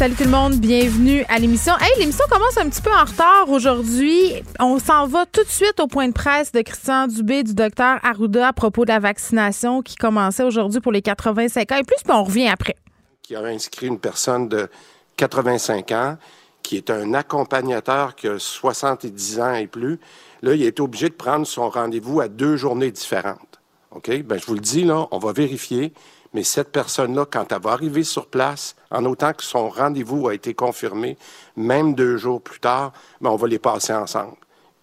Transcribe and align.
Salut 0.00 0.14
tout 0.14 0.24
le 0.24 0.30
monde, 0.30 0.54
bienvenue 0.54 1.26
à 1.28 1.38
l'émission. 1.38 1.74
Hey, 1.78 1.90
l'émission 1.98 2.24
commence 2.30 2.56
un 2.56 2.70
petit 2.70 2.80
peu 2.80 2.90
en 2.90 3.04
retard 3.04 3.50
aujourd'hui. 3.50 4.32
On 4.58 4.78
s'en 4.78 5.06
va 5.06 5.26
tout 5.26 5.44
de 5.44 5.48
suite 5.50 5.78
au 5.78 5.88
point 5.88 6.08
de 6.08 6.14
presse 6.14 6.52
de 6.52 6.62
Christian 6.62 7.06
Dubé 7.06 7.42
du 7.42 7.52
docteur 7.52 7.98
Arruda 8.02 8.48
à 8.48 8.54
propos 8.54 8.86
de 8.86 8.88
la 8.92 8.98
vaccination 8.98 9.82
qui 9.82 9.96
commençait 9.96 10.42
aujourd'hui 10.42 10.80
pour 10.80 10.90
les 10.90 11.02
85 11.02 11.72
ans 11.72 11.76
et 11.76 11.84
plus, 11.84 12.02
puis 12.02 12.14
on 12.14 12.24
revient 12.24 12.48
après. 12.48 12.76
Qui 13.20 13.36
a 13.36 13.42
inscrit 13.42 13.88
une 13.88 13.98
personne 13.98 14.48
de 14.48 14.70
85 15.18 15.92
ans 15.92 16.16
qui 16.62 16.78
est 16.78 16.88
un 16.88 17.12
accompagnateur 17.12 18.16
qui 18.16 18.26
a 18.26 18.38
70 18.38 19.40
ans 19.40 19.52
et 19.52 19.66
plus, 19.66 20.00
là, 20.40 20.54
il 20.54 20.62
est 20.62 20.80
obligé 20.80 21.10
de 21.10 21.14
prendre 21.14 21.46
son 21.46 21.68
rendez-vous 21.68 22.22
à 22.22 22.28
deux 22.28 22.56
journées 22.56 22.90
différentes. 22.90 23.60
OK? 23.90 24.22
Ben, 24.22 24.40
je 24.40 24.46
vous 24.46 24.54
le 24.54 24.60
dis, 24.60 24.84
là, 24.84 25.08
on 25.10 25.18
va 25.18 25.32
vérifier, 25.32 25.92
mais 26.32 26.44
cette 26.44 26.70
personne-là, 26.70 27.26
quand 27.28 27.50
elle 27.52 27.60
va 27.60 27.72
arriver 27.72 28.04
sur 28.04 28.26
place, 28.26 28.76
en 28.90 29.04
autant 29.04 29.32
que 29.32 29.42
son 29.42 29.68
rendez-vous 29.68 30.28
a 30.28 30.34
été 30.34 30.54
confirmé, 30.54 31.16
même 31.56 31.94
deux 31.94 32.16
jours 32.16 32.40
plus 32.40 32.60
tard, 32.60 32.92
ben, 33.20 33.30
on 33.30 33.36
va 33.36 33.48
les 33.48 33.58
passer 33.58 33.92
ensemble. 33.92 34.36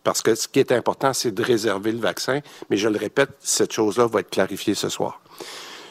Parce 0.04 0.22
que 0.22 0.36
ce 0.36 0.48
qui 0.48 0.60
est 0.60 0.72
important, 0.72 1.14
c'est 1.14 1.32
de 1.32 1.44
réserver 1.44 1.92
le 1.92 2.00
vaccin. 2.00 2.40
Mais 2.70 2.78
je 2.78 2.88
le 2.88 2.98
répète, 2.98 3.32
cette 3.40 3.74
chose-là 3.74 4.08
va 4.08 4.22
être 4.22 4.30
clarifiée 4.30 4.74
ce 4.74 4.90
soir. 4.90 5.22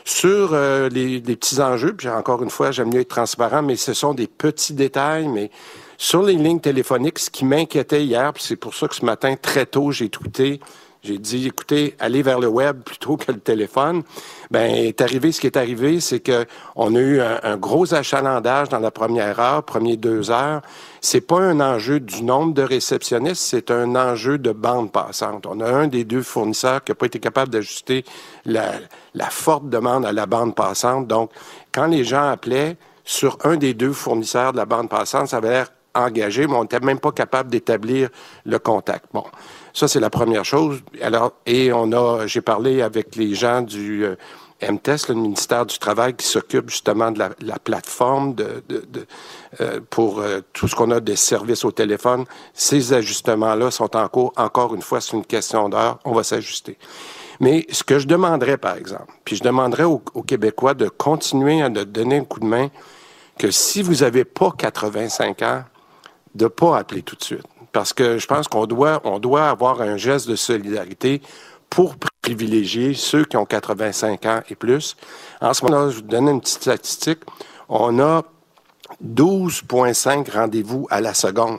Sur 0.04 0.50
euh, 0.52 0.88
les, 0.88 1.20
les, 1.20 1.36
petits 1.36 1.60
enjeux, 1.60 1.94
puis 1.94 2.08
encore 2.08 2.42
une 2.42 2.50
fois, 2.50 2.70
j'aime 2.70 2.92
mieux 2.92 3.00
être 3.00 3.08
transparent, 3.08 3.62
mais 3.62 3.76
ce 3.76 3.92
sont 3.92 4.14
des 4.14 4.28
petits 4.28 4.72
détails, 4.72 5.26
mais 5.28 5.50
sur 5.98 6.22
les 6.22 6.34
lignes 6.34 6.60
téléphoniques, 6.60 7.18
ce 7.18 7.30
qui 7.30 7.44
m'inquiétait 7.44 8.04
hier, 8.04 8.32
puis 8.32 8.42
c'est 8.42 8.56
pour 8.56 8.74
ça 8.74 8.86
que 8.88 8.94
ce 8.94 9.04
matin, 9.04 9.34
très 9.36 9.66
tôt, 9.66 9.90
j'ai 9.90 10.08
tweeté, 10.08 10.60
j'ai 11.06 11.18
dit, 11.18 11.46
écoutez, 11.46 11.94
allez 12.00 12.22
vers 12.22 12.40
le 12.40 12.48
web 12.48 12.82
plutôt 12.82 13.16
que 13.16 13.30
le 13.30 13.38
téléphone. 13.38 14.02
Ben, 14.50 14.74
est 14.74 15.00
arrivé 15.00 15.32
ce 15.32 15.40
qui 15.40 15.46
est 15.46 15.56
arrivé, 15.56 16.00
c'est 16.00 16.20
que 16.20 16.46
on 16.74 16.94
a 16.94 16.98
eu 16.98 17.20
un, 17.20 17.56
gros 17.56 17.94
achalandage 17.94 18.68
dans 18.68 18.78
la 18.78 18.90
première 18.90 19.38
heure, 19.40 19.62
premières 19.62 19.96
deux 19.96 20.30
heures. 20.30 20.62
C'est 21.00 21.20
pas 21.20 21.38
un 21.38 21.60
enjeu 21.60 22.00
du 22.00 22.22
nombre 22.22 22.54
de 22.54 22.62
réceptionnistes, 22.62 23.42
c'est 23.42 23.70
un 23.70 23.94
enjeu 23.94 24.38
de 24.38 24.52
bande 24.52 24.92
passante. 24.92 25.46
On 25.46 25.60
a 25.60 25.68
un 25.68 25.86
des 25.86 26.04
deux 26.04 26.22
fournisseurs 26.22 26.82
qui 26.82 26.90
n'a 26.90 26.96
pas 26.96 27.06
été 27.06 27.20
capable 27.20 27.50
d'ajuster 27.50 28.04
la, 28.44 28.72
la 29.14 29.30
forte 29.30 29.68
demande 29.68 30.04
à 30.04 30.12
la 30.12 30.26
bande 30.26 30.54
passante. 30.54 31.06
Donc, 31.06 31.30
quand 31.72 31.86
les 31.86 32.04
gens 32.04 32.28
appelaient 32.28 32.76
sur 33.04 33.38
un 33.44 33.56
des 33.56 33.74
deux 33.74 33.92
fournisseurs 33.92 34.52
de 34.52 34.58
la 34.58 34.66
bande 34.66 34.88
passante, 34.88 35.28
ça 35.28 35.36
avait 35.38 35.50
l'air 35.50 35.68
engagé, 35.96 36.46
mais 36.46 36.54
on 36.54 36.62
n'était 36.62 36.80
même 36.80 36.98
pas 36.98 37.12
capable 37.12 37.50
d'établir 37.50 38.10
le 38.44 38.58
contact. 38.58 39.06
Bon, 39.12 39.24
ça 39.76 39.88
c'est 39.88 40.00
la 40.00 40.08
première 40.08 40.44
chose. 40.44 40.80
Alors, 41.02 41.34
et 41.44 41.70
on 41.70 41.92
a, 41.92 42.26
j'ai 42.26 42.40
parlé 42.40 42.80
avec 42.80 43.14
les 43.14 43.34
gens 43.34 43.60
du 43.60 44.06
euh, 44.06 44.16
MTES, 44.62 45.08
le 45.10 45.14
ministère 45.16 45.66
du 45.66 45.78
Travail, 45.78 46.14
qui 46.14 46.26
s'occupe 46.26 46.70
justement 46.70 47.10
de 47.10 47.18
la, 47.18 47.58
plateforme 47.58 48.34
de, 48.34 48.62
euh, 49.60 49.80
pour 49.90 50.20
euh, 50.20 50.40
tout 50.54 50.66
ce 50.66 50.74
qu'on 50.74 50.90
a 50.92 51.00
des 51.00 51.14
services 51.14 51.62
au 51.62 51.72
téléphone. 51.72 52.24
Ces 52.54 52.94
ajustements-là 52.94 53.70
sont 53.70 53.94
en 53.94 54.08
cours. 54.08 54.32
Encore 54.36 54.74
une 54.74 54.80
fois, 54.80 55.02
c'est 55.02 55.14
une 55.14 55.26
question 55.26 55.68
d'heure. 55.68 55.98
On 56.06 56.14
va 56.14 56.22
s'ajuster. 56.22 56.78
Mais 57.40 57.66
ce 57.70 57.84
que 57.84 57.98
je 57.98 58.06
demanderais, 58.06 58.56
par 58.56 58.78
exemple, 58.78 59.12
puis 59.26 59.36
je 59.36 59.42
demanderais 59.42 59.84
aux, 59.84 60.02
aux 60.14 60.22
Québécois 60.22 60.72
de 60.72 60.88
continuer 60.88 61.60
à 61.60 61.68
donner 61.68 62.16
un 62.16 62.24
coup 62.24 62.40
de 62.40 62.46
main, 62.46 62.68
que 63.38 63.50
si 63.50 63.82
vous 63.82 63.96
n'avez 63.96 64.24
pas 64.24 64.52
85 64.56 65.42
ans, 65.42 65.64
de 66.34 66.44
ne 66.44 66.48
pas 66.48 66.78
appeler 66.78 67.02
tout 67.02 67.16
de 67.16 67.22
suite. 67.22 67.44
Parce 67.76 67.92
que 67.92 68.16
je 68.16 68.26
pense 68.26 68.48
qu'on 68.48 68.64
doit, 68.64 69.02
on 69.04 69.18
doit 69.18 69.50
avoir 69.50 69.82
un 69.82 69.98
geste 69.98 70.30
de 70.30 70.34
solidarité 70.34 71.20
pour 71.68 71.96
privilégier 72.22 72.94
ceux 72.94 73.26
qui 73.26 73.36
ont 73.36 73.44
85 73.44 74.24
ans 74.24 74.40
et 74.48 74.54
plus. 74.54 74.96
En 75.42 75.52
ce 75.52 75.62
moment-là, 75.66 75.90
je 75.90 75.96
vous 75.96 76.00
donne 76.00 76.26
une 76.26 76.40
petite 76.40 76.62
statistique. 76.62 77.18
On 77.68 77.98
a 77.98 78.22
12,5 79.04 80.32
rendez-vous 80.32 80.86
à 80.88 81.02
la 81.02 81.12
seconde. 81.12 81.58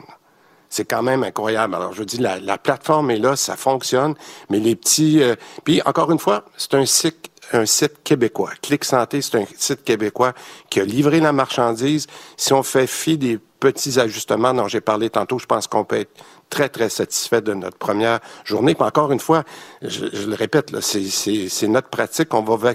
C'est 0.68 0.86
quand 0.86 1.04
même 1.04 1.22
incroyable. 1.22 1.76
Alors, 1.76 1.92
je 1.92 2.02
dis, 2.02 2.18
la, 2.18 2.40
la 2.40 2.58
plateforme 2.58 3.12
est 3.12 3.18
là, 3.18 3.36
ça 3.36 3.54
fonctionne, 3.54 4.16
mais 4.50 4.58
les 4.58 4.74
petits... 4.74 5.22
Euh, 5.22 5.36
puis, 5.62 5.80
encore 5.86 6.10
une 6.10 6.18
fois, 6.18 6.46
c'est 6.56 6.74
un 6.74 6.84
site, 6.84 7.30
un 7.52 7.64
site 7.64 8.02
québécois. 8.02 8.50
Clic 8.60 8.84
Santé, 8.84 9.22
c'est 9.22 9.36
un 9.36 9.44
site 9.56 9.84
québécois 9.84 10.32
qui 10.68 10.80
a 10.80 10.84
livré 10.84 11.20
la 11.20 11.30
marchandise. 11.30 12.08
Si 12.36 12.52
on 12.52 12.64
fait 12.64 12.88
fi 12.88 13.16
des 13.16 13.38
petits 13.58 13.98
ajustements 13.98 14.54
dont 14.54 14.68
j'ai 14.68 14.80
parlé 14.80 15.10
tantôt, 15.10 15.38
je 15.38 15.46
pense 15.46 15.66
qu'on 15.66 15.84
peut 15.84 16.00
être 16.00 16.12
très, 16.50 16.68
très 16.68 16.88
satisfait 16.88 17.40
de 17.40 17.54
notre 17.54 17.76
première 17.76 18.20
journée. 18.44 18.74
Puis 18.74 18.84
encore 18.84 19.12
une 19.12 19.20
fois, 19.20 19.44
je, 19.82 20.06
le 20.06 20.34
répète, 20.34 20.78
c'est 20.80 21.68
notre 21.68 21.88
pratique. 21.88 22.32
On 22.34 22.42
va, 22.42 22.72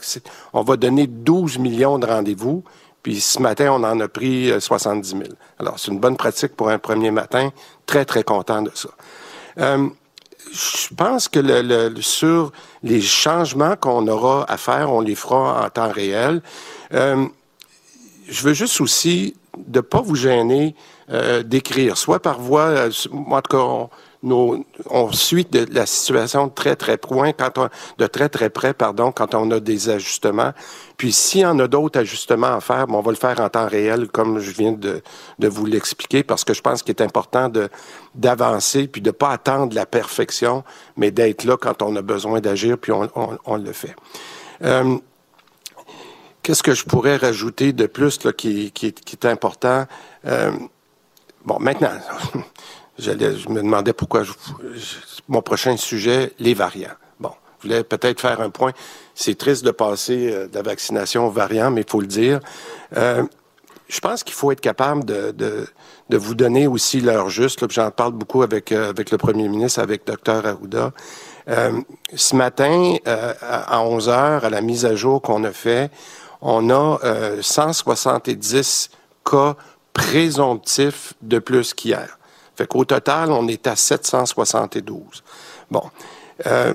on 0.53 0.61
va 0.61 0.77
donner 0.77 1.07
12 1.07 1.57
millions 1.59 1.99
de 1.99 2.05
rendez-vous. 2.05 2.63
Puis 3.01 3.19
ce 3.19 3.39
matin, 3.41 3.71
on 3.71 3.83
en 3.83 3.99
a 3.99 4.07
pris 4.07 4.51
70 4.57 5.13
euh, 5.13 5.17
000. 5.17 5.29
Alors, 5.59 5.77
c'est 5.77 5.91
une 5.91 5.99
bonne 5.99 6.15
pratique 6.15 6.55
pour 6.55 6.69
un 6.69 6.79
premier 6.79 7.11
matin. 7.11 7.51
Très, 7.85 8.05
très 8.05 8.23
content 8.23 8.61
de 8.61 8.71
ça. 8.73 8.89
Euh, 9.59 9.89
je 10.51 10.93
pense 10.95 11.27
que 11.27 11.39
le, 11.39 12.01
sur 12.01 12.51
les 12.81 13.01
changements 13.01 13.75
qu'on 13.75 14.07
aura 14.07 14.49
à 14.49 14.57
faire, 14.57 14.91
on 14.91 15.01
les 15.01 15.15
fera 15.15 15.65
en 15.65 15.69
temps 15.69 15.91
réel. 15.91 16.41
Euh, 16.93 17.25
je 18.29 18.43
veux 18.43 18.53
juste 18.53 18.79
aussi 18.79 19.35
de 19.57 19.81
pas 19.81 20.01
vous 20.01 20.15
gêner 20.15 20.75
euh, 21.09 21.43
d'écrire, 21.43 21.97
soit 21.97 22.19
par 22.19 22.39
voix, 22.39 22.67
euh, 22.67 22.89
en 23.11 23.41
tout 23.41 23.57
cas, 23.57 23.89
on, 24.89 25.11
suit 25.11 25.45
de 25.45 25.67
la 25.71 25.85
situation 25.85 26.47
de 26.47 26.51
très 26.53 26.75
très 26.75 26.97
près, 26.97 27.33
quand 27.33 27.57
on, 27.57 27.69
de 27.97 28.07
très 28.07 28.29
très 28.29 28.49
près, 28.49 28.73
pardon, 28.73 29.11
quand 29.11 29.35
on 29.35 29.51
a 29.51 29.59
des 29.59 29.89
ajustements. 29.89 30.53
Puis 30.97 31.11
s'il 31.11 31.41
y 31.41 31.45
en 31.45 31.59
a 31.59 31.67
d'autres 31.67 31.99
ajustements 31.99 32.55
à 32.55 32.61
faire, 32.61 32.85
on 32.89 33.01
va 33.01 33.11
le 33.11 33.17
faire 33.17 33.39
en 33.41 33.49
temps 33.49 33.67
réel, 33.67 34.07
comme 34.07 34.39
je 34.39 34.51
viens 34.51 34.71
de, 34.71 35.01
vous 35.39 35.65
l'expliquer, 35.65 36.23
parce 36.23 36.43
que 36.43 36.53
je 36.53 36.61
pense 36.61 36.81
qu'il 36.81 36.95
est 36.95 37.01
important 37.01 37.51
d'avancer, 38.15 38.87
puis 38.87 39.01
de 39.01 39.11
pas 39.11 39.31
attendre 39.31 39.75
la 39.75 39.85
perfection, 39.85 40.63
mais 40.95 41.11
d'être 41.11 41.43
là 41.43 41.57
quand 41.57 41.81
on 41.81 41.95
a 41.95 42.01
besoin 42.01 42.39
d'agir, 42.39 42.77
puis 42.77 42.91
on 42.93 43.57
le 43.57 43.71
fait. 43.73 43.95
Euh, 44.63 44.97
Qu'est-ce 46.43 46.61
que 46.61 46.73
je 46.73 46.83
pourrais 46.83 47.15
rajouter 47.15 47.71
de 47.71 47.85
plus 47.85 48.23
là, 48.25 48.33
qui, 48.33 48.71
qui, 48.71 48.91
qui 48.91 49.15
est 49.15 49.25
important? 49.25 49.85
Euh, 50.25 50.51
bon, 51.45 51.57
maintenant, 51.59 51.93
je 52.99 53.11
me 53.11 53.61
demandais 53.61 53.93
pourquoi 53.93 54.23
je, 54.23 54.33
mon 55.29 55.41
prochain 55.41 55.77
sujet, 55.77 56.33
les 56.39 56.53
variants. 56.53 56.95
Bon, 57.19 57.31
je 57.59 57.67
voulais 57.67 57.83
peut-être 57.85 58.19
faire 58.19 58.41
un 58.41 58.49
point. 58.49 58.73
C'est 59.15 59.37
triste 59.37 59.63
de 59.63 59.71
passer 59.71 60.31
euh, 60.31 60.47
de 60.47 60.55
la 60.55 60.63
vaccination 60.63 61.27
aux 61.27 61.31
variants, 61.31 61.71
mais 61.71 61.81
il 61.81 61.89
faut 61.89 62.01
le 62.01 62.07
dire. 62.07 62.41
Euh, 62.97 63.23
je 63.87 63.99
pense 63.99 64.23
qu'il 64.23 64.33
faut 64.33 64.51
être 64.51 64.61
capable 64.61 65.05
de, 65.05 65.31
de, 65.31 65.67
de, 66.09 66.17
vous 66.17 66.35
donner 66.35 66.67
aussi 66.67 66.99
l'heure 66.99 67.29
juste. 67.29 67.69
J'en 67.71 67.91
parle 67.91 68.13
beaucoup 68.13 68.41
avec, 68.41 68.71
euh, 68.71 68.89
avec 68.89 69.11
le 69.11 69.17
premier 69.17 69.47
ministre, 69.47 69.79
avec 69.79 70.05
Dr 70.05 70.45
Arruda. 70.45 70.91
Euh, 71.47 71.81
ce 72.15 72.35
matin, 72.35 72.95
à 73.05 73.81
11 73.81 74.09
heures, 74.09 74.45
à 74.45 74.49
la 74.49 74.61
mise 74.61 74.85
à 74.85 74.95
jour 74.95 75.21
qu'on 75.21 75.43
a 75.43 75.51
fait, 75.51 75.91
on 76.43 76.69
a 76.69 76.99
170 77.41 78.89
euh, 78.91 79.29
cas 79.29 79.55
présomptifs 79.93 81.13
de 81.21 81.39
plus 81.39 81.73
qu'hier. 81.73 82.19
Fait 82.55 82.67
qu'au 82.67 82.85
total, 82.85 83.31
on 83.31 83.47
est 83.47 83.65
à 83.65 83.75
772. 83.75 85.23
Bon. 85.71 85.83
Euh, 86.45 86.73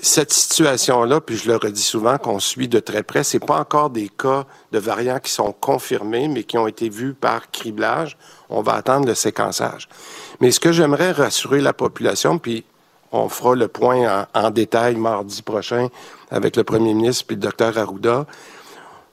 cette 0.00 0.32
situation-là, 0.32 1.20
puis 1.20 1.36
je 1.36 1.48
le 1.48 1.56
redis 1.56 1.82
souvent, 1.82 2.18
qu'on 2.18 2.38
suit 2.38 2.68
de 2.68 2.78
très 2.78 3.02
près, 3.02 3.24
c'est 3.24 3.44
pas 3.44 3.58
encore 3.58 3.90
des 3.90 4.08
cas 4.08 4.44
de 4.70 4.78
variants 4.78 5.18
qui 5.18 5.32
sont 5.32 5.52
confirmés, 5.52 6.28
mais 6.28 6.44
qui 6.44 6.56
ont 6.56 6.68
été 6.68 6.88
vus 6.88 7.14
par 7.14 7.50
criblage. 7.50 8.16
On 8.48 8.62
va 8.62 8.74
attendre 8.74 9.08
le 9.08 9.16
séquençage. 9.16 9.88
Mais 10.40 10.52
ce 10.52 10.60
que 10.60 10.70
j'aimerais 10.70 11.10
rassurer 11.10 11.60
la 11.60 11.72
population, 11.72 12.38
puis 12.38 12.64
on 13.10 13.28
fera 13.28 13.56
le 13.56 13.66
point 13.66 14.26
en, 14.34 14.40
en, 14.40 14.50
détail 14.50 14.94
mardi 14.94 15.42
prochain 15.42 15.88
avec 16.30 16.54
le 16.54 16.62
premier 16.62 16.94
ministre 16.94 17.24
puis 17.26 17.34
le 17.34 17.42
docteur 17.42 17.76
Arruda, 17.76 18.24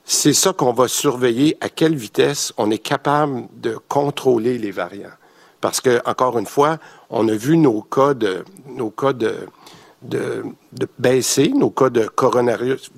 c'est 0.06 0.34
ça 0.34 0.54
qu'on 0.54 0.72
va 0.72 0.88
surveiller, 0.88 1.58
à 1.62 1.70
quelle 1.70 1.96
vitesse 1.96 2.54
on 2.58 2.70
est 2.70 2.78
capable 2.78 3.48
de 3.58 3.78
contrôler 3.90 4.58
les 4.58 4.72
variants. 4.72 5.10
Parce 5.62 5.82
que, 5.82 6.00
encore 6.06 6.38
une 6.38 6.46
fois, 6.46 6.78
on 7.10 7.28
a 7.28 7.34
vu 7.34 7.58
nos 7.58 7.82
cas 7.82 8.14
de, 8.14 8.46
nos 8.68 8.92
cas 8.92 9.14
de, 9.14 9.48
de, 10.04 10.44
baisser, 11.00 11.50
nos 11.50 11.72
cas 11.72 11.90
de 11.90 12.06
coronavirus 12.06 12.92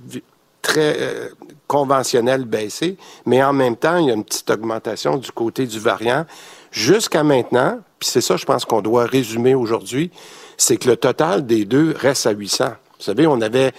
très 0.61 0.97
euh, 0.99 1.29
conventionnels 1.67 2.43
baisser, 2.43 2.97
mais 3.25 3.41
en 3.41 3.53
même 3.53 3.77
temps, 3.77 3.97
il 3.97 4.07
y 4.07 4.11
a 4.11 4.13
une 4.13 4.25
petite 4.25 4.49
augmentation 4.49 5.15
du 5.15 5.31
côté 5.31 5.65
du 5.65 5.79
variant. 5.79 6.25
Jusqu'à 6.71 7.23
maintenant, 7.23 7.79
puis 7.99 8.09
c'est 8.09 8.21
ça, 8.21 8.35
je 8.35 8.45
pense 8.45 8.65
qu'on 8.65 8.81
doit 8.81 9.05
résumer 9.05 9.55
aujourd'hui, 9.55 10.11
c'est 10.57 10.75
que 10.75 10.89
le 10.89 10.97
total 10.97 11.45
des 11.45 11.63
deux 11.63 11.95
reste 11.97 12.27
à 12.27 12.31
800. 12.31 12.73
Vous 12.97 13.03
savez, 13.03 13.27
on 13.27 13.41
avait 13.41 13.73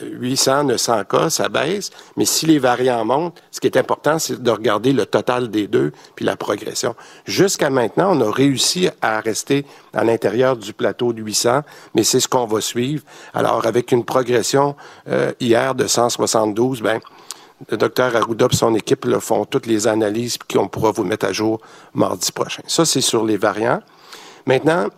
800, 0.00 0.64
900 0.64 1.04
cas, 1.04 1.30
ça 1.30 1.48
baisse, 1.48 1.90
mais 2.16 2.24
si 2.24 2.46
les 2.46 2.58
variants 2.58 3.04
montent, 3.04 3.40
ce 3.50 3.60
qui 3.60 3.66
est 3.66 3.76
important, 3.76 4.18
c'est 4.18 4.42
de 4.42 4.50
regarder 4.50 4.92
le 4.92 5.04
total 5.04 5.50
des 5.50 5.66
deux, 5.66 5.92
puis 6.14 6.24
la 6.24 6.36
progression. 6.36 6.94
Jusqu'à 7.26 7.70
maintenant, 7.70 8.16
on 8.16 8.20
a 8.20 8.30
réussi 8.30 8.88
à 9.02 9.20
rester 9.20 9.66
à 9.92 10.04
l'intérieur 10.04 10.56
du 10.56 10.72
plateau 10.72 11.12
de 11.12 11.22
800, 11.22 11.62
mais 11.94 12.02
c'est 12.02 12.20
ce 12.20 12.28
qu'on 12.28 12.46
va 12.46 12.60
suivre. 12.60 13.02
Alors, 13.34 13.66
avec 13.66 13.92
une 13.92 14.04
progression 14.04 14.74
hier 15.40 15.74
de 15.74 15.86
172, 15.86 16.80
ben 16.80 17.00
le 17.70 17.76
docteur 17.76 18.14
Arruda 18.14 18.48
et 18.50 18.56
son 18.56 18.74
équipe 18.74 19.04
là, 19.06 19.20
font 19.20 19.44
toutes 19.44 19.66
les 19.66 19.86
analyses 19.86 20.38
qu'on 20.38 20.68
pourra 20.68 20.90
vous 20.90 21.04
mettre 21.04 21.26
à 21.26 21.32
jour 21.32 21.60
mardi 21.94 22.30
prochain. 22.32 22.62
Ça, 22.66 22.84
c'est 22.84 23.00
sur 23.00 23.24
les 23.24 23.36
variants. 23.36 23.80
Maintenant, 24.44 24.88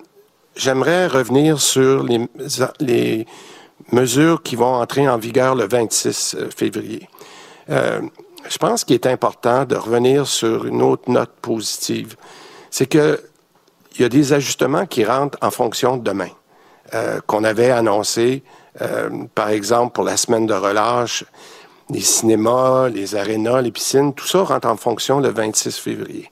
j'aimerais 0.57 1.07
revenir 1.07 1.61
sur 1.61 2.03
les, 2.03 2.29
les, 2.81 3.27
mesures 3.93 4.43
qui 4.43 4.57
vont 4.57 4.75
entrer 4.75 5.09
en 5.09 5.19
vigueur 5.19 5.55
le 5.55 5.67
26 5.67 6.37
euh, 6.39 6.51
février. 6.55 7.09
Euh, 7.71 8.01
je 8.49 8.59
pense 8.59 8.85
qu'il 8.85 8.95
est 8.95 9.07
important 9.07 9.65
de 9.65 9.77
revenir 9.77 10.27
sur 10.27 10.67
une 10.67 10.83
autre 10.83 11.11
note 11.11 11.33
positive. 11.43 12.17
C'est 12.71 12.87
que 12.87 13.21
il 13.95 14.03
y 14.03 14.05
a 14.05 14.09
des 14.09 14.33
ajustements 14.33 14.87
qui 14.87 15.05
rentrent 15.05 15.39
en 15.43 15.51
fonction 15.51 15.97
de 15.97 16.05
demain, 16.05 16.31
euh, 16.95 17.21
qu'on 17.27 17.43
avait 17.43 17.71
annoncé, 17.71 18.45
par 19.35 19.49
exemple, 19.49 19.93
pour 19.93 20.05
la 20.05 20.17
semaine 20.17 20.47
de 20.47 20.55
relâche 20.55 21.25
les 21.91 22.01
cinémas, 22.01 22.89
les 22.89 23.15
arénas, 23.15 23.63
les 23.63 23.71
piscines, 23.71 24.13
tout 24.13 24.27
ça 24.27 24.43
rentre 24.43 24.69
en 24.69 24.77
fonction 24.77 25.21
le 25.21 25.31
26 25.31 25.79
février. 25.79 26.31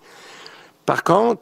Par 0.85 1.03
contre, 1.03 1.41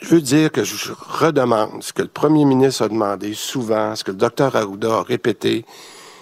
je 0.00 0.14
veux 0.14 0.20
dire 0.20 0.52
que 0.52 0.64
je 0.64 0.92
redemande 0.92 1.82
ce 1.82 1.92
que 1.92 2.02
le 2.02 2.08
premier 2.08 2.44
ministre 2.44 2.84
a 2.84 2.88
demandé 2.88 3.34
souvent, 3.34 3.96
ce 3.96 4.04
que 4.04 4.12
le 4.12 4.16
docteur 4.16 4.54
Arruda 4.54 4.98
a 4.98 5.02
répété, 5.02 5.64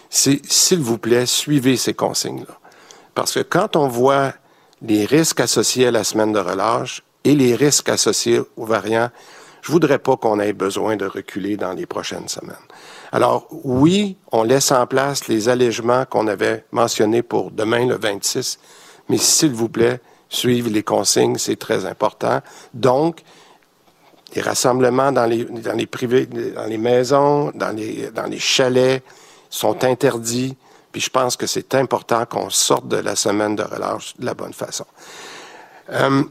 c'est 0.08 0.40
s'il 0.46 0.81
vous 0.81 0.99
plaît, 0.99 1.26
suivez 1.26 1.76
ces 1.76 1.94
consignes-là. 1.94 2.58
Parce 3.14 3.34
que 3.34 3.40
quand 3.40 3.76
on 3.76 3.88
voit 3.88 4.32
les 4.82 5.05
risques 5.05 5.40
associés 5.40 5.87
à 5.87 5.90
la 5.90 6.05
semaine 6.05 6.32
de 6.32 6.38
relâche 6.38 7.02
et 7.25 7.34
les 7.34 7.55
risques 7.55 7.88
associés 7.88 8.40
aux 8.56 8.67
variants, 8.67 9.11
je 9.62 9.73
voudrais 9.73 9.99
pas 9.99 10.17
qu'on 10.17 10.38
ait 10.38 10.52
besoin 10.52 10.96
de 10.96 11.06
reculer 11.06 11.56
dans 11.56 11.73
les 11.73 11.87
prochaines 11.87 12.28
semaines. 12.28 12.55
Alors, 13.11 13.49
oui, 13.50 14.17
on 14.31 14.44
laisse 14.44 14.70
en 14.70 14.87
place 14.87 15.26
les 15.28 15.49
allègements 15.49 16.05
qu'on 16.05 16.28
avait 16.28 16.64
mentionnés 16.70 17.23
pour 17.23 17.50
demain, 17.50 17.87
le 17.87 17.96
26, 17.96 18.58
mais 19.08 19.19
s'il 19.19 19.52
vous 19.52 19.69
plaît, 19.69 20.00
suivez 20.28 20.70
les 20.70 20.82
consignes, 20.82 21.37
c'est 21.37 21.56
très 21.56 21.84
important. 21.84 22.40
Donc, 22.75 23.23
les 24.37 24.43
rassemblements 24.43 25.12
dans 25.12 25.27
les, 25.27 25.44
dans 25.44 25.73
les 25.73 25.87
privés, 25.87 26.27
dans 26.27 26.67
les 26.67 26.79
maisons, 26.79 27.50
dans 27.55 27.75
les, 27.75 28.11
dans 28.11 28.27
les 28.27 28.38
chalets 28.38 29.03
sont 29.50 29.83
interdits. 29.83 30.56
Puis 30.93 31.00
je 31.00 31.11
pense 31.11 31.37
que 31.37 31.47
c'est 31.47 31.75
important 31.75 32.27
qu'on 32.27 32.50
sorte 32.50 32.87
de 32.87 32.99
la 32.99 33.17
semaine 33.17 33.56
de 33.56 33.62
relâche 33.62 34.15
de 34.19 34.27
la 34.27 34.35
bonne 34.35 34.53
façon. 34.53 34.87
Euh, 35.91 36.23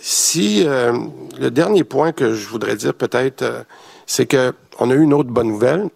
si 0.00 0.64
euh, 0.64 0.96
le 1.38 1.50
dernier 1.50 1.84
point 1.84 2.12
que 2.12 2.34
je 2.34 2.48
voudrais 2.48 2.76
dire 2.76 2.94
peut-être, 2.94 3.42
euh, 3.42 3.62
c'est 4.06 4.26
que 4.26 4.54
on 4.78 4.90
a 4.90 4.94
eu 4.94 5.02
une 5.02 5.12
autre 5.12 5.30
bonne 5.30 5.48
nouvelle. 5.48 5.88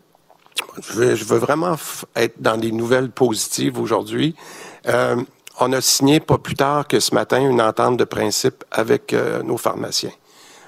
Je 0.83 0.93
veux, 0.93 1.15
je 1.15 1.25
veux 1.25 1.39
vraiment 1.39 1.77
être 2.17 2.41
dans 2.41 2.57
des 2.57 2.73
nouvelles 2.73 3.11
positives 3.11 3.79
aujourd'hui. 3.79 4.35
Euh, 4.89 5.17
on 5.61 5.73
a 5.73 5.81
signé 5.81 6.19
pas 6.19 6.39
plus 6.39 6.55
tard 6.55 6.89
que 6.89 6.99
ce 6.99 7.15
matin 7.15 7.41
une 7.41 7.61
entente 7.61 7.97
de 7.97 8.05
principe 8.05 8.65
avec 8.73 9.13
euh, 9.13 9.43
nos 9.43 9.57
pharmaciens. 9.57 10.11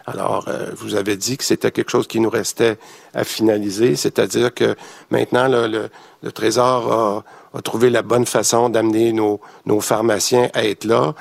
Alors, 0.06 0.44
euh, 0.48 0.70
vous 0.76 0.96
avez 0.96 1.16
dit 1.16 1.38
que 1.38 1.44
c'était 1.44 1.70
quelque 1.70 1.90
chose 1.90 2.06
qui 2.06 2.20
nous 2.20 2.28
restait 2.28 2.76
à 3.14 3.24
finaliser, 3.24 3.96
c'est-à-dire 3.96 4.52
que 4.52 4.76
maintenant, 5.10 5.48
le, 5.48 5.88
le, 6.22 6.32
Trésor 6.32 6.92
a, 6.92 7.24
a, 7.56 7.62
trouvé 7.62 7.88
la 7.88 8.02
bonne 8.02 8.26
façon 8.26 8.68
d'amener 8.68 9.12
nos, 9.12 9.40
nos 9.64 9.80
pharmaciens 9.80 10.50
à 10.52 10.64
être 10.66 10.84
là. 10.84 11.14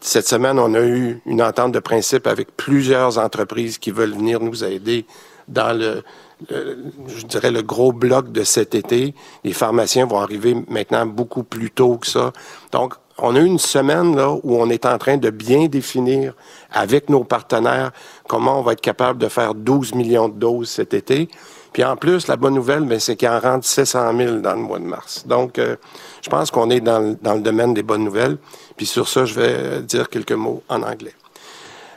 Cette 0.00 0.26
semaine, 0.26 0.58
on 0.58 0.72
a 0.74 0.80
eu 0.80 1.20
une 1.26 1.42
entente 1.42 1.72
de 1.72 1.80
principe 1.80 2.26
avec 2.26 2.56
plusieurs 2.56 3.18
entreprises 3.18 3.76
qui 3.76 3.90
veulent 3.90 4.14
venir 4.14 4.40
nous 4.40 4.64
aider 4.64 5.04
dans 5.46 5.76
le, 5.76 6.02
je 6.48 7.26
dirais, 7.26 7.50
le 7.50 7.62
gros 7.62 7.92
bloc 7.92 8.32
de 8.32 8.44
cet 8.44 8.74
été. 8.74 9.14
Les 9.44 9.52
pharmaciens 9.52 10.06
vont 10.06 10.20
arriver 10.20 10.56
maintenant 10.68 11.04
beaucoup 11.04 11.42
plus 11.42 11.70
tôt 11.70 11.98
que 11.98 12.06
ça. 12.06 12.32
Donc, 12.72 12.94
on 13.18 13.36
a 13.36 13.40
eu 13.40 13.44
une 13.44 13.58
semaine 13.58 14.16
là 14.16 14.30
où 14.30 14.56
on 14.56 14.70
est 14.70 14.86
en 14.86 14.96
train 14.96 15.18
de 15.18 15.30
bien 15.30 15.66
définir 15.66 16.34
avec 16.72 17.08
nos 17.08 17.24
partenaires 17.24 17.92
comment 18.28 18.58
on 18.60 18.62
va 18.62 18.72
être 18.72 18.80
capable 18.80 19.18
de 19.18 19.28
faire 19.28 19.54
12 19.54 19.94
millions 19.94 20.28
de 20.28 20.34
doses 20.38 20.70
cet 20.70 20.94
été. 20.94 21.28
Puis 21.72 21.84
en 21.84 21.96
plus, 21.96 22.26
la 22.26 22.36
bonne 22.36 22.54
nouvelle, 22.54 22.84
ben, 22.84 22.98
c'est 22.98 23.16
qu'il 23.16 23.28
en 23.28 23.38
rentre 23.38 23.64
700 23.64 24.16
000 24.16 24.36
dans 24.36 24.54
le 24.54 24.60
mois 24.60 24.78
de 24.78 24.84
mars. 24.84 25.24
Donc, 25.26 25.58
euh, 25.58 25.76
je 26.20 26.28
pense 26.28 26.50
qu'on 26.50 26.68
est 26.70 26.80
dans, 26.80 27.16
dans, 27.22 27.34
le 27.34 27.40
domaine 27.40 27.74
des 27.74 27.82
bonnes 27.82 28.04
nouvelles. 28.04 28.38
Puis 28.76 28.86
sur 28.86 29.08
ça, 29.08 29.24
je 29.24 29.34
vais 29.34 29.80
dire 29.82 30.08
quelques 30.08 30.32
mots 30.32 30.62
en 30.68 30.82
anglais. 30.82 31.14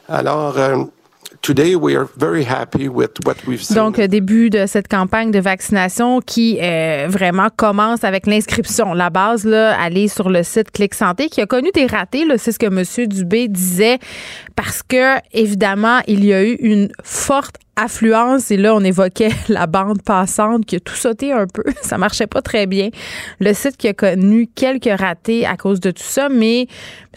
Alors, 0.07 0.57
euh, 0.59 0.83
donc, 3.75 3.99
début 3.99 4.49
de 4.49 4.65
cette 4.65 4.87
campagne 4.87 5.31
de 5.31 5.39
vaccination 5.39 6.21
qui 6.21 6.59
euh, 6.61 7.07
vraiment 7.09 7.49
commence 7.55 8.03
avec 8.03 8.27
l'inscription. 8.27 8.93
La 8.93 9.09
base, 9.09 9.45
là, 9.45 9.79
aller 9.79 10.07
sur 10.07 10.29
le 10.29 10.43
site 10.43 10.71
Clic 10.71 10.93
Santé, 10.93 11.29
qui 11.29 11.41
a 11.41 11.45
connu 11.45 11.69
des 11.73 11.85
ratés, 11.85 12.25
c'est 12.37 12.51
ce 12.51 12.59
que 12.59 12.67
M. 12.67 13.07
Dubé 13.07 13.47
disait, 13.47 13.99
parce 14.55 14.83
que, 14.83 15.17
évidemment, 15.33 15.99
il 16.07 16.23
y 16.25 16.33
a 16.33 16.43
eu 16.43 16.53
une 16.59 16.89
forte 17.03 17.55
affluence 17.75 18.51
et 18.51 18.57
là 18.57 18.75
on 18.75 18.81
évoquait 18.81 19.31
la 19.49 19.67
bande 19.67 20.01
passante 20.01 20.65
qui 20.65 20.75
a 20.75 20.79
tout 20.79 20.95
sauté 20.95 21.31
un 21.31 21.47
peu, 21.47 21.63
ça 21.81 21.97
marchait 21.97 22.27
pas 22.27 22.41
très 22.41 22.67
bien. 22.67 22.89
Le 23.39 23.53
site 23.53 23.77
qui 23.77 23.87
a 23.87 23.93
connu 23.93 24.47
quelques 24.53 24.99
ratés 24.99 25.45
à 25.45 25.57
cause 25.57 25.79
de 25.79 25.91
tout 25.91 26.03
ça, 26.03 26.29
mais 26.29 26.67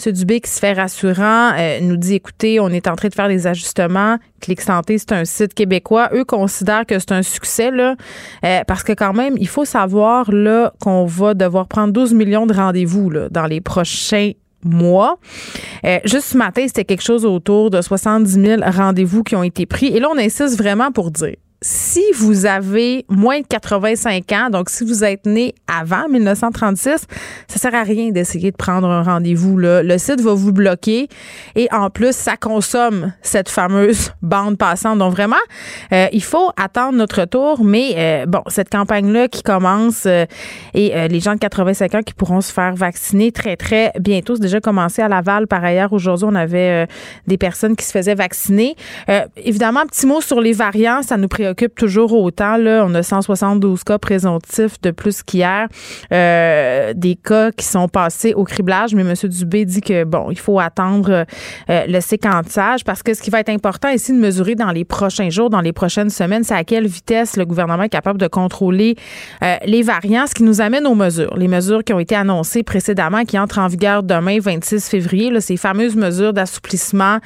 M. 0.05 0.13
Dubé 0.13 0.41
qui 0.41 0.51
se 0.51 0.59
fait 0.59 0.73
rassurant 0.73 1.53
euh, 1.59 1.81
nous 1.81 1.97
dit 1.97 2.15
écoutez, 2.15 2.61
on 2.61 2.69
est 2.69 2.87
en 2.87 2.97
train 2.97 3.09
de 3.09 3.15
faire 3.15 3.29
des 3.29 3.47
ajustements. 3.47 4.19
Clic 4.41 4.61
Santé, 4.61 4.99
c'est 4.99 5.13
un 5.13 5.25
site 5.25 5.55
québécois. 5.55 6.11
Eux 6.13 6.25
considèrent 6.25 6.87
que 6.87 6.99
c'est 6.99 7.13
un 7.13 7.23
succès 7.23 7.71
là, 7.71 7.97
euh, 8.45 8.61
parce 8.67 8.83
que 8.83 8.93
quand 8.93 9.15
même, 9.15 9.35
il 9.39 9.49
faut 9.49 9.65
savoir 9.65 10.31
là 10.31 10.73
qu'on 10.81 11.07
va 11.07 11.35
devoir 11.35 11.67
prendre 11.67 11.93
12 11.93 12.15
millions 12.15 12.47
de 12.47 12.55
rendez-vous 12.55 13.11
là 13.11 13.29
dans 13.31 13.47
les 13.47 13.61
prochains 13.61 14.33
mois. 14.67 15.19
Euh, 15.85 15.99
juste 16.05 16.27
ce 16.27 16.37
matin, 16.37 16.65
c'était 16.67 16.85
quelque 16.85 17.03
chose 17.03 17.25
autour 17.25 17.71
de 17.71 17.81
70 17.81 18.31
000 18.31 18.63
rendez-vous 18.65 19.23
qui 19.23 19.37
ont 19.37 19.43
été 19.43 19.67
pris. 19.67 19.87
Et 19.87 20.01
là, 20.01 20.09
on 20.13 20.19
insiste 20.19 20.59
vraiment 20.59 20.93
pour 20.93 21.11
dire 21.11 21.37
si 21.63 22.05
vous 22.15 22.45
avez 22.45 23.07
moins 23.09 23.41
de 23.41 23.47
85 23.47 24.33
ans, 24.33 24.51
donc 24.51 24.69
si 24.69 24.85
vous 24.85 25.05
êtes 25.05 25.25
né 25.25 25.55
avant 25.67 26.07
1936, 26.09 27.07
ça 27.49 27.59
sert 27.59 27.75
à 27.75 27.83
rien 27.83 28.11
d'essayer 28.11 28.51
de 28.51 28.57
prendre 28.57 28.89
un 28.89 29.03
rendez-vous. 29.03 29.57
Le 29.57 29.99
site 29.99 30.21
va 30.21 30.35
vous 30.35 30.53
bloquer 30.53 31.09
et 31.55 31.69
en 31.73 31.89
plus, 31.89 32.15
ça 32.15 32.37
consomme 32.37 33.13
cette 33.23 33.49
fameuse 33.49 34.13
bande 34.23 34.59
passante. 34.59 34.99
Donc 34.99 35.13
vraiment, 35.13 35.37
euh, 35.93 36.07
il 36.13 36.23
faut 36.23 36.51
attendre 36.57 36.97
notre 36.97 37.25
tour. 37.25 37.65
Mais 37.65 37.95
euh, 37.97 38.27
bon, 38.27 38.43
cette 38.49 38.69
campagne-là 38.69 39.29
qui 39.29 39.43
commence 39.43 40.05
euh, 40.07 40.27
et 40.75 41.09
les 41.09 41.21
gens 41.21 41.35
de 41.35 41.39
85 41.39 41.95
ans 41.95 42.03
qui 42.03 42.13
pourront 42.13 42.41
se 42.41 42.53
faire 42.53 42.75
vacciner 42.75 43.33
très, 43.33 43.57
très 43.57 43.93
bientôt. 43.99 44.37
C'est 44.37 44.43
déjà 44.43 44.61
commencé 44.61 45.01
à 45.01 45.09
Laval. 45.09 45.47
Par 45.47 45.65
ailleurs, 45.65 45.93
aujourd'hui, 45.93 46.27
on 46.31 46.35
avait 46.35 46.87
des 47.27 47.39
personnes 47.39 47.77
qui 47.77 47.85
se 47.85 47.93
faisaient 47.93 48.15
vacciner. 48.15 48.77
évidemment, 49.37 49.87
petit 49.87 50.07
mot 50.07 50.21
sur 50.21 50.41
les 50.41 50.53
variants, 50.53 51.03
ça 51.03 51.17
nous 51.17 51.29
préoccupe 51.29 51.46
occupe 51.47 51.75
toujours 51.75 52.13
autant. 52.13 52.57
Là. 52.57 52.85
On 52.87 52.95
a 52.95 53.03
172 53.03 53.85
cas 53.85 53.99
présomptifs 53.99 54.81
de 54.81 54.91
plus 54.91 55.23
qu'hier. 55.23 55.69
Euh, 56.13 56.93
des 56.95 57.17
cas 57.17 57.51
qui 57.53 57.65
sont 57.65 57.89
passés 57.89 58.35
au 58.35 58.45
criblage, 58.45 58.95
mais 58.95 59.03
M. 59.03 59.15
Dubé 59.29 59.65
dit 59.65 59.81
que, 59.81 60.05
bon, 60.05 60.31
il 60.31 60.39
faut 60.39 60.61
attendre 60.61 61.25
euh, 61.71 61.85
le 61.87 62.01
séquençage 62.01 62.85
parce 62.85 63.03
que 63.03 63.15
ce 63.15 63.23
qui 63.23 63.31
va 63.31 63.41
être 63.41 63.49
important 63.49 63.89
ici 63.89 64.13
de 64.13 64.19
mesurer 64.19 64.55
dans 64.55 64.71
les 64.71 64.85
prochains 64.85 65.31
jours, 65.31 65.51
dans 65.51 65.61
les 65.61 65.73
prochaines 65.73 66.11
semaines, 66.11 66.45
c'est 66.45 66.55
à 66.55 66.65
quelle 66.65 66.87
vitesse 66.87 67.37
le 67.37 67.45
gouvernement 67.45 67.85
est 67.85 67.89
capable 67.89 68.21
de 68.21 68.29
contrôler 68.29 68.97
euh, 69.43 69.57
les 69.65 69.83
variants, 69.83 70.27
ce 70.27 70.35
qui 70.35 70.43
nous 70.43 70.61
amène 70.61 70.87
aux 70.87 70.95
mesures. 70.95 71.37
Les 71.37 71.49
mesures 71.49 71.85
qui 71.85 71.93
ont 71.93 72.01
été 72.01 72.15
annoncées 72.15 72.63
précédemment, 72.63 73.25
qui 73.25 73.39
entrent 73.39 73.59
en 73.59 73.69
vigueur 73.69 74.03
demain, 74.03 74.39
26 74.41 74.89
février, 74.89 75.41
ces 75.41 75.57
fameuses 75.57 75.97
mesures 75.97 76.33
d'assouplissement 76.33 77.19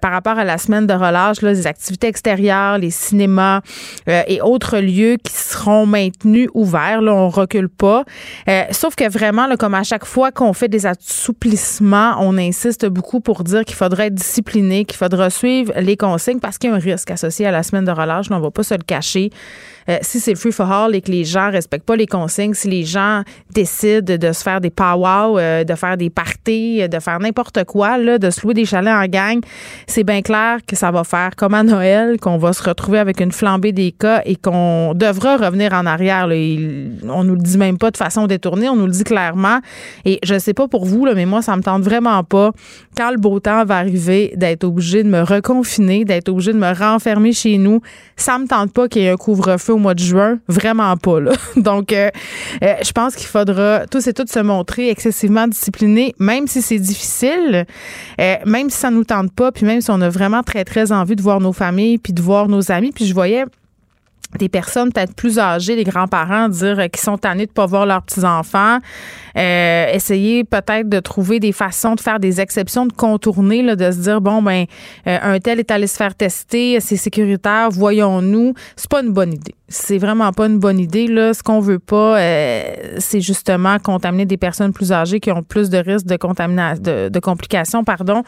par 0.00 0.12
rapport 0.12 0.38
à 0.38 0.44
la 0.44 0.58
semaine 0.58 0.86
de 0.86 0.94
relâche, 0.94 1.42
les 1.42 1.66
activités 1.66 2.06
extérieures, 2.06 2.78
les 2.78 2.90
cinémas, 2.90 3.51
euh, 4.08 4.22
et 4.26 4.40
autres 4.40 4.78
lieux 4.78 5.16
qui 5.22 5.32
seront 5.32 5.86
maintenus 5.86 6.48
ouverts. 6.54 7.02
Là, 7.02 7.14
on 7.14 7.28
recule 7.28 7.68
pas. 7.68 8.04
Euh, 8.48 8.64
sauf 8.70 8.94
que 8.94 9.08
vraiment, 9.08 9.48
comme 9.56 9.74
à 9.74 9.82
chaque 9.82 10.04
fois 10.04 10.32
qu'on 10.32 10.52
fait 10.52 10.68
des 10.68 10.86
assouplissements, 10.86 12.16
on 12.20 12.38
insiste 12.38 12.86
beaucoup 12.86 13.20
pour 13.20 13.44
dire 13.44 13.64
qu'il 13.64 13.76
faudrait 13.76 14.06
être 14.06 14.14
discipliné, 14.14 14.84
qu'il 14.84 14.96
faudra 14.96 15.30
suivre 15.30 15.72
les 15.78 15.96
consignes 15.96 16.40
parce 16.40 16.58
qu'il 16.58 16.70
y 16.70 16.72
a 16.72 16.76
un 16.76 16.78
risque 16.78 17.10
associé 17.10 17.46
à 17.46 17.50
la 17.50 17.62
semaine 17.62 17.84
de 17.84 17.90
relâche. 17.90 18.26
on 18.30 18.36
ne 18.36 18.42
va 18.42 18.50
pas 18.50 18.62
se 18.62 18.74
le 18.74 18.82
cacher. 18.84 19.30
Euh, 19.88 19.98
si 20.02 20.20
c'est 20.20 20.32
le 20.32 20.38
free 20.38 20.52
for 20.52 20.70
all 20.70 20.94
et 20.94 21.00
que 21.00 21.10
les 21.10 21.24
gens 21.24 21.50
respectent 21.50 21.86
pas 21.86 21.96
les 21.96 22.06
consignes, 22.06 22.54
si 22.54 22.68
les 22.68 22.84
gens 22.84 23.22
décident 23.54 24.16
de 24.16 24.32
se 24.32 24.42
faire 24.42 24.60
des 24.60 24.70
pow 24.70 25.38
euh, 25.38 25.64
de 25.64 25.74
faire 25.74 25.96
des 25.96 26.10
parties, 26.10 26.88
de 26.88 26.98
faire 27.00 27.18
n'importe 27.20 27.64
quoi, 27.64 27.98
là, 27.98 28.18
de 28.18 28.30
se 28.30 28.42
louer 28.42 28.54
des 28.54 28.64
chalets 28.64 28.94
en 28.94 29.06
gang, 29.06 29.40
c'est 29.86 30.04
bien 30.04 30.22
clair 30.22 30.58
que 30.66 30.76
ça 30.76 30.90
va 30.90 31.04
faire 31.04 31.30
comme 31.36 31.54
à 31.54 31.62
Noël, 31.62 32.18
qu'on 32.20 32.38
va 32.38 32.52
se 32.52 32.62
retrouver 32.62 32.98
avec 32.98 33.20
une 33.20 33.32
flambée 33.32 33.72
des 33.72 33.92
cas 33.92 34.22
et 34.24 34.36
qu'on 34.36 34.94
devra 34.94 35.36
revenir 35.36 35.72
en 35.72 35.86
arrière. 35.86 36.26
Là. 36.26 36.34
on 37.08 37.24
nous 37.24 37.34
le 37.34 37.40
dit 37.40 37.58
même 37.58 37.78
pas 37.78 37.90
de 37.90 37.96
façon 37.96 38.26
détournée, 38.26 38.68
on 38.68 38.76
nous 38.76 38.86
le 38.86 38.92
dit 38.92 39.04
clairement. 39.04 39.60
Et 40.04 40.18
je 40.22 40.38
sais 40.38 40.54
pas 40.54 40.68
pour 40.68 40.84
vous, 40.84 41.04
là, 41.04 41.14
mais 41.14 41.26
moi, 41.26 41.42
ça 41.42 41.56
me 41.56 41.62
tente 41.62 41.82
vraiment 41.82 42.22
pas, 42.24 42.52
quand 42.96 43.10
le 43.10 43.16
beau 43.16 43.40
temps 43.40 43.64
va 43.64 43.78
arriver, 43.78 44.32
d'être 44.36 44.64
obligé 44.64 45.02
de 45.02 45.08
me 45.08 45.22
reconfiner, 45.22 46.04
d'être 46.04 46.28
obligé 46.28 46.52
de 46.52 46.58
me 46.58 46.72
renfermer 46.72 47.32
chez 47.32 47.58
nous. 47.58 47.80
Ça 48.16 48.38
me 48.38 48.46
tente 48.46 48.72
pas 48.72 48.88
qu'il 48.88 49.02
y 49.02 49.04
ait 49.06 49.10
un 49.10 49.16
couvre-feu 49.16 49.72
au 49.72 49.78
mois 49.78 49.94
de 49.94 50.00
juin. 50.00 50.38
Vraiment 50.48 50.96
pas, 50.96 51.20
là. 51.20 51.32
Donc, 51.56 51.92
euh, 51.92 52.10
euh, 52.62 52.74
je 52.84 52.92
pense 52.92 53.16
qu'il 53.16 53.26
faudra 53.26 53.86
tous 53.86 54.06
et 54.06 54.12
toutes 54.12 54.30
se 54.30 54.40
montrer 54.40 54.90
excessivement 54.90 55.48
disciplinés, 55.48 56.14
même 56.18 56.46
si 56.46 56.62
c'est 56.62 56.78
difficile, 56.78 57.66
euh, 58.20 58.36
même 58.46 58.70
si 58.70 58.78
ça 58.78 58.90
nous 58.90 59.04
tente 59.04 59.32
pas, 59.32 59.52
puis 59.52 59.64
même 59.64 59.80
si 59.80 59.90
on 59.90 60.00
a 60.00 60.08
vraiment 60.08 60.42
très, 60.42 60.64
très 60.64 60.92
envie 60.92 61.16
de 61.16 61.22
voir 61.22 61.40
nos 61.40 61.52
familles, 61.52 61.98
puis 61.98 62.12
de 62.12 62.20
voir 62.20 62.48
nos 62.48 62.70
amis. 62.70 62.92
Puis 62.92 63.06
je 63.06 63.14
voyais 63.14 63.44
des 64.38 64.48
personnes 64.48 64.92
peut-être 64.92 65.14
plus 65.14 65.38
âgées, 65.38 65.76
les 65.76 65.84
grands-parents, 65.84 66.48
dire 66.48 66.76
qu'ils 66.90 67.02
sont 67.02 67.18
tannés 67.18 67.46
de 67.46 67.52
pas 67.52 67.66
voir 67.66 67.86
leurs 67.86 68.02
petits-enfants. 68.02 68.78
Euh, 69.36 69.86
essayer 69.92 70.44
peut-être 70.44 70.88
de 70.88 71.00
trouver 71.00 71.40
des 71.40 71.52
façons 71.52 71.94
de 71.94 72.00
faire 72.00 72.20
des 72.20 72.40
exceptions, 72.40 72.86
de 72.86 72.92
contourner, 72.92 73.62
là, 73.62 73.76
de 73.76 73.90
se 73.90 73.98
dire, 73.98 74.20
bon, 74.20 74.42
ben, 74.42 74.66
euh, 75.06 75.18
un 75.22 75.38
tel 75.38 75.58
est 75.58 75.70
allé 75.70 75.86
se 75.86 75.96
faire 75.96 76.14
tester, 76.14 76.80
c'est 76.80 76.96
sécuritaire, 76.96 77.70
voyons-nous. 77.70 78.54
C'est 78.76 78.90
pas 78.90 79.02
une 79.02 79.12
bonne 79.12 79.32
idée. 79.32 79.54
C'est 79.68 79.96
vraiment 79.96 80.32
pas 80.32 80.46
une 80.46 80.58
bonne 80.58 80.78
idée. 80.78 81.06
Là. 81.06 81.32
Ce 81.32 81.42
qu'on 81.42 81.60
veut 81.60 81.78
pas, 81.78 82.18
euh, 82.18 82.62
c'est 82.98 83.22
justement 83.22 83.78
contaminer 83.78 84.26
des 84.26 84.36
personnes 84.36 84.72
plus 84.72 84.92
âgées 84.92 85.18
qui 85.18 85.32
ont 85.32 85.42
plus 85.42 85.70
de 85.70 85.78
risques 85.78 86.04
de 86.04 86.16
contamination, 86.16 86.82
de, 86.82 87.08
de 87.08 87.20
complications, 87.20 87.82
pardon. 87.82 88.22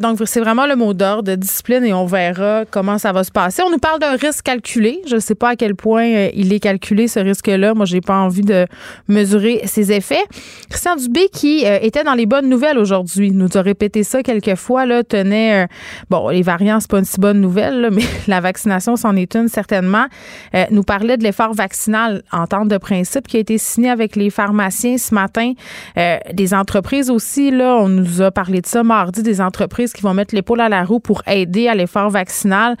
donc, 0.00 0.20
c'est 0.24 0.40
vraiment 0.40 0.66
le 0.66 0.74
mot 0.74 0.92
d'ordre, 0.92 1.22
de 1.22 1.34
discipline, 1.36 1.84
et 1.84 1.92
on 1.92 2.06
verra 2.06 2.64
comment 2.68 2.98
ça 2.98 3.12
va 3.12 3.22
se 3.22 3.30
passer. 3.30 3.62
On 3.62 3.70
nous 3.70 3.78
parle 3.78 4.00
d'un 4.00 4.16
risque 4.16 4.42
calculé. 4.44 5.02
Sais 5.20 5.34
pas 5.34 5.50
à 5.50 5.56
quel 5.56 5.74
point 5.74 6.28
il 6.34 6.52
est 6.52 6.60
calculé, 6.60 7.08
ce 7.08 7.20
risque-là. 7.20 7.74
Moi, 7.74 7.86
j'ai 7.86 8.00
pas 8.00 8.18
envie 8.18 8.42
de 8.42 8.66
mesurer 9.08 9.62
ses 9.64 9.92
effets. 9.92 10.24
Christian 10.68 10.96
Dubé, 10.96 11.28
qui 11.32 11.64
euh, 11.66 11.78
était 11.80 12.04
dans 12.04 12.14
les 12.14 12.26
bonnes 12.26 12.48
nouvelles 12.48 12.78
aujourd'hui, 12.78 13.30
nous 13.30 13.48
a 13.54 13.62
répété 13.62 14.02
ça 14.02 14.22
quelques 14.22 14.56
fois, 14.56 14.86
là, 14.86 15.02
tenait, 15.02 15.64
euh, 15.64 15.66
bon, 16.10 16.28
les 16.28 16.42
variants, 16.42 16.78
pas 16.88 16.98
une 16.98 17.04
si 17.04 17.20
bonne 17.20 17.40
nouvelle, 17.40 17.90
mais 17.92 18.02
la 18.26 18.40
vaccination, 18.40 18.96
c'en 18.96 19.16
est 19.16 19.34
une, 19.34 19.48
certainement, 19.48 20.06
euh, 20.54 20.64
nous 20.70 20.82
parlait 20.82 21.16
de 21.16 21.22
l'effort 21.22 21.54
vaccinal, 21.54 22.22
entente 22.32 22.68
de 22.68 22.78
principe, 22.78 23.26
qui 23.26 23.36
a 23.36 23.40
été 23.40 23.58
signé 23.58 23.90
avec 23.90 24.16
les 24.16 24.30
pharmaciens 24.30 24.98
ce 24.98 25.14
matin. 25.14 25.52
des 26.32 26.54
entreprises 26.54 27.10
aussi, 27.10 27.50
là, 27.50 27.76
on 27.76 27.88
nous 27.88 28.22
a 28.22 28.30
parlé 28.30 28.60
de 28.60 28.66
ça 28.66 28.82
mardi, 28.82 29.22
des 29.22 29.40
entreprises 29.40 29.92
qui 29.92 30.02
vont 30.02 30.14
mettre 30.14 30.34
l'épaule 30.34 30.60
à 30.60 30.68
la 30.68 30.84
roue 30.84 31.00
pour 31.00 31.22
aider 31.26 31.68
à 31.68 31.74
l'effort 31.74 32.10
vaccinal, 32.10 32.76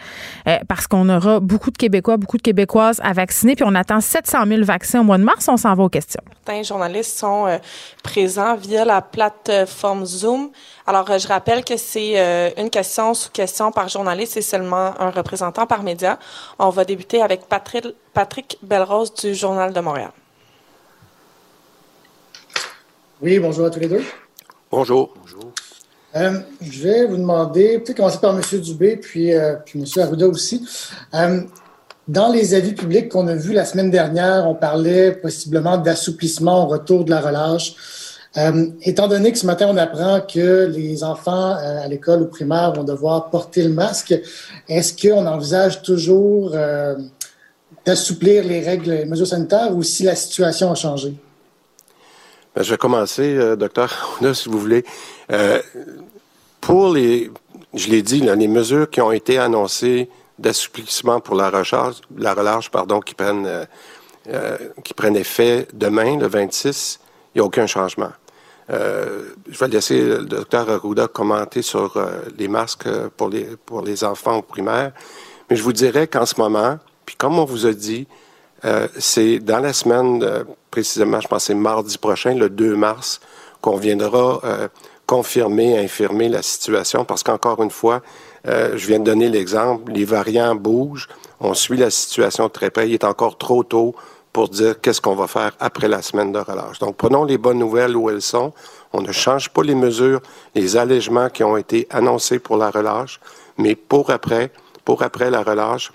parce 0.68 0.86
qu'on 0.86 1.08
aura 1.08 1.40
beaucoup 1.40 1.70
de 1.70 1.76
Québécois, 1.76 2.16
beaucoup 2.26 2.38
de 2.38 2.42
Québécoises 2.42 3.00
à 3.04 3.12
vacciner, 3.12 3.54
puis 3.54 3.64
on 3.64 3.74
attend 3.76 4.00
700 4.00 4.46
000 4.48 4.64
vaccins 4.64 5.00
au 5.00 5.04
mois 5.04 5.16
de 5.16 5.22
mars. 5.22 5.46
On 5.46 5.56
s'en 5.56 5.72
va 5.76 5.84
aux 5.84 5.88
questions. 5.88 6.20
Certains 6.44 6.64
journalistes 6.64 7.22
euh, 7.22 7.58
présents 8.02 8.56
via 8.56 8.84
la 8.84 9.00
plateforme 9.00 10.04
Zoom. 10.04 10.50
Alors, 10.88 11.08
euh, 11.08 11.18
je 11.18 11.28
rappelle 11.28 11.64
que 11.64 11.76
c'est 11.76 12.14
euh, 12.18 12.50
une 12.56 12.68
question 12.68 13.14
sous 13.14 13.30
question 13.30 13.70
par 13.70 13.88
journaliste 13.88 14.36
et 14.36 14.42
seulement 14.42 15.00
un 15.00 15.10
représentant 15.10 15.68
par 15.68 15.84
média. 15.84 16.18
On 16.58 16.70
va 16.70 16.84
débuter 16.84 17.22
avec 17.22 17.42
Patrick, 17.46 17.86
Patrick 18.12 18.58
Belrose 18.60 19.14
du 19.14 19.32
Journal 19.32 19.72
de 19.72 19.78
Montréal. 19.78 20.10
Oui, 23.22 23.38
bonjour 23.38 23.66
à 23.66 23.70
tous 23.70 23.78
les 23.78 23.88
deux. 23.88 24.02
Bonjour. 24.68 25.14
Bonjour. 25.20 25.52
je 26.60 26.82
vais 26.82 27.06
vous 27.06 27.18
demander, 27.18 27.78
peut-être 27.78 27.98
commencer 27.98 28.18
par 28.18 28.34
M. 28.34 28.60
Dubé, 28.60 28.96
puis, 28.96 29.30
puis 29.64 29.78
M. 29.78 30.02
Arruda 30.02 30.26
aussi. 30.26 30.66
Dans 32.08 32.28
les 32.28 32.54
avis 32.54 32.72
publics 32.72 33.08
qu'on 33.08 33.26
a 33.26 33.34
vus 33.34 33.52
la 33.52 33.64
semaine 33.64 33.90
dernière, 33.90 34.46
on 34.48 34.54
parlait 34.54 35.10
possiblement 35.10 35.76
d'assouplissement 35.76 36.64
au 36.64 36.68
retour 36.68 37.04
de 37.04 37.10
la 37.10 37.20
relâche. 37.20 37.74
Euh, 38.36 38.66
étant 38.82 39.08
donné 39.08 39.32
que 39.32 39.38
ce 39.38 39.46
matin, 39.46 39.66
on 39.68 39.76
apprend 39.76 40.20
que 40.20 40.66
les 40.66 41.02
enfants 41.02 41.56
euh, 41.56 41.82
à 41.82 41.88
l'école 41.88 42.22
ou 42.22 42.26
primaire 42.26 42.72
vont 42.74 42.84
devoir 42.84 43.30
porter 43.30 43.64
le 43.64 43.70
masque, 43.70 44.14
est-ce 44.68 44.94
qu'on 44.94 45.26
envisage 45.26 45.82
toujours 45.82 46.52
euh, 46.54 46.94
d'assouplir 47.84 48.44
les 48.44 48.60
règles, 48.60 48.90
les 48.90 49.04
mesures 49.04 49.26
sanitaires 49.26 49.74
ou 49.74 49.82
si 49.82 50.04
la 50.04 50.14
situation 50.14 50.70
a 50.70 50.76
changé? 50.76 51.12
Ben, 52.54 52.62
je 52.62 52.70
vais 52.70 52.78
commencer, 52.78 53.56
docteur, 53.56 54.20
si 54.34 54.48
vous 54.48 54.60
voulez. 54.60 54.84
pour 56.60 56.92
les, 56.92 57.32
je 57.74 57.88
l'ai 57.88 58.02
dit, 58.02 58.20
les 58.20 58.48
mesures 58.48 58.88
qui 58.88 59.00
ont 59.00 59.12
été 59.12 59.38
annoncées 59.38 60.08
d'assouplissement 60.38 61.20
pour 61.20 61.34
la, 61.34 61.50
recharge, 61.50 61.96
la 62.16 62.34
relâche 62.34 62.70
pardon, 62.70 63.00
qui, 63.00 63.14
prennent, 63.14 63.46
euh, 63.46 63.64
euh, 64.28 64.58
qui 64.84 64.94
prennent 64.94 65.16
effet 65.16 65.66
demain, 65.72 66.18
le 66.18 66.26
26, 66.26 67.00
il 67.34 67.38
n'y 67.38 67.42
a 67.42 67.44
aucun 67.44 67.66
changement. 67.66 68.12
Euh, 68.68 69.30
je 69.48 69.58
vais 69.58 69.68
laisser 69.68 70.00
le 70.00 70.24
docteur 70.24 70.68
Arruda 70.68 71.06
commenter 71.06 71.62
sur 71.62 72.02
les 72.36 72.48
masques 72.48 72.88
pour 73.16 73.28
les, 73.28 73.44
pour 73.64 73.82
les 73.82 74.04
enfants 74.04 74.38
au 74.38 74.42
primaire, 74.42 74.92
mais 75.48 75.56
je 75.56 75.62
vous 75.62 75.72
dirais 75.72 76.08
qu'en 76.08 76.26
ce 76.26 76.38
moment, 76.40 76.78
puis 77.04 77.16
comme 77.16 77.38
on 77.38 77.44
vous 77.44 77.66
a 77.66 77.72
dit, 77.72 78.06
c'est 78.98 79.38
dans 79.38 79.60
la 79.60 79.72
semaine, 79.72 80.44
précisément, 80.72 81.20
je 81.20 81.28
pense 81.28 81.44
c'est 81.44 81.54
mardi 81.54 81.96
prochain, 81.98 82.34
le 82.34 82.50
2 82.50 82.74
mars, 82.74 83.20
qu'on 83.60 83.76
viendra 83.76 84.40
confirmer, 85.06 85.78
infirmer 85.78 86.28
la 86.28 86.42
situation, 86.42 87.04
parce 87.04 87.22
qu'encore 87.22 87.62
une 87.62 87.70
fois, 87.70 88.02
euh, 88.46 88.76
je 88.76 88.86
viens 88.86 88.98
de 88.98 89.04
donner 89.04 89.28
l'exemple, 89.28 89.92
les 89.92 90.04
variants 90.04 90.54
bougent, 90.54 91.08
on 91.40 91.54
suit 91.54 91.76
la 91.76 91.90
situation 91.90 92.48
très 92.48 92.70
près, 92.70 92.88
il 92.88 92.94
est 92.94 93.04
encore 93.04 93.38
trop 93.38 93.64
tôt 93.64 93.94
pour 94.32 94.48
dire 94.48 94.80
qu'est-ce 94.80 95.00
qu'on 95.00 95.14
va 95.14 95.26
faire 95.26 95.52
après 95.60 95.88
la 95.88 96.02
semaine 96.02 96.30
de 96.30 96.38
relâche. 96.38 96.78
Donc, 96.78 96.96
prenons 96.96 97.24
les 97.24 97.38
bonnes 97.38 97.58
nouvelles 97.58 97.96
où 97.96 98.10
elles 98.10 98.20
sont. 98.20 98.52
On 98.92 99.00
ne 99.00 99.10
change 99.10 99.48
pas 99.48 99.62
les 99.62 99.74
mesures, 99.74 100.20
les 100.54 100.76
allègements 100.76 101.30
qui 101.30 101.42
ont 101.42 101.56
été 101.56 101.86
annoncés 101.90 102.38
pour 102.38 102.58
la 102.58 102.70
relâche, 102.70 103.18
mais 103.56 103.74
pour 103.74 104.10
après, 104.10 104.52
pour 104.84 105.02
après 105.02 105.30
la 105.30 105.42
relâche, 105.42 105.90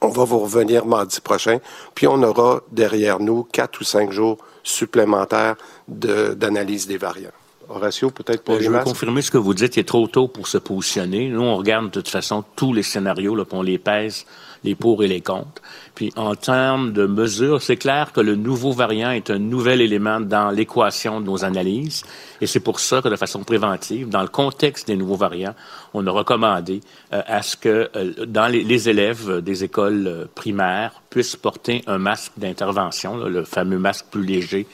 on 0.00 0.08
va 0.08 0.24
vous 0.24 0.38
revenir 0.38 0.86
mardi 0.86 1.20
prochain, 1.20 1.58
puis 1.94 2.06
on 2.06 2.22
aura 2.22 2.60
derrière 2.72 3.20
nous 3.20 3.44
quatre 3.44 3.80
ou 3.80 3.84
cinq 3.84 4.12
jours 4.12 4.38
supplémentaires 4.62 5.56
d'analyse 5.86 6.86
des 6.86 6.98
variants. 6.98 7.37
Horatio, 7.68 8.10
peut-être 8.10 8.42
pour 8.42 8.54
euh, 8.54 8.60
Je 8.60 8.70
veux 8.70 8.80
confirmer 8.80 9.22
ce 9.22 9.30
que 9.30 9.38
vous 9.38 9.54
dites. 9.54 9.76
Il 9.76 9.80
est 9.80 9.84
trop 9.84 10.06
tôt 10.06 10.28
pour 10.28 10.48
se 10.48 10.58
positionner. 10.58 11.28
Nous, 11.28 11.40
on 11.40 11.56
regarde 11.56 11.86
de 11.86 11.90
toute 11.90 12.08
façon 12.08 12.44
tous 12.56 12.72
les 12.72 12.82
scénarios, 12.82 13.34
là, 13.34 13.44
on 13.52 13.62
les 13.62 13.78
pèse, 13.78 14.24
les 14.64 14.74
pour 14.74 15.02
et 15.02 15.08
les 15.08 15.20
contre. 15.20 15.62
Puis 15.94 16.12
en 16.16 16.34
termes 16.34 16.92
de 16.92 17.06
mesures, 17.06 17.62
c'est 17.62 17.76
clair 17.76 18.12
que 18.12 18.20
le 18.20 18.36
nouveau 18.36 18.72
variant 18.72 19.10
est 19.10 19.30
un 19.30 19.38
nouvel 19.38 19.80
élément 19.80 20.20
dans 20.20 20.50
l'équation 20.50 21.20
de 21.20 21.26
nos 21.26 21.44
analyses. 21.44 22.04
Et 22.40 22.46
c'est 22.46 22.60
pour 22.60 22.80
ça 22.80 23.02
que 23.02 23.08
de 23.08 23.16
façon 23.16 23.44
préventive, 23.44 24.08
dans 24.08 24.22
le 24.22 24.28
contexte 24.28 24.86
des 24.86 24.96
nouveaux 24.96 25.16
variants, 25.16 25.54
on 25.94 26.06
a 26.06 26.10
recommandé 26.10 26.80
euh, 27.12 27.22
à 27.26 27.42
ce 27.42 27.56
que 27.56 27.90
euh, 27.94 28.26
dans 28.26 28.46
les, 28.46 28.64
les, 28.64 28.88
élèves 28.88 29.40
des 29.42 29.64
écoles 29.64 30.28
primaires 30.34 31.02
puissent 31.10 31.36
porter 31.36 31.82
un 31.86 31.98
masque 31.98 32.32
d'intervention, 32.36 33.16
le 33.16 33.44
fameux 33.44 33.78
masque 33.78 34.06
plus 34.10 34.24
léger 34.24 34.66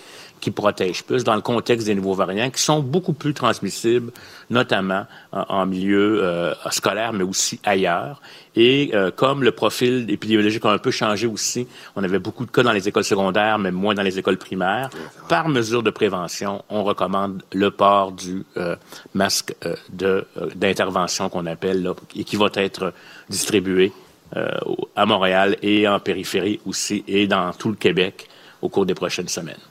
qui 0.44 0.50
protègent 0.50 1.04
plus 1.04 1.24
dans 1.24 1.36
le 1.36 1.40
contexte 1.40 1.86
des 1.86 1.94
nouveaux 1.94 2.12
variants 2.12 2.50
qui 2.50 2.60
sont 2.60 2.80
beaucoup 2.80 3.14
plus 3.14 3.32
transmissibles, 3.32 4.12
notamment 4.50 5.06
en, 5.32 5.64
milieu 5.64 6.22
euh, 6.22 6.52
scolaire, 6.70 7.14
mais 7.14 7.24
aussi 7.24 7.58
ailleurs. 7.64 8.20
Et 8.54 8.90
euh, 8.92 9.10
comme 9.10 9.42
le 9.42 9.52
profil 9.52 10.04
épidémiologique 10.10 10.62
a 10.66 10.72
un 10.72 10.76
peu 10.76 10.90
changé 10.90 11.26
aussi, 11.26 11.66
on 11.96 12.04
avait 12.04 12.18
beaucoup 12.18 12.44
de 12.44 12.50
cas 12.50 12.62
dans 12.62 12.72
les 12.72 12.86
écoles 12.86 13.04
secondaires, 13.04 13.58
mais 13.58 13.70
moins 13.70 13.94
dans 13.94 14.02
les 14.02 14.18
écoles 14.18 14.36
primaires. 14.36 14.90
Par 15.30 15.48
mesure 15.48 15.82
de 15.82 15.88
prévention, 15.88 16.62
on 16.68 16.84
recommande 16.84 17.42
le 17.54 17.70
port 17.70 18.12
du 18.12 18.44
euh, 18.58 18.76
masque 19.14 19.54
de 19.94 20.26
d'intervention 20.54 21.30
qu'on 21.30 21.46
appelle 21.46 21.82
là, 21.82 21.94
et 22.14 22.24
qui 22.24 22.36
va 22.36 22.48
être 22.54 22.92
distribué 23.30 23.92
à 24.96 25.06
Montréal 25.06 25.56
et 25.62 25.86
en 25.86 26.00
périphérie 26.00 26.60
aussi 26.66 27.04
et 27.06 27.28
dans 27.28 27.52
tout 27.52 27.68
le 27.68 27.76
Québec 27.76 28.28
au 28.60 28.68
cours 28.68 28.84
des 28.84 28.94
prochaines 28.94 29.28
semaines. 29.28 29.64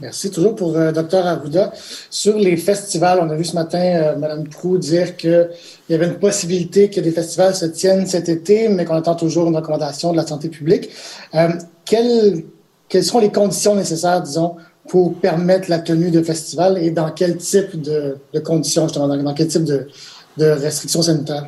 Merci. 0.00 0.30
Toujours 0.30 0.56
pour 0.56 0.76
euh, 0.76 0.90
Dr 0.90 1.24
Arruda. 1.24 1.72
Sur 2.10 2.36
les 2.36 2.56
festivals, 2.56 3.20
on 3.22 3.30
a 3.30 3.36
vu 3.36 3.44
ce 3.44 3.54
matin 3.54 3.78
euh, 3.78 4.16
Mme 4.16 4.48
Prou 4.48 4.76
dire 4.76 5.16
qu'il 5.16 5.48
y 5.88 5.94
avait 5.94 6.06
une 6.06 6.18
possibilité 6.18 6.90
que 6.90 7.00
des 7.00 7.12
festivals 7.12 7.54
se 7.54 7.66
tiennent 7.66 8.06
cet 8.06 8.28
été, 8.28 8.68
mais 8.68 8.84
qu'on 8.84 8.96
attend 8.96 9.14
toujours 9.14 9.48
une 9.48 9.56
recommandation 9.56 10.10
de 10.10 10.16
la 10.16 10.26
santé 10.26 10.48
publique. 10.48 10.90
Euh, 11.34 11.48
quelles, 11.84 12.44
quelles 12.88 13.04
seront 13.04 13.20
les 13.20 13.30
conditions 13.30 13.76
nécessaires, 13.76 14.20
disons, 14.20 14.56
pour 14.88 15.14
permettre 15.14 15.70
la 15.70 15.78
tenue 15.78 16.10
de 16.10 16.22
festivals 16.22 16.76
et 16.78 16.90
dans 16.90 17.10
quel 17.10 17.36
type 17.36 17.80
de, 17.80 18.18
conditions, 18.44 18.88
justement, 18.88 19.08
dans, 19.08 19.34
quel 19.34 19.46
type 19.46 19.64
de 19.64 19.86
restrictions 20.38 21.02
sanitaires? 21.02 21.46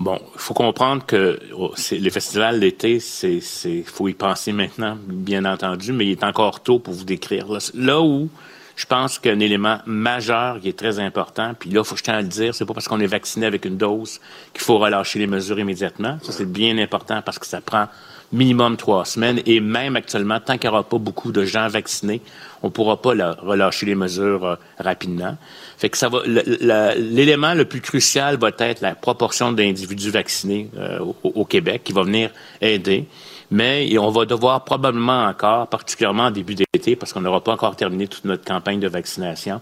Bon, 0.00 0.18
il 0.34 0.40
faut 0.40 0.54
comprendre 0.54 1.04
que 1.04 1.38
oh, 1.54 1.74
les 1.90 2.10
festivals 2.10 2.58
d'été, 2.58 3.00
c'est, 3.00 3.40
c'est, 3.40 3.82
faut 3.82 4.08
y 4.08 4.14
penser 4.14 4.50
maintenant, 4.50 4.96
bien 5.06 5.44
entendu, 5.44 5.92
mais 5.92 6.06
il 6.06 6.12
est 6.12 6.24
encore 6.24 6.60
tôt 6.60 6.78
pour 6.78 6.94
vous 6.94 7.04
décrire. 7.04 7.46
Là, 7.74 8.00
où 8.00 8.30
je 8.76 8.86
pense 8.86 9.18
qu'un 9.18 9.38
élément 9.40 9.78
majeur 9.84 10.58
qui 10.58 10.70
est 10.70 10.78
très 10.78 10.98
important, 10.98 11.52
puis 11.52 11.68
là, 11.68 11.84
faut 11.84 11.96
je 11.96 12.02
tiens 12.02 12.14
à 12.14 12.22
le 12.22 12.28
dire, 12.28 12.54
c'est 12.54 12.64
pas 12.64 12.72
parce 12.72 12.88
qu'on 12.88 12.98
est 13.00 13.06
vacciné 13.06 13.44
avec 13.44 13.66
une 13.66 13.76
dose 13.76 14.20
qu'il 14.54 14.62
faut 14.62 14.78
relâcher 14.78 15.18
les 15.18 15.26
mesures 15.26 15.58
immédiatement. 15.58 16.18
Ça, 16.22 16.32
c'est 16.32 16.50
bien 16.50 16.78
important 16.78 17.20
parce 17.20 17.38
que 17.38 17.44
ça 17.44 17.60
prend 17.60 17.86
minimum 18.32 18.76
trois 18.76 19.04
semaines. 19.04 19.40
Et 19.46 19.60
même 19.60 19.96
actuellement, 19.96 20.40
tant 20.40 20.58
qu'il 20.58 20.70
n'y 20.70 20.74
aura 20.74 20.82
pas 20.82 20.98
beaucoup 20.98 21.32
de 21.32 21.44
gens 21.44 21.68
vaccinés, 21.68 22.20
on 22.62 22.66
ne 22.66 22.72
pourra 22.72 23.00
pas 23.00 23.10
relâcher 23.40 23.86
les 23.86 23.94
mesures 23.94 24.44
euh, 24.44 24.54
rapidement. 24.78 25.36
Fait 25.78 25.88
que 25.88 25.96
ça 25.96 26.08
va. 26.08 26.20
L'élément 26.26 27.54
le, 27.54 27.64
plus 27.64 27.80
crucial 27.80 28.36
va 28.36 28.50
être 28.58 28.80
la 28.80 28.94
proportion 28.94 29.52
d'individus 29.52 30.10
vaccinés 30.10 30.68
euh, 30.76 30.98
au, 31.22 31.44
Québec 31.44 31.82
qui 31.84 31.92
va 31.92 32.02
venir 32.02 32.30
aider. 32.60 33.06
Mais 33.50 33.98
on 33.98 34.10
va 34.10 34.26
devoir 34.26 34.64
probablement 34.64 35.24
encore, 35.24 35.66
particulièrement 35.66 36.24
en 36.24 36.30
début 36.30 36.54
d'été, 36.54 36.94
parce 36.94 37.12
qu'on 37.12 37.22
n'aura 37.22 37.42
pas 37.42 37.52
encore 37.52 37.74
terminé 37.74 38.06
toute 38.06 38.24
notre 38.24 38.44
campagne 38.44 38.78
de 38.78 38.86
vaccination, 38.86 39.60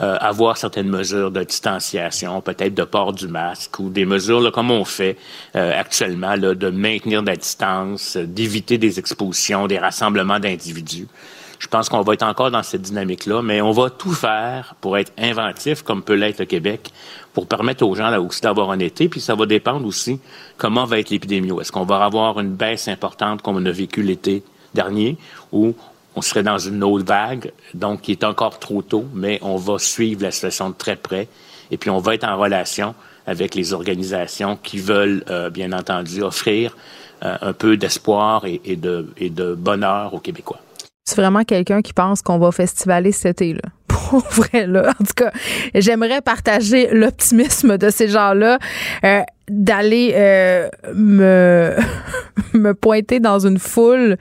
euh, 0.00 0.16
avoir 0.20 0.56
certaines 0.56 0.88
mesures 0.88 1.30
de 1.30 1.42
distanciation, 1.44 2.40
peut-être 2.40 2.74
de 2.74 2.84
port 2.84 3.12
du 3.12 3.28
masque 3.28 3.78
ou 3.78 3.90
des 3.90 4.04
mesures 4.04 4.50
comme 4.52 4.70
on 4.70 4.84
fait 4.84 5.16
euh, 5.54 5.78
actuellement 5.78 6.36
de 6.36 6.70
maintenir 6.70 7.22
la 7.22 7.36
distance, 7.36 8.16
d'éviter 8.16 8.78
des 8.78 8.98
expositions, 8.98 9.66
des 9.66 9.78
rassemblements 9.78 10.40
d'individus. 10.40 11.06
Je 11.58 11.68
pense 11.68 11.88
qu'on 11.88 12.02
va 12.02 12.14
être 12.14 12.24
encore 12.24 12.50
dans 12.50 12.62
cette 12.62 12.82
dynamique-là, 12.82 13.40
mais 13.40 13.62
on 13.62 13.70
va 13.70 13.88
tout 13.88 14.12
faire 14.12 14.74
pour 14.80 14.98
être 14.98 15.12
inventif, 15.16 15.82
comme 15.82 16.02
peut 16.02 16.14
l'être 16.14 16.40
le 16.40 16.44
Québec, 16.44 16.90
pour 17.32 17.46
permettre 17.46 17.86
aux 17.86 17.94
gens 17.94 18.10
là 18.10 18.20
d'avoir 18.42 18.70
un 18.70 18.78
été. 18.80 19.08
Puis 19.08 19.20
ça 19.20 19.34
va 19.34 19.46
dépendre 19.46 19.86
aussi 19.86 20.20
comment 20.58 20.84
va 20.84 20.98
être 20.98 21.10
l'épidémie. 21.10 21.52
Est-ce 21.60 21.72
qu'on 21.72 21.84
va 21.84 22.04
avoir 22.04 22.38
une 22.40 22.52
baisse 22.52 22.88
importante 22.88 23.42
comme 23.42 23.56
on 23.56 23.64
a 23.64 23.70
vécu 23.70 24.02
l'été 24.02 24.42
dernier, 24.74 25.16
ou 25.52 25.74
on 26.16 26.22
serait 26.22 26.42
dans 26.42 26.58
une 26.58 26.82
autre 26.84 27.04
vague, 27.04 27.52
donc 27.74 28.08
il 28.08 28.12
est 28.12 28.24
encore 28.24 28.58
trop 28.58 28.82
tôt, 28.82 29.06
mais 29.14 29.38
on 29.42 29.56
va 29.56 29.78
suivre 29.78 30.22
la 30.22 30.30
situation 30.30 30.70
de 30.70 30.74
très 30.74 30.96
près 30.96 31.28
et 31.70 31.76
puis 31.76 31.90
on 31.90 31.98
va 31.98 32.14
être 32.14 32.24
en 32.24 32.36
relation 32.36 32.94
avec 33.26 33.54
les 33.54 33.72
organisations 33.72 34.56
qui 34.62 34.78
veulent, 34.78 35.24
euh, 35.30 35.50
bien 35.50 35.72
entendu, 35.72 36.22
offrir 36.22 36.76
euh, 37.24 37.36
un 37.40 37.52
peu 37.52 37.76
d'espoir 37.76 38.44
et, 38.44 38.76
de, 38.76 39.54
bonheur 39.54 40.14
aux 40.14 40.20
Québécois. 40.20 40.60
C'est 41.04 41.16
vraiment 41.16 41.44
quelqu'un 41.44 41.82
qui 41.82 41.92
pense 41.92 42.22
qu'on 42.22 42.38
va 42.38 42.52
festivaler 42.52 43.12
cet 43.12 43.42
été, 43.42 43.54
là. 43.54 43.62
Pour 43.88 44.20
vrai, 44.20 44.66
là. 44.66 44.90
En 44.90 45.04
tout 45.04 45.14
cas, 45.16 45.32
j'aimerais 45.74 46.20
partager 46.20 46.88
l'optimisme 46.92 47.78
de 47.78 47.90
ces 47.90 48.08
gens-là. 48.08 48.58
Euh, 49.04 49.20
d'aller 49.48 50.12
me 50.94 52.72
pointer 52.72 53.20
dans 53.20 53.46
une 53.46 53.58
foule 53.58 54.16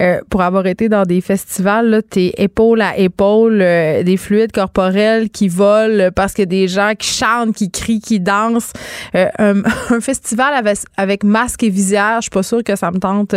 euh, 0.00 0.20
pour 0.30 0.42
avoir 0.42 0.66
été 0.66 0.88
dans 0.88 1.02
des 1.02 1.20
festivals, 1.20 2.02
t'es 2.08 2.32
épaule 2.38 2.80
à 2.80 2.96
épaule, 2.96 3.60
euh, 3.60 4.02
des 4.02 4.16
fluides 4.16 4.52
corporels 4.52 5.28
qui 5.30 5.48
volent 5.48 6.10
parce 6.14 6.32
que 6.32 6.42
des 6.42 6.68
gens 6.68 6.92
qui 6.98 7.08
chantent, 7.08 7.54
qui 7.54 7.70
crient, 7.70 8.00
qui 8.00 8.20
dansent. 8.20 8.72
Euh, 9.14 9.28
un, 9.38 9.62
festival 10.00 10.54
avec, 10.54 10.78
avec, 10.96 11.24
masque 11.24 11.62
et 11.62 11.68
visière, 11.68 12.16
je 12.16 12.22
suis 12.22 12.30
pas 12.30 12.42
sûre 12.42 12.64
que 12.64 12.76
ça 12.76 12.90
me 12.90 12.98
tente 12.98 13.34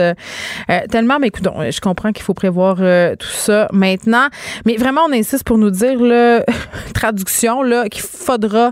tellement, 0.90 1.20
mais 1.20 1.28
écoute, 1.28 1.48
je 1.70 1.82
comprends 1.82 2.12
qu'il 2.12 2.24
faut 2.24 2.34
prévoir 2.34 2.78
tout 2.78 3.28
ça 3.28 3.68
maintenant. 3.72 4.28
Mais 4.66 4.78
vraiment, 4.78 5.02
on 5.08 5.14
insiste 5.14 5.44
pour 5.44 5.58
nous 5.58 5.72
dire, 5.72 6.00
là, 6.00 6.44
traduction, 6.94 7.64
là, 7.64 7.90
qu'il 7.90 8.04
faudra 8.04 8.72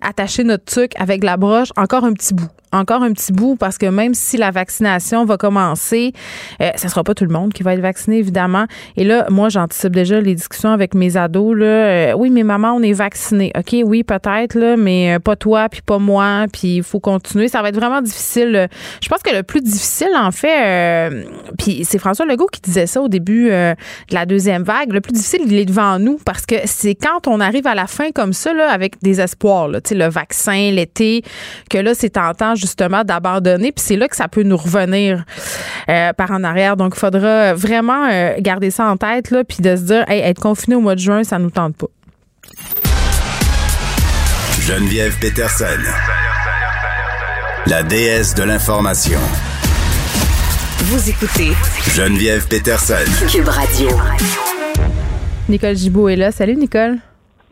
attacher 0.00 0.44
notre 0.44 0.64
truc 0.64 0.92
avec 0.98 1.24
la 1.24 1.36
broche 1.36 1.70
encore 1.76 2.04
un 2.04 2.12
petit 2.12 2.34
bout 2.34 2.50
encore 2.74 3.02
un 3.02 3.12
petit 3.12 3.32
bout 3.32 3.56
parce 3.56 3.78
que 3.78 3.86
même 3.86 4.14
si 4.14 4.36
la 4.36 4.50
vaccination 4.50 5.24
va 5.24 5.36
commencer, 5.36 6.12
euh, 6.60 6.70
ça 6.76 6.88
sera 6.88 7.04
pas 7.04 7.14
tout 7.14 7.24
le 7.24 7.32
monde 7.32 7.52
qui 7.52 7.62
va 7.62 7.74
être 7.74 7.80
vacciné, 7.80 8.18
évidemment. 8.18 8.66
Et 8.96 9.04
là, 9.04 9.26
moi, 9.30 9.48
j'anticipe 9.48 9.92
déjà 9.92 10.20
les 10.20 10.34
discussions 10.34 10.70
avec 10.70 10.94
mes 10.94 11.16
ados. 11.16 11.56
Là. 11.56 11.66
Euh, 11.66 12.12
oui, 12.14 12.30
mais 12.30 12.42
maman, 12.42 12.72
on 12.72 12.82
est 12.82 12.92
vacciné. 12.92 13.52
OK, 13.56 13.76
oui, 13.84 14.02
peut-être, 14.02 14.54
là, 14.54 14.76
mais 14.76 15.14
euh, 15.14 15.18
pas 15.18 15.36
toi, 15.36 15.68
puis 15.68 15.82
pas 15.82 15.98
moi, 15.98 16.46
puis 16.52 16.76
il 16.76 16.82
faut 16.82 17.00
continuer. 17.00 17.48
Ça 17.48 17.62
va 17.62 17.68
être 17.68 17.76
vraiment 17.76 18.02
difficile. 18.02 18.68
Je 19.00 19.08
pense 19.08 19.22
que 19.22 19.34
le 19.34 19.42
plus 19.42 19.60
difficile, 19.60 20.10
en 20.16 20.30
fait, 20.30 21.24
puis 21.58 21.84
c'est 21.84 21.98
François 21.98 22.26
Legault 22.26 22.48
qui 22.50 22.60
disait 22.60 22.86
ça 22.86 23.00
au 23.00 23.08
début 23.08 23.48
de 23.48 23.74
la 24.10 24.26
deuxième 24.26 24.62
vague, 24.62 24.92
le 24.92 25.00
plus 25.00 25.12
difficile, 25.12 25.42
il 25.46 25.54
est 25.54 25.64
devant 25.64 25.98
nous 25.98 26.18
parce 26.24 26.46
que 26.46 26.56
c'est 26.64 26.94
quand 26.94 27.26
on 27.26 27.40
arrive 27.40 27.66
à 27.66 27.74
la 27.74 27.86
fin 27.86 28.10
comme 28.10 28.32
ça, 28.32 28.52
là, 28.52 28.70
avec 28.70 29.00
des 29.02 29.20
espoirs, 29.20 29.68
là, 29.68 29.80
le 29.90 30.08
vaccin, 30.08 30.70
l'été, 30.72 31.22
que 31.70 31.78
là, 31.78 31.94
c'est 31.94 32.10
tentant 32.10 32.54
justement 32.64 33.04
d'abandonner. 33.04 33.72
Puis 33.72 33.84
c'est 33.84 33.96
là 33.96 34.08
que 34.08 34.16
ça 34.16 34.28
peut 34.28 34.42
nous 34.42 34.56
revenir 34.56 35.24
euh, 35.88 36.12
par 36.12 36.30
en 36.30 36.44
arrière. 36.44 36.76
Donc, 36.76 36.94
il 36.96 36.98
faudra 36.98 37.54
vraiment 37.54 38.08
euh, 38.10 38.34
garder 38.38 38.70
ça 38.70 38.86
en 38.86 38.96
tête, 38.96 39.30
là, 39.30 39.44
puis 39.44 39.58
de 39.60 39.76
se 39.76 39.82
dire, 39.82 40.04
hey, 40.08 40.20
être 40.20 40.40
confiné 40.40 40.76
au 40.76 40.80
mois 40.80 40.94
de 40.94 41.00
juin, 41.00 41.24
ça 41.24 41.38
nous 41.38 41.50
tente 41.50 41.76
pas. 41.76 41.86
Geneviève 44.60 45.18
Peterson, 45.20 45.64
la 47.66 47.82
déesse 47.82 48.34
de 48.34 48.44
l'information. 48.44 49.20
Vous 50.78 51.08
écoutez 51.08 51.52
Geneviève 51.94 52.46
Peterson, 52.48 52.94
Cube 53.30 53.48
Radio. 53.48 53.88
Nicole 55.48 55.76
Gibault 55.76 56.08
est 56.08 56.16
là. 56.16 56.32
Salut, 56.32 56.56
Nicole. 56.56 56.98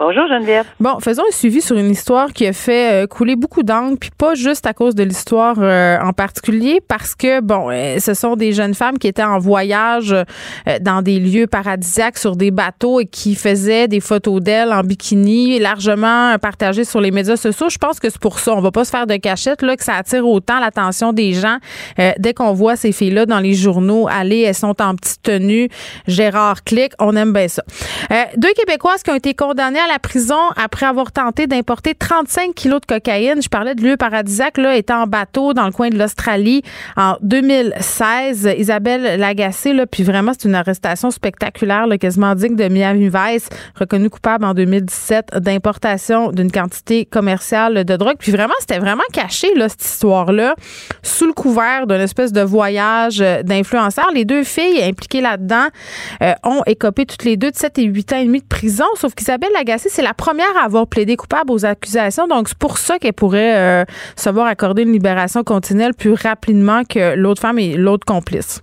Bonjour 0.05 0.27
Geneviève. 0.27 0.67
Bon, 0.81 0.99
faisons 0.99 1.23
un 1.29 1.33
suivi 1.33 1.61
sur 1.61 1.77
une 1.77 1.93
histoire 1.93 2.33
qui 2.33 2.45
a 2.45 2.53
fait 2.53 3.05
euh, 3.05 3.07
couler 3.07 3.37
beaucoup 3.37 3.63
d'encre, 3.63 3.99
puis 4.01 4.11
pas 4.11 4.35
juste 4.35 4.67
à 4.67 4.75
cause 4.75 4.97
de 4.97 5.05
l'histoire 5.05 5.55
euh, 5.61 5.97
en 6.01 6.13
particulier, 6.13 6.81
parce 6.89 7.15
que, 7.15 7.41
bon, 7.41 7.71
euh, 7.71 8.01
ce 8.01 8.13
sont 8.13 8.35
des 8.35 8.53
jeunes 8.53 8.75
femmes 8.75 8.99
qui 8.99 9.07
étaient 9.07 9.23
en 9.23 9.39
voyage 9.39 10.13
dans 10.81 11.03
des 11.03 11.21
lieux 11.21 11.47
paradisiaques 11.47 12.19
sur 12.19 12.35
des 12.35 12.51
bateaux 12.51 12.99
et 12.99 13.07
qui 13.07 13.37
faisaient 13.37 13.87
des 13.87 14.01
photos 14.01 14.43
d'elles 14.43 14.73
en 14.73 14.83
bikini, 14.83 15.61
largement 15.61 16.37
partagées 16.41 16.85
sur 16.85 17.01
les 17.01 17.13
médias 17.13 17.37
sociaux. 17.37 17.69
Je 17.69 17.79
pense 17.79 18.01
que 18.01 18.11
c'est 18.11 18.21
pour 18.21 18.41
ça, 18.41 18.55
on 18.55 18.61
va 18.61 18.73
pas 18.73 18.85
se 18.85 18.91
faire 18.91 19.07
de 19.07 19.15
cachette, 19.15 19.63
là, 19.63 19.77
que 19.77 19.85
ça 19.85 19.95
attire 19.95 20.27
autant 20.27 20.59
l'attention 20.59 21.13
des 21.13 21.33
gens. 21.33 21.59
dès 22.19 22.35
qu'on 22.35 22.55
voit 22.55 22.75
ces 22.75 22.91
filles-là 22.91 23.27
dans 23.27 23.39
les 23.39 23.55
journaux, 23.55 24.09
aller, 24.11 24.41
elles 24.41 24.55
sont 24.57 24.83
en 24.83 24.97
petite 24.97 25.23
tenue, 25.23 25.69
Gérard 26.09 26.65
Clic, 26.65 26.93
on 26.99 27.15
aime 27.15 27.33
bien 27.33 27.47
ça. 27.47 27.63
deux 28.37 28.53
Québécoises 28.55 29.05
qui 29.05 29.13
ont 29.13 29.17
été 29.17 29.35
condamnées 29.35 29.79
à 29.79 29.92
la 29.92 29.92
prison 29.99 30.51
après 30.57 30.87
avoir 30.87 31.13
tenté 31.13 31.47
d'importer 31.47 31.95
35 31.95 32.55
kilos 32.55 32.81
de 32.81 32.87
cocaïne. 32.87 33.43
Je 33.43 33.49
parlais 33.49 33.75
de 33.75 33.83
lieu 33.83 33.97
paradisiaque, 33.97 34.59
là, 34.59 34.77
étant 34.77 35.03
en 35.03 35.07
bateau 35.07 35.55
dans 35.55 35.67
le 35.67 35.73
coin 35.73 35.91
de 35.91 35.99
l'Australie 35.99 36.63
en 36.97 37.17
2016. 37.23 38.55
Isabelle 38.57 39.19
Lagacé, 39.19 39.73
là, 39.73 39.87
puis 39.87 40.03
vraiment, 40.03 40.33
c'est 40.33 40.49
une 40.49 40.55
arrestation 40.55 41.11
spectaculaire, 41.11 41.87
là, 41.87 41.99
quasiment 41.99 42.35
digne 42.35 42.57
de 42.57 42.69
Miami 42.69 43.09
Vice, 43.09 43.49
reconnue 43.75 44.11
coupable 44.11 44.45
en 44.45 44.55
2017 44.55 45.39
d'importation 45.39 46.33
d'une 46.33 46.51
quantité 46.51 47.05
commerciale 47.05 47.85
de 47.85 47.97
drogue. 47.97 48.17
Puis 48.19 48.33
vraiment, 48.33 48.55
c'était 48.61 48.79
vraiment 48.79 49.03
caché, 49.13 49.55
là, 49.55 49.69
cette 49.69 49.85
histoire-là, 49.85 50.55
sous 51.03 51.27
le 51.27 51.33
couvert 51.33 51.87
d'une 51.87 52.01
espèce 52.01 52.33
de 52.33 52.43
voyage 52.43 53.19
d'influenceurs. 53.19 54.11
Les 54.15 54.25
deux 54.25 54.45
filles 54.45 54.83
impliquées 54.83 55.21
là-dedans 55.21 55.67
euh, 56.23 56.33
ont 56.45 56.63
écopé 56.67 57.07
toutes 57.07 57.25
les 57.25 57.37
deux 57.37 57.51
de 57.51 57.57
7 57.57 57.79
et 57.79 57.85
8 57.85 58.13
ans 58.13 58.19
et 58.19 58.25
demi 58.25 58.41
de 58.41 58.47
prison, 58.47 58.87
sauf 58.97 59.15
qu'Isabelle 59.15 59.51
Lagacé 59.55 59.82
c'est 59.89 60.03
la 60.03 60.15
première 60.15 60.57
à 60.57 60.65
avoir 60.65 60.87
plaidé 60.87 61.17
coupable 61.17 61.51
aux 61.51 61.65
accusations. 61.65 62.27
Donc, 62.27 62.49
c'est 62.49 62.59
pour 62.59 62.79
ça 62.79 62.99
qu'elle 62.99 63.13
pourrait 63.13 63.57
euh, 63.57 63.85
se 64.17 64.31
voir 64.31 64.47
accorder 64.47 64.83
une 64.83 64.93
libération 64.93 65.43
continuelle 65.45 65.95
plus 65.95 66.13
rapidement 66.13 66.85
que 66.85 67.15
l'autre 67.15 67.41
femme 67.41 67.59
et 67.59 67.77
l'autre 67.77 68.05
complice. 68.07 68.63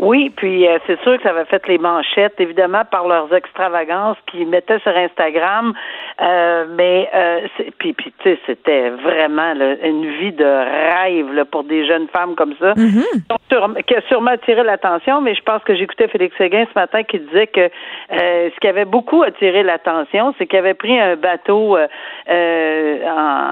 Oui, 0.00 0.30
puis 0.34 0.66
euh, 0.66 0.78
c'est 0.86 0.98
sûr 1.02 1.18
que 1.18 1.22
ça 1.22 1.28
avait 1.28 1.44
fait 1.44 1.66
les 1.68 1.76
manchettes, 1.76 2.40
évidemment, 2.40 2.84
par 2.90 3.06
leurs 3.06 3.32
extravagances 3.34 4.16
qu'ils 4.26 4.48
mettaient 4.48 4.78
sur 4.78 4.96
Instagram. 4.96 5.74
Euh, 6.22 6.64
mais 6.74 7.10
euh, 7.14 7.40
puis, 7.78 7.92
puis 7.92 8.10
tu 8.20 8.30
sais, 8.30 8.38
c'était 8.46 8.88
vraiment 8.88 9.52
une 9.84 10.06
vie 10.18 10.32
de 10.32 10.44
rêve 10.44 11.30
là, 11.34 11.44
pour 11.44 11.64
des 11.64 11.86
jeunes 11.86 12.08
femmes 12.08 12.34
comme 12.34 12.54
ça, 12.58 12.72
mm-hmm. 12.72 13.82
qui 13.84 13.94
a 13.94 14.00
sûrement 14.08 14.30
attiré 14.30 14.62
l'attention. 14.62 15.20
Mais 15.20 15.34
je 15.34 15.42
pense 15.42 15.62
que 15.64 15.74
j'écoutais 15.74 16.08
Félix 16.08 16.34
Séguin 16.38 16.64
ce 16.72 16.78
matin 16.78 17.02
qui 17.02 17.18
disait 17.18 17.48
que 17.48 17.60
euh, 17.60 18.50
ce 18.54 18.58
qui 18.58 18.68
avait 18.68 18.86
beaucoup 18.86 19.22
attiré 19.22 19.62
l'attention, 19.62 20.34
c'est 20.38 20.46
qu'il 20.46 20.58
avait 20.58 20.72
pris 20.72 20.98
un 20.98 21.16
bateau 21.16 21.76
en 21.76 23.50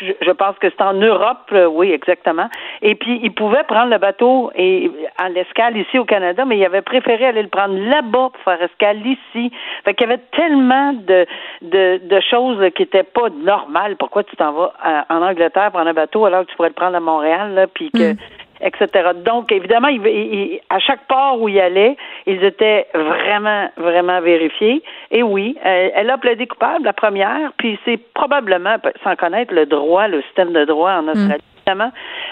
je 0.00 0.30
pense 0.30 0.56
que 0.58 0.68
c'est 0.70 0.82
en 0.82 0.94
Europe, 0.94 1.50
euh, 1.52 1.66
oui, 1.66 1.90
exactement. 1.90 2.48
Et 2.82 2.94
puis, 2.94 3.20
il 3.22 3.32
pouvait 3.32 3.64
prendre 3.64 3.90
le 3.90 3.98
bateau 3.98 4.50
et 4.54 4.90
à 5.16 5.28
l'escale 5.28 5.76
ici 5.76 5.98
au 5.98 6.04
Canada, 6.04 6.44
mais 6.44 6.58
il 6.58 6.64
avait 6.64 6.82
préféré 6.82 7.26
aller 7.26 7.42
le 7.42 7.48
prendre 7.48 7.74
là-bas 7.74 8.30
pour 8.32 8.42
faire 8.44 8.62
escale 8.62 8.98
ici. 9.06 9.52
Fait 9.84 9.94
qu'il 9.94 10.08
y 10.08 10.12
avait 10.12 10.22
tellement 10.32 10.92
de, 10.92 11.26
de, 11.62 12.00
de 12.04 12.20
choses 12.20 12.58
qui 12.74 12.82
n'étaient 12.82 13.02
pas 13.02 13.28
normales. 13.30 13.96
Pourquoi 13.96 14.24
tu 14.24 14.36
t'en 14.36 14.52
vas 14.52 14.72
en 15.08 15.22
Angleterre 15.22 15.70
prendre 15.72 15.88
un 15.88 15.94
bateau 15.94 16.24
alors 16.24 16.44
que 16.44 16.50
tu 16.50 16.56
pourrais 16.56 16.68
le 16.68 16.74
prendre 16.74 16.96
à 16.96 17.00
Montréal, 17.00 17.54
là, 17.54 17.66
puis 17.66 17.90
que 17.90 18.12
mm. 18.12 18.16
Etc. 18.60 19.10
Donc, 19.24 19.52
évidemment, 19.52 19.88
à 20.70 20.78
chaque 20.78 21.06
port 21.06 21.40
où 21.40 21.48
il 21.48 21.60
allait, 21.60 21.96
ils 22.26 22.42
étaient 22.44 22.86
vraiment, 22.94 23.68
vraiment 23.76 24.20
vérifiés. 24.20 24.82
Et 25.10 25.22
oui, 25.22 25.56
elle, 25.62 26.10
a 26.10 26.18
plaidé 26.18 26.46
coupable, 26.46 26.84
la 26.84 26.92
première, 26.92 27.52
puis 27.56 27.78
c'est 27.84 27.98
probablement, 28.14 28.76
sans 29.04 29.16
connaître 29.16 29.54
le 29.54 29.66
droit, 29.66 30.08
le 30.08 30.22
système 30.22 30.52
de 30.52 30.64
droit 30.64 30.92
en 30.92 31.08
Australie, 31.08 31.42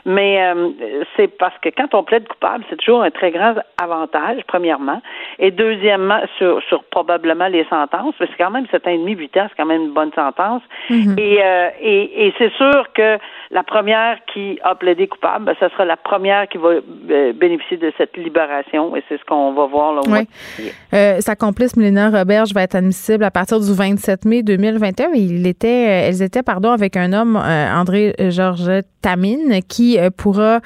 mais 0.05 0.43
euh, 0.43 0.71
c'est 1.17 1.29
parce 1.29 1.57
que 1.59 1.69
quand 1.69 1.95
on 1.95 2.05
plaide 2.05 2.27
coupable, 2.29 2.65
c'est 2.69 2.77
toujours 2.77 3.03
un 3.03 3.11
très 3.11 3.31
grand 3.31 3.55
avantage, 3.83 4.41
premièrement. 4.47 5.03
Et 5.39 5.51
deuxièmement, 5.51 6.21
sur, 6.39 6.63
sur 6.69 6.85
probablement 6.85 7.49
les 7.49 7.65
sentences, 7.65 8.15
parce 8.19 8.31
que 8.31 8.39
quand 8.39 8.51
même 8.51 8.67
7 8.71 8.87
ans 8.87 8.91
et 8.91 8.99
demi, 8.99 9.15
8 9.15 9.37
ans, 9.37 9.47
c'est 9.49 9.57
quand 9.57 9.67
même 9.67 9.83
une 9.83 9.93
bonne 9.93 10.13
sentence. 10.13 10.63
Mm-hmm. 10.91 11.21
et, 11.21 11.43
euh, 11.43 11.69
et, 11.81 12.27
et 12.27 12.35
c'est 12.39 12.53
sûr 12.53 12.87
que 12.95 13.19
la 13.51 13.63
première 13.63 14.19
qui 14.33 14.59
a 14.63 14.75
plaidé 14.75 15.07
coupable, 15.09 15.45
ben, 15.47 15.55
ce 15.61 15.69
sera 15.69 15.85
la 15.85 15.97
première 15.97 16.49
qui 16.49 16.59
va 16.59 16.69
euh, 17.11 17.33
bénéficier 17.33 17.77
de 17.77 17.93
cette 17.97 18.17
libération. 18.17 18.97
Et 18.97 19.03
c'est 19.09 19.19
ce 19.19 19.25
qu'on 19.25 19.53
va 19.53 19.67
voir 19.67 19.95
là, 19.95 20.01
au 20.01 20.11
oui. 20.11 20.29
euh, 20.95 21.21
sa 21.21 21.37
complice, 21.37 21.77
Mélina 21.77 22.11
Roberge, 22.11 22.53
va 22.53 22.63
être 22.63 22.75
admissible 22.75 23.25
à 23.25 23.31
partir 23.31 23.61
du 23.61 23.73
27 23.73 24.25
mai 24.25 24.43
2021. 24.43 25.11
Il 25.15 25.47
était, 25.47 25.69
elles 25.69 26.23
étaient, 26.23 26.43
pardon, 26.43 26.71
avec 26.71 26.97
un 26.97 27.13
homme, 27.13 27.37
André 27.37 28.15
Georgette 28.31 28.87
Tamine, 29.07 29.61
qui 29.69 30.01
euh, 30.01 30.11
pourra 30.11 30.59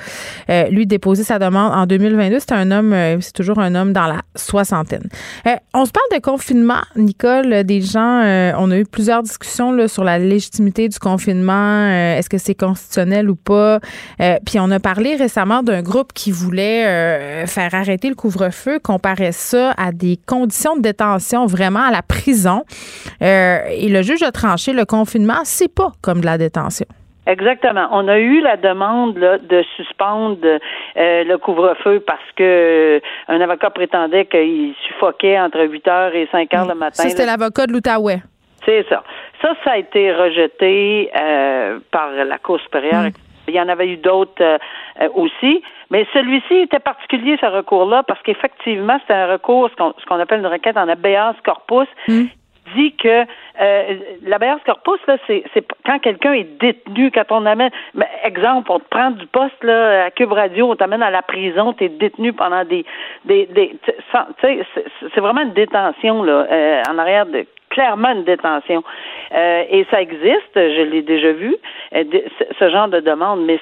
euh, 0.49 0.69
lui 0.71 0.87
déposer 0.87 1.25
sa 1.25 1.38
demande 1.38 1.75
en 1.75 1.85
2022. 1.85 2.38
C'est 2.38 2.53
un 2.53 2.71
homme, 2.71 2.95
euh, 2.95 3.19
c'est 3.21 3.35
toujours 3.35 3.59
un 3.59 3.75
homme 3.75 3.93
dans 3.93 4.07
la 4.07 4.23
soixantaine. 4.35 5.11
on 5.75 5.85
se 5.85 5.90
parle 5.93 6.19
de 6.19 6.23
confinement, 6.23 6.81
Nicole. 6.97 7.64
Des 7.64 7.83
gens, 7.83 8.23
on 8.57 8.71
a 8.71 8.79
eu 8.79 8.87
plusieurs 8.87 9.23
discussions 9.23 9.73
là, 9.73 9.88
sur 9.88 10.05
la 10.05 10.19
légitimité 10.19 10.88
du 10.88 10.99
confinement. 10.99 11.87
Est-ce 11.87 12.31
que 12.31 12.38
c'est 12.38 12.55
constitutionnel 12.70 13.30
ou 13.30 13.37
pas? 13.37 13.78
puis 14.18 14.59
on 14.59 14.70
a 14.70 14.80
parlé 14.80 15.16
récemment 15.16 15.62
d'un 15.62 15.83
groupe 15.83 16.12
qui 16.12 16.30
voulait 16.30 17.46
faire 17.46 17.74
arrêter 17.74 18.09
le 18.09 18.14
couvre-feu, 18.14 18.78
comparer 18.78 19.33
ça 19.33 19.72
à 19.76 19.92
des 19.92 20.18
conditions 20.26 20.76
de 20.76 20.83
détention 20.83 21.46
vraiment 21.46 21.83
à 21.83 21.90
la 21.90 22.02
prison. 22.02 22.64
et 23.20 23.88
le 23.88 24.02
juge 24.02 24.22
a 24.22 24.33
tranché 24.33 24.72
le 24.72 24.85
confinement, 24.85 25.40
c'est 25.44 25.72
pas 25.72 25.92
comme 26.02 26.20
de 26.20 26.26
la 26.26 26.38
détention. 26.38 26.87
Exactement. 27.30 27.88
On 27.92 28.09
a 28.09 28.18
eu 28.18 28.40
la 28.40 28.56
demande 28.56 29.14
de 29.14 29.62
suspendre 29.76 30.38
euh, 30.44 31.24
le 31.24 31.37
couvre-feu 31.38 32.00
parce 32.00 32.20
que 32.35 32.42
euh, 32.96 33.00
un 33.28 33.40
avocat 33.40 33.70
prétendait 33.70 34.24
qu'il 34.24 34.74
suffoquait 34.87 35.38
entre 35.38 35.61
8 35.61 35.88
heures 35.88 36.14
et 36.14 36.28
5 36.33 36.52
heures 36.54 36.66
le 36.66 36.74
matin. 36.74 37.02
Ça, 37.02 37.09
c'était 37.09 37.26
l'avocat 37.26 37.66
de 37.66 37.72
l'Outaouais. 37.72 38.20
C'est 38.64 38.85
ça. 38.88 39.04
Ça, 39.42 39.55
ça 39.64 39.72
a 39.72 39.76
été 39.79 40.12
rejeté 40.12 41.11
euh, 41.18 41.79
par 41.90 42.11
la 42.12 42.38
Cour 42.38 42.61
supérieure. 42.61 43.05
Mm. 43.05 43.12
Il 43.48 43.55
y 43.55 43.61
en 43.61 43.68
avait 43.68 43.88
eu 43.88 43.96
d'autres 43.96 44.59
aussi, 45.14 45.62
mais 45.90 46.07
celui-ci 46.12 46.55
était 46.55 46.79
particulier, 46.79 47.37
ce 47.40 47.46
recours-là, 47.46 48.05
parce 48.05 48.22
qu'effectivement, 48.22 49.00
c'est 49.07 49.14
un 49.14 49.26
recours, 49.26 49.70
ce 49.70 50.07
qu'on 50.07 50.20
appelle 50.20 50.40
une 50.40 50.46
requête 50.46 50.76
en 50.76 50.88
habeas 50.88 51.35
corpus, 51.42 51.88
mm 52.07 52.26
dit 52.74 52.94
que 52.96 53.26
euh, 53.61 53.96
l'habeas 54.22 54.59
corpus, 54.64 55.00
là, 55.07 55.16
c'est, 55.26 55.44
c'est 55.55 55.66
quand 55.85 55.98
quelqu'un 55.98 56.33
est 56.33 56.61
détenu, 56.61 57.11
quand 57.11 57.24
on 57.31 57.46
amène, 57.46 57.70
exemple, 58.24 58.70
on 58.70 58.79
te 58.79 58.88
prend 58.88 59.11
du 59.11 59.26
poste 59.26 59.62
là, 59.62 60.05
à 60.07 60.11
Cube 60.11 60.33
Radio, 60.33 60.70
on 60.70 60.76
t'amène 60.76 61.03
à 61.03 61.11
la 61.11 61.22
prison, 61.22 61.72
tu 61.72 61.85
es 61.85 61.88
détenu 61.88 62.33
pendant 62.33 62.64
des, 62.64 62.85
des, 63.24 63.46
des 63.46 63.76
tu 63.85 63.92
sais, 64.40 64.66
c'est, 65.14 65.20
vraiment 65.20 65.42
une 65.42 65.53
détention 65.53 66.22
là, 66.22 66.46
euh, 66.50 66.83
en 66.90 66.98
arrière 66.98 67.26
de 67.26 67.46
clairement 67.70 68.11
une 68.12 68.24
détention. 68.24 68.83
Euh, 69.33 69.64
et 69.70 69.87
ça 69.90 70.02
existe, 70.02 70.54
je 70.54 70.83
l'ai 70.83 71.02
déjà 71.02 71.33
vu, 71.33 71.56
euh, 71.94 72.04
ce 72.59 72.70
genre 72.70 72.88
de 72.88 73.00
demande, 73.00 73.44
mais 73.46 73.59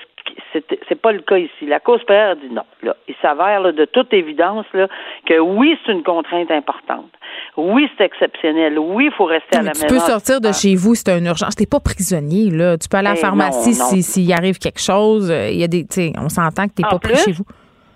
c'est 0.52 1.00
pas 1.00 1.12
le 1.12 1.20
cas 1.20 1.38
ici. 1.38 1.66
La 1.66 1.80
cause 1.80 2.00
supérieure 2.00 2.36
dit 2.36 2.52
non. 2.52 2.62
Là, 2.82 2.96
il 3.06 3.14
s'avère 3.20 3.72
de 3.72 3.84
toute 3.84 4.12
évidence 4.12 4.66
là, 4.74 4.88
que 5.26 5.38
oui, 5.38 5.78
c'est 5.84 5.92
une 5.92 6.02
contrainte 6.02 6.50
importante. 6.50 7.10
Oui, 7.56 7.88
c'est 7.96 8.04
exceptionnel. 8.04 8.78
Oui, 8.78 9.06
il 9.06 9.12
faut 9.12 9.24
rester 9.24 9.56
à 9.56 9.62
la 9.62 9.70
maison. 9.70 9.86
Tu 9.86 9.94
peux 9.94 10.00
sortir 10.00 10.40
de 10.40 10.52
chez 10.52 10.74
vous, 10.74 10.94
c'est 10.94 11.16
une 11.16 11.26
urgence. 11.26 11.54
T'es 11.56 11.66
pas 11.66 11.80
prisonnier, 11.80 12.50
là. 12.50 12.76
Tu 12.78 12.88
peux 12.88 12.96
aller 12.96 13.08
à 13.08 13.14
la 13.14 13.18
eh 13.18 13.20
pharmacie 13.20 13.74
s'il 14.02 14.32
arrive 14.32 14.58
quelque 14.58 14.80
chose. 14.80 15.30
Euh, 15.30 15.48
il 15.50 15.58
y 15.58 15.64
a 15.64 15.68
des, 15.68 15.86
on 16.18 16.28
s'entend 16.28 16.66
que 16.66 16.74
tu 16.74 16.82
n'es 16.82 16.88
pas 16.88 16.98
pris 16.98 17.16
chez 17.16 17.32
vous. 17.32 17.44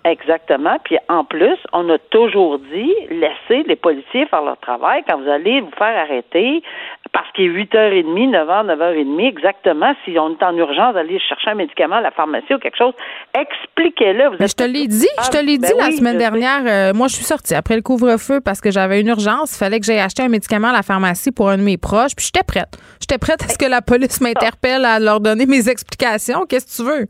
Exactement. 0.05 0.77
Puis 0.83 0.97
en 1.07 1.23
plus, 1.23 1.57
on 1.71 1.89
a 1.89 1.97
toujours 1.97 2.59
dit 2.59 2.93
laissez 3.09 3.63
les 3.65 3.77
policiers 3.77 4.25
faire 4.25 4.41
leur 4.41 4.57
travail 4.57 5.01
quand 5.07 5.17
vous 5.21 5.29
allez 5.29 5.61
vous 5.61 5.71
faire 5.77 5.97
arrêter 5.97 6.61
parce 7.13 7.31
qu'il 7.33 7.45
est 7.45 7.63
8h30, 7.65 8.31
9h, 8.31 8.65
9h30 8.75 9.27
exactement 9.29 9.93
si 10.03 10.17
on 10.19 10.31
est 10.31 10.43
en 10.43 10.57
urgence 10.57 10.95
d'aller 10.95 11.19
chercher 11.19 11.51
un 11.51 11.55
médicament 11.55 11.97
à 11.97 12.01
la 12.01 12.11
pharmacie 12.11 12.53
ou 12.53 12.59
quelque 12.59 12.77
chose, 12.77 12.93
expliquez-le. 13.33 14.37
je 14.39 14.53
te 14.53 14.63
l'ai 14.63 14.87
dit, 14.87 15.07
je 15.23 15.29
te 15.29 15.37
l'ai 15.37 15.57
dit 15.57 15.73
ben 15.77 15.85
la 15.85 15.91
semaine 15.91 16.17
dernière. 16.17 16.61
Euh, 16.65 16.93
moi, 16.93 17.07
je 17.07 17.15
suis 17.15 17.25
sortie 17.25 17.55
après 17.55 17.75
le 17.75 17.81
couvre-feu 17.81 18.41
parce 18.41 18.59
que 18.59 18.71
j'avais 18.71 18.99
une 18.99 19.07
urgence. 19.07 19.55
Il 19.55 19.57
fallait 19.59 19.79
que 19.79 19.85
j'aille 19.85 19.99
acheter 19.99 20.23
un 20.23 20.29
médicament 20.29 20.69
à 20.69 20.73
la 20.73 20.83
pharmacie 20.83 21.31
pour 21.31 21.49
un 21.49 21.57
de 21.57 21.63
mes 21.63 21.77
proches. 21.77 22.15
Puis 22.15 22.25
j'étais 22.25 22.45
prête. 22.45 22.77
J'étais 22.99 23.17
prête 23.17 23.41
à 23.43 23.47
ce 23.47 23.57
que 23.57 23.69
la 23.69 23.81
police 23.81 24.19
m'interpelle 24.21 24.83
à 24.83 24.99
leur 24.99 25.21
donner 25.21 25.45
mes 25.45 25.69
explications. 25.69 26.45
Qu'est-ce 26.47 26.77
que 26.77 26.83
tu 26.83 26.89
veux? 26.89 27.07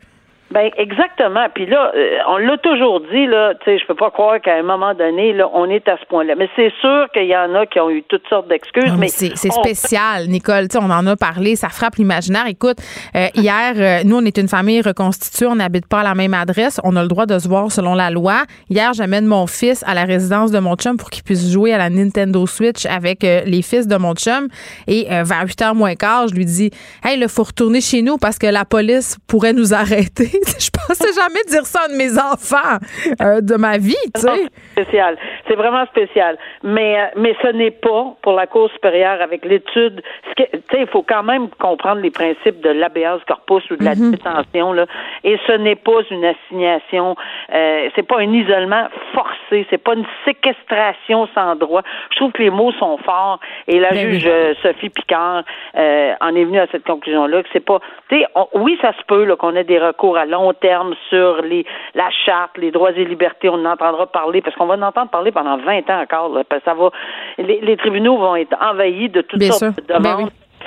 Ben 0.54 0.70
exactement. 0.76 1.48
Puis 1.52 1.66
là, 1.66 1.90
euh, 1.96 2.18
on 2.28 2.36
l'a 2.36 2.56
toujours 2.58 3.00
dit 3.00 3.26
là. 3.26 3.54
Tu 3.64 3.72
sais, 3.72 3.78
je 3.80 3.86
peux 3.86 3.96
pas 3.96 4.12
croire 4.12 4.40
qu'à 4.40 4.54
un 4.54 4.62
moment 4.62 4.94
donné, 4.94 5.32
là, 5.32 5.50
on 5.52 5.68
est 5.68 5.88
à 5.88 5.96
ce 6.00 6.06
point-là. 6.06 6.36
Mais 6.36 6.48
c'est 6.54 6.72
sûr 6.80 7.08
qu'il 7.12 7.26
y 7.26 7.36
en 7.36 7.52
a 7.56 7.66
qui 7.66 7.80
ont 7.80 7.90
eu 7.90 8.04
toutes 8.04 8.28
sortes 8.28 8.46
d'excuses. 8.46 8.92
mais, 8.96 9.08
c'est 9.08 9.34
spécial, 9.34 10.28
Nicole. 10.28 10.68
Tu 10.68 10.78
sais, 10.78 10.84
on 10.84 10.92
en 10.92 11.04
a 11.08 11.16
parlé. 11.16 11.56
Ça 11.56 11.70
frappe 11.70 11.96
l'imaginaire. 11.96 12.46
Écoute, 12.46 12.76
euh, 13.16 13.26
hier, 13.34 13.72
euh, 13.76 14.04
nous, 14.04 14.18
on 14.18 14.24
est 14.24 14.38
une 14.38 14.46
famille 14.46 14.80
reconstituée. 14.80 15.46
On 15.46 15.56
n'habite 15.56 15.88
pas 15.88 16.00
à 16.00 16.02
la 16.04 16.14
même 16.14 16.34
adresse. 16.34 16.80
On 16.84 16.94
a 16.94 17.02
le 17.02 17.08
droit 17.08 17.26
de 17.26 17.36
se 17.40 17.48
voir 17.48 17.72
selon 17.72 17.96
la 17.96 18.10
loi. 18.10 18.44
Hier, 18.70 18.92
j'amène 18.92 19.26
mon 19.26 19.48
fils 19.48 19.82
à 19.88 19.94
la 19.94 20.04
résidence 20.04 20.52
de 20.52 20.60
mon 20.60 20.76
chum 20.76 20.96
pour 20.96 21.10
qu'il 21.10 21.24
puisse 21.24 21.50
jouer 21.50 21.74
à 21.74 21.78
la 21.78 21.90
Nintendo 21.90 22.46
Switch 22.46 22.86
avec 22.86 23.22
les 23.22 23.62
fils 23.62 23.88
de 23.88 23.96
mon 23.96 24.14
chum. 24.14 24.46
Et 24.86 25.06
vers 25.08 25.46
8h 25.46 25.74
moins 25.74 25.96
quart, 25.96 26.28
je 26.28 26.34
lui 26.34 26.44
dis, 26.44 26.70
hey, 27.04 27.18
il 27.20 27.28
faut 27.28 27.42
retourner 27.42 27.80
chez 27.80 28.02
nous 28.02 28.18
parce 28.18 28.38
que 28.38 28.46
la 28.46 28.64
police 28.64 29.18
pourrait 29.26 29.52
nous 29.52 29.74
arrêter. 29.74 30.30
je 30.60 30.70
pensais 30.70 31.12
jamais 31.14 31.42
dire 31.48 31.64
ça 31.66 31.84
à 31.84 31.88
de 31.88 31.96
mes 31.96 32.18
enfants 32.18 32.78
euh, 33.20 33.40
de 33.40 33.56
ma 33.56 33.78
vie, 33.78 33.96
tu 34.14 34.20
sais. 34.20 34.46
Spécial. 34.72 35.16
C'est 35.48 35.54
vraiment 35.54 35.86
spécial. 35.86 36.36
Mais, 36.62 37.00
euh, 37.00 37.06
mais 37.16 37.34
ce 37.42 37.48
n'est 37.48 37.70
pas 37.70 38.14
pour 38.22 38.32
la 38.32 38.46
Cour 38.46 38.70
supérieure 38.72 39.20
avec 39.20 39.44
l'étude. 39.44 40.02
Tu 40.36 40.44
sais, 40.44 40.80
il 40.80 40.86
faut 40.88 41.02
quand 41.02 41.22
même 41.22 41.48
comprendre 41.58 42.00
les 42.00 42.10
principes 42.10 42.60
de 42.60 42.70
l'habeas 42.70 43.20
corpus 43.26 43.70
ou 43.70 43.76
de 43.76 43.84
la 43.84 43.94
mhm. 43.94 44.12
détention, 44.12 44.72
là. 44.72 44.86
Et 45.22 45.38
ce 45.46 45.52
n'est 45.52 45.76
pas 45.76 46.00
une 46.10 46.24
assignation, 46.24 47.16
euh, 47.54 47.88
c'est 47.94 48.06
pas 48.06 48.18
un 48.18 48.32
isolement 48.32 48.88
forcé, 49.14 49.66
c'est 49.70 49.78
pas 49.82 49.94
une 49.94 50.06
séquestration 50.24 51.28
sans 51.34 51.54
droit. 51.56 51.82
Je 52.10 52.16
trouve 52.16 52.32
que 52.32 52.42
les 52.42 52.50
mots 52.50 52.72
sont 52.72 52.98
forts. 52.98 53.40
Et 53.68 53.78
la 53.80 53.90
ben 53.90 54.10
juge 54.10 54.28
Sophie 54.62 54.90
Picard 54.90 55.44
en 55.74 56.34
est 56.34 56.44
venue 56.44 56.58
à 56.58 56.66
cette 56.70 56.84
conclusion-là 56.84 57.42
que 57.42 57.48
c'est 57.52 57.64
pas. 57.64 57.80
Tu 58.08 58.18
sais, 58.18 58.26
oui, 58.54 58.78
ça 58.82 58.92
se 58.92 59.02
peut 59.06 59.24
qu'on 59.36 59.54
ait 59.56 59.64
des 59.64 59.78
recours 59.78 60.16
à 60.16 60.23
long 60.24 60.52
terme 60.54 60.94
sur 61.08 61.42
les, 61.42 61.64
la 61.94 62.10
charte, 62.24 62.56
les 62.58 62.70
droits 62.70 62.92
et 62.92 63.04
libertés. 63.04 63.48
On 63.48 63.64
en 63.64 63.72
entendra 63.72 64.06
parler 64.06 64.42
parce 64.42 64.56
qu'on 64.56 64.66
va 64.66 64.74
en 64.74 64.82
entendre 64.82 65.10
parler 65.10 65.32
pendant 65.32 65.56
20 65.56 65.90
ans 65.90 66.02
encore. 66.02 66.38
ça 66.64 66.74
va, 66.74 66.90
les, 67.38 67.76
tribunaux 67.76 68.16
vont 68.18 68.36
être 68.36 68.56
envahis 68.60 69.08
de 69.08 69.20
toutes 69.22 69.42
sortes 69.42 69.76
de 69.86 69.94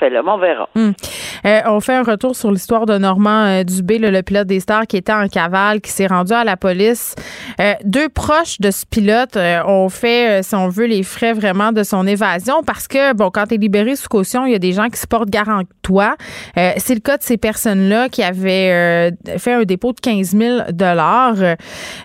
demandes 0.06 0.28
on 0.28 0.38
verra. 0.40 0.70
Hmm. 0.76 0.92
Euh, 1.46 1.62
on 1.68 1.80
fait 1.80 1.94
un 1.94 2.04
retour 2.04 2.36
sur 2.36 2.52
l'histoire 2.52 2.86
de 2.86 2.98
Normand 2.98 3.46
euh, 3.46 3.64
Dubé, 3.64 3.98
le, 3.98 4.22
pilote 4.22 4.48
des 4.48 4.60
stars 4.60 4.88
qui 4.88 4.98
était 4.98 5.14
en 5.14 5.28
cavale, 5.28 5.82
qui 5.82 5.92
s'est 5.92 6.08
rendu 6.08 6.34
à 6.34 6.44
la 6.44 6.58
police. 6.58 7.16
Euh, 7.60 7.74
deux 7.84 8.10
proches 8.10 8.60
de 8.60 8.72
ce 8.72 8.86
pilote 8.86 9.38
ont 9.66 9.90
fait, 9.90 10.44
si 10.44 10.56
on 10.56 10.70
veut, 10.70 10.86
les 10.86 11.04
frais 11.04 11.34
vraiment 11.34 11.72
de 11.72 11.84
son 11.84 12.06
évasion 12.06 12.64
parce 12.66 12.88
que, 12.88 13.14
bon, 13.14 13.30
quand 13.32 13.48
tu 13.48 13.56
es 13.56 13.58
libéré 13.58 13.96
sous 13.96 14.10
caution, 14.10 14.46
il 14.46 14.52
y 14.52 14.56
a 14.56 14.60
des 14.60 14.74
gens 14.74 14.90
qui 14.90 15.00
se 15.00 15.08
portent 15.08 15.30
garant 15.30 15.62
toi. 15.82 16.16
C'est 16.56 16.94
le 16.94 17.00
cas 17.00 17.18
de 17.18 17.24
ces 17.24 17.38
personnes-là 17.38 18.10
qui 18.10 18.24
avaient 18.24 19.12
fait 19.38 19.54
un 19.54 19.64
dépôt 19.64 19.94
de 19.94 20.00
15 20.00 20.36
000 20.36 20.60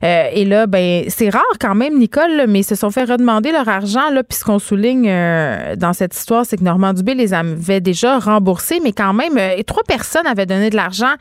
Et 0.03 0.45
là, 0.45 0.67
ben, 0.67 1.05
c'est 1.09 1.31
rare 1.31 1.43
quand 1.61 1.75
même, 1.75 1.99
Nicole, 1.99 2.45
mais 2.49 2.61
ils 2.61 2.65
se 2.65 2.75
sont 2.75 2.91
fait 2.91 3.05
redemander 3.05 3.53
leur 3.53 3.69
argent. 3.69 4.01
Puis 4.29 4.39
ce 4.39 4.45
qu'on 4.45 4.59
souligne 4.59 5.07
dans 5.77 5.93
cette 5.93 6.15
histoire, 6.15 6.47
c'est 6.47 6.57
que 6.57 6.65
Normand 6.65 6.93
Dubé 6.93 7.15
les 7.15 7.35
avait 7.35 7.81
déjà 7.83 8.19
remboursé, 8.19 8.81
mais 8.83 8.93
quand 8.93 9.13
même, 9.13 9.37
euh, 9.37 9.63
trois 9.67 9.83
personnes 9.83 10.27
avaient 10.27 10.47
donné 10.47 10.71
de 10.71 10.77
l'argent. 10.77 11.15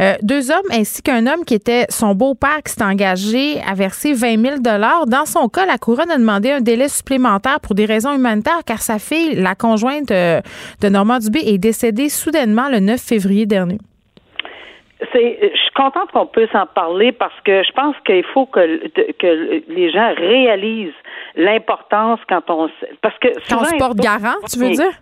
Euh, 0.00 0.14
deux 0.22 0.50
hommes 0.50 0.68
ainsi 0.72 1.02
qu'un 1.02 1.26
homme 1.26 1.44
qui 1.44 1.54
était 1.54 1.86
son 1.88 2.14
beau-père 2.14 2.62
qui 2.64 2.72
s'est 2.72 2.82
engagé 2.82 3.60
à 3.66 3.74
verser 3.74 4.12
20 4.12 4.40
000 4.40 4.56
Dans 4.58 5.26
son 5.26 5.48
cas, 5.48 5.66
la 5.66 5.78
couronne 5.78 6.10
a 6.10 6.18
demandé 6.18 6.50
un 6.50 6.60
délai 6.60 6.88
supplémentaire 6.88 7.60
pour 7.60 7.74
des 7.74 7.84
raisons 7.84 8.12
humanitaires 8.12 8.62
car 8.66 8.78
sa 8.78 8.98
fille, 8.98 9.34
la 9.36 9.54
conjointe 9.54 10.10
euh, 10.10 10.40
de 10.82 10.88
Normand 10.88 11.18
Dubé, 11.18 11.40
est 11.46 11.58
décédée 11.58 12.08
soudainement 12.08 12.68
le 12.68 12.80
9 12.80 13.00
février 13.00 13.46
dernier. 13.46 13.78
C'est, 15.12 15.38
je 15.42 15.58
suis 15.58 15.74
contente 15.74 16.10
qu'on 16.12 16.26
puisse 16.26 16.54
en 16.54 16.66
parler 16.66 17.12
parce 17.12 17.38
que 17.44 17.62
je 17.62 17.72
pense 17.72 17.94
qu'il 18.06 18.24
faut 18.32 18.46
que, 18.46 18.88
que 18.88 19.62
les 19.68 19.92
gens 19.92 20.14
réalisent 20.16 20.94
l'importance 21.36 22.18
quand 22.28 22.42
on 22.48 22.68
parce 23.02 23.16
que 23.18 23.28
quand 23.48 23.60
on 23.60 23.64
se 23.64 23.76
porte 23.76 23.98
garant, 23.98 24.36
tu 24.50 24.58
veux 24.58 24.70
dire? 24.70 24.92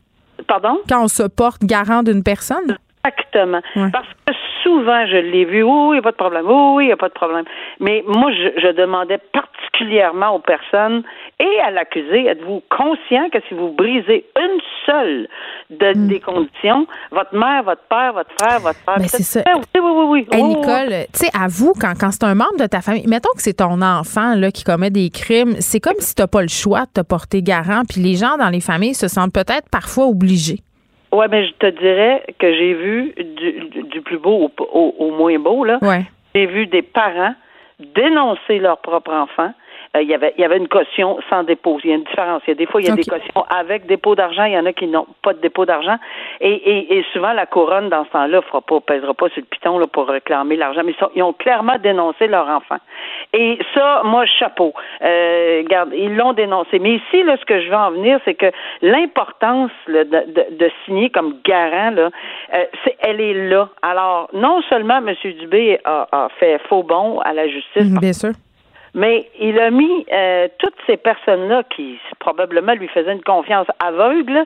Pardon? 0.47 0.81
Quand 0.89 1.05
on 1.05 1.09
se 1.09 1.23
porte 1.23 1.63
garant 1.63 2.03
d'une 2.03 2.23
personne? 2.23 2.79
Exactement. 3.05 3.61
Parce 3.93 4.07
que 4.27 4.33
souvent, 4.63 5.07
je 5.07 5.17
l'ai 5.17 5.45
vu, 5.45 5.63
oui, 5.63 5.89
il 5.89 5.93
n'y 5.93 5.99
a 5.99 6.03
pas 6.03 6.13
de 6.13 6.17
problème, 6.17 6.45
oui, 6.49 6.85
il 6.85 6.87
n'y 6.87 6.93
a 6.93 6.97
pas 6.97 7.09
de 7.09 7.15
problème. 7.15 7.45
Mais 7.81 8.03
moi, 8.07 8.31
je, 8.33 8.61
je 8.61 8.69
demandais 8.73 9.19
particulièrement 9.33 10.31
aux 10.37 10.39
personnes 10.39 11.03
et 11.39 11.61
à 11.61 11.71
l'accusé, 11.71 12.27
êtes-vous 12.27 12.63
conscient 12.71 13.29
que 13.31 13.39
si 13.49 13.55
vous 13.55 13.73
brisez 13.73 14.25
une 14.39 14.61
seule 14.87 15.29
de, 15.71 15.95
Hmm. 15.95 16.09
des 16.09 16.21
conditions, 16.21 16.87
votre 17.11 17.35
mère, 17.37 17.63
votre 17.65 17.83
père, 17.91 18.13
votre 18.15 18.31
frère, 18.39 18.61
votre 18.61 18.79
frère, 18.81 18.99
Ben, 18.99 19.07
c'est 19.09 19.23
ça? 19.23 19.43
Oui, 19.55 19.63
oui, 19.75 19.81
oui, 19.83 20.05
oui. 20.09 20.27
Hey, 20.33 20.43
oui, 20.43 20.49
oui. 20.49 20.61
Nicole, 20.61 21.07
tu 21.13 21.27
sais, 21.27 21.31
avoue, 21.39 21.73
quand, 21.79 21.93
quand 21.99 22.11
c'est 22.11 22.25
un 22.25 22.35
membre 22.35 22.57
de 22.59 22.67
ta 22.67 22.81
famille, 22.81 23.07
mettons 23.07 23.31
que 23.37 23.43
c'est 23.43 23.55
ton 23.59 23.81
enfant 23.83 24.35
là, 24.35 24.51
qui 24.51 24.65
commet 24.65 24.91
des 24.91 25.11
crimes, 25.11 25.55
c'est 25.61 25.81
comme 25.81 25.99
si 25.99 26.15
t'as 26.15 26.27
pas 26.27 26.43
le 26.43 26.49
choix 26.49 26.83
de 26.87 27.03
te 27.03 27.07
porter 27.07 27.43
garant, 27.43 27.83
puis 27.89 28.01
les 28.01 28.15
gens 28.17 28.37
dans 28.39 28.49
les 28.51 28.61
familles 28.61 28.95
se 28.95 29.09
sentent 29.09 29.33
peut-être 29.35 29.69
parfois 29.71 30.07
obligés. 30.07 30.61
Ouais, 31.15 31.29
mais 31.29 31.47
je 31.47 31.53
te 31.55 31.67
dirais 31.67 32.23
que 32.39 32.53
j'ai 32.53 32.75
vu 32.75 33.15
du, 33.17 33.53
du- 33.85 34.01
plus 34.03 34.19
beau 34.19 34.51
au, 34.59 34.63
au- 34.73 34.95
au 34.99 35.11
moins 35.13 35.39
beau, 35.39 35.65
là. 35.65 35.79
Ouais. 35.83 36.03
J'ai 36.35 36.47
vu 36.47 36.67
des 36.67 36.83
parents 36.83 37.35
dénoncer 37.79 38.59
leur 38.59 38.79
propre 38.79 39.13
enfant. 39.13 39.53
Euh, 39.97 40.03
il 40.03 40.09
y 40.09 40.15
avait 40.15 40.35
il 40.37 40.41
y 40.41 40.45
avait 40.45 40.57
une 40.57 40.67
caution 40.69 41.19
sans 41.31 41.45
dépôt. 41.45 41.79
Il 41.85 41.91
y 41.91 41.93
a 41.93 41.97
une 41.97 42.03
différence. 42.05 42.43
Il 42.47 42.51
y 42.51 42.53
a 42.53 42.55
des 42.57 42.67
fois, 42.67 42.81
il 42.81 42.87
y 42.89 42.91
a 42.91 42.97
des 42.97 43.03
cautions 43.05 43.45
avec 43.49 43.87
dépôt 43.87 44.15
d'argent. 44.17 44.45
Il 44.45 44.53
y 44.53 44.59
en 44.59 44.67
a 44.67 44.73
qui 44.73 44.87
n'ont 44.89 45.07
pas 45.23 45.33
de 45.35 45.39
dépôt 45.41 45.65
d'argent. 45.67 45.97
Et, 46.41 46.53
et, 46.53 46.99
et 46.99 47.05
souvent, 47.13 47.33
la 47.33 47.47
couronne, 47.47 47.89
dans 47.91 48.05
ce 48.05 48.11
temps-là, 48.11 48.43
fera 48.43 48.61
pas, 48.61 48.81
pèsera 48.81 49.15
pas 49.15 49.29
sur 49.29 49.41
le 49.41 49.47
piton 49.47 49.79
là, 49.79 49.87
pour 49.87 50.09
réclamer 50.09 50.57
l'argent. 50.57 50.83
Mais 50.85 50.93
ils, 50.93 50.99
sont- 50.99 51.11
ils 51.15 51.23
ont 51.23 51.33
clairement 51.33 51.77
dénoncé 51.79 52.27
leur 52.27 52.49
enfant. 52.49 52.79
Et 53.37 53.59
ça, 53.75 54.03
moi, 54.05 54.25
chapeau. 54.27 54.73
Euh, 55.03 55.63
regarde, 55.65 55.91
ils 55.93 56.15
l'ont 56.15 56.33
dénoncé. 56.35 56.79
Mais 56.79 56.95
ici, 56.95 57.23
là, 57.25 57.37
ce 57.37 57.45
que 57.45 57.61
je 57.61 57.69
veux 57.69 57.75
en 57.75 57.91
venir, 57.91 58.21
c'est 58.25 58.35
que 58.35 58.47
l'importance 58.81 59.73
de, 59.89 60.05
de, 60.05 60.57
de 60.57 60.71
signer 60.85 61.11
comme 61.11 61.39
garant, 61.45 61.91
là, 61.91 62.11
euh, 62.55 62.65
elle 63.01 63.21
est 63.21 63.49
là. 63.49 63.69
Alors, 63.83 64.29
non 64.33 64.63
seulement 64.69 64.99
M. 64.99 65.13
Dubé 65.41 65.81
a, 65.85 66.07
a 66.13 66.29
fait 66.39 66.61
faux 66.69 66.85
bon 66.85 67.19
à 67.21 67.33
la 67.33 67.49
justice, 67.49 67.93
Bien 68.01 68.13
sûr. 68.13 68.31
Mais 68.95 69.29
il 69.41 69.59
a 69.59 69.71
mis 69.71 70.07
euh, 70.13 70.49
toutes 70.59 70.75
ces 70.87 70.97
personnes-là 70.97 71.63
qui 71.75 71.99
probablement 72.21 72.75
lui 72.75 72.89
faisaient 72.89 73.13
une 73.13 73.23
confiance 73.23 73.67
aveugle 73.85 74.45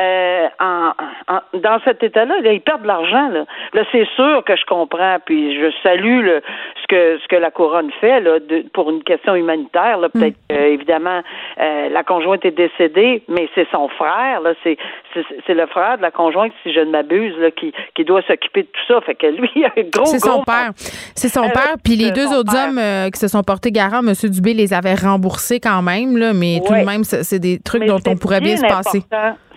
euh, 0.00 0.48
en, 0.60 0.92
en- 1.28 1.58
dans 1.58 1.78
cet 1.84 2.02
état-là. 2.02 2.40
Là, 2.40 2.52
ils 2.52 2.60
perdent 2.60 2.82
de 2.82 2.86
l'argent. 2.86 3.28
Là, 3.28 3.44
là 3.74 3.82
c'est 3.92 4.06
sûr 4.16 4.42
que 4.44 4.56
je 4.56 4.64
comprends, 4.64 5.16
puis 5.24 5.58
je 5.60 5.70
salue 5.82 6.22
le, 6.22 6.42
ce 6.82 6.86
que 6.88 7.18
ce 7.22 7.28
que 7.28 7.36
la 7.36 7.50
couronne 7.50 7.90
fait 8.00 8.20
là, 8.20 8.38
de- 8.40 8.64
pour 8.72 8.90
une 8.90 9.02
question 9.02 9.34
humanitaire. 9.34 9.98
Là, 9.98 10.08
peut-être 10.08 10.36
que, 10.48 10.54
évidemment 10.54 11.22
euh, 11.60 11.88
la 11.90 12.02
conjointe 12.02 12.44
est 12.44 12.50
décédée, 12.56 13.22
mais 13.28 13.48
c'est 13.54 13.68
son 13.70 13.88
frère. 13.88 14.40
Là, 14.40 14.54
c'est, 14.62 14.76
c'est 15.14 15.24
c'est 15.46 15.54
le 15.54 15.66
frère 15.66 15.98
de 15.98 16.02
la 16.02 16.10
conjointe, 16.10 16.52
si 16.62 16.72
je 16.72 16.80
ne 16.80 16.90
m'abuse, 16.90 17.36
là, 17.38 17.50
qui 17.50 17.72
qui 17.94 18.04
doit 18.04 18.22
s'occuper 18.22 18.62
de 18.62 18.68
tout 18.68 18.86
ça. 18.94 19.00
Fait 19.02 19.14
que 19.14 19.26
lui, 19.26 19.50
il 19.54 19.64
a 19.64 19.68
un 19.76 19.82
gros 19.92 20.06
C'est 20.06 20.18
son 20.18 20.42
père. 20.42 20.70
C'est 21.14 21.28
son 21.28 21.48
père. 21.50 21.74
Puis 21.84 21.96
les 21.96 22.10
deux 22.12 22.26
autres 22.32 22.52
père. 22.52 22.68
hommes 22.68 22.78
euh, 22.78 23.08
qui 23.10 23.18
se 23.18 23.28
sont 23.28 23.42
portés 23.42 23.70
garant, 23.90 24.06
M. 24.06 24.14
Dubé 24.30 24.54
les 24.54 24.72
avait 24.72 24.94
remboursés 24.94 25.60
quand 25.60 25.82
même, 25.82 26.16
là, 26.16 26.32
mais 26.32 26.60
tout 26.66 26.72
de 26.72 26.84
même, 26.84 27.04
c'est 27.04 27.38
des 27.38 27.58
trucs 27.58 27.80
Mais 27.80 27.86
dont 27.88 27.98
on 28.06 28.16
pourrait 28.16 28.40
bien 28.40 28.56
se 28.56 28.66
passer. 28.66 29.02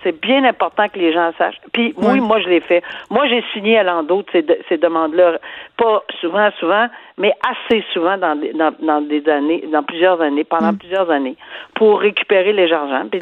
C'est 0.04 0.20
bien 0.20 0.44
important 0.44 0.90
que 0.90 1.00
les 1.00 1.14
gens 1.14 1.32
sachent. 1.38 1.62
Puis 1.72 1.94
oui, 1.96 2.20
moi 2.20 2.38
je 2.42 2.50
l'ai 2.50 2.60
fait. 2.60 2.84
Moi 3.10 3.26
j'ai 3.30 3.42
signé 3.54 3.78
à 3.78 3.84
l'an 3.84 4.04
d'autres 4.04 4.28
ces, 4.34 4.42
de- 4.42 4.58
ces 4.68 4.78
demandes-là, 4.78 5.40
pas 5.78 6.04
souvent, 6.20 6.50
souvent, 6.60 6.88
mais 7.18 7.34
assez 7.48 7.84
souvent 7.94 8.18
dans 8.18 8.36
des, 8.36 8.54
dans, 8.54 8.74
dans 8.82 9.02
des 9.02 9.28
années, 9.30 9.64
dans 9.72 9.84
plusieurs 9.84 10.20
années, 10.22 10.44
pendant 10.44 10.74
Mm. 10.74 10.78
plusieurs 10.78 11.10
années, 11.10 11.36
pour 11.76 12.00
récupérer 12.00 12.54
les 12.54 12.72
argent. 12.72 13.08
Puis 13.12 13.22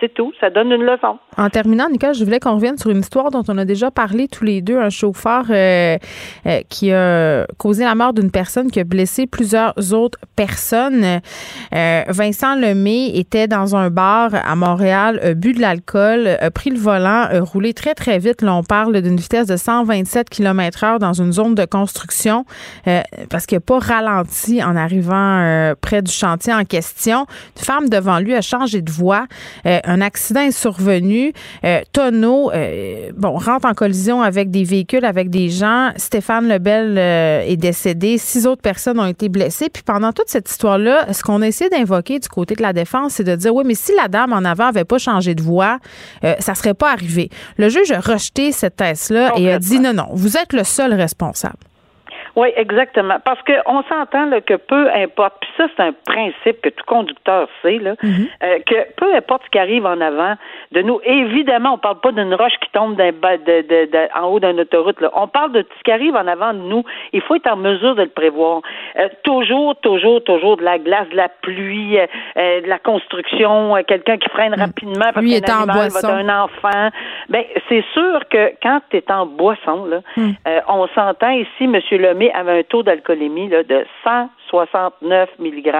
c'est 0.00 0.14
tout. 0.14 0.32
Ça 0.40 0.50
donne 0.50 0.72
une 0.72 0.84
leçon. 0.84 1.18
En 1.36 1.48
terminant, 1.48 1.88
Nicole, 1.88 2.14
je 2.14 2.24
voulais 2.24 2.40
qu'on 2.40 2.54
revienne 2.54 2.78
sur 2.78 2.90
une 2.90 2.98
histoire 3.00 3.30
dont 3.30 3.42
on 3.48 3.58
a 3.58 3.64
déjà 3.64 3.90
parlé 3.90 4.28
tous 4.28 4.44
les 4.44 4.60
deux, 4.60 4.78
un 4.78 4.90
chauffeur 4.90 5.44
euh, 5.50 5.96
euh, 6.46 6.60
qui 6.68 6.92
a 6.92 7.46
causé 7.58 7.84
la 7.84 7.94
mort 7.94 8.12
d'une 8.12 8.30
personne 8.30 8.70
qui 8.70 8.80
a 8.80 8.84
blessé 8.84 9.26
plusieurs 9.26 9.74
autres 9.92 10.18
personnes. 10.36 11.20
Euh, 11.74 12.02
Vincent 12.08 12.56
Lemay 12.56 13.12
était 13.14 13.48
dans 13.48 13.76
un 13.76 13.90
bar 13.90 14.30
à 14.34 14.54
Montréal, 14.56 15.20
a 15.22 15.34
bu 15.34 15.52
de 15.52 15.60
l'alcool, 15.60 16.26
a 16.40 16.50
pris 16.50 16.70
le 16.70 16.78
volant, 16.78 17.26
a 17.30 17.40
roulé 17.40 17.72
très, 17.72 17.94
très 17.94 18.18
vite. 18.18 18.42
Là, 18.42 18.54
on 18.54 18.62
parle 18.62 19.00
d'une 19.00 19.16
vitesse 19.16 19.46
de 19.46 19.56
127 19.56 20.28
km 20.28 20.84
heure 20.84 20.98
dans 20.98 21.12
une 21.12 21.32
zone 21.32 21.54
de 21.54 21.64
construction 21.64 22.44
parce 23.28 23.46
qu'il 23.46 23.56
n'a 23.56 23.60
pas 23.60 23.78
ralenti 23.78 24.62
en 24.62 24.76
arrivant 24.76 25.40
euh, 25.40 25.74
près 25.80 26.02
du 26.02 26.12
chantier 26.12 26.52
en 26.52 26.64
question. 26.64 27.26
Une 27.56 27.64
femme 27.64 27.88
devant 27.88 28.18
lui 28.18 28.34
a 28.34 28.40
changé 28.40 28.82
de 28.82 28.90
voie. 28.90 29.26
Euh, 29.66 29.80
un 29.84 30.00
accident 30.00 30.40
est 30.40 30.50
survenu. 30.50 31.32
Euh, 31.64 31.80
tonneau, 31.92 32.50
euh, 32.52 33.10
bon, 33.16 33.36
rentre 33.38 33.66
en 33.66 33.74
collision 33.74 34.22
avec 34.22 34.50
des 34.50 34.64
véhicules, 34.64 35.04
avec 35.04 35.30
des 35.30 35.48
gens. 35.48 35.90
Stéphane 35.96 36.48
Lebel 36.48 36.96
euh, 36.98 37.42
est 37.46 37.56
décédé. 37.56 38.18
Six 38.18 38.46
autres 38.46 38.62
personnes 38.62 38.98
ont 38.98 39.06
été 39.06 39.28
blessées. 39.28 39.68
Puis 39.68 39.82
pendant 39.82 40.12
toute 40.12 40.28
cette 40.28 40.50
histoire-là, 40.50 41.12
ce 41.12 41.22
qu'on 41.22 41.42
a 41.42 41.46
essayé 41.46 41.70
d'invoquer 41.70 42.18
du 42.18 42.28
côté 42.28 42.54
de 42.54 42.62
la 42.62 42.72
défense, 42.72 43.14
c'est 43.14 43.24
de 43.24 43.36
dire, 43.36 43.54
oui, 43.54 43.64
mais 43.66 43.74
si 43.74 43.92
la 43.96 44.08
dame 44.08 44.32
en 44.32 44.44
avant 44.44 44.66
avait 44.66 44.84
pas 44.84 44.98
changé 44.98 45.34
de 45.34 45.42
voie, 45.42 45.78
euh, 46.24 46.34
ça 46.38 46.54
serait 46.54 46.74
pas 46.74 46.92
arrivé. 46.92 47.30
Le 47.56 47.68
juge 47.68 47.92
a 47.92 48.00
rejeté 48.00 48.52
cette 48.52 48.76
thèse-là 48.76 49.32
et 49.36 49.52
a 49.52 49.58
dit, 49.58 49.78
non, 49.78 49.92
non, 49.92 50.08
vous 50.12 50.36
êtes 50.36 50.52
le 50.52 50.64
seul 50.64 50.94
responsable. 50.94 51.56
Oui, 52.34 52.48
exactement. 52.56 53.16
Parce 53.24 53.42
que 53.42 53.52
on 53.66 53.82
s'entend 53.82 54.26
là, 54.26 54.40
que 54.40 54.54
peu 54.54 54.90
importe, 54.94 55.34
puis 55.40 55.50
ça, 55.58 55.66
c'est 55.76 55.82
un 55.82 55.92
principe 56.06 56.60
que 56.62 56.70
tout 56.70 56.84
conducteur 56.86 57.46
sait, 57.60 57.78
là, 57.78 57.94
euh, 58.42 58.58
que 58.66 58.94
peu 58.96 59.14
importe 59.14 59.42
ce 59.44 59.50
qui 59.50 59.58
arrive 59.58 59.84
en 59.84 60.00
avant 60.00 60.34
de 60.72 60.80
nous, 60.82 60.98
évidemment, 61.04 61.74
on 61.74 61.78
parle 61.78 62.00
pas 62.00 62.12
d'une 62.12 62.34
roche 62.34 62.54
qui 62.62 62.70
tombe 62.72 62.96
d'un 62.96 63.12
bas- 63.12 63.36
de, 63.36 63.60
de, 63.62 63.90
de- 63.90 64.18
en 64.18 64.28
haut 64.28 64.40
d'une 64.40 64.60
autoroute. 64.60 65.00
Là. 65.00 65.10
On 65.14 65.26
parle 65.28 65.52
de 65.52 65.66
ce 65.78 65.82
qui 65.84 65.92
arrive 65.92 66.14
en 66.16 66.26
avant 66.26 66.54
de 66.54 66.58
nous. 66.60 66.84
Il 67.12 67.20
faut 67.20 67.34
être 67.34 67.50
en 67.52 67.56
mesure 67.56 67.94
de 67.94 68.02
le 68.02 68.08
prévoir. 68.08 68.62
Euh, 68.98 69.08
toujours, 69.24 69.76
toujours, 69.76 70.24
toujours 70.24 70.56
de 70.56 70.62
la 70.64 70.78
glace, 70.78 71.08
de 71.10 71.16
la 71.16 71.28
pluie, 71.28 71.98
euh, 71.98 72.60
de 72.62 72.66
la 72.68 72.78
construction, 72.78 73.74
quelqu'un 73.86 74.16
qui 74.16 74.28
freine 74.30 74.54
rapidement 74.54 75.10
parce 75.12 75.26
qu'un 75.26 75.36
était 75.36 75.52
en 75.52 75.68
animal 75.68 75.88
va 75.90 76.00
d'un 76.22 76.42
enfant. 76.44 76.88
Ben, 77.28 77.44
c'est 77.68 77.84
sûr 77.92 78.20
que 78.30 78.52
quand 78.62 78.80
tu 78.90 78.96
es 78.96 79.12
en 79.12 79.26
boisson, 79.26 79.84
là, 79.86 79.98
euh, 80.18 80.60
on 80.68 80.86
s'entend 80.94 81.30
ici, 81.30 81.64
M. 81.64 81.78
Lemay 81.90 82.21
avait 82.30 82.60
un 82.60 82.62
taux 82.62 82.82
d'alcoolémie 82.82 83.48
de 83.48 83.84
169 84.04 85.30
mg, 85.38 85.72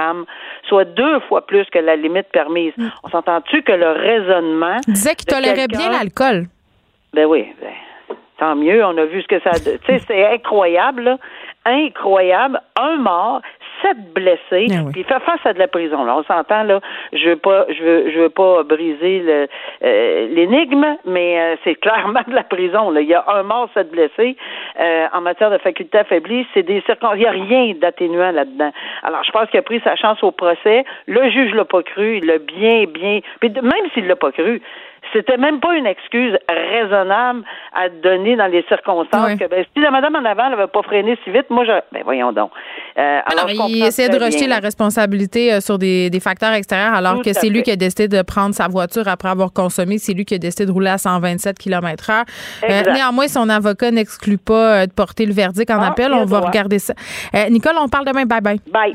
soit 0.68 0.85
deux 0.85 1.20
fois 1.20 1.46
plus 1.46 1.64
que 1.66 1.78
la 1.78 1.96
limite 1.96 2.28
permise. 2.33 2.72
On 3.02 3.09
s'entend-tu 3.09 3.62
que 3.62 3.72
le 3.72 3.90
raisonnement. 3.90 4.78
Il 4.87 4.94
disait 4.94 5.14
qu'il 5.14 5.26
tolérait 5.26 5.68
bien 5.68 5.90
l'alcool. 5.90 6.46
Ben 7.12 7.26
oui, 7.26 7.52
ben, 7.61 8.16
tant 8.38 8.57
mieux. 8.57 8.85
On 8.85 8.96
a 8.96 9.05
vu 9.05 9.22
ce 9.22 9.28
que 9.28 9.40
ça. 9.40 9.50
Tu 9.52 9.70
sais, 9.87 10.02
c'est 10.07 10.26
incroyable, 10.33 11.02
là. 11.02 11.18
Incroyable. 11.64 12.61
Un 12.76 12.96
mort, 12.96 13.40
sept 13.83 14.14
blessés. 14.14 14.66
Ah 14.71 14.83
oui. 14.85 14.92
Puis 14.92 15.01
il 15.03 15.05
fait 15.05 15.21
face 15.21 15.45
à 15.45 15.53
de 15.53 15.59
la 15.59 15.68
prison. 15.68 16.05
Là, 16.05 16.16
on 16.16 16.25
s'entend 16.25 16.62
là. 16.62 16.81
Je 17.12 17.31
veux 17.31 17.37
pas, 17.37 17.66
je 17.68 17.83
veux, 17.83 18.11
je 18.11 18.18
veux 18.21 18.31
pas 18.31 18.62
briser 18.62 19.49
euh, 19.83 20.29
l'énigme, 20.29 20.97
mais 21.05 21.40
euh, 21.40 21.57
c'est 21.64 21.75
clairement 21.81 22.23
de 22.27 22.35
la 22.35 22.45
prison. 22.45 22.90
Là, 22.90 23.01
il 23.01 23.09
y 23.09 23.14
a 23.14 23.25
un 23.29 23.42
mort, 23.42 23.68
sept 23.75 23.90
blessés. 23.90 24.37
Euh, 24.81 25.07
en 25.12 25.21
matière 25.21 25.51
de 25.51 25.59
faculté 25.59 25.99
affaiblie, 25.99 26.47
c'est 26.55 26.62
des 26.62 26.81
circonstances. 26.83 27.16
Il 27.16 27.23
y 27.23 27.27
a 27.27 27.31
rien 27.31 27.75
d'atténuant 27.75 28.31
là-dedans. 28.31 28.73
Alors, 29.03 29.23
je 29.25 29.31
pense 29.33 29.49
qu'il 29.51 29.59
a 29.59 29.62
pris 29.62 29.81
sa 29.85 29.97
chance 29.97 30.23
au 30.23 30.31
procès. 30.31 30.85
Le 31.07 31.31
juge 31.31 31.55
l'a 31.55 31.64
pas 31.64 31.83
cru. 31.83 32.18
Il 32.18 32.27
l'a 32.27 32.38
bien, 32.38 32.85
bien. 32.85 33.21
Puis 33.40 33.51
même 33.51 33.90
s'il 33.95 34.07
l'a 34.07 34.16
pas 34.16 34.33
cru. 34.33 34.62
C'était 35.12 35.37
même 35.37 35.61
pas 35.61 35.75
une 35.75 35.87
excuse 35.87 36.37
raisonnable 36.48 37.42
à 37.75 37.88
donner 37.88 38.37
dans 38.37 38.46
les 38.46 38.62
circonstances 38.68 39.27
Oui. 39.33 39.38
que 39.38 39.46
ben, 39.48 39.64
si 39.75 39.83
la 39.83 39.90
madame 39.90 40.16
en 40.16 40.25
avant 40.25 40.48
n'avait 40.51 40.66
pas 40.68 40.83
freiné 40.83 41.18
si 41.25 41.31
vite, 41.31 41.51
moi 41.51 41.64
je 41.64 41.72
ben 41.92 42.03
voyons 42.05 42.33
donc. 42.33 42.51
Euh, 42.98 43.20
alors, 43.27 43.44
Alors, 43.48 43.66
il 43.68 43.83
essaie 43.85 44.09
de 44.09 44.18
rejeter 44.18 44.46
bien. 44.46 44.57
la 44.57 44.59
responsabilité 44.61 45.53
euh, 45.53 45.61
sur 45.61 45.79
des, 45.79 46.09
des 46.11 46.20
facteurs 46.20 46.53
extérieurs, 46.53 46.94
alors 46.94 47.16
Tout 47.16 47.22
que 47.22 47.33
c'est 47.33 47.48
lui 47.48 47.62
qui 47.62 47.70
a 47.70 47.77
décidé 47.77 48.09
de 48.09 48.22
prendre 48.22 48.55
sa 48.55 48.68
voiture 48.68 49.07
après 49.09 49.29
avoir 49.29 49.53
consommé. 49.53 49.98
C'est 49.98 50.14
lui 50.14 50.25
qui 50.25 50.35
a 50.35 50.38
décidé 50.38 50.66
de 50.66 50.72
rouler 50.72 50.90
à 50.90 50.98
127 50.98 51.59
km 51.59 52.11
heure. 52.11 52.25
Euh, 52.68 52.83
néanmoins, 52.92 53.29
son 53.29 53.48
avocat 53.48 53.90
n'exclut 53.90 54.38
pas 54.38 54.87
de 54.87 54.92
porter 54.92 55.27
le 55.27 55.33
verdict 55.33 55.70
en 55.70 55.81
Ah, 55.81 55.88
appel. 55.88 56.12
On 56.12 56.25
va 56.25 56.38
droit. 56.38 56.48
regarder 56.51 56.79
ça. 56.79 56.94
Euh, 57.35 57.48
Nicole, 57.51 57.75
on 57.81 57.88
parle 57.88 58.07
demain. 58.07 58.25
Bye 58.25 58.40
bye. 58.40 58.61
Bye. 58.72 58.94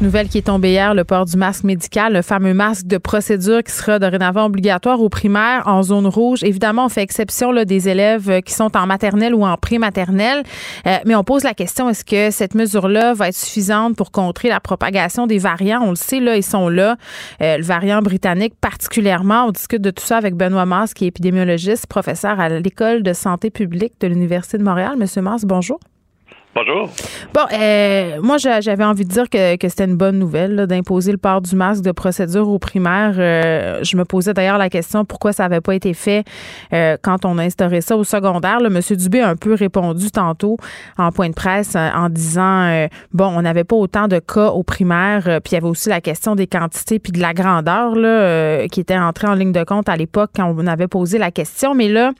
Nouvelle 0.00 0.28
qui 0.28 0.38
est 0.38 0.42
tombée 0.42 0.72
hier, 0.72 0.92
le 0.92 1.04
port 1.04 1.24
du 1.24 1.36
masque 1.36 1.64
médical, 1.64 2.12
le 2.12 2.20
fameux 2.20 2.52
masque 2.52 2.86
de 2.86 2.98
procédure 2.98 3.62
qui 3.62 3.72
sera 3.72 3.98
dorénavant 3.98 4.44
obligatoire 4.46 5.00
aux 5.00 5.08
primaires 5.08 5.62
en 5.66 5.82
zone 5.82 6.06
rouge. 6.06 6.42
Évidemment, 6.42 6.86
on 6.86 6.88
fait 6.90 7.02
exception 7.02 7.52
là, 7.52 7.64
des 7.64 7.88
élèves 7.88 8.28
euh, 8.28 8.40
qui 8.40 8.52
sont 8.52 8.76
en 8.76 8.86
maternelle 8.86 9.34
ou 9.34 9.44
en 9.46 9.56
pré-maternelle, 9.56 10.42
Euh, 10.86 10.98
mais 11.06 11.14
on 11.14 11.24
pose 11.24 11.44
la 11.44 11.54
question 11.54 11.88
est-ce 11.88 12.04
que 12.04 12.30
cette 12.30 12.54
mesure-là 12.54 13.14
va 13.14 13.28
être 13.28 13.36
suffisante 13.36 13.96
pour 13.96 14.10
contrer 14.10 14.48
la 14.48 14.60
propagation 14.60 15.26
des 15.26 15.38
variants? 15.38 15.80
On 15.82 15.90
le 15.90 15.96
sait, 15.96 16.20
là, 16.20 16.36
ils 16.36 16.42
sont 16.42 16.68
là. 16.68 16.96
Euh, 17.40 17.56
le 17.56 17.64
variant 17.64 18.02
britannique, 18.02 18.54
particulièrement. 18.60 19.46
On 19.46 19.52
discute 19.52 19.80
de 19.80 19.90
tout 19.90 20.04
ça 20.04 20.18
avec 20.18 20.34
Benoît 20.34 20.66
Mars, 20.66 20.92
qui 20.92 21.04
est 21.04 21.08
épidémiologiste, 21.08 21.86
professeur 21.86 22.40
à 22.40 22.48
l'école 22.48 23.02
de 23.02 23.12
santé 23.12 23.50
publique 23.50 23.94
de 24.00 24.08
l'Université 24.08 24.58
de 24.58 24.64
Montréal. 24.64 24.96
Monsieur 24.98 25.22
Mars, 25.22 25.44
bonjour. 25.44 25.78
Bonjour. 26.54 26.88
Bon, 27.32 27.40
euh, 27.52 28.20
moi, 28.22 28.36
j'avais 28.38 28.84
envie 28.84 29.04
de 29.04 29.10
dire 29.10 29.28
que, 29.28 29.56
c'était 29.68 29.86
une 29.86 29.96
bonne 29.96 30.20
nouvelle 30.20 30.68
d'imposer 30.68 31.10
le 31.10 31.18
port 31.18 31.40
du 31.40 31.56
masque 31.56 31.82
de 31.82 31.90
procédure 31.90 32.48
aux 32.48 32.60
primaires. 32.60 33.14
Euh, 33.18 33.82
je 33.82 33.96
me 33.96 34.04
posais 34.04 34.32
d'ailleurs 34.34 34.56
la 34.56 34.70
question 34.70 35.04
pourquoi 35.04 35.32
ça 35.32 35.42
n'avait 35.42 35.60
pas 35.60 35.74
été 35.74 35.94
fait 35.94 36.24
euh, 36.72 36.96
quand 37.02 37.24
on 37.24 37.38
a 37.38 37.42
instauré 37.42 37.80
ça 37.80 37.96
au 37.96 38.04
secondaire? 38.04 38.60
Le 38.60 38.70
Monsieur 38.70 38.94
Dubé 38.94 39.20
a 39.20 39.30
un 39.30 39.36
peu 39.36 39.54
répondu 39.54 40.12
tantôt 40.12 40.56
en 40.96 41.10
point 41.10 41.28
de 41.28 41.34
presse 41.34 41.74
en 41.74 42.08
disant 42.08 42.86
bon, 43.12 43.26
on 43.26 43.42
n'avait 43.42 43.64
pas 43.64 43.76
autant 43.76 44.06
de 44.06 44.20
cas 44.20 44.50
aux 44.50 44.62
primaires, 44.62 45.40
puis 45.42 45.52
il 45.52 45.54
y 45.54 45.56
avait 45.56 45.66
aussi 45.66 45.88
la 45.88 46.00
question 46.00 46.36
des 46.36 46.46
quantités 46.46 47.00
puis 47.00 47.10
de 47.10 47.20
la 47.20 47.34
grandeur 47.34 47.96
là, 47.96 48.68
qui 48.68 48.78
était 48.78 48.96
entrée 48.96 49.26
en 49.26 49.34
ligne 49.34 49.52
de 49.52 49.64
compte 49.64 49.88
à 49.88 49.96
l'époque 49.96 50.30
quand 50.36 50.54
on 50.56 50.66
avait 50.68 50.88
posé 50.88 51.18
la 51.18 51.32
question. 51.32 51.74
Mais 51.74 51.88
là, 51.88 52.12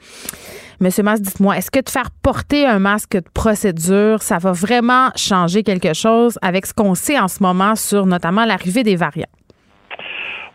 Monsieur 0.81 1.03
Mas, 1.03 1.21
dites-moi, 1.21 1.57
est-ce 1.57 1.71
que 1.71 1.79
de 1.79 1.89
faire 1.89 2.11
porter 2.21 2.65
un 2.65 2.79
masque 2.79 3.13
de 3.13 3.29
procédure, 3.33 4.21
ça 4.21 4.37
va 4.37 4.51
vraiment 4.51 5.09
changer 5.15 5.63
quelque 5.63 5.93
chose 5.93 6.37
avec 6.41 6.65
ce 6.65 6.73
qu'on 6.73 6.95
sait 6.95 7.19
en 7.19 7.27
ce 7.27 7.41
moment 7.41 7.75
sur 7.75 8.05
notamment 8.05 8.45
l'arrivée 8.45 8.83
des 8.83 8.95
variants? 8.95 9.25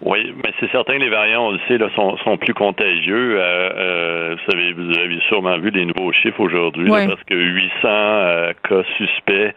Oui, 0.03 0.33
mais 0.43 0.53
c'est 0.59 0.71
certain 0.71 0.95
que 0.95 1.03
les 1.03 1.11
variants, 1.11 1.49
on 1.49 1.51
le 1.53 1.61
sait, 1.69 1.77
là, 1.77 1.89
sont, 1.95 2.17
sont 2.19 2.39
plus 2.39 2.55
contagieux. 2.55 3.39
Euh, 3.39 3.71
euh, 3.77 4.37
vous, 4.37 4.51
savez, 4.51 4.73
vous 4.73 4.99
avez 4.99 5.21
sûrement 5.29 5.59
vu 5.59 5.71
des 5.71 5.85
nouveaux 5.85 6.13
chiffres 6.13 6.41
aujourd'hui, 6.41 6.89
parce 6.89 7.23
que 7.25 7.35
800 7.35 7.71
euh, 7.85 8.53
cas 8.67 8.83
suspects 8.97 9.55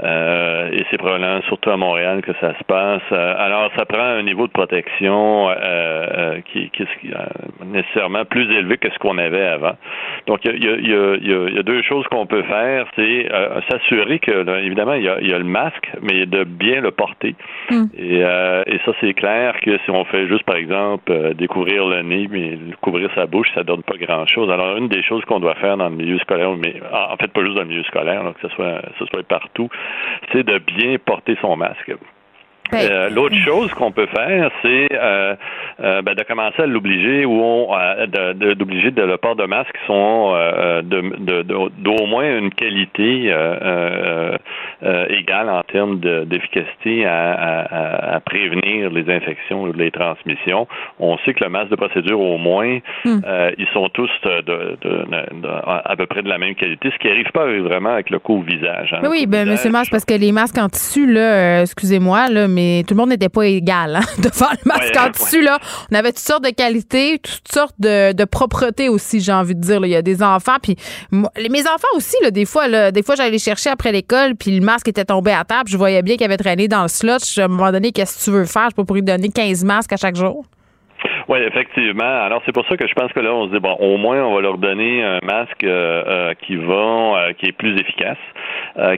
et 0.00 0.84
c'est 0.90 0.96
probablement 0.96 1.40
surtout 1.48 1.70
à 1.70 1.76
Montréal 1.76 2.22
que 2.22 2.30
ça 2.40 2.56
se 2.56 2.62
passe. 2.64 3.02
Alors, 3.10 3.68
ça 3.76 3.84
prend 3.84 3.98
un 3.98 4.22
niveau 4.22 4.46
de 4.46 4.52
protection 4.52 5.48
qui, 6.52 6.70
qui, 6.70 6.82
est 6.84 7.66
nécessairement 7.66 8.24
plus 8.24 8.44
élevé 8.44 8.76
que 8.76 8.88
ce 8.92 8.98
qu'on 9.00 9.18
avait 9.18 9.44
avant. 9.44 9.76
Donc, 10.28 10.44
il 10.44 10.62
y 10.62 10.68
a, 10.68 10.76
y, 10.76 10.94
a, 10.94 11.16
y, 11.16 11.54
y 11.54 11.58
a, 11.58 11.62
deux 11.64 11.82
choses 11.82 12.06
qu'on 12.12 12.26
peut 12.26 12.44
faire. 12.44 12.86
C'est 12.94 13.28
s'assurer 13.68 14.20
que, 14.20 14.30
là, 14.30 14.60
évidemment, 14.60 14.94
il 14.94 15.02
y, 15.02 15.08
a, 15.08 15.20
y 15.20 15.32
a 15.32 15.38
le 15.38 15.44
masque, 15.44 15.90
mais 16.00 16.26
de 16.26 16.44
bien 16.44 16.80
le 16.80 16.92
porter. 16.92 17.34
Hmm. 17.68 17.86
Et, 17.98 18.18
et 18.20 18.80
ça, 18.84 18.92
c'est 19.00 19.14
clair 19.14 19.58
que 19.60 19.77
si 19.84 19.90
on 19.90 20.04
fait 20.04 20.26
juste, 20.28 20.44
par 20.44 20.56
exemple, 20.56 21.34
découvrir 21.34 21.86
le 21.86 22.02
nez, 22.02 22.28
mais 22.30 22.58
couvrir 22.80 23.10
sa 23.14 23.26
bouche, 23.26 23.48
ça 23.54 23.64
donne 23.64 23.82
pas 23.82 23.96
grand-chose. 23.96 24.50
Alors, 24.50 24.76
une 24.76 24.88
des 24.88 25.02
choses 25.02 25.24
qu'on 25.24 25.40
doit 25.40 25.54
faire 25.56 25.76
dans 25.76 25.88
le 25.88 25.96
milieu 25.96 26.18
scolaire, 26.18 26.54
mais 26.56 26.74
en 26.92 27.16
fait, 27.16 27.32
pas 27.32 27.42
juste 27.42 27.54
dans 27.54 27.62
le 27.62 27.68
milieu 27.68 27.84
scolaire, 27.84 28.22
que 28.40 28.48
soit, 28.48 28.82
ce 28.98 29.06
soit 29.06 29.22
partout, 29.22 29.68
c'est 30.32 30.44
de 30.44 30.58
bien 30.58 30.96
porter 31.04 31.36
son 31.40 31.56
masque. 31.56 31.92
Ben, 32.70 32.90
euh, 32.90 33.10
l'autre 33.10 33.36
chose 33.36 33.72
qu'on 33.74 33.92
peut 33.92 34.06
faire, 34.06 34.50
c'est 34.62 34.88
euh, 34.92 35.34
euh, 35.80 36.02
ben, 36.02 36.14
de 36.14 36.22
commencer 36.22 36.62
à 36.62 36.66
l'obliger 36.66 37.24
ou 37.24 37.68
d'obliger 38.08 38.90
de, 38.90 39.02
le 39.02 39.16
port 39.16 39.36
de 39.36 39.44
masques 39.44 39.72
qui 39.72 39.86
sont 39.86 40.34
de, 40.82 41.42
d'au 41.42 42.06
moins 42.06 42.38
une 42.38 42.50
qualité 42.50 43.32
égale 44.82 45.48
en 45.48 45.62
termes 45.62 45.98
d'efficacité 46.00 47.06
à, 47.06 48.20
prévenir 48.24 48.90
les 48.90 49.10
infections 49.10 49.62
ou 49.62 49.72
les 49.72 49.90
transmissions. 49.90 50.66
On 50.98 51.16
sait 51.18 51.32
que 51.32 51.44
le 51.44 51.50
masque 51.50 51.70
de 51.70 51.76
procédure, 51.76 52.20
au 52.20 52.36
moins, 52.36 52.78
hmm. 53.04 53.20
ils 53.56 53.68
sont 53.72 53.88
tous 53.88 54.10
de, 54.24 54.76
à 55.64 55.96
peu 55.96 56.06
près 56.06 56.22
de 56.22 56.28
la 56.28 56.38
même 56.38 56.54
qualité, 56.54 56.90
ce 56.90 56.98
qui 56.98 57.08
n'arrive 57.08 57.30
pas 57.32 57.46
vraiment 57.46 57.90
avec 57.90 58.10
le 58.10 58.18
coup 58.18 58.38
au 58.38 58.42
visage. 58.42 58.92
Hein. 58.92 59.08
oui, 59.08 59.26
ben, 59.26 59.48
Monsieur 59.48 59.70
Masque, 59.70 59.90
parce 59.90 60.04
que 60.04 60.14
les 60.14 60.32
masques 60.32 60.58
en 60.58 60.68
tissu, 60.68 61.10
là, 61.10 61.62
excusez-moi, 61.62 62.28
là, 62.28 62.48
mais 62.48 62.57
tout 62.86 62.94
le 62.94 62.98
monde 62.98 63.10
n'était 63.10 63.28
pas 63.28 63.46
égal 63.46 63.96
hein, 63.96 64.00
devant 64.18 64.50
le 64.50 64.58
masque 64.64 64.96
en 64.96 65.10
tissu. 65.10 65.42
Là. 65.42 65.58
On 65.90 65.94
avait 65.94 66.12
toutes 66.12 66.24
sortes 66.24 66.44
de 66.44 66.50
qualités, 66.50 67.18
toutes 67.18 67.52
sortes 67.52 67.76
de, 67.78 68.12
de 68.12 68.24
propreté 68.24 68.88
aussi, 68.88 69.20
j'ai 69.20 69.32
envie 69.32 69.54
de 69.54 69.60
dire. 69.60 69.84
Il 69.84 69.90
y 69.90 69.96
a 69.96 70.02
des 70.02 70.22
enfants, 70.22 70.56
puis 70.62 70.76
mes 71.12 71.62
enfants 71.62 71.88
aussi, 71.94 72.16
là, 72.22 72.30
des 72.30 72.44
fois, 72.44 72.68
là, 72.68 72.90
des 72.90 73.02
fois 73.02 73.14
j'allais 73.14 73.30
les 73.30 73.38
chercher 73.38 73.70
après 73.70 73.92
l'école, 73.92 74.34
puis 74.34 74.58
le 74.58 74.64
masque 74.64 74.88
était 74.88 75.04
tombé 75.04 75.32
à 75.32 75.44
table, 75.44 75.68
je 75.68 75.76
voyais 75.76 76.02
bien 76.02 76.16
qu'il 76.16 76.24
avait 76.24 76.36
traîné 76.36 76.68
dans 76.68 76.82
le 76.82 76.88
slot. 76.88 77.18
À 77.38 77.44
un 77.44 77.48
moment 77.48 77.72
donné, 77.72 77.92
qu'est-ce 77.92 78.18
que 78.18 78.24
tu 78.24 78.30
veux 78.30 78.44
faire? 78.44 78.68
Je 78.70 78.76
peux 78.76 78.84
pour 78.84 78.96
lui 78.96 79.02
donner 79.02 79.28
15 79.28 79.64
masques 79.64 79.92
à 79.92 79.96
chaque 79.96 80.16
jour. 80.16 80.44
Oui, 81.28 81.40
effectivement. 81.40 82.22
Alors 82.24 82.40
c'est 82.46 82.52
pour 82.52 82.66
ça 82.68 82.78
que 82.78 82.86
je 82.86 82.94
pense 82.94 83.12
que 83.12 83.20
là, 83.20 83.34
on 83.34 83.48
se 83.48 83.52
dit 83.52 83.60
bon, 83.60 83.74
au 83.74 83.98
moins 83.98 84.24
on 84.24 84.34
va 84.34 84.40
leur 84.40 84.56
donner 84.56 85.04
un 85.04 85.18
masque 85.22 85.62
euh, 85.62 86.02
euh, 86.06 86.34
qui 86.40 86.56
va, 86.56 86.72
euh, 86.72 87.32
qui 87.34 87.46
est 87.46 87.52
plus 87.52 87.78
efficace, 87.78 88.16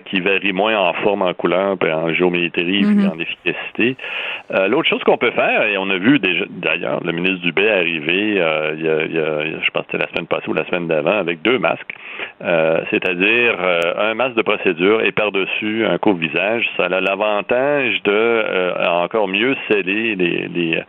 qui 0.05 0.21
varie 0.21 0.53
moins 0.53 0.77
en 0.77 0.93
forme, 0.93 1.23
en 1.23 1.35
couleur, 1.35 1.77
en 1.83 2.13
géométrie, 2.13 2.85
mm 2.85 3.11
en 3.11 3.19
efficacité. 3.19 3.97
L'autre 4.69 4.89
chose 4.89 5.03
qu'on 5.05 5.17
peut 5.17 5.31
faire, 5.31 5.63
et 5.63 5.79
on 5.79 5.89
a 5.91 5.97
vu 5.97 6.19
déjà 6.19 6.45
d'ailleurs 6.51 7.01
le 7.03 7.13
ministre 7.13 7.41
Dubé 7.41 7.69
arriver, 7.69 8.29
il 8.29 8.35
y, 8.35 8.41
a, 8.41 9.05
il 9.05 9.15
y 9.15 9.19
a, 9.19 9.61
je 9.61 9.71
pense 9.71 9.87
que 9.87 9.93
c'était 9.93 10.05
la 10.05 10.09
semaine 10.11 10.27
passée 10.27 10.49
ou 10.49 10.53
la 10.53 10.67
semaine 10.67 10.87
d'avant, 10.87 11.19
avec 11.19 11.41
deux 11.43 11.59
masques, 11.59 11.95
c'est-à-dire 12.91 13.57
un 13.99 14.15
masque 14.15 14.35
de 14.35 14.43
procédure 14.43 15.03
et 15.03 15.13
par-dessus 15.13 15.87
un 15.87 15.99
couvre-visage. 15.99 16.69
Ça 16.77 16.85
a 16.85 17.01
l'avantage 17.01 18.03
de 18.05 18.87
encore 18.87 19.29
mieux 19.29 19.57
sceller 19.69 20.15
les, 20.15 20.49
les 20.49 20.83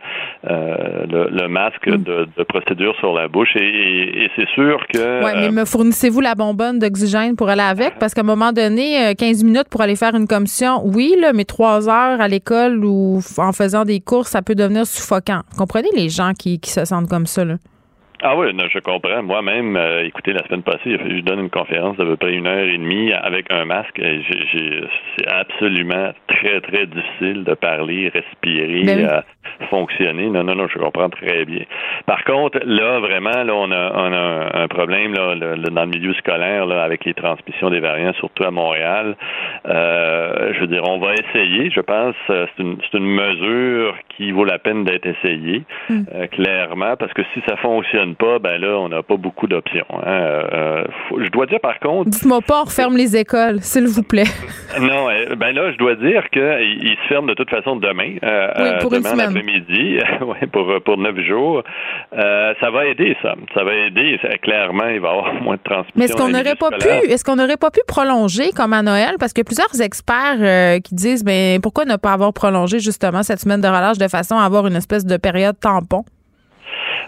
le, 0.44 1.31
le 1.32 1.48
masque 1.48 1.86
mm. 1.86 1.96
de, 1.96 2.28
de, 2.36 2.42
procédure 2.44 2.94
sur 3.00 3.12
la 3.14 3.26
bouche. 3.26 3.56
Et, 3.56 4.24
et, 4.24 4.30
c'est 4.36 4.48
sûr 4.50 4.78
que. 4.92 5.24
Oui, 5.24 5.30
mais 5.34 5.50
me 5.50 5.64
fournissez-vous 5.64 6.20
la 6.20 6.34
bonbonne 6.34 6.78
d'oxygène 6.78 7.36
pour 7.36 7.48
aller 7.48 7.62
avec? 7.62 7.98
Parce 7.98 8.14
qu'à 8.14 8.20
un 8.20 8.24
moment 8.24 8.52
donné, 8.52 9.14
15 9.16 9.42
euh, 9.42 9.46
minutes 9.46 9.68
pour 9.70 9.80
aller 9.80 9.96
faire 9.96 10.14
une 10.14 10.28
commission, 10.28 10.82
oui, 10.84 11.14
là, 11.20 11.32
mais 11.32 11.44
trois 11.44 11.88
heures 11.88 12.20
à 12.20 12.28
l'école 12.28 12.84
ou 12.84 13.20
en 13.38 13.52
faisant 13.52 13.84
des 13.84 14.00
courses, 14.00 14.28
ça 14.28 14.42
peut 14.42 14.54
devenir 14.54 14.86
suffocant. 14.86 15.40
Comprenez 15.56 15.88
les 15.96 16.08
gens 16.08 16.32
qui, 16.38 16.60
qui 16.60 16.70
se 16.70 16.84
sentent 16.84 17.08
comme 17.08 17.26
ça, 17.26 17.44
là? 17.44 17.54
Ah 18.24 18.36
oui, 18.36 18.46
je 18.72 18.78
comprends. 18.78 19.20
Moi-même, 19.24 19.76
euh, 19.76 20.04
écoutez, 20.04 20.32
la 20.32 20.46
semaine 20.46 20.62
passée, 20.62 20.96
je 20.96 21.20
donne 21.22 21.40
une 21.40 21.50
conférence 21.50 21.96
d'à 21.96 22.04
peu 22.04 22.16
près 22.16 22.32
une 22.32 22.46
heure 22.46 22.68
et 22.68 22.78
demie 22.78 23.12
avec 23.12 23.50
un 23.50 23.64
masque. 23.64 24.00
C'est 24.00 25.26
absolument 25.26 26.12
très, 26.28 26.60
très 26.60 26.86
difficile 26.86 27.42
de 27.42 27.54
parler, 27.54 28.12
respirer, 28.14 28.84
ben 28.84 29.06
euh, 29.06 29.20
fonctionner. 29.70 30.28
Non, 30.28 30.44
non, 30.44 30.54
non, 30.54 30.66
je 30.68 30.78
comprends 30.78 31.08
très 31.08 31.44
bien. 31.44 31.64
Par 32.06 32.24
contre, 32.24 32.58
là, 32.64 33.00
vraiment, 33.00 33.44
là, 33.44 33.54
on 33.54 33.70
a, 33.70 33.92
on 33.94 34.12
a 34.12 34.62
un 34.62 34.68
problème 34.68 35.14
là, 35.14 35.34
dans 35.36 35.82
le 35.82 35.90
milieu 35.90 36.14
scolaire 36.14 36.66
là, 36.66 36.82
avec 36.82 37.04
les 37.04 37.14
transmissions 37.14 37.70
des 37.70 37.80
variants, 37.80 38.12
surtout 38.14 38.44
à 38.44 38.50
Montréal. 38.50 39.16
Euh, 39.66 40.52
je 40.54 40.60
veux 40.60 40.66
dire, 40.66 40.82
on 40.86 40.98
va 40.98 41.14
essayer, 41.14 41.70
je 41.70 41.80
pense, 41.80 42.14
c'est 42.28 42.62
une, 42.62 42.78
une 42.94 43.06
mesure 43.06 43.96
qui 44.16 44.30
vaut 44.32 44.44
la 44.44 44.58
peine 44.58 44.84
d'être 44.84 45.06
essayée, 45.06 45.62
mm. 45.88 46.26
clairement, 46.32 46.96
parce 46.96 47.12
que 47.12 47.22
si 47.34 47.40
ça 47.48 47.56
fonctionne 47.56 48.14
pas, 48.14 48.38
ben 48.38 48.60
là, 48.60 48.78
on 48.78 48.88
n'a 48.88 49.02
pas 49.02 49.16
beaucoup 49.16 49.46
d'options. 49.46 49.86
Hein. 49.90 50.42
Euh, 50.52 50.84
je 51.18 51.28
dois 51.30 51.46
dire 51.46 51.60
par 51.60 51.78
contre. 51.78 52.10
Dites-moi 52.10 52.40
pas, 52.46 52.62
on 52.62 52.64
referme 52.64 52.96
les 52.96 53.16
écoles, 53.16 53.60
s'il 53.60 53.86
vous 53.86 54.02
plaît. 54.02 54.30
non, 54.80 55.08
euh, 55.10 55.34
ben 55.36 55.52
là, 55.52 55.72
je 55.72 55.78
dois 55.78 55.94
dire 55.94 56.28
qu'ils 56.30 56.96
se 57.02 57.08
ferment 57.08 57.28
de 57.28 57.34
toute 57.34 57.50
façon 57.50 57.76
demain, 57.76 58.16
euh, 58.22 58.48
oui, 58.58 58.70
pour 58.80 58.90
demain 58.90 59.31
l'après-midi, 59.34 59.98
pour 60.52 60.66
pour 60.84 60.98
neuf 60.98 61.18
jours. 61.20 61.62
ça 62.12 62.70
va 62.70 62.86
aider, 62.86 63.16
ça. 63.22 63.34
Ça 63.54 63.64
va 63.64 63.74
aider. 63.74 64.18
clairement, 64.42 64.88
il 64.88 65.00
va 65.00 65.08
y 65.08 65.10
avoir 65.10 65.34
moins 65.42 65.56
de 65.56 65.62
transmission. 65.62 65.92
Mais 65.96 66.04
est-ce 66.04 66.16
qu'on 66.16 66.28
n'aurait 66.28 66.56
pas 66.56 66.70
pu, 66.70 67.10
est-ce 67.10 67.24
qu'on 67.24 67.36
n'aurait 67.36 67.56
pas 67.56 67.70
pu 67.70 67.80
prolonger 67.86 68.50
comme 68.56 68.72
à 68.72 68.82
Noël, 68.82 69.16
parce 69.18 69.32
que 69.32 69.42
plusieurs 69.42 69.80
experts 69.80 70.80
qui 70.82 70.94
disent, 70.94 71.24
ben 71.24 71.60
pourquoi 71.60 71.84
ne 71.84 71.96
pas 71.96 72.12
avoir 72.12 72.32
prolongé 72.32 72.78
justement 72.78 73.22
cette 73.22 73.40
semaine 73.40 73.60
de 73.60 73.68
relâche 73.68 73.98
de 73.98 74.08
façon 74.08 74.36
à 74.36 74.44
avoir 74.44 74.66
une 74.66 74.76
espèce 74.76 75.04
de 75.04 75.16
période 75.16 75.58
tampon? 75.60 76.04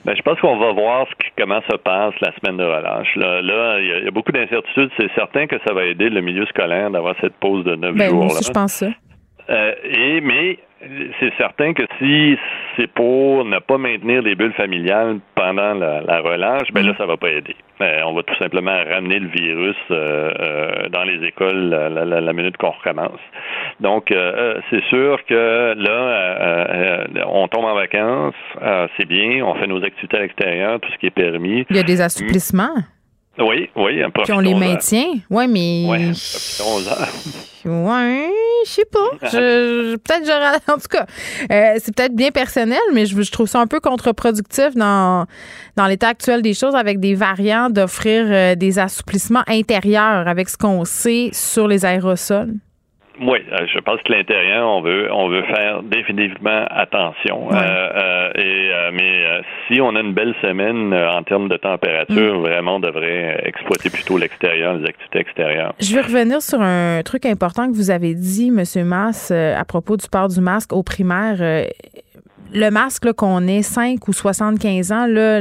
Ben, 0.04 0.14
je 0.14 0.22
pense 0.22 0.38
qu'on 0.40 0.58
va 0.58 0.72
voir 0.72 1.06
ce 1.08 1.14
comment 1.36 1.60
se 1.70 1.76
passe 1.76 2.14
la 2.20 2.32
semaine 2.36 2.58
de 2.58 2.64
relâche. 2.64 3.16
Là, 3.16 3.40
là 3.40 3.80
il 3.80 4.04
y, 4.04 4.08
a 4.08 4.10
beaucoup 4.10 4.32
d'incertitudes. 4.32 4.90
C'est 4.98 5.10
certain 5.14 5.46
que 5.46 5.56
ça 5.66 5.72
va 5.72 5.84
aider 5.84 6.10
le 6.10 6.20
milieu 6.20 6.44
scolaire 6.46 6.90
d'avoir 6.90 7.14
cette 7.20 7.34
pause 7.36 7.64
de 7.64 7.74
neuf 7.74 7.94
ben, 7.94 8.10
jours. 8.10 8.24
Moi 8.24 8.34
je 8.42 8.50
pense 8.50 8.72
ça. 8.72 8.88
Euh, 9.50 9.74
et 9.84 10.20
mais 10.20 10.58
c'est 11.20 11.32
certain 11.36 11.72
que 11.72 11.82
si 11.98 12.36
c'est 12.76 12.86
pour 12.88 13.44
ne 13.44 13.58
pas 13.58 13.78
maintenir 13.78 14.22
des 14.22 14.34
bulles 14.34 14.52
familiales 14.52 15.18
pendant 15.34 15.74
la, 15.74 16.20
relâche, 16.20 16.68
ben 16.72 16.84
là, 16.84 16.92
mm. 16.92 16.96
ça 16.96 17.06
va 17.06 17.16
pas 17.16 17.30
aider. 17.30 17.56
Euh, 17.80 18.02
on 18.06 18.14
va 18.14 18.22
tout 18.22 18.36
simplement 18.36 18.76
ramener 18.88 19.18
le 19.18 19.28
virus 19.28 19.76
euh, 19.90 20.30
euh, 20.38 20.88
dans 20.90 21.02
les 21.02 21.26
écoles 21.26 21.70
la, 21.70 22.32
minute 22.32 22.56
qu'on 22.56 22.70
recommence. 22.70 23.20
Donc, 23.80 24.12
c'est 24.70 24.84
sûr 24.84 25.18
que 25.26 25.74
là, 25.76 27.06
on 27.26 27.48
tombe 27.48 27.64
en 27.64 27.74
vacances, 27.74 28.34
c'est 28.96 29.06
bien, 29.06 29.44
on 29.44 29.54
fait 29.54 29.66
nos 29.66 29.82
activités 29.82 30.16
à 30.16 30.20
l'extérieur, 30.20 30.80
tout 30.80 30.90
ce 30.92 30.98
qui 30.98 31.06
est 31.06 31.10
permis. 31.10 31.64
Il 31.70 31.76
y 31.76 31.80
a 31.80 31.84
des 31.84 32.00
assouplissements. 32.00 32.74
Oui, 33.38 33.68
oui. 33.76 34.02
Puis 34.22 34.32
on 34.32 34.40
les 34.40 34.54
maintient. 34.54 35.14
Oui, 35.30 35.46
mais. 35.48 35.84
Oui, 35.88 36.12
Ouais, 37.64 38.30
je 38.66 38.70
sais 38.70 38.84
pas. 38.84 39.08
peut-être 39.20 40.26
j'aurais. 40.26 40.58
En 40.68 40.78
tout 40.78 40.88
cas, 40.90 41.06
euh, 41.50 41.78
c'est 41.78 41.94
peut-être 41.94 42.14
bien 42.14 42.30
personnel, 42.30 42.78
mais 42.92 43.06
je, 43.06 43.32
trouve 43.32 43.46
ça 43.46 43.60
un 43.60 43.66
peu 43.66 43.80
contre-productif 43.80 44.74
dans, 44.74 45.26
dans 45.76 45.86
l'état 45.86 46.08
actuel 46.08 46.42
des 46.42 46.52
choses 46.52 46.74
avec 46.74 47.00
des 47.00 47.14
variants 47.14 47.70
d'offrir 47.70 48.26
euh, 48.28 48.54
des 48.54 48.78
assouplissements 48.78 49.44
intérieurs 49.46 50.28
avec 50.28 50.50
ce 50.50 50.58
qu'on 50.58 50.84
sait 50.84 51.30
sur 51.32 51.66
les 51.66 51.86
aérosols. 51.86 52.54
Oui, 53.20 53.38
euh, 53.52 53.66
je 53.72 53.78
pense 53.78 54.00
que 54.02 54.12
l'intérieur, 54.12 54.68
on 54.68 54.80
veut, 54.82 55.08
on 55.12 55.28
veut 55.28 55.42
faire 55.42 55.82
définitivement 55.82 56.64
attention. 56.68 57.48
Euh, 57.52 57.56
euh, 57.56 58.32
et 58.34 58.70
mais 58.92 59.42
si 59.68 59.80
on 59.80 59.94
a 59.94 60.00
une 60.00 60.12
belle 60.12 60.34
semaine 60.42 60.92
en 60.92 61.22
termes 61.22 61.48
de 61.48 61.56
température, 61.56 62.38
mm. 62.38 62.42
vraiment, 62.42 62.76
on 62.76 62.80
devrait 62.80 63.42
exploiter 63.44 63.90
plutôt 63.90 64.18
l'extérieur, 64.18 64.74
les 64.74 64.88
activités 64.88 65.20
extérieures. 65.20 65.74
Je 65.80 65.94
vais 65.94 66.00
revenir 66.00 66.42
sur 66.42 66.60
un 66.60 67.02
truc 67.04 67.26
important 67.26 67.70
que 67.70 67.76
vous 67.76 67.90
avez 67.90 68.14
dit, 68.14 68.50
Monsieur 68.50 68.84
Mass, 68.84 69.30
à 69.30 69.64
propos 69.64 69.96
du 69.96 70.08
port 70.08 70.28
du 70.28 70.40
masque 70.40 70.72
au 70.72 70.82
primaire. 70.82 71.36
le 72.52 72.70
masque 72.70 73.12
qu'on 73.12 73.46
ait 73.46 73.62
5 73.62 74.06
ou 74.08 74.12
75 74.12 74.92
ans, 74.92 75.06
là, 75.06 75.40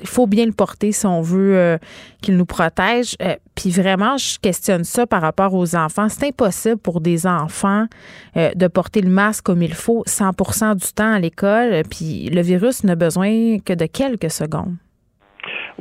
il 0.00 0.06
faut 0.06 0.26
bien 0.26 0.46
le 0.46 0.52
porter 0.52 0.92
si 0.92 1.06
on 1.06 1.20
veut 1.20 1.56
euh, 1.56 1.78
qu'il 2.20 2.36
nous 2.36 2.44
protège. 2.44 3.16
Euh, 3.22 3.36
puis 3.54 3.70
vraiment, 3.70 4.16
je 4.16 4.38
questionne 4.38 4.84
ça 4.84 5.06
par 5.06 5.22
rapport 5.22 5.54
aux 5.54 5.74
enfants. 5.76 6.08
C'est 6.08 6.28
impossible 6.28 6.78
pour 6.78 7.00
des 7.00 7.26
enfants 7.26 7.86
euh, 8.36 8.50
de 8.54 8.66
porter 8.66 9.00
le 9.00 9.10
masque 9.10 9.44
comme 9.44 9.62
il 9.62 9.74
faut 9.74 10.04
100% 10.06 10.76
du 10.76 10.92
temps 10.92 11.12
à 11.12 11.18
l'école. 11.18 11.82
Puis 11.90 12.28
le 12.30 12.42
virus 12.42 12.84
n'a 12.84 12.94
besoin 12.94 13.58
que 13.58 13.72
de 13.72 13.86
quelques 13.86 14.30
secondes. 14.30 14.76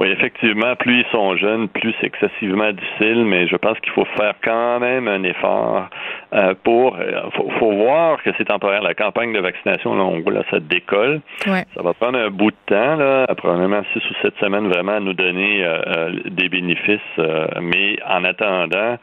Oui, 0.01 0.07
effectivement, 0.09 0.75
plus 0.77 1.01
ils 1.01 1.11
sont 1.11 1.37
jeunes, 1.37 1.67
plus 1.67 1.93
c'est 2.01 2.07
excessivement 2.07 2.71
difficile, 2.71 3.23
mais 3.23 3.47
je 3.47 3.55
pense 3.55 3.79
qu'il 3.81 3.93
faut 3.93 4.07
faire 4.17 4.33
quand 4.43 4.79
même 4.79 5.07
un 5.07 5.21
effort 5.21 5.89
euh, 6.33 6.55
pour. 6.63 6.95
Euh, 6.95 7.29
faut, 7.59 7.71
voir 7.71 8.23
que 8.23 8.31
c'est 8.35 8.45
temporaire. 8.45 8.81
La 8.81 8.95
campagne 8.95 9.31
de 9.31 9.39
vaccination, 9.39 9.93
là, 9.93 10.03
on, 10.03 10.27
là 10.31 10.41
ça 10.49 10.59
décolle. 10.59 11.21
Ça 11.45 11.83
va 11.83 11.93
prendre 11.93 12.17
un 12.17 12.31
bout 12.31 12.49
de 12.49 12.55
temps, 12.65 12.95
là, 12.95 13.27
probablement 13.35 13.83
six 13.93 13.99
ou 14.09 14.13
sept 14.23 14.33
semaines, 14.39 14.69
vraiment 14.69 14.93
à 14.93 14.99
nous 14.99 15.13
donner 15.13 15.63
euh, 15.63 16.09
des 16.31 16.49
bénéfices. 16.49 16.99
mais 17.61 17.97
en 18.03 18.23
attendant, 18.23 18.97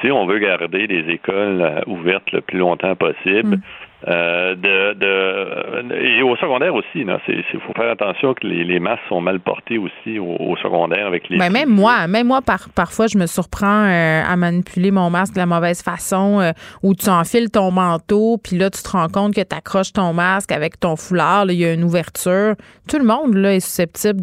si 0.00 0.10
on 0.10 0.24
veut 0.24 0.38
garder 0.38 0.86
les 0.86 1.12
écoles 1.12 1.82
ouvertes 1.86 2.32
le 2.32 2.40
plus 2.40 2.58
longtemps 2.58 2.96
possible, 2.96 3.56
mm. 3.56 3.60
Euh, 4.06 4.54
de, 4.54 4.94
de, 4.94 5.94
et 5.96 6.22
au 6.22 6.36
secondaire 6.36 6.72
aussi, 6.72 7.00
il 7.00 7.60
faut 7.66 7.72
faire 7.74 7.90
attention 7.90 8.32
que 8.32 8.46
les, 8.46 8.62
les, 8.62 8.78
masques 8.78 9.02
sont 9.08 9.20
mal 9.20 9.40
portés 9.40 9.76
aussi 9.76 10.20
au, 10.20 10.56
secondaire 10.62 11.08
avec 11.08 11.28
les. 11.28 11.36
Ben 11.36 11.50
même 11.50 11.68
moi, 11.68 12.06
même 12.06 12.28
moi, 12.28 12.40
par, 12.40 12.68
parfois, 12.76 13.08
je 13.08 13.18
me 13.18 13.26
surprends 13.26 13.86
euh, 13.86 14.22
à 14.24 14.36
manipuler 14.36 14.92
mon 14.92 15.10
masque 15.10 15.34
de 15.34 15.40
la 15.40 15.46
mauvaise 15.46 15.82
façon, 15.82 16.38
euh, 16.40 16.52
où 16.84 16.94
tu 16.94 17.08
enfiles 17.08 17.50
ton 17.50 17.72
manteau, 17.72 18.38
puis 18.38 18.56
là, 18.56 18.70
tu 18.70 18.80
te 18.84 18.90
rends 18.90 19.08
compte 19.08 19.34
que 19.34 19.40
tu 19.40 19.56
accroches 19.56 19.92
ton 19.92 20.12
masque 20.12 20.52
avec 20.52 20.78
ton 20.78 20.94
foulard, 20.94 21.46
il 21.50 21.58
y 21.58 21.64
a 21.64 21.72
une 21.72 21.82
ouverture. 21.82 22.54
Tout 22.88 22.98
le 22.98 23.04
monde 23.04 23.34
là, 23.34 23.54
est 23.54 23.60
susceptible 23.60 24.20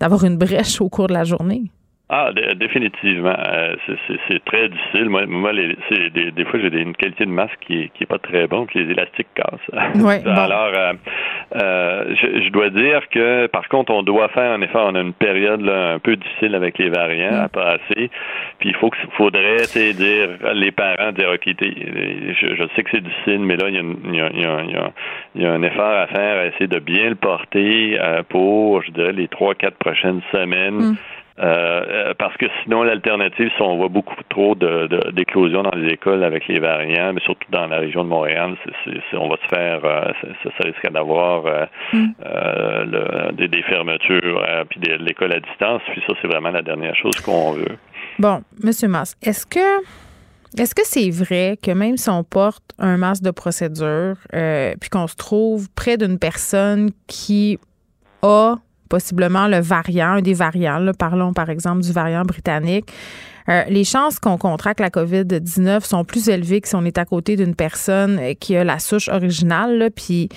d'avoir 0.00 0.24
une 0.24 0.38
brèche 0.38 0.80
au 0.80 0.88
cours 0.88 1.08
de 1.08 1.14
la 1.14 1.24
journée. 1.24 1.64
Ah, 2.14 2.30
définitivement. 2.56 3.34
Euh, 3.38 3.74
c'est 4.28 4.44
très 4.44 4.68
difficile. 4.68 5.08
Moi, 5.08 5.24
moi 5.24 5.50
les, 5.50 5.74
des, 6.10 6.30
des, 6.30 6.44
fois, 6.44 6.60
j'ai 6.60 6.68
une 6.78 6.94
qualité 6.94 7.24
de 7.24 7.30
masque 7.30 7.56
qui 7.66 7.90
qui 7.94 8.02
est 8.02 8.06
pas 8.06 8.18
très 8.18 8.46
bon, 8.46 8.66
puis 8.66 8.84
les 8.84 8.92
élastiques 8.92 9.28
cassent. 9.34 9.70
Alors, 10.26 10.72
euh, 10.74 10.92
euh, 11.56 12.14
je, 12.14 12.42
je, 12.44 12.48
dois 12.50 12.68
dire 12.68 13.00
que, 13.08 13.46
par 13.46 13.66
contre, 13.70 13.92
on 13.92 14.02
doit 14.02 14.28
faire 14.28 14.52
un 14.52 14.60
effort. 14.60 14.90
On 14.92 14.94
a 14.94 15.00
une 15.00 15.14
période 15.14 15.62
là, 15.62 15.94
un 15.94 16.00
peu 16.00 16.16
difficile 16.16 16.54
avec 16.54 16.76
les 16.76 16.90
variants 16.90 17.44
à 17.44 17.48
passer. 17.48 18.10
Puis 18.58 18.68
il 18.68 18.74
faut 18.74 18.90
que, 18.90 18.98
faudrait 19.16 19.64
dire 19.72 20.28
les 20.52 20.70
parents 20.70 21.12
dire 21.12 21.30
ok, 21.32 21.54
je, 21.58 22.54
je, 22.56 22.64
sais 22.76 22.82
que 22.82 22.90
c'est 22.90 23.02
difficile, 23.02 23.38
mais 23.38 23.56
là, 23.56 23.70
il 23.70 23.74
y, 23.74 23.78
a 23.78 23.82
il, 23.82 24.14
y 24.14 24.20
a, 24.20 24.30
il, 24.34 24.40
y 24.70 24.76
a, 24.76 24.92
il 25.34 25.42
y 25.42 25.46
a 25.46 25.52
un 25.52 25.62
effort 25.62 25.96
à 25.96 26.08
faire, 26.08 26.40
à 26.40 26.44
essayer 26.44 26.66
de 26.66 26.78
bien 26.78 27.08
le 27.08 27.14
porter 27.14 27.98
pour, 28.28 28.82
je 28.82 28.90
dirais, 28.90 29.12
les 29.12 29.28
trois, 29.28 29.54
quatre 29.54 29.78
prochaines 29.78 30.20
semaines. 30.30 30.90
Mm. 30.90 30.96
Euh, 31.38 31.44
euh, 31.44 32.14
parce 32.18 32.36
que 32.36 32.46
sinon, 32.62 32.82
l'alternative, 32.82 33.50
si 33.56 33.62
on 33.62 33.76
voit 33.76 33.88
beaucoup 33.88 34.14
trop 34.28 34.54
d'éclosions 34.54 35.62
dans 35.62 35.76
les 35.76 35.94
écoles 35.94 36.24
avec 36.24 36.46
les 36.46 36.60
variants, 36.60 37.12
mais 37.14 37.20
surtout 37.22 37.50
dans 37.50 37.66
la 37.66 37.78
région 37.78 38.04
de 38.04 38.08
Montréal, 38.08 38.54
on 39.14 39.28
va 39.28 39.36
se 39.36 39.48
faire, 39.48 39.80
euh, 39.84 40.12
ça, 40.42 40.64
risque 40.64 40.92
d'avoir 40.92 41.68
mm. 41.92 42.12
des, 43.32 43.62
fermetures, 43.62 44.44
puis 44.68 44.80
de 44.80 44.94
l'école 44.96 45.32
à 45.32 45.40
distance. 45.40 45.80
Puis 45.92 46.02
ça, 46.06 46.14
c'est 46.20 46.28
vraiment 46.28 46.50
la 46.50 46.62
dernière 46.62 46.94
chose 46.96 47.18
qu'on 47.20 47.52
veut. 47.52 47.78
Bon, 48.18 48.42
Monsieur 48.62 48.88
Mas, 48.88 49.16
est-ce 49.22 49.46
que 49.46 49.82
est-ce 50.58 50.74
que 50.74 50.82
c'est 50.84 51.08
vrai 51.08 51.56
que 51.62 51.70
même 51.70 51.96
si 51.96 52.10
on 52.10 52.24
porte 52.24 52.62
un 52.78 52.98
masque 52.98 53.22
de 53.22 53.30
procédure, 53.30 54.16
puis 54.80 54.90
qu'on 54.90 55.06
se 55.06 55.16
trouve 55.16 55.68
près 55.74 55.96
d'une 55.96 56.18
personne 56.18 56.90
qui 57.06 57.58
a 58.22 58.56
possiblement 58.92 59.48
le 59.48 59.58
variant, 59.58 60.18
un 60.18 60.20
des 60.20 60.34
variants. 60.34 60.92
parlons 60.98 61.32
par 61.32 61.48
exemple 61.48 61.80
du 61.80 61.92
variant 61.92 62.24
britannique. 62.24 62.92
Euh, 63.48 63.62
les 63.70 63.84
chances 63.84 64.18
qu'on 64.18 64.36
contracte 64.36 64.80
la 64.80 64.90
COVID-19 64.90 65.82
sont 65.82 66.04
plus 66.04 66.28
élevées 66.28 66.60
que 66.60 66.68
si 66.68 66.74
on 66.74 66.84
est 66.84 66.98
à 66.98 67.06
côté 67.06 67.34
d'une 67.36 67.54
personne 67.54 68.18
euh, 68.20 68.34
qui 68.38 68.54
a 68.54 68.64
la 68.64 68.78
souche 68.78 69.08
originale. 69.08 69.90
puis 69.96 70.28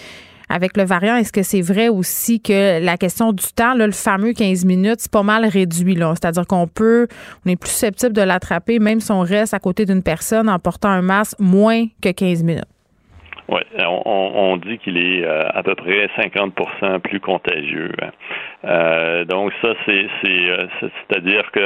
avec 0.47 0.77
le 0.77 0.85
variant, 0.85 1.17
est-ce 1.17 1.33
que 1.33 1.43
c'est 1.43 1.61
vrai 1.61 1.89
aussi 1.89 2.39
que 2.39 2.79
la 2.79 2.95
question 2.97 3.33
du 3.33 3.45
temps, 3.53 3.73
le 3.73 3.91
fameux 3.91 4.31
15 4.31 4.63
minutes, 4.63 4.99
c'est 4.99 5.11
pas 5.11 5.23
mal 5.23 5.45
réduit. 5.45 5.97
C'est-à-dire 5.97 6.47
qu'on 6.47 6.67
peut, 6.67 7.07
on 7.45 7.49
est 7.49 7.57
plus 7.57 7.71
susceptible 7.71 8.13
de 8.13 8.21
l'attraper 8.21 8.79
même 8.79 9.01
si 9.01 9.11
on 9.11 9.21
reste 9.21 9.53
à 9.53 9.59
côté 9.59 9.85
d'une 9.85 10.03
personne 10.03 10.47
en 10.47 10.59
portant 10.59 10.89
un 10.89 11.01
masque 11.01 11.37
moins 11.39 11.87
que 12.01 12.09
15 12.09 12.43
minutes. 12.43 12.74
Oui, 13.47 13.61
on, 13.77 14.31
on, 14.35 14.57
dit 14.57 14.79
qu'il 14.79 14.97
est 14.97 15.23
euh, 15.23 15.47
à 15.53 15.61
peu 15.61 15.75
près 15.75 16.09
50% 16.17 16.99
plus 16.99 17.19
contagieux. 17.19 17.91
Hein. 18.01 18.09
Euh, 18.65 19.25
donc 19.25 19.51
ça, 19.61 19.69
c'est 19.85 20.07
euh, 20.27 20.65
c'est-à-dire 20.79 21.51
que 21.51 21.59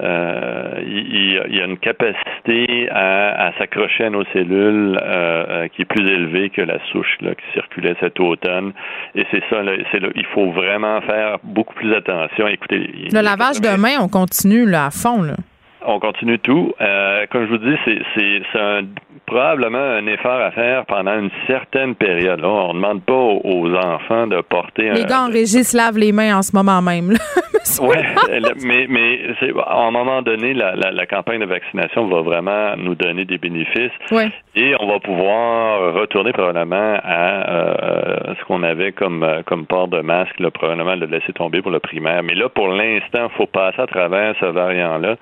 euh, 0.00 0.80
il, 0.86 1.54
y 1.54 1.60
a 1.60 1.64
une 1.66 1.76
capacité 1.76 2.88
à, 2.90 3.48
à 3.48 3.58
s'accrocher 3.58 4.04
à 4.04 4.10
nos 4.10 4.24
cellules 4.32 4.98
qui 5.74 5.82
est 5.82 5.86
plus 5.86 6.06
élevée 6.08 6.48
que 6.48 6.62
la 6.62 6.78
souche 6.90 7.16
là, 7.20 7.34
qui 7.34 7.44
circulait 7.52 7.96
cet 8.00 8.18
automne. 8.18 8.72
Et 9.14 9.26
c'est 9.30 9.42
ça, 9.50 9.60
c'est 9.92 10.00
il 10.14 10.26
faut 10.26 10.50
vraiment 10.52 11.00
faire 11.02 11.38
beaucoup 11.42 11.74
plus 11.74 11.94
attention. 11.94 12.46
Écoutez, 12.48 12.78
le 12.78 13.20
lavage 13.20 13.60
de 13.60 13.76
main, 13.76 13.98
on 14.00 14.08
continue 14.08 14.64
là, 14.64 14.86
à 14.86 14.90
fond. 14.90 15.22
Là. 15.22 15.34
On 15.86 16.00
continue 16.00 16.38
tout. 16.38 16.72
Euh, 16.80 17.26
comme 17.30 17.46
je 17.46 17.50
vous 17.50 17.58
dis, 17.58 17.76
c'est 18.14 18.58
un, 18.58 18.82
probablement 19.26 19.78
un 19.78 20.06
effort 20.06 20.40
à 20.40 20.50
faire 20.50 20.84
pendant 20.86 21.18
une 21.18 21.30
certaine 21.46 21.94
période. 21.94 22.40
Là, 22.40 22.48
on 22.48 22.68
ne 22.68 22.74
demande 22.74 23.02
pas 23.02 23.12
aux, 23.14 23.74
enfants 23.74 24.26
de 24.26 24.40
porter 24.42 24.90
les 24.90 25.04
gars 25.04 25.22
en 25.22 25.30
régie 25.30 25.64
se 25.64 25.76
lavent 25.76 25.98
les 25.98 26.12
mains 26.12 26.36
en 26.36 26.42
ce 26.42 26.54
moment 26.54 26.80
même. 26.82 27.14
oui, 27.80 27.96
mais, 28.64 28.86
mais 28.88 29.20
à 29.66 29.86
un 29.86 29.90
moment 29.90 30.22
donné, 30.22 30.54
la, 30.54 30.74
la, 30.74 31.06
campagne 31.06 31.40
de 31.40 31.46
vaccination 31.46 32.06
va 32.06 32.20
vraiment 32.20 32.76
nous 32.76 32.94
donner 32.94 33.24
des 33.24 33.38
bénéfices. 33.38 33.92
Ouais. 34.10 34.30
Et 34.54 34.74
on 34.78 34.86
va 34.86 35.00
pouvoir 35.00 35.94
retourner 35.94 36.32
probablement 36.32 36.98
à 37.02 37.50
euh, 37.50 38.34
ce 38.38 38.44
qu'on 38.44 38.62
avait 38.62 38.92
comme, 38.92 39.22
euh, 39.22 39.42
comme 39.44 39.66
port 39.66 39.88
de 39.88 40.00
masque, 40.00 40.38
là, 40.38 40.50
probablement 40.50 40.94
le 40.94 41.06
laisser 41.06 41.32
tomber 41.32 41.62
pour 41.62 41.70
le 41.70 41.80
primaire. 41.80 42.22
Mais 42.22 42.34
là, 42.34 42.48
pour 42.48 42.68
l'instant, 42.68 43.28
il 43.30 43.36
faut 43.36 43.46
passer 43.46 43.80
à 43.80 43.86
travers 43.86 44.34
ce 44.40 44.46
variant-là. 44.46 45.16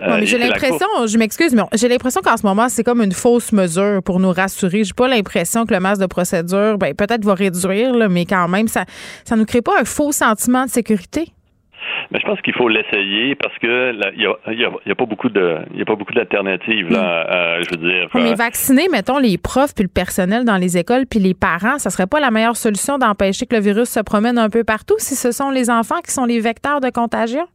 Euh, 0.00 0.20
j'ai 0.22 0.38
l'impression, 0.38 0.86
je 1.06 1.18
m'excuse, 1.18 1.54
mais 1.54 1.62
j'ai 1.74 1.88
l'impression 1.88 2.20
qu'en 2.22 2.36
ce 2.36 2.46
moment, 2.46 2.68
c'est 2.68 2.84
comme 2.84 3.02
une 3.02 3.12
fausse 3.12 3.52
mesure 3.52 4.00
pour 4.04 4.20
nous 4.20 4.30
rassurer. 4.30 4.84
J'ai 4.84 4.94
pas 4.94 5.08
l'impression 5.08 5.66
que 5.66 5.74
le 5.74 5.80
masque 5.80 6.00
de 6.00 6.06
procédure, 6.06 6.78
ben, 6.78 6.94
peut-être 6.94 7.24
va 7.24 7.34
réduire, 7.34 7.94
là, 7.94 8.08
mais 8.08 8.24
quand 8.24 8.48
même, 8.48 8.68
ça, 8.68 8.84
ça 9.24 9.36
nous 9.36 9.44
crée 9.44 9.62
pas 9.62 9.80
un 9.80 9.84
faux 9.84 10.12
sentiment 10.12 10.64
de 10.64 10.70
sécurité. 10.70 11.32
Mais 12.10 12.18
je 12.20 12.26
pense 12.26 12.40
qu'il 12.40 12.54
faut 12.54 12.68
l'essayer 12.68 13.34
parce 13.34 13.56
que 13.58 13.92
il 14.16 14.22
y 14.22 14.24
a, 14.64 14.94
pas 14.94 15.04
beaucoup 15.04 15.28
de 15.28 15.58
y 15.74 15.82
a 15.82 15.84
pas 15.84 15.94
beaucoup 15.94 16.14
d'alternatives 16.14 16.90
là. 16.90 16.98
Hmm. 16.98 17.30
Euh, 17.30 17.62
je 17.62 17.70
veux 17.70 17.88
dire. 17.88 18.08
Mais 18.14 18.32
euh, 18.32 18.34
vacciner, 18.34 18.88
mettons 18.90 19.18
les 19.18 19.36
profs 19.36 19.74
puis 19.74 19.84
le 19.84 19.90
personnel 19.90 20.44
dans 20.44 20.56
les 20.56 20.78
écoles 20.78 21.04
puis 21.06 21.20
les 21.20 21.34
parents, 21.34 21.78
ça 21.78 21.90
serait 21.90 22.06
pas 22.06 22.20
la 22.20 22.30
meilleure 22.30 22.56
solution 22.56 22.98
d'empêcher 22.98 23.46
que 23.46 23.54
le 23.54 23.60
virus 23.62 23.90
se 23.90 24.00
promène 24.00 24.38
un 24.38 24.48
peu 24.48 24.64
partout 24.64 24.96
si 24.98 25.14
ce 25.16 25.32
sont 25.32 25.50
les 25.50 25.70
enfants 25.70 26.00
qui 26.04 26.12
sont 26.12 26.24
les 26.24 26.40
vecteurs 26.40 26.80
de 26.80 26.90
contagion? 26.90 27.46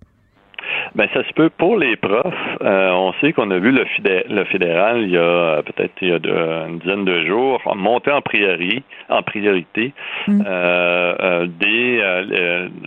Ben 0.96 1.08
ça 1.14 1.24
se 1.28 1.34
peut 1.34 1.50
pour 1.50 1.78
les 1.78 1.96
profs. 1.96 2.34
Euh, 2.62 2.90
on 2.92 3.14
sait 3.14 3.34
qu'on 3.34 3.50
a 3.52 3.58
vu 3.58 3.72
le, 3.72 3.86
le 4.30 4.44
fédéral 4.46 5.02
il 5.02 5.12
y 5.12 5.18
a 5.18 5.62
peut-être 5.64 5.94
il 6.02 6.10
y 6.10 6.12
a 6.12 6.68
une 6.68 6.80
dizaine 6.80 7.06
de 7.06 7.26
jours 7.26 7.62
monter 7.76 8.12
en 8.12 8.22
priorité, 8.22 8.84
en 9.10 9.24
priorité 9.24 9.94
mm. 10.28 10.42
euh, 10.46 11.16
euh, 11.20 11.48
des 11.48 12.02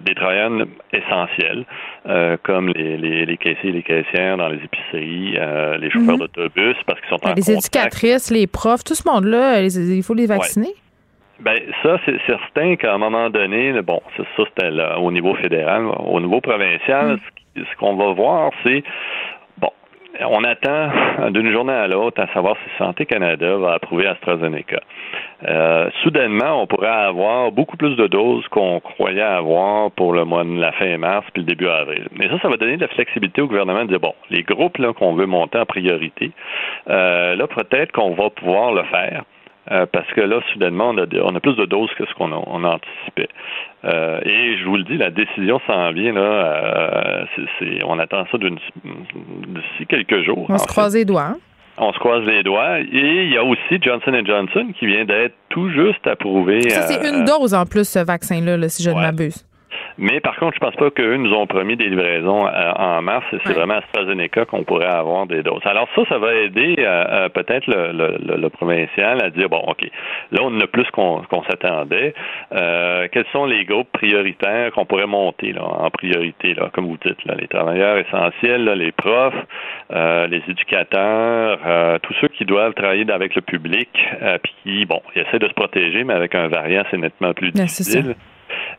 des 0.05 0.15
travailleurs 0.15 0.67
essentiels 0.93 1.65
comme 2.43 2.69
les, 2.69 2.97
les, 2.97 3.27
les 3.27 3.37
caissiers 3.37 3.71
et 3.71 3.73
les 3.73 3.83
caissières 3.83 4.37
dans 4.37 4.49
les 4.49 4.61
épiceries, 4.63 5.37
les 5.81 5.91
chauffeurs 5.91 6.17
mm-hmm. 6.17 6.19
d'autobus 6.19 6.77
parce 6.87 7.01
qu'ils 7.01 7.09
sont 7.09 7.27
en 7.27 7.35
Les 7.35 7.51
éducatrices, 7.51 8.31
les 8.31 8.47
profs, 8.47 8.85
tout 8.85 8.95
ce 8.95 9.09
monde-là, 9.09 9.63
il 9.63 10.03
faut 10.03 10.15
les 10.15 10.27
vacciner? 10.27 10.71
Ben 11.41 11.59
ça, 11.83 11.99
c'est 12.07 12.19
certain 12.27 12.77
qu'à 12.77 12.95
un 12.95 12.99
moment 12.99 13.29
donné, 13.29 13.83
bon, 13.83 14.01
ça, 14.17 14.23
c'était 14.37 14.71
au 14.99 15.13
niveau 15.13 15.35
fédéral, 15.35 15.85
au 16.07 16.19
niveau 16.21 16.41
provincial, 16.41 17.15
mm 17.15 17.19
ce 17.19 17.46
qu'on 17.79 17.97
va 17.97 18.13
voir, 18.13 18.51
c'est 18.65 18.83
bon, 19.59 19.71
on 20.21 20.45
attend 20.45 21.31
d'une 21.31 21.53
journée 21.53 21.73
à 21.73 21.89
l'autre 21.89 22.23
à 22.23 22.33
savoir 22.33 22.57
si 22.57 22.79
Santé 22.79 23.07
Canada 23.07 23.57
va 23.57 23.75
approuver 23.75 24.07
AstraZeneca. 24.07 24.81
Euh, 25.47 25.91
soudainement, 26.03 26.63
on 26.63 26.67
pourrait 26.67 26.89
avoir 26.89 27.53
beaucoup 27.53 27.77
plus 27.77 27.95
de 27.97 28.07
doses 28.07 28.47
qu'on 28.49 28.81
croyait 28.81 29.21
avoir 29.21 29.91
pour 29.91 30.15
le 30.15 30.25
mois 30.25 30.45
de 30.45 30.59
la 30.59 30.73
fin 30.73 30.97
mars 30.97 31.27
puis 31.33 31.43
le 31.43 31.47
début 31.47 31.69
avril. 31.69 32.09
Mais 32.13 32.29
ça, 32.29 32.39
ça 32.41 32.49
va 32.49 32.57
donner 32.57 32.77
de 32.77 32.83
la 32.83 32.89
flexibilité 32.89 33.43
au 33.43 33.47
gouvernement 33.47 33.85
de 33.85 33.89
dire 33.89 34.01
bon, 34.01 34.15
les 34.31 34.43
groupes 34.43 34.81
qu'on 34.95 35.15
veut 35.15 35.27
monter 35.27 35.59
en 35.59 35.67
priorité, 35.67 36.33
euh, 36.89 37.37
là 37.37 37.47
peut-être 37.47 37.93
qu'on 37.93 38.15
va 38.15 38.31
pouvoir 38.31 38.73
le 38.73 38.85
faire. 38.85 39.25
Euh, 39.71 39.87
parce 39.91 40.07
que 40.13 40.21
là, 40.21 40.41
soudainement, 40.53 40.91
on 40.91 40.99
a, 40.99 41.07
on 41.23 41.35
a 41.35 41.41
plus 41.41 41.57
de 41.57 41.65
doses 41.65 41.91
que 41.99 42.07
ce 42.07 42.15
qu'on 42.15 42.33
on 42.33 42.65
anticipait. 42.65 43.29
Euh, 43.85 44.21
et 44.25 44.59
je 44.59 44.65
vous 44.65 44.77
le 44.77 44.85
dis, 44.85 44.97
la 44.97 45.11
décision 45.11 45.61
s'en 45.67 45.93
vient 45.93 46.13
là. 46.13 46.21
Euh, 46.21 47.25
on 47.85 47.99
attend 47.99 48.25
ça 48.31 48.39
d'ici 48.39 49.87
quelques 49.89 50.23
jours. 50.25 50.47
On 50.49 50.59
se 50.59 50.67
croise 50.67 50.95
les 50.95 51.05
doigts. 51.05 51.31
Hein? 51.31 51.37
On 51.79 51.93
se 51.93 51.99
croise 51.99 52.25
les 52.25 52.43
doigts. 52.43 52.79
Et 52.81 53.25
il 53.25 53.33
y 53.33 53.37
a 53.37 53.45
aussi 53.45 53.79
Johnson 53.81 54.13
Johnson 54.25 54.69
qui 54.79 54.87
vient 54.87 55.05
d'être 55.05 55.35
tout 55.49 55.69
juste 55.71 56.07
approuvé. 56.07 56.71
Ça, 56.71 56.83
c'est 56.83 57.09
une 57.09 57.25
dose 57.25 57.53
en 57.53 57.67
plus, 57.67 57.89
ce 57.89 57.99
vaccin-là, 57.99 58.69
si 58.69 58.83
je 58.83 58.91
ne 58.91 58.95
m'abuse. 58.95 59.45
Mais 59.99 60.21
par 60.21 60.37
contre, 60.37 60.55
je 60.55 60.61
pense 60.61 60.77
pas 60.77 60.91
qu'eux 60.91 61.17
nous 61.17 61.33
ont 61.33 61.47
promis 61.47 61.77
des 61.77 61.89
livraisons 61.89 62.47
euh, 62.47 62.73
en 62.73 63.01
mars. 63.03 63.25
C'est 63.45 63.55
vraiment 63.55 63.75
AstraZeneca 63.75 64.45
qu'on 64.45 64.65
pourrait 64.65 64.87
avoir 64.87 65.27
des 65.27 65.43
doses. 65.43 65.63
Alors 65.65 65.89
ça, 65.95 66.03
ça 66.09 66.19
va 66.19 66.35
aider 66.35 66.77
euh, 66.79 67.05
euh, 67.09 67.29
peut-être 67.29 67.67
le, 67.67 67.93
le, 67.93 68.37
le, 68.37 68.49
provincial 68.51 69.23
à 69.23 69.31
dire 69.31 69.49
bon, 69.49 69.63
ok, 69.67 69.89
là 70.33 70.41
on 70.43 70.61
a 70.61 70.67
plus 70.67 70.87
qu'on 70.91 71.23
s'attendait. 71.49 72.15
quels 72.51 73.27
sont 73.33 73.47
les 73.47 73.65
groupes 73.65 73.91
prioritaires 73.93 74.73
qu'on 74.73 74.85
pourrait 74.85 75.07
monter 75.07 75.53
là, 75.53 75.63
en 75.65 75.91
priorité 75.91 76.55
là, 76.55 76.71
comme 76.73 76.87
vous 76.87 76.99
dites 77.05 77.25
là, 77.25 77.35
les 77.39 77.49
travailleurs 77.49 77.99
essentiels, 77.99 78.65
les 78.65 78.93
profs, 78.93 79.35
les 79.91 80.43
éducateurs, 80.49 82.01
tous 82.01 82.15
ceux 82.21 82.29
qui 82.29 82.45
doivent 82.45 82.75
travailler 82.75 83.05
avec 83.11 83.35
le 83.35 83.43
public, 83.43 83.89
puis 84.43 84.55
qui 84.63 84.87
bon, 84.87 85.03
ils 85.15 85.23
essaient 85.23 85.39
de 85.39 85.49
se 85.49 85.55
protéger, 85.55 86.05
mais 86.05 86.15
avec 86.15 86.35
un 86.35 86.49
variant, 86.49 86.85
c'est 86.91 86.99
nettement 86.99 87.33
plus 87.35 87.51
difficile. 87.51 88.15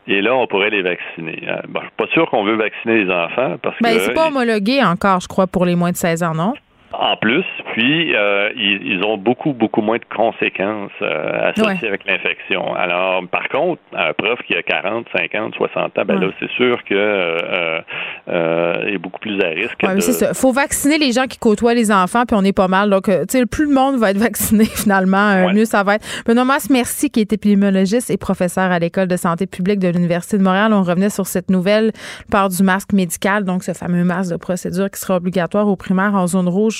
Et 0.07 0.21
là, 0.21 0.35
on 0.35 0.47
pourrait 0.47 0.69
les 0.69 0.81
vacciner. 0.81 1.43
Euh, 1.47 1.57
bon, 1.67 1.81
je 1.81 1.85
suis 1.85 1.95
pas 1.97 2.07
sûr 2.13 2.29
qu'on 2.29 2.43
veut 2.43 2.55
vacciner 2.55 3.03
les 3.03 3.11
enfants 3.11 3.57
parce 3.61 3.75
ben, 3.81 3.95
que. 3.95 3.99
c'est 3.99 4.13
pas 4.13 4.27
homologué 4.27 4.81
encore, 4.83 5.19
je 5.19 5.27
crois, 5.27 5.47
pour 5.47 5.65
les 5.65 5.75
moins 5.75 5.91
de 5.91 5.97
16 5.97 6.23
ans, 6.23 6.33
non? 6.33 6.53
En 6.93 7.17
plus, 7.17 7.43
puis 7.73 8.15
euh, 8.15 8.49
ils, 8.55 9.03
ont 9.03 9.17
beaucoup, 9.17 9.51
beaucoup 9.51 9.81
moins 9.81 9.97
de 9.97 10.05
conséquences 10.15 10.91
euh, 11.01 11.49
associées 11.49 11.89
avec 11.89 12.05
l'infection. 12.05 12.73
Alors, 12.75 13.21
par 13.27 13.49
contre, 13.49 13.81
un 13.93 14.13
prof 14.13 14.39
qui 14.47 14.55
a 14.55 14.63
40, 14.63 15.05
50, 15.13 15.55
60 15.55 15.99
ans, 15.99 16.01
ben 16.05 16.17
là, 16.17 16.29
c'est 16.39 16.49
sûr 16.51 16.81
que 16.85 16.95
euh, 16.95 17.81
euh, 18.29 18.85
est 18.85 18.97
beaucoup 18.97 19.19
plus 19.19 19.37
à 19.41 19.49
risque. 19.49 19.77
Oui, 19.83 20.01
c'est 20.01 20.13
ça. 20.13 20.33
faut 20.33 20.53
vacciner 20.53 20.97
les 20.97 21.11
gens 21.11 21.25
qui 21.25 21.37
côtoient 21.37 21.73
les 21.73 21.91
enfants, 21.91 22.23
puis 22.25 22.37
on 22.39 22.43
est 22.43 22.55
pas 22.55 22.69
mal. 22.69 22.89
Donc, 22.89 23.05
tu 23.05 23.11
sais, 23.27 23.45
plus 23.45 23.65
le 23.65 23.73
monde 23.73 23.97
va 23.97 24.11
être 24.11 24.17
vacciné, 24.27 24.63
finalement, 24.63 25.51
mieux 25.53 25.65
ça 25.65 25.83
va 25.83 25.95
être. 25.95 26.05
Benoît 26.25 26.45
Mas, 26.45 26.69
merci, 26.69 27.09
qui 27.09 27.19
est 27.19 27.33
épidémiologiste 27.33 28.09
et 28.11 28.17
professeur 28.17 28.71
à 28.71 28.79
l'École 28.79 29.09
de 29.09 29.17
santé 29.17 29.45
publique 29.45 29.79
de 29.79 29.89
l'Université 29.89 30.37
de 30.37 30.43
Montréal. 30.43 30.71
On 30.71 30.83
revenait 30.83 31.09
sur 31.09 31.27
cette 31.27 31.49
nouvelle 31.49 31.91
part 32.31 32.47
du 32.47 32.63
masque 32.63 32.93
médical, 32.93 33.43
donc 33.43 33.63
ce 33.63 33.73
fameux 33.73 34.05
masque 34.05 34.31
de 34.31 34.37
procédure 34.37 34.89
qui 34.89 35.01
sera 35.01 35.17
obligatoire 35.17 35.67
aux 35.67 35.75
primaires 35.75 36.15
en 36.15 36.27
zone 36.27 36.47
rouge 36.47 36.76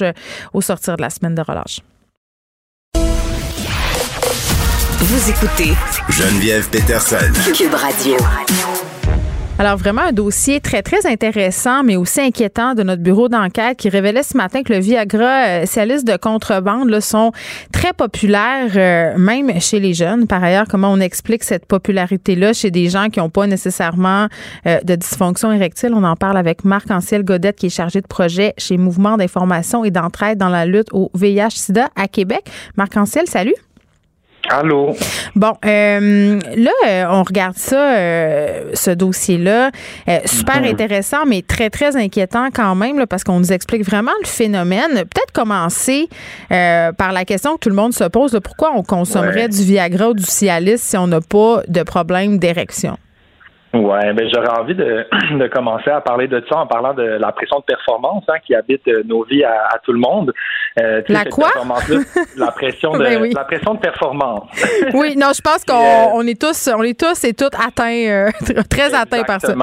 au 0.54 0.62
sortir 0.62 0.98
de 0.98 1.02
la 1.02 1.10
semaine 1.10 1.36
de 1.36 1.42
relâche. 1.42 1.82
Vous 5.00 5.30
écoutez 5.30 5.74
Geneviève 6.10 6.70
Peterson. 6.70 7.32
Cube 7.56 7.74
Radio. 7.74 8.18
Alors 9.60 9.76
vraiment 9.76 10.04
un 10.04 10.12
dossier 10.12 10.60
très 10.62 10.84
très 10.84 11.08
intéressant 11.08 11.84
mais 11.84 11.96
aussi 11.96 12.22
inquiétant 12.22 12.76
de 12.76 12.84
notre 12.84 13.02
bureau 13.02 13.28
d'enquête 13.28 13.76
qui 13.78 13.90
révélait 13.90 14.22
ce 14.22 14.38
matin 14.38 14.62
que 14.62 14.72
le 14.72 14.80
Viagra, 14.80 15.48
euh, 15.48 15.64
ces 15.66 15.84
listes 15.88 16.06
de 16.06 16.16
contrebande 16.16 16.90
là, 16.90 17.02
sont 17.02 17.32
très 17.72 17.92
populaires 17.92 18.72
euh, 18.76 19.18
même 19.18 19.60
chez 19.60 19.80
les 19.80 19.96
jeunes. 19.96 20.28
Par 20.28 20.44
ailleurs, 20.44 20.68
comment 20.70 20.92
on 20.92 21.00
explique 21.00 21.44
cette 21.44 21.66
popularité 21.66 22.36
là 22.36 22.54
chez 22.54 22.70
des 22.70 22.88
gens 22.88 23.10
qui 23.10 23.20
n'ont 23.20 23.32
pas 23.32 23.48
nécessairement 23.48 24.28
euh, 24.68 24.80
de 24.84 24.94
dysfonction 24.94 25.52
érectile? 25.52 25.90
On 25.96 26.04
en 26.04 26.16
parle 26.16 26.38
avec 26.38 26.64
Marc 26.64 26.92
Anciel 26.92 27.24
Godette 27.24 27.56
qui 27.56 27.66
est 27.66 27.70
chargé 27.70 28.00
de 28.00 28.08
projet 28.08 28.54
chez 28.60 28.78
Mouvement 28.78 29.18
d'information 29.18 29.84
et 29.84 29.90
d'entraide 29.90 30.38
dans 30.38 30.50
la 30.50 30.68
lutte 30.68 30.90
au 30.94 31.10
VIH/SIDA 31.16 31.90
à 31.96 32.08
Québec. 32.08 32.44
Marc 32.76 32.96
Anciel, 32.96 33.28
salut. 33.28 33.56
Allô? 34.50 34.96
Bon, 35.36 35.54
euh, 35.66 36.40
là, 36.56 36.72
euh, 36.88 37.06
on 37.10 37.24
regarde 37.24 37.58
ça, 37.58 37.98
euh, 37.98 38.72
ce 38.74 38.92
dossier-là, 38.92 39.72
super 40.26 40.62
mhm. 40.62 40.68
intéressant, 40.68 41.26
mais 41.26 41.42
très 41.42 41.70
très 41.70 41.96
inquiétant 41.96 42.48
quand 42.54 42.76
même, 42.76 43.06
parce 43.08 43.24
qu'on 43.24 43.40
nous 43.40 43.52
explique 43.52 43.84
vraiment 43.84 44.12
le 44.22 44.28
phénomène. 44.28 44.94
Peut-être 44.94 45.34
commencer 45.34 46.08
par 46.50 47.12
la 47.12 47.26
question 47.26 47.56
que 47.56 47.60
tout 47.60 47.70
le 47.70 47.76
monde 47.76 47.94
se 47.94 48.06
pose 48.06 48.40
pourquoi 48.44 48.72
on 48.76 48.84
consommerait 48.84 49.50
du 49.50 49.64
Viagra 49.64 50.10
ou 50.10 50.14
du 50.14 50.24
Cialis 50.24 50.78
si 50.78 50.98
on 50.98 51.08
n'a 51.08 51.22
pas 51.22 51.62
de 51.68 51.84
problème 51.84 52.38
d'érection? 52.38 52.98
Ouais, 53.78 54.14
ben 54.14 54.28
j'aurais 54.34 54.60
envie 54.60 54.76
de, 54.76 55.06
de, 55.38 55.48
commencer 55.48 55.90
à 55.90 56.02
parler 56.02 56.28
de 56.28 56.44
ça 56.50 56.60
en 56.60 56.68
parlant 56.68 56.94
de 56.94 57.04
la 57.04 57.32
pression 57.32 57.60
de 57.60 57.64
performance 57.64 58.24
hein, 58.28 58.38
qui 58.46 58.56
habite 58.56 58.88
euh, 58.88 59.04
nos 59.06 59.24
vies 59.24 59.44
à, 59.44 59.68
à 59.74 59.80
tout 59.80 59.94
le 59.94 60.00
monde. 60.00 60.34
Euh, 60.80 61.02
la 61.08 61.26
quoi? 61.26 61.50
La 62.38 62.52
pression 62.52 62.92
de 62.92 63.00
ben 63.00 63.34
la 63.34 63.44
pression 63.46 63.74
de 63.74 63.80
performance. 63.80 64.50
oui, 64.94 65.16
non, 65.18 65.32
je 65.36 65.42
pense 65.42 65.66
qu'on 65.66 65.74
euh, 65.74 66.14
on 66.14 66.28
est 66.28 66.40
tous 66.40 66.70
on 66.76 66.84
est 66.84 67.00
tous 67.00 67.24
et 67.24 67.34
toutes 67.34 67.56
atteints 67.56 68.30
très 68.70 68.94
atteints 68.94 69.24
par 69.24 69.42
ça. 69.42 69.54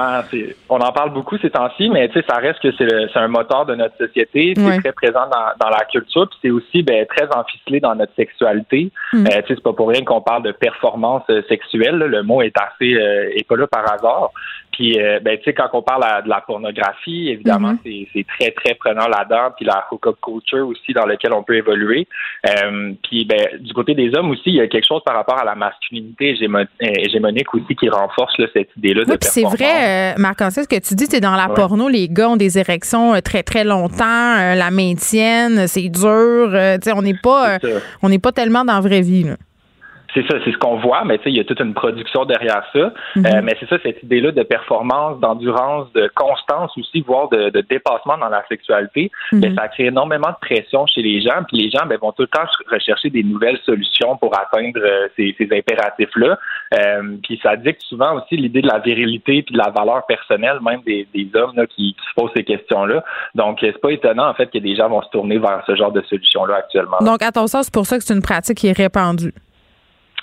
On 0.69 0.81
en 0.81 0.93
parle 0.93 1.13
beaucoup 1.13 1.39
ces 1.39 1.51
temps-ci, 1.51 1.89
mais 1.91 2.09
tu 2.09 2.15
sais 2.15 2.25
ça 2.29 2.37
reste 2.37 2.61
que 2.61 2.73
c'est 2.77 3.19
un 3.19 3.29
moteur 3.29 3.67
de 3.67 3.75
notre 3.75 3.97
société, 3.97 4.55
c'est 4.57 4.81
très 4.81 4.93
présent 4.93 5.27
dans, 5.31 5.65
dans 5.65 5.71
la 5.71 5.85
culture, 5.85 6.29
puis 6.29 6.39
c'est 6.43 6.51
aussi 6.51 6.83
ben, 6.83 7.07
très 7.07 7.29
enficelé 7.35 7.81
dans 7.81 7.95
notre 7.95 8.15
sexualité. 8.15 8.91
Mm. 9.13 9.25
tu 9.25 9.31
sais 9.31 9.45
c'est 9.49 9.63
pas 9.63 9.73
pour 9.73 9.89
rien 9.89 10.05
qu'on 10.05 10.21
parle 10.21 10.43
de 10.43 10.53
performance 10.53 11.23
sexuelle. 11.49 11.99
Le 11.99 12.23
mot 12.23 12.43
est 12.43 12.55
assez 12.59 12.91
est 12.91 13.47
pas 13.47 13.57
là 13.57 13.67
par 13.67 13.93
hasard 13.93 14.04
puis, 14.75 15.01
euh, 15.01 15.21
ben, 15.21 15.39
tu 15.39 15.45
sais, 15.45 15.53
quand 15.53 15.69
on 15.73 15.83
parle 15.83 16.25
de 16.25 16.29
la 16.29 16.41
pornographie, 16.41 17.29
évidemment, 17.29 17.75
mm-hmm. 17.85 18.09
c'est 18.13 18.27
très, 18.27 18.51
très 18.51 18.75
prenant 18.75 19.07
là-dedans. 19.07 19.53
Puis 19.57 19.65
la 19.65 19.87
hookup 19.91 20.17
culture 20.21 20.67
aussi 20.67 20.93
dans 20.93 21.07
lequel 21.07 21.33
on 21.33 21.45
peut 21.45 21.57
évoluer. 21.57 22.09
Euh, 22.49 22.93
puis, 23.05 23.25
ben, 23.25 23.61
du 23.61 23.73
côté 23.73 23.95
des 23.95 24.13
hommes 24.17 24.31
aussi, 24.31 24.43
il 24.47 24.57
y 24.57 24.61
a 24.61 24.67
quelque 24.67 24.87
chose 24.87 25.03
par 25.05 25.15
rapport 25.15 25.39
à 25.39 25.45
la 25.45 25.55
masculinité 25.55 26.37
hégémonique 26.81 27.55
aussi 27.55 27.77
qui 27.77 27.89
renforce 27.89 28.35
cette 28.53 28.71
idée-là 28.77 29.05
oui, 29.07 29.17
c'est 29.21 29.43
vrai, 29.43 30.15
euh, 30.15 30.15
Marc-Ancel, 30.19 30.65
ce 30.65 30.69
que 30.69 30.81
tu 30.81 30.95
dis, 30.95 31.07
c'est 31.07 31.21
dans 31.21 31.37
la 31.37 31.49
porno, 31.49 31.89
les 31.89 32.09
gars 32.09 32.31
ont 32.31 32.37
des 32.37 32.59
érections 32.59 33.21
très, 33.21 33.43
très 33.43 33.65
longtemps, 33.65 34.55
la 34.55 34.71
maintiennent, 34.71 35.69
c'est 35.69 35.89
dur. 35.89 36.51
tu 36.51 36.83
sais, 36.83 36.93
on 36.93 37.03
n'est 37.03 37.19
pas, 37.23 37.59
on 38.03 38.09
n'est 38.09 38.19
pas 38.19 38.33
tellement 38.33 38.65
dans 38.65 38.75
la 38.75 38.81
vraie 38.81 39.03
vie. 39.03 39.25
Là 39.25 39.37
c'est 40.15 40.27
ça, 40.31 40.39
c'est 40.45 40.53
ce 40.53 40.59
qu'on 40.59 40.77
voit, 40.77 41.05
mais 41.05 41.19
tu 41.19 41.25
sais, 41.25 41.31
il 41.31 41.37
y 41.37 41.41
a 41.41 41.45
toute 41.45 41.61
une 41.61 41.75
production 41.75 42.25
derrière 42.25 42.65
ça. 42.73 42.93
Mhm. 43.17 43.27
Euh, 43.27 43.41
mais 43.43 43.57
c'est 43.59 43.69
ça, 43.69 43.77
cette 43.83 44.03
idée-là 44.03 44.31
de 44.31 44.43
performance, 44.43 45.19
d'endurance, 45.21 45.93
de 45.93 46.11
constance 46.15 46.71
aussi, 46.79 47.01
voire 47.01 47.29
de, 47.29 47.51
de 47.51 47.61
dépassement 47.61 48.17
dans 48.19 48.29
la 48.29 48.45
sexualité, 48.49 49.11
mhm. 49.33 49.41
ben, 49.41 49.55
ça 49.57 49.69
crée 49.69 49.87
énormément 49.87 50.29
de 50.29 50.47
pression 50.47 50.87
chez 50.87 51.03
les 51.03 51.21
gens. 51.21 51.43
Puis 51.49 51.59
les 51.59 51.71
gens 51.71 51.85
ben, 51.87 51.99
vont 51.99 52.13
tout 52.13 52.23
le 52.23 52.29
temps 52.29 52.47
rechercher 52.71 53.11
des 53.11 53.25
nouvelles 53.25 53.59
solutions 53.67 54.17
pour 54.17 54.33
atteindre 54.39 54.79
euh, 54.81 55.09
ces, 55.17 55.35
ces 55.37 55.49
impératifs-là. 55.51 56.39
Euh, 56.75 57.17
puis 57.23 57.41
ça 57.43 57.57
dicte 57.57 57.83
souvent 57.83 58.15
aussi 58.15 58.37
l'idée 58.37 58.63
de 58.63 58.69
la 58.69 58.79
virilité 58.79 59.43
puis 59.43 59.53
de 59.53 59.59
la 59.59 59.71
valeur 59.71 60.07
personnelle, 60.07 60.59
même 60.65 60.81
des, 60.87 61.09
des 61.13 61.29
hommes 61.35 61.57
là, 61.57 61.67
qui, 61.67 61.95
qui, 61.95 62.05
se 62.09 62.15
posent 62.15 62.31
ces 62.37 62.45
questions-là. 62.45 63.03
Donc, 63.35 63.59
c'est 63.61 63.79
pas 63.81 63.91
étonnant 63.91 64.29
en 64.29 64.35
fait 64.35 64.47
que 64.47 64.59
des 64.59 64.77
gens 64.77 64.89
vont 64.89 65.03
se 65.03 65.09
tourner 65.11 65.39
vers 65.39 65.63
ce 65.67 65.75
genre 65.75 65.93
de 65.93 66.03
solutions-là 66.03 66.57
actuellement. 66.57 66.99
Donc, 67.01 67.23
à 67.23 67.33
ton 67.33 67.47
sens, 67.47 67.67
c'est 67.67 67.75
pour 67.75 67.87
ça 67.87 67.99
que 67.99 68.05
c'est 68.05 68.15
une 68.15 68.23
pratique 68.23 68.59
qui 68.59 68.69
est 68.69 68.77
répandue. 68.77 69.33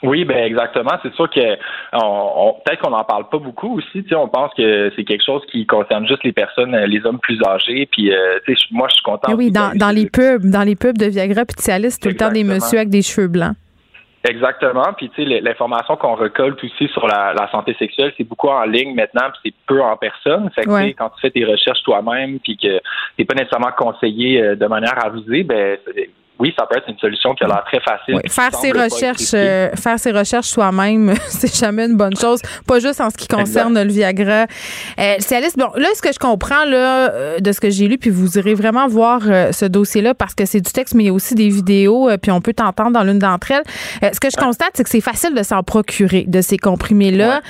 Oui, 0.04 0.26
ben 0.26 0.38
exactement. 0.38 0.92
C'est 1.04 1.14
sûr 1.14 1.30
que 1.30 1.58
on, 1.94 2.56
peut-être 2.66 2.82
qu'on 2.82 2.90
n'en 2.90 3.04
parle 3.04 3.30
pas 3.30 3.38
beaucoup 3.38 3.78
aussi. 3.78 4.04
Tu 4.04 4.10
sais, 4.10 4.16
on 4.16 4.28
pense 4.28 4.52
que 4.56 4.92
c'est 4.96 5.04
quelque 5.04 5.24
chose 5.24 5.42
qui 5.52 5.66
concerne 5.66 6.08
juste 6.08 6.24
les 6.24 6.32
personnes, 6.32 6.76
les 6.76 7.06
hommes 7.06 7.20
plus 7.20 7.40
âgés. 7.46 7.88
Puis, 7.92 8.12
euh, 8.12 8.40
tu 8.46 8.56
sais, 8.56 8.66
moi, 8.72 8.88
je 8.90 8.96
suis 8.96 9.04
content. 9.04 9.34
oui, 9.34 9.52
dans, 9.52 9.76
dans 9.76 9.92
les 9.92 10.10
pubs, 10.10 10.46
dans 10.50 10.64
les 10.64 10.76
pubs 10.76 10.98
de 10.98 11.06
Viagra 11.06 11.46
puis 11.46 11.56
de 11.56 11.62
Cialis, 11.62 11.98
tout 12.02 12.10
le 12.10 12.16
temps 12.16 12.32
des 12.32 12.44
messieurs 12.44 12.80
avec 12.80 12.90
des 12.90 13.02
cheveux 13.02 13.28
blancs. 13.28 13.56
Exactement. 14.24 14.94
Puis 14.96 15.10
tu 15.10 15.24
sais, 15.24 15.42
l'information 15.42 15.96
qu'on 15.98 16.14
récolte 16.14 16.64
aussi 16.64 16.88
sur 16.90 17.08
la, 17.08 17.50
santé 17.52 17.76
sexuelle, 17.80 18.14
c'est 18.18 18.24
beaucoup 18.24 18.50
en 18.50 18.66
ligne 18.66 18.94
maintenant, 18.94 19.30
puis 19.32 19.40
c'est 19.46 19.54
peu 19.66 19.82
en 19.82 19.98
personne. 19.98 20.50
Fait 20.54 20.64
que 20.64 20.92
quand 20.92 21.10
tu 21.10 21.22
fais 21.22 21.32
tes 21.32 21.44
recherches 21.44 21.82
toi-même, 21.84 22.40
puis 22.40 22.56
que 22.56 22.80
t'es 23.18 23.26
pas 23.26 23.34
nécessairement 23.34 23.72
conseillé 23.76 24.42
euh, 24.42 24.56
de 24.56 24.66
manière 24.68 25.04
avisée, 25.04 25.44
ben 25.44 25.78
oui, 26.42 26.52
ça 26.58 26.66
peut 26.66 26.76
être 26.76 26.90
une 26.90 26.98
solution 26.98 27.36
qui 27.36 27.44
a 27.44 27.48
l'air 27.48 27.64
très 27.66 27.80
facile. 27.80 28.20
Faire 28.28 28.56
ses 28.56 28.72
recherches, 28.72 29.32
euh, 29.36 29.70
faire 29.76 30.00
ses 30.00 30.12
recherches 30.12 30.48
soi-même, 30.48 31.14
c'est 31.28 31.56
jamais 31.56 31.86
une 31.86 31.96
bonne 31.96 32.16
chose. 32.16 32.42
Pas 32.66 32.80
juste 32.80 33.00
en 33.00 33.12
ce 33.12 33.16
qui 33.16 33.28
concerne 33.28 33.80
le 33.80 33.92
Viagra. 33.92 34.48
Euh, 35.00 35.16
Alice, 35.32 35.56
bon, 35.56 35.70
là, 35.76 35.88
ce 35.94 36.02
que 36.02 36.12
je 36.12 36.18
comprends 36.18 36.66
là 36.66 37.12
euh, 37.12 37.40
de 37.40 37.52
ce 37.52 37.62
que 37.62 37.70
j'ai 37.70 37.88
lu, 37.88 38.00
puis 38.00 38.10
vous 38.10 38.40
irez 38.40 38.56
vraiment 38.56 38.88
voir 38.88 39.22
euh, 39.26 39.52
ce 39.52 39.66
dossier-là 39.66 40.16
parce 40.16 40.34
que 40.34 40.46
c'est 40.46 40.62
du 40.62 40.72
texte, 40.72 40.96
mais 40.96 41.04
il 41.04 41.08
y 41.08 41.10
a 41.12 41.14
aussi 41.14 41.36
des 41.36 41.48
vidéos, 41.48 42.10
puis 42.20 42.32
on 42.32 42.42
peut 42.42 42.54
t'entendre 42.54 42.92
dans 42.92 43.04
l'une 43.04 43.20
d'entre 43.20 43.52
elles. 43.52 44.14
ce 44.14 44.20
que 44.20 44.32
je 44.32 44.38
constate, 44.38 44.72
c'est 44.74 44.84
que 44.84 44.90
c'est 44.90 45.00
facile 45.00 45.36
de 45.36 45.44
s'en 45.44 45.62
procurer 45.62 46.26
de 46.28 46.42
ces 46.42 46.58
comprimés-là. 46.58 47.42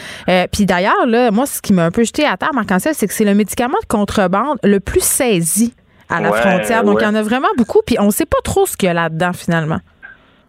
puis 0.52 0.66
d'ailleurs, 0.66 1.06
là, 1.08 1.32
moi, 1.32 1.46
ce 1.46 1.62
qui 1.62 1.72
m'a 1.72 1.86
un 1.86 1.92
peu 1.92 2.04
jeté 2.04 2.26
à 2.26 2.36
terre, 2.36 2.54
Marc 2.54 2.68
c'est 2.78 3.08
que 3.08 3.14
c'est 3.14 3.26
le 3.26 3.36
médicament 3.36 3.78
de 3.82 3.88
contrebande 3.88 4.58
le 4.64 4.82
plus 4.82 5.04
saisi 5.04 5.74
à 6.12 6.22
la 6.22 6.32
frontière. 6.32 6.84
Donc, 6.84 7.00
il 7.02 7.04
y 7.04 7.08
en 7.08 7.16
a 7.16 7.22
vraiment 7.22 7.48
beaucoup, 7.58 7.82
puis 7.86 7.98
on 8.00 8.08
ne 8.08 8.12
sait 8.12 8.26
pas 8.26 8.38
trop 8.44 8.66
ce 8.66 8.76
qu'il 8.78 8.88
y 8.88 8.90
a 8.90 8.94
là-dedans, 8.94 9.34
finalement. 9.34 9.80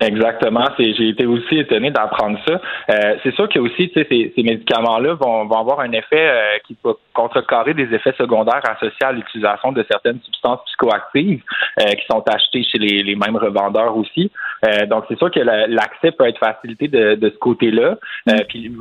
Exactement. 0.02 0.64
J'ai 0.78 1.08
été 1.08 1.26
aussi 1.26 1.58
étonné 1.58 1.90
d'apprendre 1.90 2.38
ça. 2.46 2.60
Euh, 2.90 3.16
c'est 3.22 3.34
sûr 3.34 3.48
que 3.48 3.58
aussi, 3.58 3.90
ces, 3.94 4.04
ces 4.08 4.42
médicaments-là 4.42 5.14
vont, 5.14 5.46
vont, 5.46 5.58
avoir 5.58 5.80
un 5.80 5.92
effet 5.92 6.28
euh, 6.28 6.58
qui 6.66 6.74
peut 6.74 6.94
contrecarrer 7.14 7.74
des 7.74 7.94
effets 7.94 8.14
secondaires 8.18 8.62
associés 8.68 9.06
à 9.06 9.12
l'utilisation 9.12 9.72
de 9.72 9.84
certaines 9.90 10.20
substances 10.24 10.60
psychoactives 10.66 11.42
euh, 11.80 11.84
qui 11.84 12.04
sont 12.10 12.22
achetées 12.26 12.64
chez 12.64 12.78
les, 12.78 13.02
les 13.02 13.14
mêmes 13.14 13.36
revendeurs 13.36 13.96
aussi. 13.96 14.30
Euh, 14.64 14.86
donc, 14.86 15.04
c'est 15.08 15.18
sûr 15.18 15.30
que 15.30 15.40
l'accès 15.40 16.10
peut 16.12 16.26
être 16.26 16.38
facilité 16.38 16.88
de, 16.88 17.14
de 17.14 17.30
ce 17.30 17.38
côté-là. 17.38 17.96
Euh, 18.28 18.32
mm. 18.32 18.44
puis, 18.48 18.72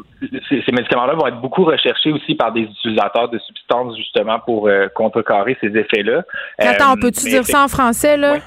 ces, 0.49 0.63
ces 0.65 0.71
médicaments-là 0.71 1.13
vont 1.13 1.27
être 1.27 1.41
beaucoup 1.41 1.65
recherchés 1.65 2.11
aussi 2.11 2.35
par 2.35 2.51
des 2.51 2.61
utilisateurs 2.61 3.29
de 3.29 3.39
substances 3.39 3.95
justement 3.97 4.39
pour 4.39 4.69
contrecarrer 4.95 5.57
ces 5.61 5.67
effets-là. 5.67 6.23
Attends, 6.57 6.95
peux-tu 6.95 7.29
dire 7.29 7.45
ça 7.45 7.63
en 7.63 7.67
français, 7.67 8.17
là? 8.17 8.37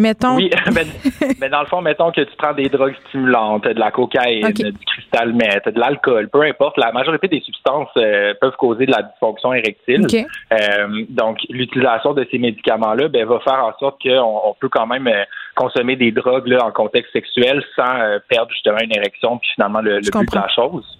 Mettons. 0.00 0.36
Oui, 0.36 0.50
mais, 1.40 1.48
dans 1.50 1.60
le 1.60 1.66
fond, 1.66 1.82
mettons 1.82 2.10
que 2.10 2.22
tu 2.22 2.36
prends 2.38 2.54
des 2.54 2.70
drogues 2.70 2.94
stimulantes, 3.08 3.64
de 3.64 3.78
la 3.78 3.90
cocaïne, 3.90 4.50
du 4.50 4.72
cristal 4.86 5.34
meth, 5.34 5.68
de 5.68 5.78
l'alcool, 5.78 6.30
peu 6.30 6.42
importe, 6.42 6.78
la 6.78 6.90
majorité 6.90 7.28
des 7.28 7.40
substances 7.40 7.90
euh, 7.98 8.32
peuvent 8.40 8.56
causer 8.56 8.86
de 8.86 8.92
la 8.92 9.02
dysfonction 9.02 9.52
érectile. 9.52 10.06
Euh, 10.52 11.04
donc, 11.10 11.38
l'utilisation 11.50 12.14
de 12.14 12.26
ces 12.30 12.38
médicaments-là 12.38 13.08
ben, 13.08 13.26
va 13.26 13.40
faire 13.40 13.62
en 13.62 13.76
sorte 13.78 14.00
qu'on 14.02 14.40
on 14.44 14.54
peut 14.58 14.70
quand 14.70 14.86
même 14.86 15.06
euh, 15.06 15.24
consommer 15.54 15.96
des 15.96 16.12
drogues 16.12 16.46
là, 16.46 16.64
en 16.64 16.70
contexte 16.70 17.12
sexuel 17.12 17.62
sans 17.76 18.18
perdre 18.28 18.50
justement 18.52 18.78
une 18.82 18.96
érection, 18.96 19.36
puis 19.36 19.50
finalement 19.54 19.80
le, 19.80 19.96
le 19.96 20.00
but 20.00 20.32
de 20.32 20.34
la 20.34 20.48
chose. 20.48 20.98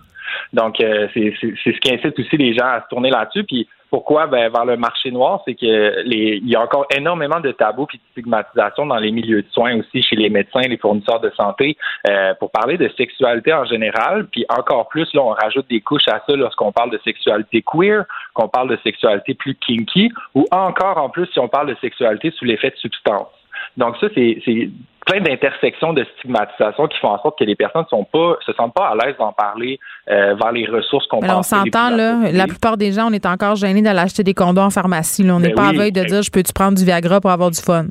Donc, 0.52 0.76
c'est 0.78 1.32
ce 1.40 1.80
qui 1.80 1.94
incite 1.94 2.18
aussi 2.18 2.36
les 2.36 2.54
gens 2.54 2.66
à 2.66 2.82
se 2.82 2.88
tourner 2.88 3.10
là-dessus. 3.10 3.44
Puis, 3.44 3.66
pourquoi? 3.90 4.26
Ben, 4.26 4.50
vers 4.50 4.64
le 4.64 4.76
marché 4.76 5.10
noir, 5.10 5.42
c'est 5.44 5.54
que 5.54 6.02
les, 6.04 6.40
il 6.42 6.48
y 6.48 6.54
a 6.54 6.62
encore 6.62 6.86
énormément 6.96 7.40
de 7.40 7.50
tabous 7.50 7.88
et 7.92 7.96
de 7.96 8.02
stigmatisation 8.12 8.86
dans 8.86 8.96
les 8.96 9.10
milieux 9.10 9.42
de 9.42 9.48
soins 9.50 9.76
aussi, 9.78 10.02
chez 10.02 10.16
les 10.16 10.30
médecins, 10.30 10.60
les 10.60 10.76
fournisseurs 10.76 11.20
de 11.20 11.30
santé, 11.30 11.76
euh, 12.08 12.32
pour 12.34 12.50
parler 12.52 12.78
de 12.78 12.88
sexualité 12.96 13.52
en 13.52 13.64
général. 13.64 14.26
Puis 14.28 14.46
encore 14.48 14.88
plus, 14.88 15.12
là, 15.12 15.22
on 15.22 15.30
rajoute 15.30 15.68
des 15.68 15.80
couches 15.80 16.08
à 16.08 16.22
ça 16.26 16.36
lorsqu'on 16.36 16.70
parle 16.70 16.90
de 16.90 17.00
sexualité 17.04 17.62
queer, 17.62 18.04
qu'on 18.34 18.48
parle 18.48 18.68
de 18.68 18.78
sexualité 18.84 19.34
plus 19.34 19.56
kinky, 19.56 20.12
ou 20.34 20.46
encore 20.52 20.98
en 20.98 21.08
plus 21.08 21.26
si 21.26 21.40
on 21.40 21.48
parle 21.48 21.68
de 21.68 21.76
sexualité 21.80 22.30
sous 22.30 22.44
l'effet 22.44 22.70
de 22.70 22.76
substance. 22.76 23.28
Donc 23.76 23.96
ça, 23.98 24.06
c'est 24.14 24.70
plein 25.06 25.20
d'intersections 25.20 25.92
de 25.92 26.04
stigmatisation 26.18 26.86
qui 26.88 26.98
font 26.98 27.08
en 27.08 27.22
sorte 27.22 27.38
que 27.38 27.44
les 27.44 27.56
personnes 27.56 27.84
sont 27.88 28.04
pas 28.04 28.36
se 28.44 28.52
sentent 28.52 28.74
pas 28.74 28.88
à 28.88 28.94
l'aise 28.94 29.16
d'en 29.18 29.32
parler 29.32 29.78
euh, 30.08 30.34
vers 30.34 30.52
les 30.52 30.66
ressources 30.66 31.06
qu'on 31.06 31.20
On 31.22 31.42
s'entend 31.42 31.90
là, 31.90 32.30
la 32.32 32.46
plupart 32.46 32.76
des 32.76 32.92
gens, 32.92 33.08
on 33.08 33.12
est 33.12 33.26
encore 33.26 33.56
gênés 33.56 33.82
d'aller 33.82 34.00
acheter 34.00 34.22
des 34.22 34.34
condoms 34.34 34.66
en 34.66 34.70
pharmacie. 34.70 35.26
On 35.30 35.40
n'est 35.40 35.48
ben 35.48 35.54
pas 35.54 35.68
à 35.68 35.72
veille 35.72 35.92
de 35.92 36.04
dire 36.04 36.22
je 36.22 36.30
peux-tu 36.30 36.52
prendre 36.52 36.76
du 36.76 36.84
Viagra 36.84 37.20
pour 37.20 37.30
avoir 37.30 37.50
du 37.50 37.60
fun? 37.60 37.86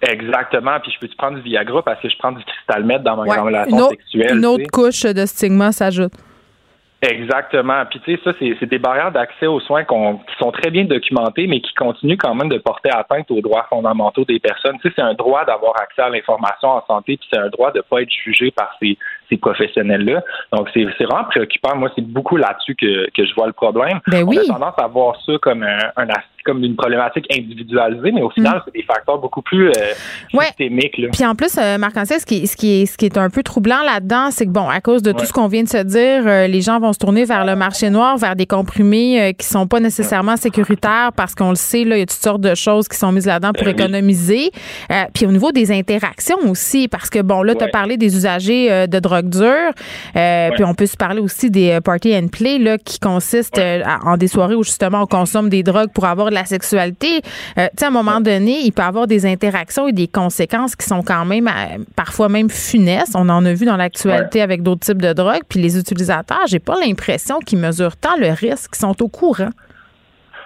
Exactement. 0.00 0.78
Puis 0.80 0.92
je 0.92 1.00
peux-tu 1.00 1.16
prendre 1.16 1.38
du 1.38 1.42
Viagra 1.42 1.82
parce 1.82 2.00
que 2.00 2.08
je 2.08 2.16
prends 2.18 2.32
du 2.32 2.44
cristal 2.44 3.02
dans 3.02 3.16
ma 3.16 3.42
relation 3.42 3.88
sexuelle. 3.90 4.36
Une 4.36 4.46
autre 4.46 4.70
couche 4.72 5.02
de 5.02 5.26
stigma 5.26 5.72
s'ajoute. 5.72 6.12
Exactement. 7.00 7.84
Puis 7.88 8.00
tu 8.00 8.16
sais, 8.16 8.20
ça, 8.24 8.32
c'est 8.40 8.66
des 8.66 8.78
barrières 8.78 9.12
d'accès 9.12 9.46
aux 9.46 9.60
soins 9.60 9.84
qui 9.84 9.94
sont 10.38 10.50
très 10.50 10.70
bien 10.70 10.84
documentées, 10.84 11.46
mais 11.46 11.60
qui 11.60 11.72
continuent 11.74 12.16
quand 12.18 12.34
même 12.34 12.48
de 12.48 12.58
porter 12.58 12.90
atteinte 12.90 13.30
aux 13.30 13.40
droits 13.40 13.66
fondamentaux 13.70 14.24
des 14.24 14.40
personnes. 14.40 14.78
Tu 14.82 14.88
sais, 14.88 14.94
c'est 14.96 15.02
un 15.02 15.14
droit 15.14 15.44
d'avoir 15.44 15.80
accès 15.80 16.02
à 16.02 16.08
l'information 16.08 16.70
en 16.70 16.84
santé, 16.86 17.16
puis 17.16 17.28
c'est 17.32 17.38
un 17.38 17.50
droit 17.50 17.70
de 17.70 17.78
ne 17.78 17.82
pas 17.82 18.02
être 18.02 18.10
jugé 18.10 18.50
par 18.50 18.74
ces, 18.80 18.98
ces 19.28 19.36
professionnels-là. 19.36 20.22
Donc, 20.52 20.68
c'est 20.74 20.84
vraiment 20.84 21.24
préoccupant. 21.24 21.76
Moi, 21.76 21.90
c'est 21.94 22.04
beaucoup 22.04 22.36
là-dessus 22.36 22.74
que, 22.74 23.08
que 23.10 23.24
je 23.24 23.34
vois 23.36 23.46
le 23.46 23.52
problème. 23.52 24.00
Ben 24.08 24.24
oui. 24.24 24.40
On 24.48 24.54
a 24.54 24.58
tendance 24.58 24.78
à 24.78 24.88
voir 24.88 25.16
ça 25.24 25.32
comme 25.40 25.62
un, 25.62 25.92
un 25.96 26.08
comme 26.44 26.62
une 26.64 26.76
problématique 26.76 27.26
individualisée, 27.32 28.12
mais 28.12 28.22
au 28.22 28.30
final, 28.30 28.56
mm. 28.56 28.62
c'est 28.64 28.74
des 28.74 28.82
facteurs 28.82 29.18
beaucoup 29.18 29.42
plus 29.42 29.68
euh, 29.68 29.72
systémiques. 30.30 31.00
Puis 31.12 31.24
en 31.24 31.34
plus, 31.34 31.56
euh, 31.58 31.78
Marc-Ancel, 31.78 32.20
ce 32.20 32.26
qui, 32.26 32.46
ce, 32.46 32.56
qui 32.56 32.82
est, 32.82 32.86
ce 32.86 32.96
qui 32.96 33.06
est 33.06 33.16
un 33.16 33.30
peu 33.30 33.42
troublant 33.42 33.82
là-dedans, 33.82 34.30
c'est 34.30 34.46
que, 34.46 34.50
bon, 34.50 34.68
à 34.68 34.80
cause 34.80 35.02
de 35.02 35.12
tout 35.12 35.24
ce 35.24 35.32
qu'on 35.32 35.48
vient 35.48 35.62
de 35.62 35.68
se 35.68 35.82
dire, 35.82 36.26
euh, 36.26 36.46
les 36.46 36.60
gens 36.60 36.80
vont 36.80 36.92
se 36.92 36.98
tourner 36.98 37.24
vers 37.24 37.44
le 37.44 37.56
marché 37.56 37.90
noir, 37.90 38.16
vers 38.16 38.36
des 38.36 38.46
comprimés 38.46 39.34
qui 39.38 39.46
sont 39.46 39.66
pas 39.66 39.80
nécessairement 39.80 40.36
sécuritaires 40.36 41.10
parce 41.16 41.34
qu'on 41.34 41.50
le 41.50 41.56
sait, 41.56 41.84
là, 41.84 41.96
il 41.96 42.00
y 42.00 42.02
a 42.02 42.06
toutes 42.06 42.22
sortes 42.22 42.40
de 42.40 42.54
choses 42.54 42.88
qui 42.88 42.96
sont 42.96 43.12
mises 43.12 43.26
là-dedans 43.26 43.52
pour 43.52 43.64
ben 43.64 43.74
économiser. 43.74 44.50
puis 45.14 45.26
au 45.26 45.30
niveau 45.30 45.52
des 45.52 45.72
interactions 45.72 46.38
aussi, 46.48 46.88
parce 46.88 47.10
que, 47.10 47.20
bon, 47.20 47.42
là, 47.42 47.54
tu 47.54 47.64
as 47.64 47.68
parlé 47.68 47.96
des 47.96 48.16
usagers 48.16 48.86
de 48.86 48.98
drogue 48.98 49.28
dure, 49.28 49.72
puis 50.54 50.64
on 50.64 50.74
peut 50.74 50.86
se 50.86 50.96
parler 50.96 51.20
aussi 51.20 51.50
des 51.50 51.78
party 51.84 52.14
and 52.16 52.28
play, 52.28 52.58
là, 52.58 52.78
qui 52.78 52.98
consistent 52.98 53.60
en 54.04 54.16
des 54.16 54.28
soirées 54.28 54.54
où 54.54 54.62
justement 54.62 55.02
on 55.02 55.06
consomme 55.06 55.48
des 55.48 55.62
drogues 55.62 55.90
pour 55.92 56.04
avoir 56.04 56.27
de 56.30 56.34
la 56.34 56.44
sexualité, 56.44 57.22
euh, 57.58 57.66
tu 57.68 57.78
sais, 57.78 57.84
à 57.84 57.88
un 57.88 57.90
moment 57.90 58.20
donné, 58.20 58.60
il 58.64 58.72
peut 58.72 58.82
y 58.82 58.84
avoir 58.84 59.06
des 59.06 59.26
interactions 59.26 59.88
et 59.88 59.92
des 59.92 60.08
conséquences 60.08 60.76
qui 60.76 60.86
sont 60.86 61.02
quand 61.02 61.24
même 61.24 61.48
euh, 61.48 61.78
parfois 61.96 62.28
même 62.28 62.50
funestes. 62.50 63.14
On 63.14 63.28
en 63.28 63.44
a 63.44 63.52
vu 63.52 63.66
dans 63.66 63.76
l'actualité 63.76 64.42
avec 64.42 64.62
d'autres 64.62 64.84
types 64.86 65.02
de 65.02 65.12
drogues. 65.12 65.42
Puis 65.48 65.60
les 65.60 65.78
utilisateurs, 65.78 66.46
j'ai 66.46 66.58
pas 66.58 66.78
l'impression 66.80 67.38
qu'ils 67.40 67.58
mesurent 67.58 67.96
tant 67.96 68.16
le 68.16 68.30
risque, 68.30 68.72
qu'ils 68.72 68.80
sont 68.80 69.02
au 69.02 69.08
courant. 69.08 69.50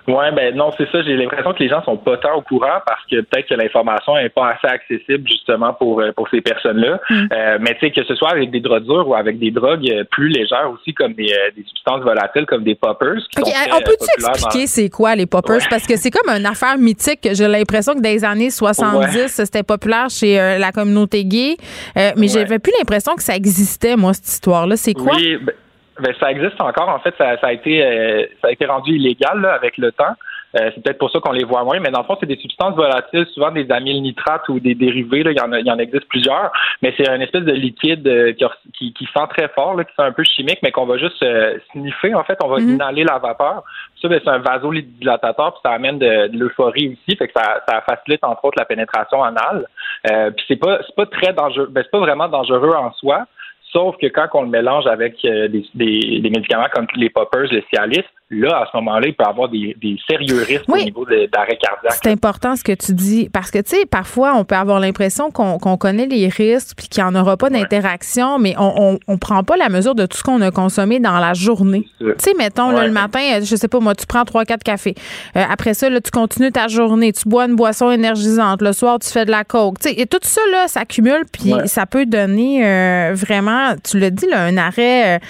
Oui, 0.09 0.25
ben 0.35 0.55
non, 0.57 0.71
c'est 0.77 0.91
ça. 0.91 1.03
J'ai 1.03 1.17
l'impression 1.17 1.53
que 1.53 1.63
les 1.63 1.69
gens 1.69 1.83
sont 1.85 1.97
pas 1.97 2.17
tant 2.17 2.35
au 2.35 2.43
courant 2.43 2.81
parce 2.85 3.03
que 3.09 3.21
peut-être 3.21 3.49
que 3.49 3.55
l'information 3.55 4.17
n'est 4.17 4.31
pas 4.31 4.51
assez 4.51 4.67
accessible 4.67 5.29
justement 5.29 5.75
pour 5.75 6.01
euh, 6.01 6.11
pour 6.13 6.29
ces 6.29 6.41
personnes-là. 6.41 7.01
Mm. 7.09 7.15
Euh, 7.33 7.59
mais 7.61 7.75
tu 7.75 7.81
sais 7.81 7.91
que 7.93 8.05
ce 8.05 8.15
soit 8.17 8.31
avec 8.31 8.51
des 8.51 8.59
drogues 8.59 8.85
dures 8.85 9.07
ou 9.07 9.15
avec 9.15 9.39
des 9.39 9.53
drogues 9.53 9.89
euh, 9.89 10.03
plus 10.11 10.29
légères 10.29 10.71
aussi 10.73 10.93
comme 10.93 11.13
des, 11.13 11.33
des 11.57 11.65
substances 11.65 12.03
volatiles 12.03 12.47
comme 12.47 12.65
des 12.65 12.75
poppers. 12.75 13.23
on 13.39 13.81
peut-tu 13.81 14.07
expliquer 14.19 14.67
c'est 14.67 14.91
quoi 14.91 15.15
les 15.15 15.27
poppers? 15.27 15.61
Parce 15.71 15.87
que 15.87 15.97
c'est 15.97 16.11
comme 16.11 16.35
une 16.35 16.47
affaire 16.47 16.77
mythique. 16.79 17.29
J'ai 17.33 17.47
l'impression 17.47 17.95
que 17.95 18.01
dans 18.01 18.11
les 18.11 18.25
années 18.25 18.51
70 18.51 19.29
c'était 19.29 19.63
populaire 19.63 20.11
chez 20.11 20.37
la 20.59 20.73
communauté 20.73 21.25
gay, 21.25 21.57
mais 21.95 22.27
j'avais 22.27 22.59
plus 22.59 22.73
l'impression 22.79 23.15
que 23.15 23.23
ça 23.23 23.37
existait 23.37 23.97
moi 23.97 24.15
cette 24.15 24.27
histoire-là. 24.27 24.77
C'est 24.77 24.95
quoi? 24.95 25.15
Oui, 25.15 25.37
ben, 25.37 25.55
ben, 26.01 26.15
ça 26.19 26.31
existe 26.31 26.61
encore. 26.61 26.89
En 26.89 26.99
fait, 27.01 27.15
ça, 27.19 27.37
ça 27.39 27.49
a 27.49 27.53
été 27.53 27.85
euh, 27.85 28.27
ça 28.41 28.49
a 28.49 28.51
été 28.51 28.65
rendu 28.65 28.93
illégal 28.93 29.41
là, 29.41 29.53
avec 29.53 29.77
le 29.77 29.93
temps. 29.93 30.15
Euh, 30.55 30.71
c'est 30.75 30.83
peut-être 30.83 30.99
pour 30.99 31.11
ça 31.11 31.19
qu'on 31.21 31.33
les 31.33 31.45
voit 31.45 31.65
moins, 31.65 31.81
mais 31.81 31.91
dans 31.91 32.01
le 32.01 32.05
fond, 32.05 32.17
c'est 32.21 32.27
des 32.27 32.37
substances 32.37 32.75
volatiles, 32.75 33.27
souvent 33.33 33.51
des 33.51 33.71
amylnitrates 33.71 34.49
ou 34.49 34.61
des 34.61 34.75
dérivés. 34.75 35.23
Là, 35.23 35.33
il, 35.33 35.39
y 35.39 35.41
en 35.41 35.53
il 35.53 35.67
y 35.67 35.71
en 35.71 35.79
existe 35.79 36.07
plusieurs, 36.09 36.51
mais 36.83 36.95
c'est 36.97 37.09
une 37.09 37.23
espèce 37.23 37.45
de 37.45 37.53
liquide 37.53 38.07
euh, 38.07 38.33
qui, 38.75 38.93
qui, 38.93 39.05
sent 39.05 39.27
très 39.31 39.49
fort, 39.49 39.75
là, 39.77 39.85
qui 39.85 39.95
sent 39.95 40.03
un 40.03 40.13
peu 40.13 40.25
chimique, 40.25 40.59
mais 40.63 40.71
qu'on 40.71 40.87
va 40.87 40.99
juste 40.99 41.25
sniffer. 41.73 42.15
En 42.15 42.25
fait, 42.25 42.39
on 42.43 42.49
va 42.49 42.59
mm-hmm. 42.59 42.75
inhaler 42.75 43.05
la 43.05 43.19
vapeur. 43.19 43.65
Ça, 44.01 44.09
ben, 44.09 44.21
c'est 44.23 44.31
un 44.31 44.39
vasodilatateur, 44.39 45.53
puis 45.55 45.61
ça 45.65 45.73
amène 45.73 45.99
de, 45.99 46.31
l'euphorie 46.37 46.89
aussi, 46.89 47.17
fait 47.17 47.29
que 47.29 47.33
ça, 47.35 47.63
ça, 47.67 47.83
facilite 47.83 48.23
entre 48.25 48.45
autres 48.45 48.59
la 48.59 48.65
pénétration 48.65 49.23
anale. 49.23 49.67
puis 50.05 50.45
c'est 50.49 50.57
pas 50.57 50.81
c'est 50.87 50.97
pas 50.97 51.07
très 51.07 51.33
dangereux, 51.33 51.69
ben, 51.71 51.83
c'est 51.83 51.91
pas 51.91 52.01
vraiment 52.01 52.29
dangereux 52.29 52.75
en 52.75 52.93
soi. 52.93 53.27
Sauf 53.73 53.97
que 53.97 54.07
quand 54.07 54.29
on 54.35 54.43
le 54.43 54.49
mélange 54.49 54.87
avec 54.87 55.25
euh, 55.25 55.49
des, 55.49 55.65
des, 55.75 56.31
médicaments 56.31 56.69
comme 56.75 56.87
les 56.95 57.09
poppers, 57.09 57.51
le 57.51 57.63
Cialis, 57.73 58.05
là, 58.33 58.63
à 58.63 58.67
ce 58.71 58.77
moment-là, 58.79 59.09
il 59.09 59.15
peut 59.15 59.25
avoir 59.25 59.49
des, 59.49 59.77
sérieux 60.09 60.43
risques 60.43 60.69
au 60.69 60.77
niveau 60.77 61.05
d'arrêt 61.05 61.59
cardiaque. 61.59 61.99
C'est 62.03 62.11
important 62.11 62.57
ce 62.57 62.65
que 62.65 62.73
tu 62.73 62.95
dis, 62.95 63.29
parce 63.33 63.51
que, 63.51 63.59
tu 63.59 63.77
sais, 63.77 63.87
parfois, 63.87 64.35
on 64.35 64.45
peut 64.45 64.57
avoir 64.57 64.81
l'impression 64.81 65.31
qu'on 65.31 65.77
connaît 65.77 66.07
les 66.07 66.29
risques 66.29 66.77
puis 66.77 66.89
qu'il 66.89 67.03
n'y 67.03 67.09
en 67.09 67.15
aura 67.15 67.37
pas 67.37 67.51
d'interaction, 67.51 68.39
mais 68.39 68.55
on 68.59 68.99
ne 69.07 69.17
prend 69.17 69.45
pas 69.45 69.57
la 69.57 69.69
mesure 69.69 69.95
de 69.95 70.07
tout 70.07 70.17
ce 70.17 70.23
qu'on 70.23 70.41
a 70.41 70.51
consommé 70.51 70.99
dans 70.99 71.19
la 71.19 71.35
journée. 71.35 71.87
Tu 71.99 72.07
sais, 72.19 72.35
mettons, 72.37 72.71
le 72.71 72.91
matin, 72.91 73.21
euh, 73.35 73.41
je 73.45 73.57
sais 73.57 73.69
pas, 73.69 73.81
moi, 73.81 73.95
tu 73.95 74.07
prends 74.07 74.23
3-4 74.23 74.63
cafés. 74.63 74.95
Euh, 75.37 75.43
après 75.49 75.75
ça, 75.75 75.91
là, 75.91 76.01
tu 76.01 76.11
continues 76.11 76.51
ta 76.51 76.69
journée, 76.69 77.13
tu 77.13 77.29
bois 77.29 77.47
une 77.47 77.57
boisson 77.57 77.91
énergisante. 77.91 78.63
Le 78.63 78.73
soir, 78.73 78.99
tu 78.99 79.09
fais 79.09 79.25
de 79.25 79.31
la 79.31 79.45
coke. 79.45 79.79
Tu 79.81 79.89
sais, 79.89 80.01
et 80.01 80.07
tout 80.07 80.19
ça, 80.23 80.41
là, 80.51 80.69
ça 80.69 80.85
cumule, 80.85 81.25
puis 81.31 81.55
ça 81.67 81.87
peut 81.87 82.07
donner 82.07 82.67
euh, 82.67 83.13
vraiment, 83.15 83.75
tu 83.83 83.99
le 83.99 84.11
dis, 84.11 84.27
là, 84.27 84.43
un 84.43 84.57
arrêt 84.57 85.21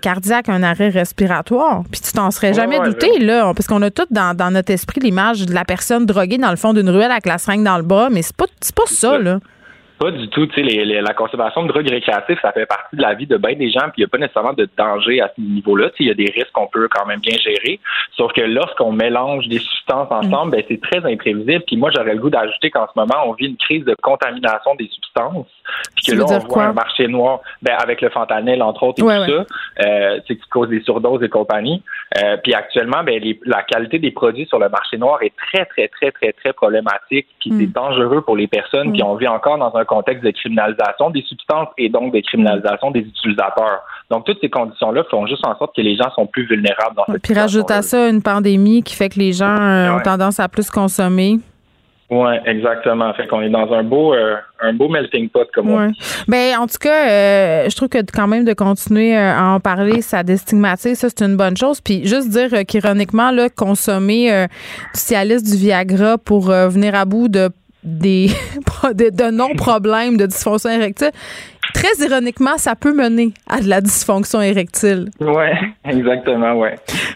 cardiaque, 0.00 0.48
un 0.48 0.62
arrêt 0.62 0.88
respiratoire. 0.88 1.82
Puis 1.90 2.00
tu 2.06 2.12
t'en 2.12 2.30
serais 2.30 2.54
jamais 2.54 2.78
douté, 2.80 3.18
là, 3.18 3.52
parce 3.54 3.66
qu'on 3.66 3.82
a 3.82 3.90
tout 3.90 4.06
dans, 4.10 4.52
notre 4.52 4.72
esprit 4.72 5.00
l'image 5.00 5.44
de 5.44 5.52
la 5.52 5.64
personne 5.64 6.06
droguée 6.06 6.38
dans 6.38 6.50
le 6.50 6.56
fond 6.56 6.72
d'une 6.72 6.88
ruelle 6.88 7.10
avec 7.10 7.26
la 7.26 7.38
seringue 7.38 7.64
dans 7.64 7.76
le 7.76 7.82
bas, 7.82 8.08
mais 8.10 8.22
c'est 8.22 8.36
pas, 8.36 8.46
pas 8.74 8.86
ça, 8.86 9.18
là. 9.18 9.40
Pas 9.98 10.10
du 10.10 10.28
tout. 10.28 10.46
Tu 10.46 10.62
sais, 10.62 10.84
la 10.84 11.14
consommation 11.14 11.62
de 11.62 11.68
drogues 11.68 11.88
récréatives, 11.88 12.38
ça 12.42 12.52
fait 12.52 12.66
partie 12.66 12.96
de 12.96 13.02
la 13.02 13.14
vie 13.14 13.26
de 13.26 13.36
bien 13.38 13.54
des 13.54 13.70
gens, 13.70 13.88
puis 13.92 13.98
il 13.98 14.00
n'y 14.00 14.04
a 14.04 14.08
pas 14.08 14.18
nécessairement 14.18 14.52
de 14.52 14.68
danger 14.76 15.22
à 15.22 15.32
ce 15.34 15.40
niveau-là. 15.40 15.90
Tu 15.90 15.96
sais, 15.96 16.04
il 16.04 16.08
y 16.08 16.10
a 16.10 16.14
des 16.14 16.30
risques 16.30 16.52
qu'on 16.52 16.66
peut 16.66 16.88
quand 16.88 17.06
même 17.06 17.20
bien 17.20 17.36
gérer. 17.38 17.80
Sauf 18.14 18.32
que 18.32 18.42
lorsqu'on 18.42 18.92
mélange 18.92 19.48
des 19.48 19.58
substances 19.58 20.08
ensemble, 20.10 20.52
ben, 20.52 20.62
c'est 20.68 20.80
très 20.80 20.98
imprévisible. 20.98 21.64
Puis 21.66 21.76
moi, 21.76 21.90
j'aurais 21.94 22.14
le 22.14 22.20
goût 22.20 22.30
d'ajouter 22.30 22.70
qu'en 22.70 22.86
ce 22.86 22.92
moment, 22.98 23.22
on 23.26 23.32
vit 23.32 23.46
une 23.46 23.56
crise 23.56 23.84
de 23.84 23.94
contamination 24.02 24.74
des 24.74 24.88
substances. 24.88 25.46
Puis 25.96 26.06
que 26.06 26.12
là, 26.12 26.24
on 26.28 26.38
voit 26.46 26.64
un 26.64 26.72
marché 26.74 27.08
noir 27.08 27.40
ben, 27.62 27.74
avec 27.78 28.02
le 28.02 28.10
fentanyl, 28.10 28.62
entre 28.62 28.82
autres, 28.82 29.00
et 29.00 29.02
tout 29.02 29.32
ça, 29.32 29.86
euh, 29.86 30.20
qui 30.26 30.38
cause 30.50 30.68
des 30.68 30.82
surdoses 30.82 31.22
et 31.22 31.28
compagnie. 31.28 31.82
Euh, 32.22 32.36
puis 32.42 32.52
actuellement, 32.52 33.02
ben, 33.02 33.20
la 33.46 33.62
qualité 33.62 33.98
des 33.98 34.10
produits 34.10 34.46
sur 34.46 34.58
le 34.58 34.68
marché 34.68 34.98
noir 34.98 35.22
est 35.22 35.32
très, 35.36 35.64
très, 35.64 35.88
très, 35.88 36.10
très, 36.10 36.32
très 36.32 36.52
problématique. 36.52 37.26
Puis 37.40 37.50
c'est 37.58 37.66
mm. 37.66 37.72
dangereux 37.72 38.20
pour 38.20 38.36
les 38.36 38.46
personnes. 38.46 38.92
qui 38.92 39.02
mm. 39.02 39.06
ont 39.06 39.14
vu 39.14 39.26
encore 39.26 39.56
dans 39.56 39.74
un 39.74 39.85
contexte 39.86 40.22
de 40.24 40.30
criminalisation 40.30 41.10
des 41.10 41.22
substances 41.22 41.68
et 41.78 41.88
donc 41.88 42.12
de 42.12 42.20
criminalisation 42.20 42.90
des 42.90 43.00
utilisateurs. 43.00 43.82
Donc, 44.10 44.24
toutes 44.24 44.38
ces 44.40 44.50
conditions-là 44.50 45.04
font 45.10 45.26
juste 45.26 45.44
en 45.44 45.56
sorte 45.58 45.74
que 45.74 45.82
les 45.82 45.96
gens 45.96 46.10
sont 46.14 46.26
plus 46.26 46.46
vulnérables 46.46 46.94
dans 46.96 47.04
cette 47.06 47.22
Puis 47.22 47.34
rajoute 47.34 47.70
à 47.70 47.82
ça 47.82 48.08
une 48.08 48.22
pandémie 48.22 48.82
qui 48.82 48.94
fait 48.94 49.08
que 49.08 49.18
les 49.18 49.32
gens 49.32 49.60
euh, 49.60 49.96
ont 49.96 50.00
tendance 50.00 50.38
à 50.38 50.48
plus 50.48 50.70
consommer. 50.70 51.38
Oui, 52.08 52.34
exactement. 52.44 53.12
Fait 53.14 53.26
qu'on 53.26 53.42
est 53.42 53.50
dans 53.50 53.72
un 53.72 53.82
beau, 53.82 54.14
euh, 54.14 54.36
un 54.60 54.72
beau 54.74 54.88
melting 54.88 55.28
pot, 55.28 55.48
comme 55.52 55.70
on 55.70 55.88
dit. 55.88 55.98
Ben, 56.28 56.56
en 56.56 56.68
tout 56.68 56.78
cas, 56.80 57.08
euh, 57.08 57.68
je 57.68 57.74
trouve 57.74 57.88
que 57.88 57.98
quand 57.98 58.28
même 58.28 58.44
de 58.44 58.52
continuer 58.52 59.16
à 59.16 59.44
en 59.44 59.58
parler, 59.58 60.02
ça 60.02 60.22
déstigmatise, 60.22 61.00
ça, 61.00 61.08
c'est 61.08 61.24
une 61.24 61.36
bonne 61.36 61.56
chose. 61.56 61.80
Puis 61.80 62.06
juste 62.06 62.28
dire 62.28 62.64
qu'ironiquement, 62.64 63.32
là, 63.32 63.48
consommer 63.48 64.46
du 64.94 65.00
Cialis, 65.00 65.42
du 65.42 65.56
Viagra 65.56 66.16
pour 66.16 66.46
venir 66.46 66.94
à 66.94 67.04
bout 67.06 67.26
de 67.26 67.50
des 68.94 69.10
de 69.10 69.30
non-problèmes 69.30 70.16
de 70.16 70.26
dysfonction 70.26 70.70
érectile, 70.70 71.12
très 71.76 72.06
ironiquement, 72.06 72.56
ça 72.56 72.74
peut 72.74 72.94
mener 72.94 73.32
à 73.48 73.60
de 73.60 73.68
la 73.68 73.82
dysfonction 73.82 74.40
érectile. 74.40 75.10
Oui, 75.20 75.44
exactement, 75.84 76.54
oui. 76.54 76.70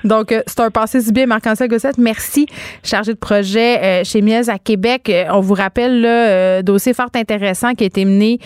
Donc, 0.04 0.32
euh, 0.32 0.42
c'est 0.46 0.60
un 0.60 0.70
passé 0.70 1.00
si 1.00 1.12
bien, 1.12 1.26
Marc-Ancel 1.26 1.68
Gossette. 1.68 1.96
Merci, 1.96 2.46
chargé 2.82 3.14
de 3.14 3.18
projet 3.18 3.78
euh, 3.82 4.04
chez 4.04 4.20
Mies 4.20 4.50
à 4.50 4.58
Québec. 4.58 5.08
Euh, 5.08 5.24
on 5.30 5.40
vous 5.40 5.54
rappelle 5.54 6.02
le 6.02 6.62
dossier 6.62 6.92
fort 6.92 7.08
intéressant 7.14 7.72
qui 7.72 7.84
a 7.84 7.86
été 7.86 8.04
mené 8.04 8.38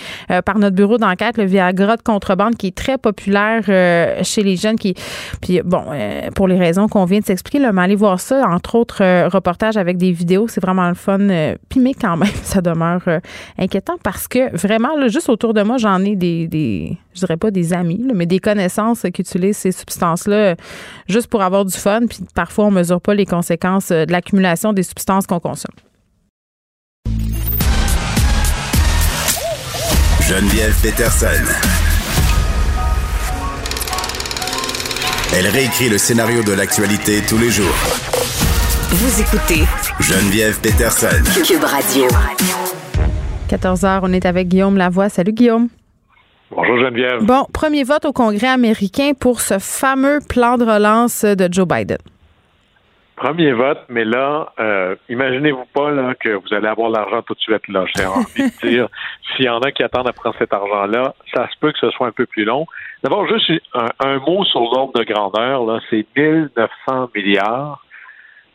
par 0.45 0.59
notre 0.59 0.77
bureau 0.77 0.99
d'enquête, 0.99 1.37
le 1.37 1.45
Viagra 1.45 1.97
de 1.97 2.03
contrebande, 2.03 2.57
qui 2.57 2.69
est 2.69 2.77
très 2.77 2.99
populaire 2.99 3.65
chez 4.25 4.43
les 4.43 4.57
jeunes. 4.57 4.77
Qui, 4.77 4.95
puis, 5.41 5.61
bon, 5.65 5.85
pour 6.35 6.49
les 6.49 6.59
raisons 6.59 6.89
qu'on 6.89 7.05
vient 7.05 7.21
de 7.21 7.25
s'expliquer, 7.25 7.59
là, 7.59 7.73
mais 7.73 7.83
allez 7.83 7.95
voir 7.95 8.21
ça, 8.21 8.43
entre 8.49 8.77
autres 8.77 9.29
reportages 9.29 9.77
avec 9.77 9.97
des 9.97 10.13
vidéos, 10.13 10.49
c'est 10.49 10.63
vraiment 10.63 10.89
le 10.89 10.95
fun. 10.95 11.19
puis, 11.69 11.81
mais 11.81 11.95
quand 11.95 12.17
même, 12.17 12.29
ça 12.43 12.61
demeure 12.61 13.03
inquiétant 13.59 13.95
parce 14.03 14.29
que 14.29 14.57
vraiment, 14.57 14.97
là, 14.97 15.09
juste 15.09 15.29
autour 15.29 15.55
de 15.55 15.63
moi, 15.63 15.77
j'en 15.79 16.03
ai 16.04 16.04
des, 16.15 16.47
des, 16.47 16.99
je 17.15 17.21
dirais 17.21 17.37
pas 17.37 17.51
des 17.51 17.73
amis, 17.73 18.07
mais 18.15 18.27
des 18.27 18.39
connaissances 18.39 19.03
qui 19.13 19.23
utilisent 19.23 19.57
ces 19.57 19.73
substances-là 19.73 20.55
juste 21.09 21.29
pour 21.29 21.43
avoir 21.43 21.65
du 21.65 21.77
fun. 21.77 22.01
Puis 22.09 22.19
parfois, 22.35 22.67
on 22.67 22.71
mesure 22.71 23.01
pas 23.01 23.15
les 23.15 23.27
conséquences 23.27 23.89
de 23.89 24.11
l'accumulation 24.11 24.73
des 24.73 24.83
substances 24.83 25.27
qu'on 25.27 25.41
consomme. 25.41 25.75
Geneviève 30.29 30.75
Peterson. 30.81 31.45
Elle 35.37 35.49
réécrit 35.49 35.89
le 35.89 35.99
scénario 35.99 36.43
de 36.43 36.53
l'actualité 36.53 37.21
tous 37.29 37.39
les 37.39 37.51
jours. 37.51 37.75
Vous 38.91 39.21
écoutez 39.21 39.65
Geneviève 40.01 40.59
Peterson. 40.61 41.23
Cube 41.45 41.65
Radio. 41.65 42.07
14 43.49 43.83
h 43.83 44.01
on 44.03 44.13
est 44.13 44.25
avec 44.25 44.49
Guillaume 44.49 44.77
Lavoie. 44.77 45.09
Salut 45.09 45.33
Guillaume. 45.33 45.69
Bonjour 46.57 46.79
Geneviève. 46.79 47.25
Bon, 47.25 47.47
premier 47.53 47.83
vote 47.83 48.05
au 48.05 48.13
Congrès 48.13 48.47
américain 48.47 49.11
pour 49.19 49.41
ce 49.41 49.59
fameux 49.59 50.21
plan 50.29 50.57
de 50.57 50.65
relance 50.65 51.25
de 51.25 51.53
Joe 51.53 51.67
Biden. 51.67 51.99
Premier 53.17 53.53
vote, 53.53 53.81
mais 53.89 54.05
là, 54.05 54.53
euh, 54.61 54.95
imaginez-vous 55.09 55.67
pas 55.73 55.91
là, 55.91 56.15
que 56.15 56.29
vous 56.29 56.55
allez 56.55 56.69
avoir 56.69 56.91
l'argent 56.91 57.23
tout 57.23 57.35
de 57.35 57.41
suite. 57.41 57.67
Là, 57.69 57.85
j'ai 57.97 58.07
envie 58.07 58.51
de 58.51 58.69
dire, 58.69 58.89
s'il 59.35 59.47
y 59.47 59.49
en 59.49 59.59
a 59.61 59.73
qui 59.73 59.83
attendent 59.83 60.07
à 60.09 60.13
prendre 60.13 60.37
cet 60.39 60.53
argent-là, 60.53 61.15
ça 61.35 61.49
se 61.49 61.59
peut 61.59 61.73
que 61.73 61.79
ce 61.79 61.91
soit 61.91 62.07
un 62.07 62.13
peu 62.13 62.27
plus 62.27 62.45
long. 62.45 62.67
D'abord, 63.03 63.27
juste 63.27 63.51
un, 63.75 64.19
mot 64.21 64.45
sur 64.45 64.61
l'ordre 64.61 64.93
de 64.95 65.05
grandeur. 65.05 65.65
Là, 65.65 65.81
c'est 65.91 66.07
1900 66.17 67.11
milliards, 67.17 67.85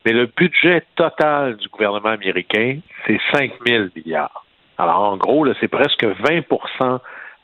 mais 0.05 0.13
le 0.13 0.29
budget 0.37 0.83
total 0.95 1.57
du 1.57 1.67
gouvernement 1.67 2.09
américain, 2.09 2.79
c'est 3.05 3.19
5000 3.33 3.91
milliards. 3.93 4.45
Alors, 4.77 5.01
en 5.01 5.17
gros, 5.17 5.43
là, 5.43 5.53
c'est 5.59 5.67
presque 5.67 6.05
20 6.05 6.43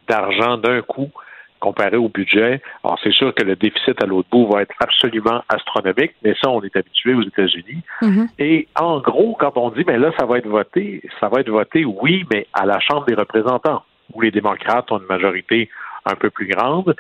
d'argent 0.08 0.58
d'un 0.58 0.82
coup 0.82 1.10
comparé 1.60 1.98
au 1.98 2.10
budget. 2.10 2.62
Alors, 2.84 3.00
c'est 3.04 3.14
sûr 3.14 3.34
que 3.34 3.44
le 3.44 3.56
déficit 3.56 4.02
à 4.04 4.06
l'autre 4.06 4.28
bout 4.32 4.48
va 4.48 4.62
être 4.62 4.76
absolument 4.80 5.42
astronomique, 5.50 6.14
mais 6.24 6.36
ça, 6.42 6.50
on 6.50 6.62
est 6.62 6.76
habitué 6.76 7.14
aux 7.14 7.24
États-Unis. 7.24 7.82
Mm-hmm. 8.02 8.28
Et 8.40 8.68
en 8.80 9.00
gros, 9.00 9.36
quand 9.40 9.58
on 9.58 9.72
dit, 9.72 9.84
mais 9.88 9.98
là, 9.98 10.12
ça 10.20 10.26
va 10.26 10.38
être 10.38 10.48
voté, 10.48 11.02
ça 11.20 11.30
va 11.30 11.42
être 11.42 11.50
voté, 11.50 11.86
oui, 11.86 12.26
mais 12.32 12.46
à 12.54 12.66
la 12.66 12.80
Chambre 12.80 13.06
des 13.06 13.16
représentants, 13.16 13.84
où 14.14 14.22
les 14.22 14.32
démocrates 14.32 14.92
ont 14.92 15.00
une 15.00 15.08
majorité 15.08 15.70
un 16.06 16.16
peu 16.16 16.30
plus 16.30 16.48
grande. 16.48 16.96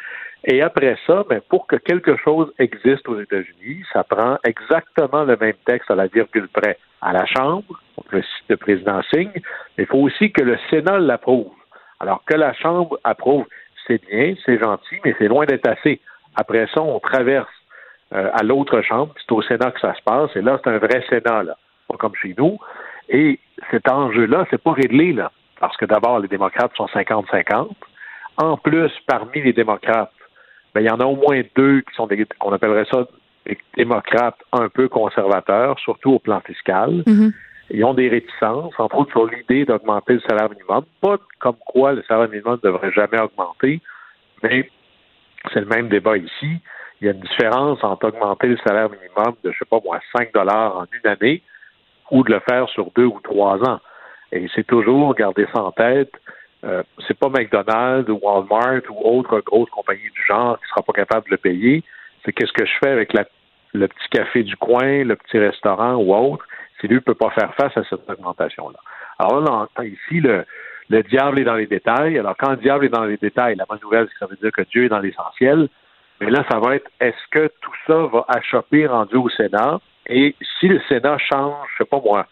Et 0.45 0.61
après 0.61 0.97
ça, 1.05 1.23
ben, 1.29 1.41
pour 1.49 1.67
que 1.67 1.75
quelque 1.75 2.17
chose 2.17 2.51
existe 2.59 3.07
aux 3.07 3.19
États-Unis, 3.19 3.83
ça 3.93 4.03
prend 4.03 4.37
exactement 4.43 5.23
le 5.23 5.37
même 5.37 5.55
texte 5.65 5.89
à 5.91 5.95
la 5.95 6.07
virgule 6.07 6.47
près 6.47 6.77
à 7.01 7.13
la 7.13 7.25
Chambre, 7.25 7.81
le, 8.11 8.23
le 8.49 8.57
président 8.57 9.01
signe, 9.13 9.31
mais 9.77 9.83
il 9.83 9.85
faut 9.85 9.99
aussi 9.99 10.31
que 10.31 10.41
le 10.41 10.57
Sénat 10.69 10.99
l'approuve. 10.99 11.51
Alors 11.99 12.23
que 12.25 12.35
la 12.35 12.53
Chambre 12.53 12.99
approuve, 13.03 13.45
c'est 13.87 14.01
bien, 14.07 14.35
c'est 14.45 14.59
gentil, 14.59 14.95
mais 15.03 15.15
c'est 15.17 15.27
loin 15.27 15.45
d'être 15.45 15.67
assez. 15.67 16.01
Après 16.35 16.67
ça, 16.73 16.81
on 16.81 16.99
traverse 16.99 17.47
euh, 18.13 18.29
à 18.33 18.43
l'autre 18.43 18.81
chambre, 18.81 19.13
c'est 19.17 19.31
au 19.31 19.41
Sénat 19.41 19.71
que 19.71 19.79
ça 19.79 19.93
se 19.95 20.01
passe, 20.01 20.29
et 20.35 20.41
là, 20.41 20.59
c'est 20.63 20.69
un 20.69 20.77
vrai 20.77 21.03
Sénat, 21.09 21.43
là, 21.43 21.57
pas 21.87 21.97
comme 21.97 22.15
chez 22.15 22.35
nous. 22.37 22.59
Et 23.09 23.39
cet 23.71 23.89
enjeu-là, 23.89 24.45
c'est 24.49 24.61
pas 24.61 24.73
réglé, 24.73 25.13
là, 25.13 25.31
parce 25.59 25.77
que 25.77 25.85
d'abord, 25.85 26.19
les 26.19 26.27
démocrates 26.27 26.75
sont 26.75 26.87
50-50. 26.87 27.69
En 28.37 28.57
plus, 28.57 28.91
parmi 29.07 29.41
les 29.41 29.53
démocrates, 29.53 30.11
ben, 30.73 30.81
il 30.81 30.87
y 30.87 30.89
en 30.89 30.99
a 30.99 31.05
au 31.05 31.15
moins 31.15 31.41
deux 31.55 31.81
qui 31.81 31.95
sont 31.95 32.07
des, 32.07 32.25
qu'on 32.39 32.51
appellerait 32.51 32.85
ça 32.91 33.07
des 33.45 33.57
démocrates 33.77 34.37
un 34.51 34.69
peu 34.69 34.89
conservateurs, 34.89 35.79
surtout 35.79 36.13
au 36.13 36.19
plan 36.19 36.41
fiscal. 36.41 37.03
Mm-hmm. 37.05 37.31
Ils 37.71 37.83
ont 37.83 37.93
des 37.93 38.09
réticences, 38.09 38.73
entre 38.77 38.97
autres 38.97 39.11
sur 39.11 39.25
l'idée 39.25 39.65
d'augmenter 39.65 40.13
le 40.13 40.21
salaire 40.21 40.49
minimum. 40.49 40.85
Pas 41.01 41.17
comme 41.39 41.57
quoi 41.65 41.93
le 41.93 42.03
salaire 42.03 42.29
minimum 42.29 42.59
ne 42.63 42.69
devrait 42.69 42.91
jamais 42.91 43.19
augmenter, 43.19 43.81
mais 44.43 44.69
c'est 45.53 45.61
le 45.61 45.65
même 45.65 45.89
débat 45.89 46.17
ici. 46.17 46.59
Il 47.01 47.07
y 47.07 47.09
a 47.09 47.13
une 47.13 47.21
différence 47.21 47.83
entre 47.83 48.07
augmenter 48.07 48.47
le 48.47 48.57
salaire 48.65 48.89
minimum 48.89 49.35
de, 49.43 49.51
je 49.51 49.57
sais 49.57 49.65
pas 49.65 49.79
moi, 49.83 49.99
5 50.15 50.33
dollars 50.33 50.77
en 50.77 50.85
une 50.85 51.09
année 51.09 51.41
ou 52.11 52.23
de 52.23 52.31
le 52.31 52.39
faire 52.47 52.69
sur 52.69 52.91
deux 52.95 53.05
ou 53.05 53.19
trois 53.23 53.57
ans. 53.67 53.79
Et 54.31 54.47
c'est 54.53 54.65
toujours 54.65 55.13
garder 55.15 55.47
ça 55.53 55.63
en 55.63 55.71
tête. 55.71 56.11
Euh, 56.63 56.83
c'est 57.07 57.17
pas 57.17 57.29
McDonald's 57.29 58.09
ou 58.09 58.19
Walmart 58.21 58.81
ou 58.89 59.19
autre 59.19 59.39
grosse 59.41 59.69
compagnie 59.69 60.09
du 60.13 60.25
genre 60.27 60.59
qui 60.59 60.67
sera 60.69 60.81
pas 60.81 60.93
capable 60.93 61.25
de 61.25 61.31
le 61.31 61.37
payer. 61.37 61.83
C'est 62.23 62.31
qu'est-ce 62.31 62.53
que 62.53 62.65
je 62.65 62.73
fais 62.83 62.89
avec 62.89 63.13
le 63.73 63.87
petit 63.87 64.09
café 64.11 64.43
du 64.43 64.55
coin, 64.55 65.03
le 65.03 65.15
petit 65.15 65.37
restaurant 65.37 65.95
ou 65.95 66.13
autre? 66.15 66.45
Lui 66.87 66.95
ne 66.95 66.99
peut 66.99 67.15
pas 67.15 67.29
faire 67.31 67.53
face 67.55 67.75
à 67.77 67.83
cette 67.89 68.09
augmentation-là. 68.09 68.79
Alors 69.19 69.41
là, 69.41 69.83
ici, 69.83 70.19
le, 70.19 70.45
le 70.89 71.03
diable 71.03 71.39
est 71.39 71.43
dans 71.43 71.55
les 71.55 71.67
détails. 71.67 72.17
Alors, 72.17 72.35
quand 72.37 72.51
le 72.51 72.57
diable 72.57 72.85
est 72.85 72.89
dans 72.89 73.05
les 73.05 73.17
détails, 73.17 73.55
la 73.55 73.65
bonne 73.65 73.79
nouvelle, 73.81 74.07
c'est 74.07 74.13
que 74.13 74.19
ça 74.19 74.27
veut 74.27 74.37
dire 74.41 74.51
que 74.51 74.61
Dieu 74.63 74.85
est 74.85 74.89
dans 74.89 74.99
l'essentiel. 74.99 75.69
Mais 76.21 76.29
là, 76.29 76.43
ça 76.49 76.59
va 76.59 76.75
être 76.75 76.89
est-ce 76.99 77.27
que 77.31 77.51
tout 77.61 77.73
ça 77.87 77.97
va 78.05 78.25
achoper 78.29 78.87
rendu 78.87 79.15
au 79.15 79.29
Sénat? 79.29 79.79
Et 80.07 80.35
si 80.59 80.67
le 80.67 80.79
Sénat 80.87 81.17
change, 81.17 81.67
je 81.73 81.83
sais 81.83 81.89
pas 81.89 81.99
moi, 81.99 82.25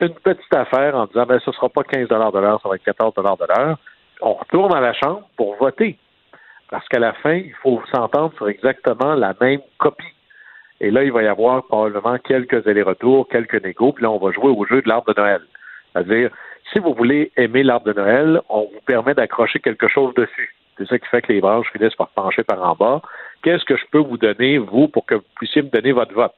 une 0.00 0.14
petite 0.14 0.54
affaire 0.54 0.96
en 0.96 1.06
disant 1.06 1.26
ben 1.26 1.38
ce 1.44 1.52
sera 1.52 1.68
pas 1.68 1.84
15 1.84 2.08
de 2.08 2.14
l'heure, 2.14 2.60
ça 2.62 2.68
va 2.68 2.76
être 2.76 2.84
14 2.84 3.14
de 3.14 3.22
l'heure, 3.22 3.78
on 4.22 4.32
retourne 4.34 4.74
à 4.74 4.80
la 4.80 4.92
Chambre 4.94 5.28
pour 5.36 5.56
voter. 5.56 5.98
Parce 6.70 6.86
qu'à 6.88 6.98
la 6.98 7.12
fin, 7.14 7.34
il 7.34 7.54
faut 7.62 7.82
s'entendre 7.92 8.32
sur 8.36 8.48
exactement 8.48 9.14
la 9.14 9.34
même 9.40 9.60
copie. 9.78 10.14
Et 10.80 10.90
là, 10.90 11.04
il 11.04 11.12
va 11.12 11.22
y 11.22 11.26
avoir 11.26 11.64
probablement 11.66 12.16
quelques 12.18 12.66
allers-retours, 12.66 13.28
quelques 13.28 13.62
négos, 13.62 13.92
puis 13.92 14.02
là, 14.02 14.10
on 14.10 14.18
va 14.18 14.32
jouer 14.32 14.48
au 14.48 14.64
jeu 14.64 14.80
de 14.80 14.88
l'arbre 14.88 15.12
de 15.12 15.20
Noël. 15.20 15.42
C'est-à-dire, 15.92 16.30
si 16.72 16.78
vous 16.78 16.94
voulez 16.94 17.32
aimer 17.36 17.62
l'arbre 17.62 17.86
de 17.86 17.92
Noël, 17.92 18.40
on 18.48 18.62
vous 18.62 18.80
permet 18.86 19.14
d'accrocher 19.14 19.58
quelque 19.58 19.88
chose 19.88 20.14
dessus. 20.14 20.54
C'est 20.78 20.88
ça 20.88 20.98
qui 20.98 21.06
fait 21.08 21.20
que 21.20 21.32
les 21.32 21.40
branches 21.40 21.70
finissent 21.72 21.96
par 21.96 22.08
pencher 22.08 22.44
par 22.44 22.62
en 22.66 22.74
bas. 22.74 23.02
Qu'est-ce 23.42 23.64
que 23.64 23.76
je 23.76 23.84
peux 23.90 23.98
vous 23.98 24.16
donner, 24.16 24.56
vous, 24.56 24.88
pour 24.88 25.04
que 25.04 25.16
vous 25.16 25.24
puissiez 25.36 25.60
me 25.62 25.68
donner 25.68 25.92
votre 25.92 26.14
vote? 26.14 26.32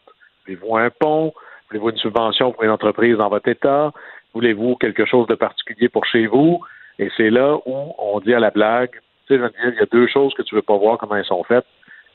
Voulez-vous 0.44 0.76
un 0.76 0.90
pont? 0.90 1.32
Voulez-vous 1.68 1.90
une 1.90 1.96
subvention 1.98 2.50
pour 2.50 2.64
une 2.64 2.70
entreprise 2.70 3.16
dans 3.18 3.28
votre 3.28 3.48
État? 3.48 3.92
Voulez-vous 4.34 4.74
quelque 4.76 5.04
chose 5.04 5.28
de 5.28 5.36
particulier 5.36 5.88
pour 5.88 6.04
chez 6.06 6.26
vous? 6.26 6.60
Et 6.98 7.10
c'est 7.16 7.30
là 7.30 7.58
où 7.64 7.94
on 7.98 8.18
dit 8.20 8.34
à 8.34 8.40
la 8.40 8.50
blague, 8.50 8.90
tu 9.28 9.38
sais, 9.38 9.50
il 9.64 9.74
y 9.74 9.82
a 9.82 9.86
deux 9.86 10.08
choses 10.08 10.34
que 10.34 10.42
tu 10.42 10.56
veux 10.56 10.62
pas 10.62 10.76
voir 10.76 10.98
comment 10.98 11.16
elles 11.16 11.24
sont 11.24 11.44
faites 11.44 11.66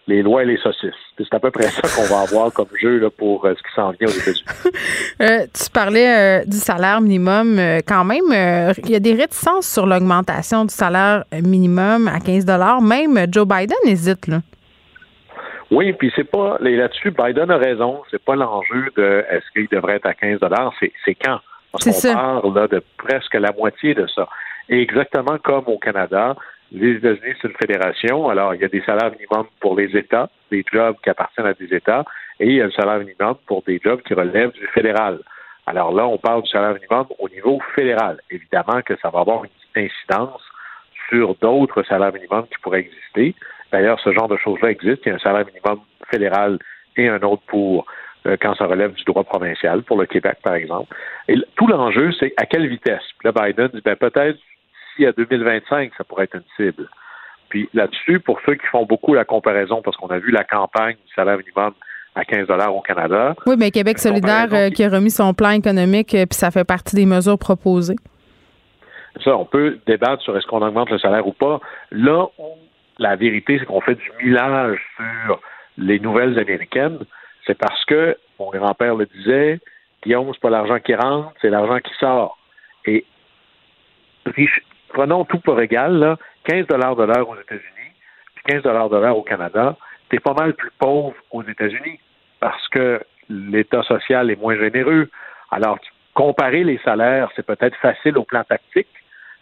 les 0.08 0.24
lois 0.24 0.44
et 0.44 0.46
les 0.46 0.58
saucisses. 0.58 0.94
C'est 1.18 1.34
à 1.34 1.40
peu 1.40 1.52
près 1.52 1.68
ça 1.68 1.82
qu'on 1.82 2.08
va 2.08 2.22
avoir 2.22 2.52
comme 2.54 2.68
jeu 2.80 3.00
là, 3.00 3.10
pour 3.10 3.46
euh, 3.46 3.54
ce 3.58 3.62
qui 3.62 3.76
s'en 3.76 3.92
vient 3.92 4.08
aux 4.08 4.12
États-Unis. 4.12 4.46
Euh, 5.20 5.48
tu 5.52 5.72
parlais 5.72 6.42
euh, 6.42 6.46
du 6.46 6.58
salaire 6.58 7.02
minimum. 7.02 7.60
quand 7.88 8.06
même, 8.06 8.76
il 8.84 8.92
y 8.92 8.96
a 8.96 9.00
des 9.00 9.14
réticences 9.14 9.68
sur 9.68 9.88
l'augmentation 9.88 10.64
du 10.64 10.74
salaire 10.74 11.24
minimum 11.44 12.08
à 12.08 12.20
15 12.20 12.46
Même 12.84 13.26
Joe 13.32 13.48
Biden 13.48 13.78
hésite. 13.86 14.28
Là. 14.28 14.42
Oui, 15.72 15.92
puis 15.94 16.12
c'est 16.16 16.30
pas 16.30 16.58
là-dessus, 16.60 17.12
Biden 17.12 17.50
a 17.50 17.58
raison. 17.58 18.04
C'est 18.12 18.24
pas 18.24 18.36
l'enjeu 18.36 18.92
de 18.96 19.26
est-ce 19.30 19.46
qu'il 19.54 19.68
devrait 19.70 19.96
être 19.96 20.06
à 20.06 20.14
15 20.14 20.40
c'est 21.04 21.16
quand? 21.16 21.40
Parce 21.72 21.86
qu'on 21.86 22.14
parle 22.14 22.56
là, 22.56 22.68
de 22.68 22.84
presque 22.98 23.34
la 23.34 23.52
moitié 23.52 23.96
de 23.96 24.06
ça. 24.08 24.28
Et 24.70 24.82
exactement 24.82 25.38
comme 25.44 25.64
au 25.68 25.80
Canada, 25.80 26.36
les 26.72 26.98
États-Unis, 26.98 27.36
c'est 27.42 27.48
une 27.48 27.56
fédération. 27.60 28.30
Alors, 28.30 28.54
il 28.54 28.62
y 28.62 28.66
a 28.66 28.68
des 28.68 28.82
salaires 28.82 29.12
minimums 29.12 29.48
pour 29.60 29.78
les 29.78 29.96
États, 29.96 30.30
des 30.52 30.64
jobs 30.72 30.96
qui 31.04 31.10
appartiennent 31.10 31.48
à 31.48 31.54
des 31.54 31.74
États, 31.74 32.04
et 32.40 32.48
il 32.48 32.54
y 32.56 32.62
a 32.62 32.66
un 32.66 32.72
salaire 32.72 33.00
minimum 33.00 33.36
pour 33.46 33.64
des 33.64 33.80
jobs 33.84 34.02
qui 34.02 34.14
relèvent 34.14 34.52
du 34.52 34.68
fédéral. 34.68 35.20
Alors 35.66 35.94
là, 35.94 36.08
on 36.08 36.18
parle 36.18 36.44
du 36.44 36.50
salaire 36.50 36.74
minimum 36.74 37.08
au 37.20 37.30
niveau 37.30 37.60
fédéral. 37.76 38.20
Évidemment 38.30 38.82
que 38.82 38.96
ça 39.02 39.10
va 39.10 39.20
avoir 39.20 39.44
une 39.44 39.50
d'incidence 39.76 40.42
sur 41.10 41.36
d'autres 41.36 41.84
salaires 41.84 42.14
minimums 42.14 42.48
qui 42.48 42.60
pourraient 42.62 42.80
exister. 42.80 43.36
D'ailleurs, 43.72 44.00
ce 44.00 44.12
genre 44.12 44.28
de 44.28 44.38
choses-là 44.38 44.72
existe. 44.72 45.06
Il 45.06 45.10
y 45.10 45.12
a 45.12 45.16
un 45.16 45.20
salaire 45.20 45.46
minimum 45.46 45.82
fédéral 46.10 46.58
et 46.96 47.08
un 47.08 47.22
autre 47.22 47.44
pour 47.48 47.86
euh, 48.26 48.38
quand 48.42 48.56
ça 48.56 48.66
relève 48.66 48.94
du 48.94 49.04
droit 49.04 49.24
provincial, 49.24 49.84
pour 49.84 49.98
le 49.98 50.06
Québec, 50.06 50.38
par 50.44 50.56
exemple. 50.56 50.96
Et 51.28 51.36
tout 51.56 51.68
l'enjeu, 51.68 52.12
c'est 52.20 52.34
à 52.38 52.46
quelle 52.46 52.68
vitesse? 52.68 53.04
Puis 53.20 53.30
là, 53.30 53.32
Biden 53.32 53.70
dit, 53.74 53.82
ben, 53.84 53.96
peut-être 53.96 54.40
à 55.06 55.12
2025, 55.12 55.92
ça 55.98 56.04
pourrait 56.04 56.26
être 56.26 56.36
une 56.36 56.44
cible. 56.56 56.90
Puis 57.50 57.70
là-dessus, 57.74 58.20
pour 58.20 58.40
ceux 58.46 58.56
qui 58.56 58.66
font 58.68 58.86
beaucoup 58.86 59.14
la 59.14 59.26
comparaison, 59.26 59.82
parce 59.82 59.96
qu'on 59.98 60.08
a 60.08 60.20
vu 60.20 60.32
la 60.32 60.44
campagne 60.44 60.96
du 60.96 61.14
salaire 61.14 61.38
minimum 61.38 61.74
à 62.16 62.26
15 62.26 62.48
au 62.70 62.82
Canada. 62.82 63.36
Oui, 63.46 63.56
mais 63.58 63.72
Québec 63.72 64.00
solidaire 64.00 64.48
euh, 64.52 64.70
qui 64.70 64.84
a 64.84 64.90
remis 64.90 65.12
son 65.12 65.34
plan 65.34 65.52
économique, 65.52 66.14
euh, 66.16 66.26
puis 66.26 66.36
ça 66.36 66.52
fait 66.52 66.64
partie 66.64 66.96
des 66.96 67.06
mesures 67.06 67.38
proposées. 67.38 67.96
Ça, 69.24 69.38
on 69.38 69.46
peut 69.46 69.80
débattre 69.86 70.22
sur 70.24 70.36
est-ce 70.36 70.48
qu'on 70.48 70.62
augmente 70.62 70.90
le 70.90 71.00
salaire 71.00 71.28
ou 71.28 71.34
pas. 71.34 71.60
Là 71.92 72.26
où 72.38 72.58
la 73.00 73.16
vérité, 73.16 73.58
c'est 73.60 73.66
qu'on 73.66 73.82
fait 73.82 73.96
du 73.96 74.12
millage 74.24 74.80
sur 74.96 75.40
les 75.78 76.00
nouvelles 76.00 76.40
américaines, 76.40 77.00
c'est 77.46 77.58
parce 77.58 77.86
que, 77.86 78.18
mon 78.40 78.50
grand-père 78.50 78.96
le 78.96 79.06
disait, 79.06 79.60
Guillaume, 80.04 80.30
c'est 80.34 80.42
pas 80.42 80.50
l'argent 80.50 80.80
qui 80.80 80.96
rentre, 80.96 81.32
c'est 81.42 81.50
l'argent 81.50 81.80
qui 81.80 81.94
sort. 82.00 82.38
Et 82.86 83.06
prenons 84.90 85.26
tout 85.26 85.40
pour 85.40 85.60
égal, 85.62 85.98
là, 85.98 86.18
15 86.46 86.68
de 86.68 86.76
l'heure 86.76 87.30
aux 87.30 87.36
États-Unis, 87.36 87.92
puis 88.36 88.44
15 88.54 88.64
de 88.64 88.70
l'heure 88.70 89.18
au 89.18 89.24
Canada, 89.24 89.76
t'es 90.10 90.20
pas 90.20 90.34
mal 90.34 90.54
plus 90.54 90.72
pauvre 90.80 91.16
aux 91.32 91.44
États-Unis 91.44 92.00
parce 92.40 92.68
que 92.70 93.02
l'État 93.30 93.84
social 93.84 94.32
est 94.32 94.40
moins 94.40 94.56
généreux. 94.56 95.10
Alors, 95.52 95.80
comparer 96.14 96.64
les 96.64 96.80
salaires, 96.84 97.30
c'est 97.36 97.46
peut-être 97.46 97.76
facile 97.78 98.18
au 98.18 98.24
plan 98.24 98.44
tactique, 98.44 98.88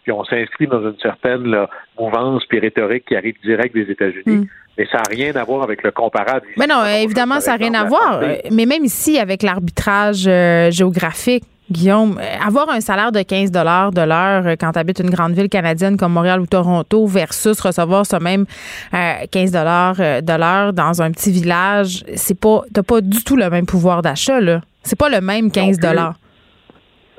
puis 0.04 0.12
on 0.12 0.24
s'inscrit 0.24 0.68
dans 0.68 0.82
une 0.82 1.00
certaine 1.00 1.68
mouvance 2.00 2.46
puis 2.46 2.60
rhétorique 2.60 3.06
qui 3.06 3.16
arrive 3.16 3.36
direct 3.44 3.74
des 3.74 3.90
États-Unis. 3.92 4.38
Mm. 4.38 4.48
Mais 4.78 4.86
ça 4.92 4.98
n'a 4.98 5.04
rien 5.10 5.34
à 5.36 5.44
voir 5.46 5.64
avec 5.64 5.84
le 5.84 5.92
comparable. 5.92 6.48
Mais 6.58 6.68
non, 6.68 6.86
évidemment, 6.86 7.40
ça 7.40 7.52
n'a 7.52 7.58
rien 7.58 7.74
à 7.76 7.86
voir. 7.86 8.22
Mais 8.52 8.66
même 8.66 8.84
ici, 8.84 9.18
avec 9.18 9.42
l'arbitrage 9.42 10.28
euh, 10.28 10.70
géographique, 10.70 11.46
Guillaume, 11.72 12.20
euh, 12.20 12.46
avoir 12.46 12.70
un 12.70 12.80
salaire 12.80 13.12
de 13.12 13.22
15 13.22 13.52
de 13.52 13.60
l'heure 13.60 14.46
euh, 14.46 14.56
quand 14.60 14.74
tu 14.74 14.80
habites 14.80 15.00
une 15.00 15.10
grande 15.10 15.34
ville 15.34 15.50
canadienne 15.50 15.98
comme 15.98 16.14
Montréal 16.14 16.40
ou 16.40 16.46
Toronto 16.46 17.08
versus 17.08 17.60
recevoir 17.60 18.06
ce 18.06 18.18
même 18.18 18.46
15 18.92 19.52
de 19.52 20.38
l'heure 20.38 20.74
dans 20.74 21.02
un 21.02 21.12
petit 21.12 21.32
village, 21.32 22.04
c'est 22.16 22.40
pas 22.40 22.62
t'as 22.74 22.84
pas 22.84 23.02
du 23.02 23.24
tout 23.24 23.36
le 23.36 23.50
même 23.50 23.66
pouvoir 23.66 24.02
d'achat 24.02 24.40
là. 24.40 24.62
C'est 24.84 24.98
pas 24.98 25.10
le 25.10 25.22
même 25.22 25.52
15 25.52 25.80
dollars 25.80 26.16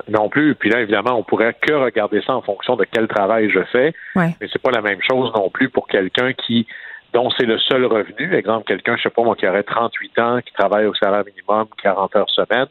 non 0.09 0.29
plus. 0.29 0.55
Puis 0.55 0.69
là, 0.69 0.79
évidemment, 0.79 1.19
on 1.19 1.23
pourrait 1.23 1.53
que 1.53 1.73
regarder 1.73 2.21
ça 2.25 2.33
en 2.33 2.41
fonction 2.41 2.77
de 2.77 2.85
quel 2.89 3.09
travail 3.09 3.49
je 3.49 3.59
fais. 3.71 3.93
Mais 4.15 4.35
c'est 4.51 4.61
pas 4.61 4.71
la 4.71 4.81
même 4.81 4.99
chose 5.01 5.31
non 5.35 5.49
plus 5.49 5.69
pour 5.69 5.87
quelqu'un 5.87 6.31
qui 6.31 6.65
dont 7.13 7.29
c'est 7.37 7.45
le 7.45 7.57
seul 7.57 7.85
revenu. 7.85 8.35
Exemple, 8.35 8.65
quelqu'un, 8.65 8.95
je 8.97 9.03
sais 9.03 9.09
pas 9.09 9.23
moi, 9.23 9.35
qui 9.35 9.47
aurait 9.47 9.63
38 9.63 10.19
ans, 10.19 10.39
qui 10.45 10.53
travaille 10.53 10.85
au 10.85 10.93
salaire 10.93 11.23
minimum 11.25 11.67
40 11.81 12.15
heures 12.15 12.29
semaine. 12.29 12.67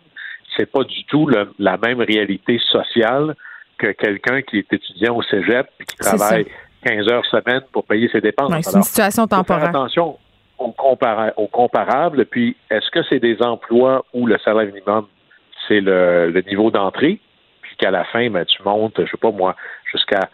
C'est 0.57 0.71
pas 0.71 0.85
du 0.85 1.05
tout 1.05 1.29
la 1.59 1.77
même 1.79 2.01
réalité 2.01 2.59
sociale 2.71 3.35
que 3.79 3.93
quelqu'un 3.93 4.43
qui 4.43 4.59
est 4.59 4.73
étudiant 4.73 5.17
au 5.17 5.23
cégep 5.23 5.69
et 5.81 5.85
qui 5.85 5.97
travaille 5.97 6.47
15 6.85 7.09
heures 7.09 7.27
semaine 7.27 7.63
pour 7.73 7.85
payer 7.85 8.09
ses 8.11 8.21
dépenses. 8.21 8.53
c'est 8.63 8.77
une 8.77 8.83
situation 8.83 9.27
temporaire. 9.27 9.69
attention 9.69 10.17
au, 10.59 10.75
au 11.37 11.47
comparable. 11.49 12.25
Puis, 12.27 12.57
est-ce 12.71 12.91
que 12.91 13.01
c'est 13.11 13.21
des 13.21 13.43
emplois 13.43 14.05
où 14.15 14.27
le 14.27 14.39
salaire 14.39 14.67
minimum, 14.67 15.07
c'est 15.69 15.81
le 15.81 16.43
niveau 16.47 16.71
d'entrée? 16.71 17.21
qu'à 17.79 17.91
la 17.91 18.05
fin, 18.05 18.29
ben, 18.31 18.45
tu 18.45 18.63
montes, 18.63 18.95
je 18.99 19.11
sais 19.11 19.17
pas 19.17 19.31
moi, 19.31 19.55
jusqu'à 19.91 20.29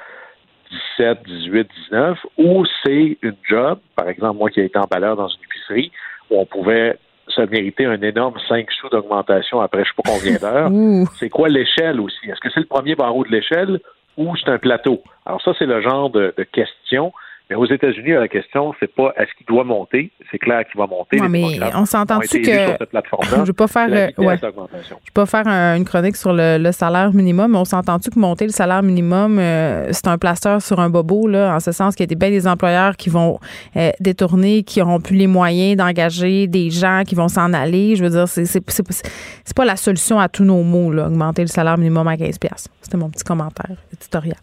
17, 0.99 1.23
18, 1.25 1.69
19, 1.91 2.19
ou 2.39 2.65
c'est 2.85 3.19
une 3.23 3.37
job, 3.49 3.79
par 3.95 4.09
exemple, 4.09 4.39
moi 4.39 4.51
qui 4.51 4.61
ai 4.61 4.65
été 4.65 4.79
emballeur 4.79 5.17
dans 5.17 5.29
une 5.29 5.43
épicerie, 5.45 5.93
où 6.31 6.39
on 6.41 6.47
pouvait 6.47 6.99
se 7.29 7.41
mériter 7.43 7.87
un 7.87 8.01
énorme 8.03 8.35
5 8.49 8.71
sous 8.73 8.89
d'augmentation 8.89 9.61
après 9.61 9.85
je 9.85 9.91
sais 9.91 10.03
pas 10.03 10.11
combien 10.11 10.39
d'heures. 10.41 11.07
c'est 11.19 11.31
quoi 11.31 11.49
l'échelle 11.49 12.01
aussi? 12.01 12.29
Est-ce 12.31 12.41
que 12.41 12.51
c'est 12.51 12.61
le 12.61 12.67
premier 12.67 12.95
barreau 12.95 13.25
de 13.25 13.31
l'échelle 13.31 13.81
ou 14.17 14.35
c'est 14.37 14.51
un 14.51 14.59
plateau? 14.59 15.03
Alors 15.25 15.41
ça, 15.43 15.53
c'est 15.59 15.67
le 15.67 15.81
genre 15.81 16.11
de, 16.11 16.35
de 16.37 16.43
question 16.45 17.13
mais 17.53 17.59
aux 17.59 17.67
États-Unis, 17.67 18.13
la 18.13 18.29
question, 18.29 18.73
c'est 18.81 18.93
pas 18.95 19.13
est-ce 19.17 19.31
qu'il 19.37 19.47
doit 19.47 19.65
monter? 19.65 20.11
C'est 20.31 20.39
clair 20.39 20.65
qu'il 20.65 20.79
va 20.79 20.87
monter. 20.87 21.21
mais 21.29 21.61
on 21.75 21.85
s'entend-tu 21.85 22.41
que. 22.41 22.51
je 22.51 23.37
ne 23.37 23.45
vais 23.45 23.53
pas 23.53 23.67
faire, 23.67 23.89
euh, 23.91 24.09
ouais. 24.25 24.39
je 24.39 24.47
vais 24.47 24.97
pas 25.13 25.27
faire 25.27 25.47
une 25.47 25.85
chronique 25.85 26.17
sur 26.17 26.33
le, 26.33 26.71
salaire 26.73 27.13
minimum, 27.13 27.53
mais 27.53 27.59
on 27.59 27.67
s'entend-tu 27.67 28.11
que 28.11 28.19
monter 28.19 28.47
le 28.47 28.53
salaire 28.53 28.83
minimum, 28.83 29.39
euh, 29.39 29.89
c'est 29.91 30.09
un 30.09 30.17
plaster 30.17 30.59
sur 30.61 30.81
un 30.81 30.89
bobo, 30.89 31.29
là, 31.29 31.55
en 31.55 31.61
ce 31.61 31.73
sens 31.73 31.95
qu'il 31.95 32.05
y 32.05 32.07
a 32.07 32.09
des, 32.09 32.15
bien 32.15 32.31
des 32.31 32.47
employeurs 32.47 32.97
qui 32.97 33.11
vont 33.11 33.39
euh, 33.77 33.91
détourner, 34.01 34.63
qui 34.63 34.79
n'auront 34.81 35.01
plus 35.01 35.17
les 35.17 35.27
moyens 35.27 35.77
d'engager 35.77 36.47
des 36.47 36.71
gens 36.71 37.03
qui 37.07 37.15
vont 37.15 37.29
s'en 37.29 37.53
aller. 37.53 37.97
Je 37.97 38.05
veux 38.05 38.11
dire, 38.11 38.29
c'est, 38.29 38.47
c'est, 38.47 38.63
c'est, 38.67 39.57
pas 39.57 39.65
la 39.67 39.77
solution 39.77 40.19
à 40.19 40.31
tous 40.31 40.45
nos 40.45 40.63
maux, 40.63 40.91
là, 40.91 41.07
augmenter 41.09 41.43
le 41.43 41.49
salaire 41.49 41.77
minimum 41.77 42.09
à 42.09 42.17
15 42.17 42.39
C'était 42.81 42.97
mon 42.97 43.11
petit 43.11 43.25
commentaire 43.25 43.77
éditorial. 43.93 44.39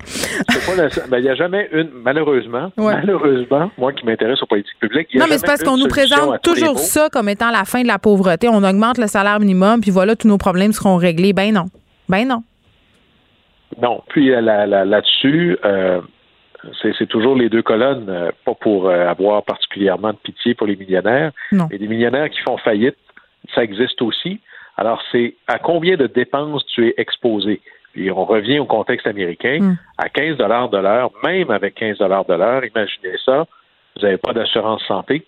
Ben, 1.10 1.18
il 1.18 1.24
n'y 1.24 1.30
a 1.30 1.36
jamais 1.36 1.68
une, 1.72 1.90
malheureusement, 2.04 2.72
malheureusement, 3.00 3.72
moi 3.78 3.94
qui 3.94 4.06
m'intéresse 4.06 4.42
aux 4.42 4.46
politiques 4.46 4.80
publiques. 4.80 5.14
non, 5.16 5.26
mais 5.30 5.38
c'est 5.38 5.46
parce 5.46 5.64
qu'on 5.64 5.78
nous 5.78 5.88
présente 5.88 6.42
toujours 6.42 6.78
ça 6.78 7.10
comme 7.12 7.30
étant 7.30 7.52
la 7.52 7.66
fin 7.66 7.82
de 7.82 7.88
la 7.88 8.00
pauvreté. 8.00 8.48
On 8.50 8.64
augmente 8.64 8.98
le 8.98 9.08
salaire 9.08 9.40
minimum, 9.40 9.82
puis 9.82 9.92
voilà, 9.92 10.16
tous 10.16 10.28
nos 10.28 10.38
problèmes 10.38 10.72
seront 10.72 10.98
réglés. 10.98 11.34
Ben 11.34 11.54
non. 11.54 11.66
Ben 12.08 12.28
non. 12.28 12.44
Non. 13.82 14.02
Puis 14.10 14.32
euh, 14.32 14.42
là-dessus, 14.42 15.58
euh, 15.64 16.02
c'est 16.82 17.08
toujours 17.08 17.36
les 17.36 17.50
deux 17.50 17.62
colonnes, 17.62 18.10
euh, 18.10 18.32
pas 18.46 18.56
pour 18.56 18.90
avoir 18.90 19.44
particulièrement 19.44 20.12
de 20.12 20.18
pitié 20.18 20.56
pour 20.56 20.68
les 20.68 20.76
millionnaires. 20.76 21.32
Non. 21.52 21.68
Et 21.72 21.78
des 21.78 21.88
millionnaires 21.88 22.30
qui 22.30 22.40
font 22.42 22.58
faillite, 22.58 22.98
ça 23.56 23.64
existe 23.64 24.02
aussi. 24.02 24.40
Alors, 24.78 25.02
c'est 25.12 25.36
à 25.48 25.60
combien 25.60 25.98
de 25.98 26.08
dépenses 26.08 26.66
tu 26.68 26.88
es 26.88 26.94
exposé? 26.98 27.62
Et 28.00 28.12
on 28.12 28.26
revient 28.26 28.60
au 28.60 28.66
contexte 28.66 29.08
américain, 29.08 29.60
hmm. 29.60 29.78
à 29.98 30.10
15 30.10 30.38
de 30.38 30.78
l'heure, 30.78 31.12
même 31.24 31.52
avec 31.52 31.76
15 31.76 31.98
de 31.98 32.34
l'heure, 32.34 32.64
imaginez 32.66 33.18
ça, 33.26 33.46
vous 33.96 34.04
n'avez 34.04 34.18
pas 34.18 34.32
d'assurance 34.32 34.82
santé, 34.88 35.26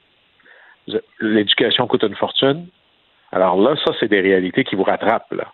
l'éducation 1.20 1.88
coûte 1.88 2.04
une 2.04 2.16
fortune. 2.16 2.68
Alors 3.32 3.60
là, 3.60 3.76
ça, 3.86 3.94
c'est 4.00 4.08
des 4.08 4.22
réalités 4.22 4.64
qui 4.64 4.76
vous 4.76 4.84
rattrapent. 4.84 5.34
Là. 5.34 5.48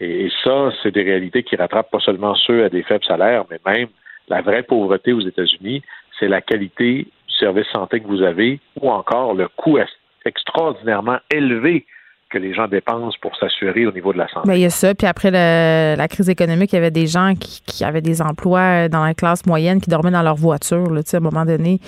Et, 0.00 0.30
ça, 0.44 0.70
c'est 0.82 0.92
des 0.92 1.02
réalités 1.02 1.42
qui 1.42 1.56
rattrapent 1.56 1.90
pas 1.90 2.00
seulement 2.00 2.34
ceux 2.34 2.64
à 2.64 2.68
des 2.68 2.82
faibles 2.82 3.04
salaires, 3.04 3.44
mais 3.50 3.58
même 3.66 3.88
la 4.28 4.42
vraie 4.42 4.62
pauvreté 4.62 5.12
aux 5.12 5.20
États-Unis, 5.20 5.82
c'est 6.18 6.28
la 6.28 6.40
qualité 6.40 7.06
du 7.28 7.34
service 7.34 7.66
santé 7.68 8.00
que 8.00 8.06
vous 8.06 8.22
avez 8.22 8.60
ou 8.80 8.90
encore 8.90 9.34
le 9.34 9.48
coût 9.48 9.78
extraordinairement 10.24 11.18
élevé 11.30 11.86
que 12.30 12.38
les 12.38 12.54
gens 12.54 12.68
dépensent 12.68 13.16
pour 13.20 13.36
s'assurer 13.36 13.86
au 13.86 13.92
niveau 13.92 14.12
de 14.12 14.18
la 14.18 14.28
santé. 14.28 14.48
Bien, 14.48 14.56
il 14.56 14.62
y 14.62 14.66
a 14.66 14.70
ça. 14.70 14.94
Puis 14.94 15.06
après 15.06 15.30
la 15.30 16.08
crise 16.08 16.28
économique, 16.28 16.72
il 16.72 16.76
y 16.76 16.78
avait 16.78 16.90
des 16.90 17.06
gens 17.06 17.34
qui, 17.34 17.84
avaient 17.84 18.02
des 18.02 18.20
emplois 18.20 18.88
dans 18.88 19.04
la 19.04 19.14
classe 19.14 19.46
moyenne 19.46 19.80
qui 19.80 19.90
dormaient 19.90 20.10
dans 20.10 20.22
leur 20.22 20.36
voiture. 20.36 20.90
Là, 20.90 21.00
à 21.12 21.16
un 21.16 21.20
moment 21.20 21.44
donné, 21.44 21.80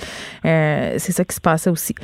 euh, 0.44 0.94
c'est 0.98 1.12
ça 1.12 1.24
qui 1.24 1.34
se 1.34 1.40
passait 1.40 1.70
aussi. 1.70 1.94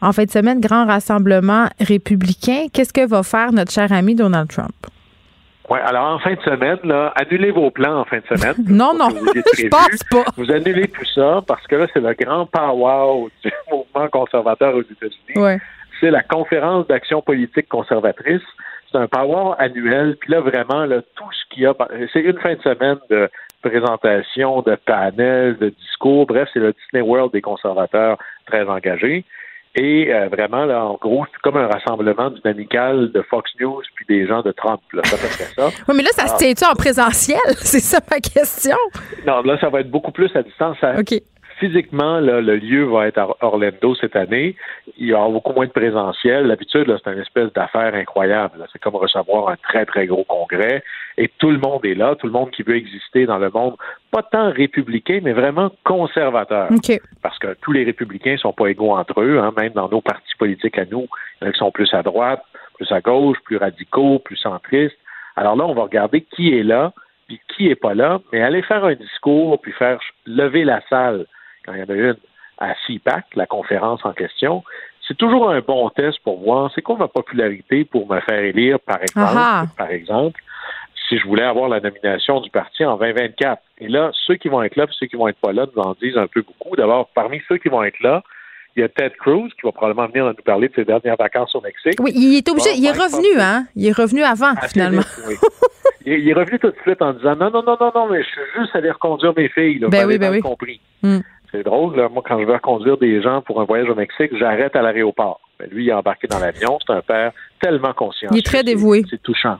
En 0.00 0.12
fin 0.12 0.24
de 0.24 0.30
semaine, 0.30 0.60
grand 0.60 0.86
rassemblement 0.86 1.66
républicain. 1.80 2.66
Qu'est-ce 2.72 2.92
que 2.92 3.06
va 3.06 3.22
faire 3.22 3.52
notre 3.52 3.72
cher 3.72 3.92
ami 3.92 4.14
Donald 4.14 4.48
Trump? 4.48 4.74
Oui, 5.70 5.78
alors 5.82 6.04
en 6.04 6.18
fin 6.18 6.34
de 6.34 6.40
semaine, 6.42 6.78
là, 6.84 7.12
annulez 7.16 7.50
vos 7.50 7.70
plans 7.70 8.00
en 8.00 8.04
fin 8.04 8.18
de 8.18 8.36
semaine. 8.36 8.54
non, 8.68 8.92
non, 8.94 9.08
je 9.56 9.68
pense 9.68 10.04
pas. 10.10 10.24
Vous 10.36 10.50
annulez 10.50 10.88
tout 10.88 11.06
ça 11.14 11.40
parce 11.46 11.66
que 11.66 11.76
là, 11.76 11.86
c'est 11.92 12.00
le 12.00 12.14
grand 12.14 12.44
power 12.46 13.30
du 13.42 13.50
mouvement 13.70 14.08
conservateur 14.08 14.74
aux 14.74 14.82
États-Unis. 14.82 15.42
Ouais 15.42 15.58
c'est 16.00 16.10
la 16.10 16.22
conférence 16.22 16.86
d'action 16.86 17.22
politique 17.22 17.68
conservatrice. 17.68 18.42
C'est 18.90 18.98
un 18.98 19.08
power 19.08 19.54
annuel. 19.58 20.16
Puis 20.20 20.32
là, 20.32 20.40
vraiment, 20.40 20.84
là, 20.84 21.02
tout 21.16 21.32
ce 21.32 21.54
qu'il 21.54 21.64
y 21.64 21.66
a, 21.66 21.74
c'est 22.12 22.20
une 22.20 22.38
fin 22.38 22.54
de 22.54 22.62
semaine 22.62 22.98
de 23.10 23.28
présentation, 23.62 24.62
de 24.62 24.76
panels, 24.76 25.56
de 25.58 25.70
discours. 25.70 26.26
Bref, 26.26 26.48
c'est 26.52 26.60
le 26.60 26.72
Disney 26.72 27.00
World 27.00 27.32
des 27.32 27.40
conservateurs 27.40 28.18
très 28.46 28.64
engagés. 28.68 29.24
Et 29.76 30.14
euh, 30.14 30.28
vraiment, 30.28 30.66
là, 30.66 30.84
en 30.84 30.94
gros, 30.94 31.24
c'est 31.32 31.40
comme 31.42 31.56
un 31.56 31.66
rassemblement 31.66 32.30
dynamical 32.30 33.10
de 33.10 33.22
Fox 33.22 33.50
News 33.58 33.82
puis 33.96 34.04
des 34.06 34.26
gens 34.26 34.42
de 34.42 34.52
Trump. 34.52 34.80
Là, 34.92 35.02
ça 35.04 35.16
fait 35.16 35.44
ça. 35.44 35.68
Oui, 35.88 35.94
mais 35.96 36.04
là, 36.04 36.10
ça 36.12 36.28
se 36.28 36.36
tient-tu 36.36 36.64
en 36.64 36.74
présentiel? 36.74 37.38
C'est 37.56 37.80
ça 37.80 37.98
ma 38.08 38.20
question. 38.20 38.76
Non, 39.26 39.42
là, 39.42 39.58
ça 39.60 39.70
va 39.70 39.80
être 39.80 39.90
beaucoup 39.90 40.12
plus 40.12 40.30
à 40.36 40.42
distance. 40.42 40.76
OK 40.96 41.20
physiquement, 41.58 42.20
le 42.20 42.56
lieu 42.56 42.84
va 42.84 43.06
être 43.06 43.18
à 43.18 43.28
Orlando 43.40 43.94
cette 43.94 44.16
année. 44.16 44.56
Il 44.98 45.06
y 45.06 45.12
aura 45.12 45.28
beaucoup 45.28 45.52
moins 45.52 45.66
de 45.66 45.72
présentiel. 45.72 46.46
L'habitude, 46.46 46.94
c'est 47.02 47.12
une 47.12 47.20
espèce 47.20 47.52
d'affaire 47.52 47.94
incroyable. 47.94 48.66
C'est 48.72 48.80
comme 48.80 48.96
recevoir 48.96 49.48
un 49.48 49.56
très, 49.56 49.84
très 49.86 50.06
gros 50.06 50.24
congrès. 50.24 50.82
Et 51.16 51.30
tout 51.38 51.50
le 51.50 51.58
monde 51.58 51.84
est 51.84 51.94
là, 51.94 52.16
tout 52.16 52.26
le 52.26 52.32
monde 52.32 52.50
qui 52.50 52.62
veut 52.62 52.76
exister 52.76 53.26
dans 53.26 53.38
le 53.38 53.50
monde, 53.50 53.76
pas 54.10 54.22
tant 54.22 54.50
républicain, 54.50 55.20
mais 55.22 55.32
vraiment 55.32 55.70
conservateur. 55.84 56.68
Parce 57.22 57.38
que 57.38 57.54
tous 57.60 57.72
les 57.72 57.84
républicains 57.84 58.32
ne 58.32 58.38
sont 58.38 58.52
pas 58.52 58.66
égaux 58.66 58.92
entre 58.92 59.20
eux, 59.20 59.38
hein. 59.38 59.52
même 59.56 59.72
dans 59.72 59.88
nos 59.88 60.00
partis 60.00 60.34
politiques 60.38 60.78
à 60.78 60.84
nous. 60.84 61.06
Il 61.40 61.44
y 61.44 61.46
en 61.46 61.48
a 61.48 61.52
qui 61.52 61.58
sont 61.58 61.70
plus 61.70 61.92
à 61.94 62.02
droite, 62.02 62.42
plus 62.74 62.90
à 62.90 63.00
gauche, 63.00 63.38
plus 63.44 63.56
radicaux, 63.56 64.18
plus 64.18 64.36
centristes. 64.36 64.98
Alors 65.36 65.56
là, 65.56 65.64
on 65.64 65.74
va 65.74 65.82
regarder 65.82 66.22
qui 66.22 66.56
est 66.56 66.62
là, 66.62 66.92
puis 67.26 67.40
qui 67.48 67.68
est 67.68 67.76
pas 67.76 67.94
là, 67.94 68.20
mais 68.32 68.42
aller 68.42 68.62
faire 68.62 68.84
un 68.84 68.94
discours, 68.94 69.60
puis 69.60 69.72
faire 69.72 69.98
lever 70.26 70.64
la 70.64 70.80
salle 70.88 71.26
quand 71.64 71.74
il 71.74 71.80
y 71.80 71.82
en 71.82 71.88
a 71.88 71.94
une 71.94 72.16
à 72.58 72.74
CIPAC, 72.86 73.24
la 73.34 73.46
conférence 73.46 74.04
en 74.04 74.12
question, 74.12 74.62
c'est 75.06 75.16
toujours 75.16 75.50
un 75.50 75.60
bon 75.60 75.90
test 75.90 76.18
pour 76.22 76.40
voir 76.40 76.70
c'est 76.74 76.82
quoi 76.82 76.96
ma 76.96 77.08
popularité 77.08 77.84
pour 77.84 78.08
me 78.08 78.20
faire 78.20 78.40
élire, 78.40 78.78
par 78.80 79.02
exemple, 79.02 79.68
par 79.76 79.90
exemple, 79.90 80.40
si 81.08 81.18
je 81.18 81.26
voulais 81.26 81.44
avoir 81.44 81.68
la 81.68 81.80
nomination 81.80 82.40
du 82.40 82.50
parti 82.50 82.84
en 82.84 82.96
2024. 82.96 83.60
Et 83.78 83.88
là, 83.88 84.10
ceux 84.26 84.36
qui 84.36 84.48
vont 84.48 84.62
être 84.62 84.76
là, 84.76 84.84
et 84.84 84.94
ceux 84.98 85.06
qui 85.06 85.16
vont 85.16 85.28
être 85.28 85.38
pas 85.38 85.52
là, 85.52 85.66
nous 85.74 85.82
en 85.82 85.94
disent 86.00 86.16
un 86.16 86.26
peu 86.26 86.42
beaucoup. 86.42 86.76
D'abord, 86.76 87.08
parmi 87.14 87.42
ceux 87.48 87.58
qui 87.58 87.68
vont 87.68 87.82
être 87.82 88.00
là, 88.00 88.22
il 88.76 88.80
y 88.80 88.82
a 88.82 88.88
Ted 88.88 89.14
Cruz 89.18 89.48
qui 89.50 89.60
va 89.64 89.72
probablement 89.72 90.08
venir 90.08 90.26
nous 90.26 90.34
parler 90.42 90.68
de 90.68 90.74
ses 90.74 90.84
dernières 90.84 91.16
vacances 91.16 91.54
au 91.54 91.60
Mexique. 91.60 92.00
Oui, 92.00 92.12
il 92.14 92.36
est 92.36 92.48
obligé, 92.48 92.70
il 92.76 92.84
est 92.84 92.90
revenu, 92.90 93.40
hein? 93.40 93.66
Il 93.76 93.86
est 93.86 93.92
revenu 93.96 94.22
avant, 94.22 94.54
finalement. 94.68 95.02
il, 96.06 96.28
est 96.28 96.32
revenu 96.32 96.58
tout 96.58 96.70
de 96.70 96.76
suite 96.82 97.00
en 97.00 97.12
disant 97.12 97.36
non, 97.36 97.50
non, 97.50 97.62
non, 97.62 97.76
non, 97.80 97.92
non, 97.94 98.08
mais 98.10 98.22
je 98.22 98.28
suis 98.28 98.40
juste 98.58 98.74
allé 98.74 98.90
reconduire 98.90 99.32
mes 99.36 99.48
filles. 99.48 99.78
Là, 99.78 99.88
ben 99.88 100.06
oui, 100.06 100.18
ben 100.18 100.32
oui. 100.32 100.40
compris. 100.40 100.80
Hmm. 101.02 101.20
C'est 101.54 101.62
drôle, 101.62 101.94
là. 101.94 102.08
moi, 102.08 102.20
quand 102.26 102.40
je 102.40 102.46
veux 102.46 102.52
reconduire 102.52 102.96
des 102.96 103.22
gens 103.22 103.40
pour 103.40 103.60
un 103.60 103.64
voyage 103.64 103.88
au 103.88 103.94
Mexique, 103.94 104.36
j'arrête 104.36 104.74
à 104.74 104.82
l'aéroport. 104.82 105.40
Mais 105.60 105.68
lui, 105.68 105.84
il 105.84 105.88
est 105.88 105.92
embarqué 105.92 106.26
dans 106.26 106.40
l'avion. 106.40 106.78
C'est 106.84 106.92
un 106.92 107.00
père 107.00 107.30
tellement 107.60 107.92
conscient. 107.92 108.28
Il 108.32 108.38
est 108.38 108.46
très 108.46 108.64
dévoué. 108.64 109.04
C'est 109.08 109.22
touchant. 109.22 109.58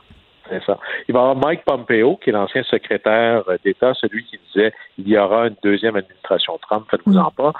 C'est 0.49 0.61
ça. 0.65 0.77
Il 1.07 1.13
va 1.13 1.21
y 1.21 1.23
avoir 1.23 1.37
Mike 1.37 1.63
Pompeo, 1.63 2.17
qui 2.17 2.31
est 2.31 2.33
l'ancien 2.33 2.63
secrétaire 2.63 3.43
d'État, 3.63 3.93
celui 3.93 4.25
qui 4.25 4.37
disait 4.47 4.73
il 4.97 5.07
y 5.07 5.17
aura 5.17 5.47
une 5.47 5.55
deuxième 5.63 5.95
administration 5.95 6.59
Trump, 6.61 6.85
faites-vous 6.91 7.17
en 7.17 7.31
pas. 7.31 7.53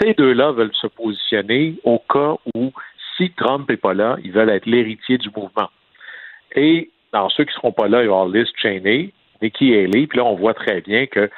Ces 0.00 0.14
deux-là 0.14 0.52
veulent 0.52 0.74
se 0.74 0.86
positionner 0.86 1.74
au 1.84 1.98
cas 1.98 2.36
où, 2.54 2.72
si 3.18 3.30
Trump 3.32 3.68
n'est 3.68 3.76
pas 3.76 3.92
là, 3.92 4.16
ils 4.24 4.32
veulent 4.32 4.50
être 4.50 4.66
l'héritier 4.66 5.18
du 5.18 5.28
mouvement. 5.36 5.68
Et 6.56 6.90
dans 7.12 7.28
ceux 7.28 7.44
qui 7.44 7.50
ne 7.50 7.56
seront 7.56 7.72
pas 7.72 7.88
là, 7.88 8.02
il 8.02 8.08
va 8.08 8.14
y 8.14 8.16
avoir 8.16 8.26
Liz 8.26 8.48
Cheney, 8.56 9.12
Nikki 9.42 9.74
Haley, 9.74 10.06
puis 10.06 10.18
là, 10.18 10.24
on 10.24 10.34
voit 10.34 10.54
très 10.54 10.80
bien 10.80 11.06
que 11.06 11.28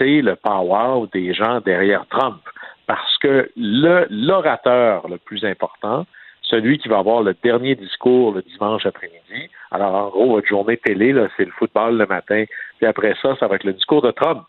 c'est 0.00 0.22
le 0.22 0.36
power 0.36 1.06
des 1.12 1.34
gens 1.34 1.60
derrière 1.60 2.06
Trump. 2.08 2.40
Parce 2.86 3.18
que 3.18 3.50
l'orateur 3.56 5.06
le 5.08 5.18
plus 5.18 5.44
important, 5.44 6.06
celui 6.42 6.78
qui 6.78 6.88
va 6.88 6.98
avoir 6.98 7.22
le 7.22 7.36
dernier 7.44 7.76
discours 7.76 8.32
le 8.32 8.42
dimanche 8.42 8.84
après-midi. 8.84 9.48
Alors, 9.70 9.94
en 9.94 10.08
gros, 10.08 10.30
votre 10.32 10.48
journée 10.48 10.76
télé, 10.78 11.14
c'est 11.36 11.44
le 11.44 11.52
football 11.52 11.98
le 11.98 12.06
matin. 12.06 12.44
Puis 12.78 12.86
après 12.86 13.14
ça, 13.22 13.36
ça 13.38 13.46
va 13.46 13.56
être 13.56 13.64
le 13.64 13.74
discours 13.74 14.02
de 14.02 14.10
Trump. 14.10 14.44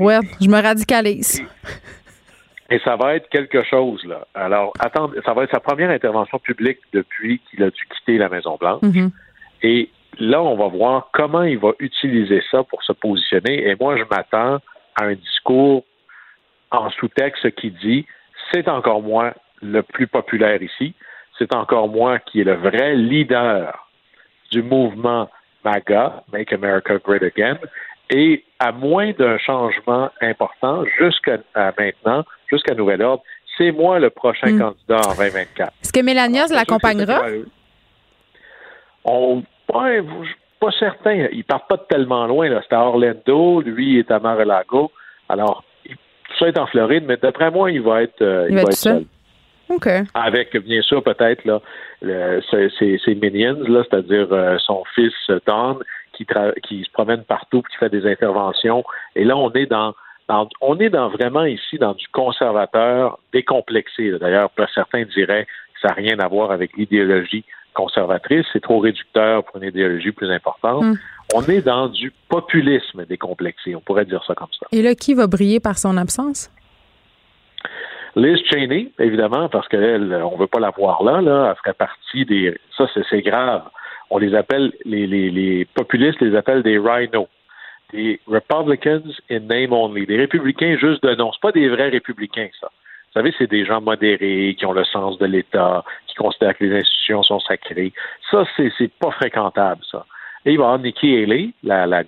ouais, 0.00 0.20
je 0.40 0.48
me 0.48 0.62
radicalise. 0.62 1.42
Et, 2.70 2.78
ça 2.84 2.94
va 2.94 3.16
être 3.16 3.28
quelque 3.30 3.64
chose, 3.64 4.04
là. 4.04 4.28
Alors, 4.34 4.72
attendez, 4.78 5.18
ça 5.24 5.34
va 5.34 5.42
être 5.42 5.50
sa 5.50 5.58
première 5.58 5.90
intervention 5.90 6.38
publique 6.38 6.78
depuis 6.92 7.40
qu'il 7.50 7.64
a 7.64 7.70
dû 7.70 7.84
quitter 7.96 8.16
la 8.16 8.28
Maison-Blanche. 8.28 8.82
Mm-hmm. 8.82 9.10
Et 9.64 9.90
là, 10.18 10.42
on 10.42 10.56
va 10.56 10.68
voir 10.68 11.08
comment 11.12 11.42
il 11.42 11.58
va 11.58 11.72
utiliser 11.78 12.42
ça 12.50 12.62
pour 12.64 12.82
se 12.82 12.92
positionner. 12.92 13.68
Et 13.68 13.76
moi, 13.78 13.96
je 13.96 14.04
m'attends 14.10 14.58
à 14.96 15.04
un 15.04 15.14
discours 15.14 15.84
en 16.70 16.90
sous-texte 16.90 17.50
qui 17.56 17.70
dit 17.70 18.06
c'est 18.52 18.68
encore 18.68 19.02
moi 19.02 19.34
le 19.62 19.82
plus 19.82 20.06
populaire 20.06 20.62
ici. 20.62 20.94
C'est 21.38 21.54
encore 21.54 21.88
moi 21.88 22.18
qui 22.18 22.40
est 22.40 22.44
le 22.44 22.54
vrai 22.54 22.96
leader 22.96 23.88
du 24.50 24.62
mouvement 24.62 25.30
MAGA, 25.64 26.24
Make 26.32 26.52
America 26.52 26.98
Great 26.98 27.22
Again. 27.22 27.58
Et 28.10 28.44
à 28.58 28.72
moins 28.72 29.12
d'un 29.12 29.38
changement 29.38 30.10
important, 30.20 30.84
jusqu'à 30.98 31.38
maintenant, 31.54 32.24
jusqu'à 32.50 32.74
nouvel 32.74 33.02
ordre, 33.02 33.22
c'est 33.56 33.70
moi 33.70 33.98
le 33.98 34.10
prochain 34.10 34.52
hmm. 34.52 34.58
candidat 34.58 35.00
en 35.08 35.14
2024. 35.14 35.72
Est-ce 35.82 35.92
que 35.92 36.00
Mélania 36.00 36.46
l'accompagnera? 36.50 37.22
On, 39.04 39.42
ouais, 39.74 40.02
pas 40.60 40.70
certain. 40.78 41.28
Il 41.32 41.44
part 41.44 41.66
pas 41.66 41.78
tellement 41.78 42.26
loin. 42.26 42.48
C'est 42.68 42.74
à 42.74 42.80
Orlando, 42.80 43.60
lui 43.60 43.98
est 43.98 44.10
à 44.10 44.18
Mar-a-Lago. 44.18 44.90
Alors, 45.28 45.64
tout 45.84 46.36
ça 46.38 46.48
est 46.48 46.58
en 46.58 46.66
Floride, 46.66 47.04
mais 47.06 47.16
d'après 47.16 47.50
moi, 47.50 47.70
il 47.70 47.80
va 47.80 48.02
être, 48.02 48.22
euh, 48.22 48.46
il, 48.48 48.56
va 48.56 48.62
être 48.62 48.72
seul? 48.72 49.04
Avec, 50.14 50.56
bien 50.56 50.82
sûr, 50.82 51.02
peut-être 51.02 51.44
là, 51.44 51.60
ses, 52.50 53.14
minions, 53.14 53.58
là, 53.68 53.84
c'est-à-dire 53.88 54.28
euh, 54.32 54.58
son 54.58 54.82
fils 54.94 55.14
Don, 55.46 55.78
qui, 56.12 56.26
qui 56.64 56.84
se 56.84 56.90
promène 56.90 57.22
partout, 57.22 57.62
qui 57.62 57.76
fait 57.76 57.88
des 57.88 58.06
interventions. 58.06 58.84
Et 59.14 59.24
là, 59.24 59.36
on 59.36 59.50
est 59.52 59.66
dans, 59.66 59.94
on 60.60 60.78
est 60.78 60.90
dans 60.90 61.08
vraiment 61.08 61.44
ici 61.44 61.78
dans 61.78 61.94
du 61.94 62.06
conservateur 62.08 63.18
décomplexé. 63.32 64.12
D'ailleurs, 64.18 64.50
certains 64.74 65.04
diraient 65.04 65.44
que 65.44 65.80
ça 65.82 65.88
n'a 65.88 65.94
rien 65.94 66.18
à 66.18 66.28
voir 66.28 66.50
avec 66.50 66.76
l'idéologie 66.76 67.44
conservatrice, 67.74 68.46
c'est 68.52 68.62
trop 68.62 68.78
réducteur 68.78 69.44
pour 69.44 69.56
une 69.56 69.68
idéologie 69.68 70.12
plus 70.12 70.30
importante. 70.30 70.82
Hmm. 70.82 70.94
On 71.34 71.42
est 71.44 71.62
dans 71.62 71.88
du 71.88 72.12
populisme 72.28 73.04
décomplexé, 73.06 73.74
on 73.74 73.80
pourrait 73.80 74.04
dire 74.04 74.22
ça 74.26 74.34
comme 74.34 74.52
ça. 74.58 74.66
Et 74.72 74.82
là, 74.82 74.94
qui 74.94 75.14
va 75.14 75.26
briller 75.26 75.60
par 75.60 75.78
son 75.78 75.96
absence? 75.96 76.50
Liz 78.16 78.40
Cheney, 78.50 78.90
évidemment, 78.98 79.48
parce 79.48 79.68
qu'elle, 79.68 80.12
on 80.14 80.36
veut 80.36 80.48
pas 80.48 80.58
la 80.58 80.70
voir 80.70 81.04
là, 81.04 81.20
là, 81.20 81.50
elle 81.50 81.56
ferait 81.56 81.74
partie 81.74 82.24
des. 82.24 82.58
Ça, 82.76 82.86
c'est 83.08 83.22
grave. 83.22 83.62
On 84.10 84.18
les 84.18 84.34
appelle, 84.34 84.72
les, 84.84 85.06
les, 85.06 85.30
les 85.30 85.64
populistes 85.64 86.20
les 86.20 86.36
appellent 86.36 86.64
des 86.64 86.78
rhinos. 86.78 87.28
Des 87.92 88.20
Republicans 88.26 89.02
in 89.30 89.40
name 89.40 89.72
only. 89.72 90.06
Des 90.06 90.16
républicains 90.16 90.76
juste 90.80 91.02
de 91.04 91.14
nom. 91.14 91.30
Pas 91.40 91.52
des 91.52 91.68
vrais 91.68 91.88
républicains, 91.88 92.48
ça. 92.60 92.70
Vous 93.10 93.20
savez, 93.20 93.34
c'est 93.36 93.50
des 93.50 93.64
gens 93.64 93.80
modérés, 93.80 94.54
qui 94.56 94.64
ont 94.66 94.72
le 94.72 94.84
sens 94.84 95.18
de 95.18 95.26
l'État, 95.26 95.84
qui 96.06 96.14
considèrent 96.14 96.56
que 96.56 96.64
les 96.64 96.78
institutions 96.78 97.24
sont 97.24 97.40
sacrées. 97.40 97.92
Ça, 98.30 98.44
c'est, 98.56 98.92
pas 99.00 99.10
fréquentable, 99.10 99.82
ça. 99.90 100.06
Et 100.46 100.52
il 100.52 100.58
va 100.58 100.62
y 100.62 100.66
avoir 100.66 100.78
Nikki 100.78 101.16
Haley, 101.16 101.50
la, 101.64 101.86
la 101.86 102.04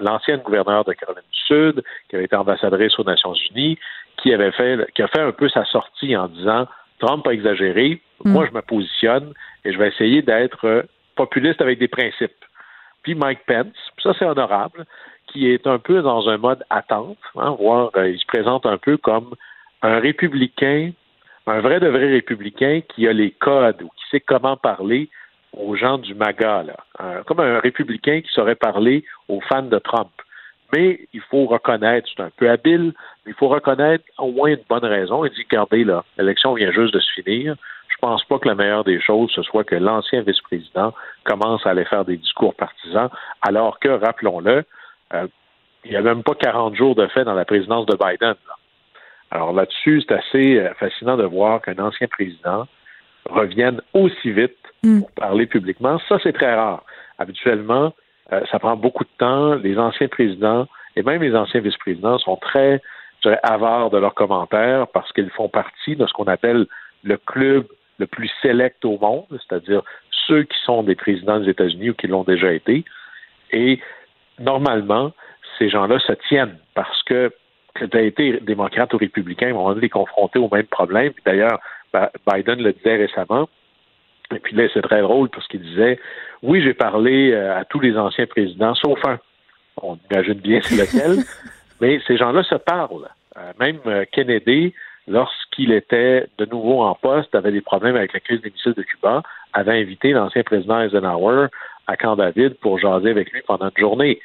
l'ancienne 0.00 0.40
gouverneure 0.40 0.84
de 0.84 0.92
Caroline 0.92 1.22
du 1.32 1.40
Sud, 1.46 1.84
qui 2.08 2.16
avait 2.16 2.26
été 2.26 2.36
ambassadrice 2.36 2.96
aux 2.98 3.04
Nations 3.04 3.34
Unies, 3.50 3.76
qui 4.22 4.32
avait 4.32 4.52
fait, 4.52 4.86
qui 4.94 5.02
a 5.02 5.08
fait 5.08 5.20
un 5.20 5.32
peu 5.32 5.48
sa 5.48 5.64
sortie 5.64 6.16
en 6.16 6.28
disant 6.28 6.66
Trump 7.00 7.26
a 7.26 7.32
exagéré, 7.32 8.00
mm. 8.24 8.30
moi 8.30 8.46
je 8.46 8.54
me 8.54 8.62
positionne 8.62 9.34
et 9.64 9.72
je 9.72 9.78
vais 9.78 9.88
essayer 9.88 10.22
d'être 10.22 10.86
populiste 11.16 11.60
avec 11.60 11.78
des 11.78 11.88
principes. 11.88 12.44
Puis 13.02 13.14
Mike 13.14 13.40
Pence, 13.46 13.76
ça 14.02 14.12
c'est 14.18 14.24
honorable, 14.24 14.86
qui 15.26 15.50
est 15.50 15.66
un 15.66 15.78
peu 15.78 16.02
dans 16.02 16.28
un 16.28 16.38
mode 16.38 16.64
attente, 16.70 17.18
hein, 17.36 17.56
voire 17.58 17.90
euh, 17.96 18.08
il 18.10 18.18
se 18.18 18.26
présente 18.26 18.64
un 18.64 18.78
peu 18.78 18.96
comme 18.96 19.34
un 19.82 19.98
républicain, 20.00 20.92
un 21.46 21.60
vrai 21.60 21.80
de 21.80 21.88
vrai 21.88 22.08
républicain 22.08 22.80
qui 22.88 23.06
a 23.06 23.12
les 23.12 23.30
codes 23.30 23.82
ou 23.82 23.88
qui 23.88 24.04
sait 24.10 24.20
comment 24.20 24.56
parler 24.56 25.08
aux 25.56 25.74
gens 25.76 25.98
du 25.98 26.14
MAGA, 26.14 26.64
comme 27.26 27.40
un 27.40 27.60
républicain 27.60 28.20
qui 28.20 28.28
saurait 28.32 28.56
parler 28.56 29.04
aux 29.28 29.40
fans 29.40 29.62
de 29.62 29.78
Trump. 29.78 30.10
Mais 30.74 31.00
il 31.12 31.20
faut 31.20 31.46
reconnaître, 31.46 32.08
c'est 32.14 32.22
un 32.22 32.30
peu 32.36 32.50
habile, 32.50 32.92
mais 33.24 33.32
il 33.32 33.34
faut 33.34 33.48
reconnaître 33.48 34.04
au 34.18 34.32
moins 34.32 34.48
une 34.48 34.64
bonne 34.68 34.84
raison. 34.84 35.24
Il 35.24 35.32
dit, 35.32 35.46
regardez, 35.48 35.84
là, 35.84 36.04
l'élection 36.18 36.54
vient 36.54 36.72
juste 36.72 36.92
de 36.92 37.00
se 37.00 37.22
finir. 37.22 37.56
Je 37.88 37.96
pense 38.00 38.24
pas 38.24 38.38
que 38.38 38.48
la 38.48 38.54
meilleure 38.54 38.84
des 38.84 39.00
choses, 39.00 39.30
ce 39.34 39.42
soit 39.42 39.64
que 39.64 39.76
l'ancien 39.76 40.22
vice-président 40.22 40.92
commence 41.24 41.64
à 41.66 41.70
aller 41.70 41.84
faire 41.84 42.04
des 42.04 42.16
discours 42.16 42.54
partisans, 42.54 43.08
alors 43.42 43.78
que, 43.78 43.88
rappelons-le, 43.88 44.64
euh, 45.14 45.26
il 45.84 45.92
n'y 45.92 45.96
a 45.96 46.02
même 46.02 46.24
pas 46.24 46.34
40 46.34 46.74
jours 46.74 46.96
de 46.96 47.06
fait 47.06 47.24
dans 47.24 47.34
la 47.34 47.44
présidence 47.44 47.86
de 47.86 47.96
Biden. 47.96 48.34
Alors 49.30 49.52
là-dessus, 49.52 50.02
c'est 50.06 50.14
assez 50.14 50.58
euh, 50.58 50.72
fascinant 50.74 51.16
de 51.16 51.24
voir 51.24 51.60
qu'un 51.62 51.78
ancien 51.78 52.06
président 52.06 52.66
revienne 53.28 53.80
aussi 53.92 54.30
vite 54.30 54.56
mm. 54.82 55.00
pour 55.00 55.10
parler 55.12 55.46
publiquement. 55.46 55.98
Ça, 56.08 56.18
c'est 56.22 56.32
très 56.32 56.54
rare. 56.54 56.84
Habituellement, 57.18 57.92
euh, 58.32 58.40
ça 58.50 58.58
prend 58.58 58.76
beaucoup 58.76 59.04
de 59.04 59.10
temps. 59.18 59.54
Les 59.54 59.78
anciens 59.78 60.08
présidents 60.08 60.66
et 60.96 61.02
même 61.02 61.22
les 61.22 61.34
anciens 61.34 61.60
vice-présidents 61.60 62.18
sont 62.18 62.36
très, 62.36 62.80
je 63.22 63.28
dirais, 63.28 63.40
avares 63.42 63.90
de 63.90 63.98
leurs 63.98 64.14
commentaires 64.14 64.86
parce 64.88 65.12
qu'ils 65.12 65.30
font 65.30 65.48
partie 65.48 65.96
de 65.96 66.06
ce 66.06 66.12
qu'on 66.12 66.24
appelle 66.24 66.66
le 67.02 67.16
club 67.18 67.66
le 67.98 68.06
plus 68.06 68.30
select 68.42 68.84
au 68.84 68.98
monde, 68.98 69.26
c'est-à-dire 69.30 69.82
ceux 70.26 70.42
qui 70.42 70.56
sont 70.64 70.82
des 70.82 70.94
présidents 70.94 71.40
des 71.40 71.50
États-Unis 71.50 71.90
ou 71.90 71.94
qui 71.94 72.08
l'ont 72.08 72.24
déjà 72.24 72.52
été. 72.52 72.84
Et 73.52 73.80
normalement, 74.38 75.12
ces 75.58 75.68
gens-là 75.68 75.98
se 76.00 76.12
tiennent 76.28 76.58
parce 76.74 77.02
que 77.04 77.32
que 77.80 77.86
tu 77.86 77.96
as 77.96 78.02
été 78.02 78.40
démocrate 78.40 78.92
ou 78.94 78.98
républicain, 78.98 79.52
on 79.54 79.76
être 79.76 79.88
confronté 79.88 80.38
au 80.38 80.48
même 80.52 80.66
problème. 80.66 81.12
D'ailleurs, 81.24 81.60
Biden 82.26 82.62
le 82.62 82.72
disait 82.72 82.96
récemment, 82.96 83.48
et 84.34 84.38
puis 84.38 84.56
là, 84.56 84.64
c'est 84.72 84.82
très 84.82 85.02
drôle 85.02 85.28
parce 85.28 85.46
qu'il 85.48 85.62
disait 85.62 85.98
Oui, 86.42 86.62
j'ai 86.62 86.74
parlé 86.74 87.32
euh, 87.32 87.58
à 87.58 87.64
tous 87.64 87.80
les 87.80 87.96
anciens 87.96 88.26
présidents, 88.26 88.74
sauf 88.74 88.98
un. 89.06 89.18
On 89.80 89.98
imagine 90.10 90.34
bien 90.34 90.60
c'est 90.62 90.76
lequel. 90.96 91.24
mais 91.80 92.00
ces 92.06 92.16
gens-là 92.16 92.42
se 92.42 92.56
parlent. 92.56 93.08
Euh, 93.36 93.52
même 93.60 93.78
euh, 93.86 94.04
Kennedy, 94.10 94.74
lorsqu'il 95.06 95.72
était 95.72 96.26
de 96.38 96.44
nouveau 96.46 96.82
en 96.82 96.94
poste, 96.94 97.34
avait 97.34 97.52
des 97.52 97.60
problèmes 97.60 97.96
avec 97.96 98.12
la 98.12 98.20
crise 98.20 98.40
des 98.40 98.50
missiles 98.50 98.74
de 98.74 98.82
Cuba, 98.82 99.22
avait 99.52 99.80
invité 99.80 100.10
l'ancien 100.10 100.42
président 100.42 100.80
Eisenhower 100.80 101.46
à 101.86 101.96
Camp 101.96 102.16
David 102.16 102.54
pour 102.54 102.78
jaser 102.78 103.10
avec 103.10 103.30
lui 103.30 103.42
pendant 103.46 103.66
une 103.66 103.80
journée. 103.80 104.20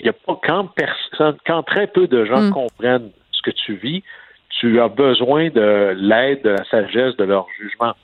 Il 0.00 0.04
n'y 0.04 0.10
a 0.10 0.12
pas 0.12 0.38
quand 0.46 0.66
personne, 0.74 1.36
quand 1.46 1.62
très 1.62 1.86
peu 1.86 2.06
de 2.06 2.24
gens 2.24 2.42
mm. 2.42 2.50
comprennent 2.50 3.10
ce 3.32 3.42
que 3.42 3.50
tu 3.50 3.74
vis, 3.74 4.02
tu 4.60 4.80
as 4.80 4.88
besoin 4.88 5.48
de 5.50 5.94
l'aide, 5.98 6.42
de 6.42 6.50
la 6.50 6.64
sagesse 6.64 7.16
de 7.16 7.24
leur 7.24 7.46
jugement 7.58 7.94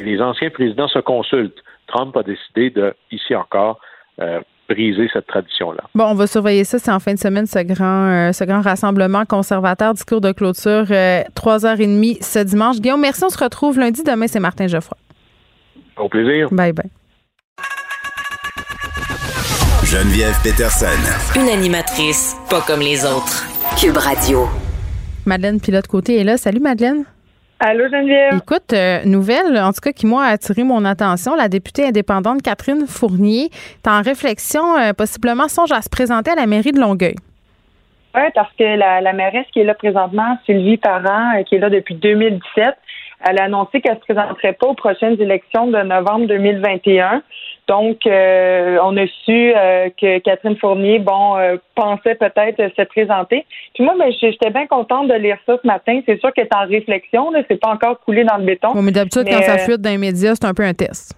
les 0.00 0.20
anciens 0.20 0.50
présidents 0.50 0.88
se 0.88 0.98
consultent. 0.98 1.62
Trump 1.86 2.16
a 2.16 2.22
décidé 2.22 2.70
de, 2.70 2.94
ici 3.10 3.34
encore, 3.34 3.80
euh, 4.20 4.40
briser 4.68 5.08
cette 5.12 5.26
tradition-là. 5.26 5.84
Bon, 5.94 6.04
on 6.04 6.14
va 6.14 6.26
surveiller 6.26 6.64
ça. 6.64 6.78
C'est 6.78 6.92
en 6.92 7.00
fin 7.00 7.14
de 7.14 7.18
semaine, 7.18 7.46
ce 7.46 7.58
grand, 7.60 8.28
euh, 8.28 8.32
ce 8.32 8.44
grand 8.44 8.60
rassemblement 8.60 9.24
conservateur, 9.24 9.94
discours 9.94 10.20
de 10.20 10.32
clôture, 10.32 10.84
3h30 10.84 12.22
ce 12.22 12.38
dimanche. 12.38 12.80
Guillaume, 12.80 13.00
merci. 13.00 13.24
On 13.24 13.30
se 13.30 13.42
retrouve 13.42 13.78
lundi. 13.78 14.02
Demain, 14.04 14.28
c'est 14.28 14.40
Martin 14.40 14.68
Geoffroy. 14.68 14.98
Au 15.96 16.08
plaisir. 16.08 16.48
Bye 16.52 16.72
bye. 16.72 16.90
Geneviève 19.90 20.38
Peterson. 20.44 21.02
Une 21.34 21.48
animatrice 21.48 22.36
pas 22.48 22.60
comme 22.60 22.78
les 22.78 23.04
autres. 23.04 23.42
Cube 23.76 23.96
Radio. 23.96 24.46
Madeleine 25.26 25.60
Pilote-Côté 25.60 26.20
est 26.20 26.22
là. 26.22 26.36
Salut, 26.36 26.60
Madeleine. 26.60 27.02
Allô, 27.58 27.88
Geneviève. 27.88 28.34
Écoute, 28.40 28.72
euh, 28.72 29.00
nouvelle, 29.04 29.58
en 29.58 29.72
tout 29.72 29.80
cas, 29.82 29.90
qui 29.90 30.06
m'a 30.06 30.26
attiré 30.26 30.62
mon 30.62 30.84
attention. 30.84 31.34
La 31.34 31.48
députée 31.48 31.88
indépendante 31.88 32.40
Catherine 32.40 32.86
Fournier 32.86 33.46
est 33.82 33.88
en 33.88 34.00
réflexion, 34.00 34.78
euh, 34.78 34.92
possiblement 34.92 35.48
songe 35.48 35.72
à 35.72 35.82
se 35.82 35.88
présenter 35.88 36.30
à 36.30 36.36
la 36.36 36.46
mairie 36.46 36.70
de 36.70 36.78
Longueuil. 36.78 37.16
Oui, 38.14 38.22
parce 38.32 38.52
que 38.56 38.62
la, 38.62 39.00
la 39.00 39.12
mairesse 39.12 39.46
qui 39.52 39.58
est 39.58 39.64
là 39.64 39.74
présentement, 39.74 40.38
Sylvie 40.46 40.76
Parent, 40.76 41.36
euh, 41.36 41.42
qui 41.42 41.56
est 41.56 41.58
là 41.58 41.68
depuis 41.68 41.96
2017, 41.96 42.76
elle 43.28 43.40
a 43.40 43.44
annoncé 43.44 43.80
qu'elle 43.80 43.94
ne 43.94 43.98
se 43.98 44.04
présenterait 44.04 44.52
pas 44.52 44.68
aux 44.68 44.74
prochaines 44.74 45.20
élections 45.20 45.66
de 45.66 45.78
novembre 45.82 46.28
2021. 46.28 47.22
Donc, 47.70 48.04
euh, 48.04 48.78
on 48.82 48.96
a 48.96 49.06
su 49.24 49.52
euh, 49.54 49.90
que 49.90 50.18
Catherine 50.18 50.56
Fournier, 50.56 50.98
bon, 50.98 51.36
euh, 51.36 51.56
pensait 51.76 52.16
peut-être 52.16 52.56
se 52.76 52.82
présenter. 52.82 53.46
Puis 53.76 53.84
moi, 53.84 53.94
ben, 53.96 54.12
j'étais 54.20 54.50
bien 54.50 54.66
contente 54.66 55.06
de 55.06 55.14
lire 55.14 55.36
ça 55.46 55.56
ce 55.62 55.64
matin. 55.64 56.00
C'est 56.04 56.18
sûr 56.18 56.32
qu'elle 56.32 56.46
est 56.46 56.56
en 56.56 56.66
réflexion, 56.66 57.30
là, 57.30 57.42
c'est 57.46 57.60
pas 57.60 57.68
encore 57.68 58.00
coulé 58.00 58.24
dans 58.24 58.38
le 58.38 58.44
béton. 58.44 58.74
mais 58.82 58.90
d'habitude, 58.90 59.22
quand 59.30 59.42
ça 59.42 59.58
fuite 59.58 59.80
dans 59.80 59.90
les 59.90 59.98
médias, 59.98 60.34
c'est 60.34 60.46
un 60.46 60.54
peu 60.54 60.64
un 60.64 60.74
test. 60.74 61.14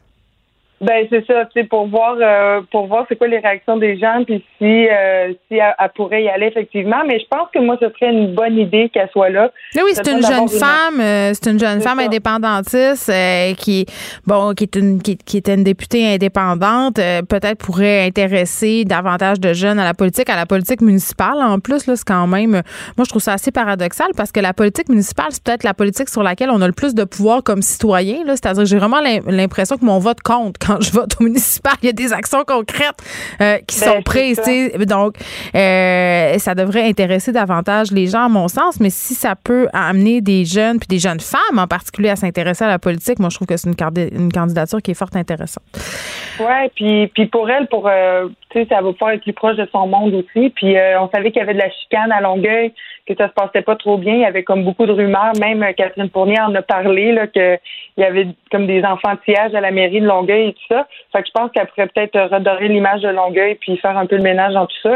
Ben 0.83 1.07
c'est 1.11 1.25
ça, 1.27 1.45
tu 1.45 1.61
sais, 1.61 1.65
pour 1.65 1.87
voir 1.87 2.17
euh, 2.21 2.61
pour 2.73 2.89
voir 2.89 3.07
c'est 3.09 3.15
quoi 3.15 3.29
les 3.29 3.39
réactions 3.39 3.77
des 3.77 3.97
gens, 3.99 4.25
puis 4.27 4.45
si 4.59 4.89
euh, 4.89 5.33
si 5.47 5.59
elle, 5.59 5.75
pourrait 5.95 6.25
y 6.25 6.29
aller 6.29 6.47
effectivement. 6.47 7.05
Mais 7.07 7.21
je 7.21 7.27
pense 7.31 7.49
que 7.55 7.61
moi 7.61 7.77
ce 7.81 7.89
serait 7.91 8.13
une 8.13 8.35
bonne 8.35 8.59
idée 8.59 8.91
qu'elle 8.93 9.09
soit 9.11 9.29
là. 9.29 9.53
oui, 9.77 9.93
c'est 9.93 10.11
une 10.11 10.23
jeune 10.23 10.49
femme, 10.49 11.01
euh, 11.01 11.31
c'est 11.35 11.53
une 11.53 11.61
jeune 11.61 11.81
femme 11.83 12.01
indépendantiste 12.01 13.13
qui 13.59 13.87
bon 14.27 14.55
qui 14.55 14.65
est 14.65 14.75
une 14.75 15.01
qui, 15.01 15.17
qui 15.17 15.37
était 15.37 15.55
une 15.55 15.63
députée 15.63 16.15
indépendante, 16.15 16.97
peut-être 16.97 17.59
pourrait 17.59 18.05
intéresser 18.05 18.85
davantage 18.85 19.39
de 19.39 19.53
jeunes 19.53 19.79
à 19.79 19.85
la 19.85 19.95
politique, 19.95 20.29
à 20.31 20.37
la 20.37 20.47
politique 20.47 20.81
municipale 20.81 21.39
en 21.41 21.61
plus 21.61 21.87
là, 21.87 21.95
c'est 21.95 22.09
quand 22.09 22.27
même 22.27 22.51
moi 22.97 23.05
je 23.05 23.09
trouve 23.09 23.23
ça 23.23 23.35
assez 23.35 23.53
paradoxal 23.53 24.09
parce 24.17 24.33
que 24.33 24.41
la 24.41 24.53
politique 24.53 24.89
municipale 24.89 25.27
c'est 25.31 25.45
peut-être 25.45 25.63
la 25.63 25.75
politique 25.75 26.09
sur 26.09 26.25
laquelle 26.25 26.51
on 26.51 26.61
a 26.61 26.67
le 26.67 26.73
plus 26.73 26.93
de 26.97 27.05
pouvoir 27.05 27.45
comme 27.45 27.63
citoyen 27.63 28.25
là, 28.25 28.33
c'est-à-dire 28.33 28.65
j'ai 28.65 28.79
vraiment 28.79 29.01
l'impression 29.29 29.77
que 29.77 29.85
mon 29.85 30.01
vote 30.01 30.21
compte 30.23 30.57
quand 30.59 30.72
je 30.81 30.93
vote 30.93 31.15
au 31.21 31.25
municipal, 31.25 31.75
il 31.83 31.87
y 31.87 31.89
a 31.89 31.93
des 31.93 32.13
actions 32.13 32.45
concrètes 32.45 32.97
euh, 33.41 33.59
qui 33.67 33.81
ben, 33.81 33.87
sont 33.87 34.03
prises. 34.03 34.41
Donc, 34.87 35.17
euh, 35.55 36.39
ça 36.39 36.55
devrait 36.55 36.89
intéresser 36.89 37.33
davantage 37.33 37.91
les 37.91 38.07
gens, 38.07 38.27
à 38.27 38.29
mon 38.29 38.49
sens. 38.49 38.81
Mais 38.81 38.91
si 38.91 39.15
ça 39.15 39.35
peut 39.37 39.69
amener 39.73 40.21
des 40.21 40.45
jeunes, 40.45 40.79
puis 40.79 40.89
des 40.89 40.99
jeunes 40.99 41.21
femmes 41.21 41.59
en 41.59 41.67
particulier, 41.67 42.11
à 42.11 42.17
s'intéresser 42.17 42.65
à 42.65 42.69
la 42.69 42.79
politique, 42.79 43.19
moi, 43.19 43.29
je 43.31 43.37
trouve 43.37 43.49
que 43.49 43.57
c'est 43.57 43.69
une, 43.69 44.33
candidature 44.33 44.81
qui 44.83 44.93
est 44.93 44.95
fort 44.95 45.09
intéressante. 45.15 45.65
Oui, 46.41 46.69
puis, 46.75 47.07
puis 47.09 47.27
pour 47.27 47.49
elle, 47.51 47.67
pour, 47.69 47.89
euh, 47.89 48.29
ça 48.55 48.81
va 48.81 48.93
pouvoir 48.93 49.11
être 49.13 49.23
plus 49.23 49.33
proche 49.33 49.57
de 49.57 49.69
son 49.73 49.87
monde 49.87 50.15
aussi. 50.15 50.51
Puis 50.51 50.75
on 50.99 51.09
savait 51.11 51.31
qu'il 51.31 51.41
y 51.41 51.43
avait 51.43 51.55
de 51.55 51.59
la 51.59 51.71
chicane 51.71 52.13
à 52.13 52.21
Longueuil 52.21 52.73
que 53.07 53.15
ça 53.17 53.29
se 53.29 53.33
passait 53.33 53.63
pas 53.63 53.77
trop 53.77 53.99
bien. 53.99 54.15
Il 54.15 54.21
y 54.21 54.25
avait 54.25 54.45
comme 54.45 54.65
beaucoup 54.65 54.87
de 54.87 54.93
rumeurs. 54.93 55.33
Même 55.41 55.63
euh, 55.63 55.73
Catherine 55.73 56.11
Fournier 56.11 56.41
en 56.41 56.55
a 56.55 56.63
parlé, 56.63 57.13
là, 57.13 57.27
qu'il 57.95 58.05
y 58.05 58.07
avait 58.07 58.29
comme 58.51 58.67
des 58.67 58.83
enfantillages 58.85 59.55
à 59.55 59.61
la 59.61 59.71
mairie 59.71 60.01
de 60.01 60.07
Longueuil 60.07 60.49
et 60.49 60.53
tout 60.53 60.75
ça. 60.75 60.87
Fait 61.13 61.23
que 61.23 61.29
je 61.29 61.33
pense 61.33 61.51
qu'elle 61.53 61.67
pourrait 61.67 61.89
peut-être 61.89 62.35
redorer 62.35 62.69
l'image 62.69 63.03
de 63.03 63.09
Longueuil 63.09 63.57
puis 63.61 63.77
faire 63.79 63.97
un 63.97 64.07
peu 64.07 64.17
le 64.17 64.23
ménage 64.23 64.55
dans 64.55 64.67
tout 64.67 64.77
ça. 64.83 64.91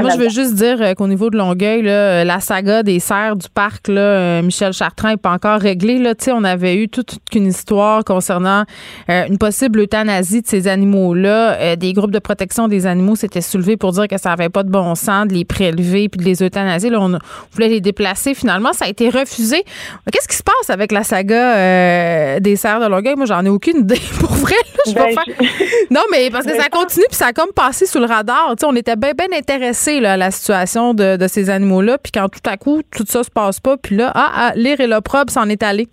moi, 0.00 0.10
je 0.10 0.18
veux 0.18 0.28
juste 0.28 0.54
dire 0.54 0.80
euh, 0.80 0.94
qu'au 0.94 1.06
niveau 1.06 1.30
de 1.30 1.36
Longueuil, 1.36 1.82
là, 1.82 2.24
la 2.24 2.40
saga 2.40 2.82
des 2.82 3.00
serres 3.00 3.36
du 3.36 3.48
parc, 3.48 3.88
là, 3.88 4.00
euh, 4.00 4.42
Michel 4.42 4.72
Chartrand 4.72 5.08
n'est 5.08 5.16
pas 5.16 5.32
encore 5.32 5.60
réglée. 5.60 5.98
Là. 5.98 6.12
on 6.32 6.44
avait 6.44 6.76
eu 6.76 6.88
toute, 6.88 7.16
une 7.34 7.46
histoire 7.46 8.04
concernant 8.04 8.64
une 9.08 9.38
possible 9.38 9.80
euthanasie 9.80 10.42
de 10.42 10.46
ces 10.46 10.68
animaux-là. 10.68 11.76
des 11.76 11.92
groupes 11.92 12.10
de 12.10 12.18
protection 12.18 12.68
des 12.68 12.86
animaux 12.86 13.16
s'étaient 13.16 13.40
soulevés 13.40 13.76
pour 13.76 13.92
dire 13.92 14.08
que 14.08 14.18
ça 14.18 14.30
n'avait 14.30 14.48
pas 14.48 14.62
de 14.62 14.70
bon 14.70 14.94
sens 14.94 15.26
de 15.26 15.34
les 15.34 15.44
prélever 15.44 16.08
puis 16.08 16.18
de 16.18 16.24
les 16.24 16.42
euthanasier. 16.42 16.90
Là, 16.90 17.00
on, 17.00 17.18
voulait 17.52 17.68
les 17.68 17.80
déplacer. 17.80 18.34
Finalement, 18.34 18.72
ça 18.72 18.86
a 18.86 18.88
été 18.88 19.08
refusé. 19.08 19.64
Qu'est-ce 20.12 20.28
qui 20.28 20.36
se 20.36 20.42
passe 20.42 20.70
avec 20.70 20.92
la 20.92 21.02
saga 21.02 21.56
euh, 21.56 22.40
des 22.42 22.56
serres 22.56 22.80
de 22.80 22.86
Longueuil? 22.86 23.14
Moi, 23.16 23.26
j'en 23.26 23.44
ai 23.44 23.48
aucune 23.48 23.78
idée. 23.78 24.00
Pour 24.20 24.32
vrai, 24.32 24.54
je 24.86 24.94
vais 24.94 25.14
ben, 25.14 25.14
faire... 25.14 25.58
Non, 25.90 26.02
mais 26.10 26.30
parce 26.30 26.46
que 26.46 26.54
ça 26.54 26.68
continue 26.68 27.04
puis 27.08 27.16
ça 27.16 27.26
a 27.26 27.32
comme 27.32 27.52
passé 27.54 27.86
sous 27.86 27.98
le 27.98 28.06
radar. 28.06 28.54
on 28.64 28.76
était 28.76 28.96
bien, 28.96 29.12
bien 29.12 29.28
intéressés 29.36 30.04
à 30.04 30.16
la 30.16 30.30
situation 30.30 30.94
de, 30.94 31.16
ces 31.28 31.50
animaux-là. 31.50 31.98
Puis 31.98 32.12
quand 32.12 32.28
tout 32.28 32.50
à 32.50 32.56
coup, 32.56 32.82
tout 32.94 33.04
ça 33.06 33.22
se 33.22 33.30
passe 33.30 33.60
pas, 33.60 33.76
puis 33.76 33.96
là, 33.96 34.10
ah, 34.14 34.30
ah 34.34 34.52
l'ire 34.54 34.80
et 34.80 34.86
l'opprobre 34.86 35.30
s'en 35.30 35.48
est 35.48 35.62
allé. 35.62 35.88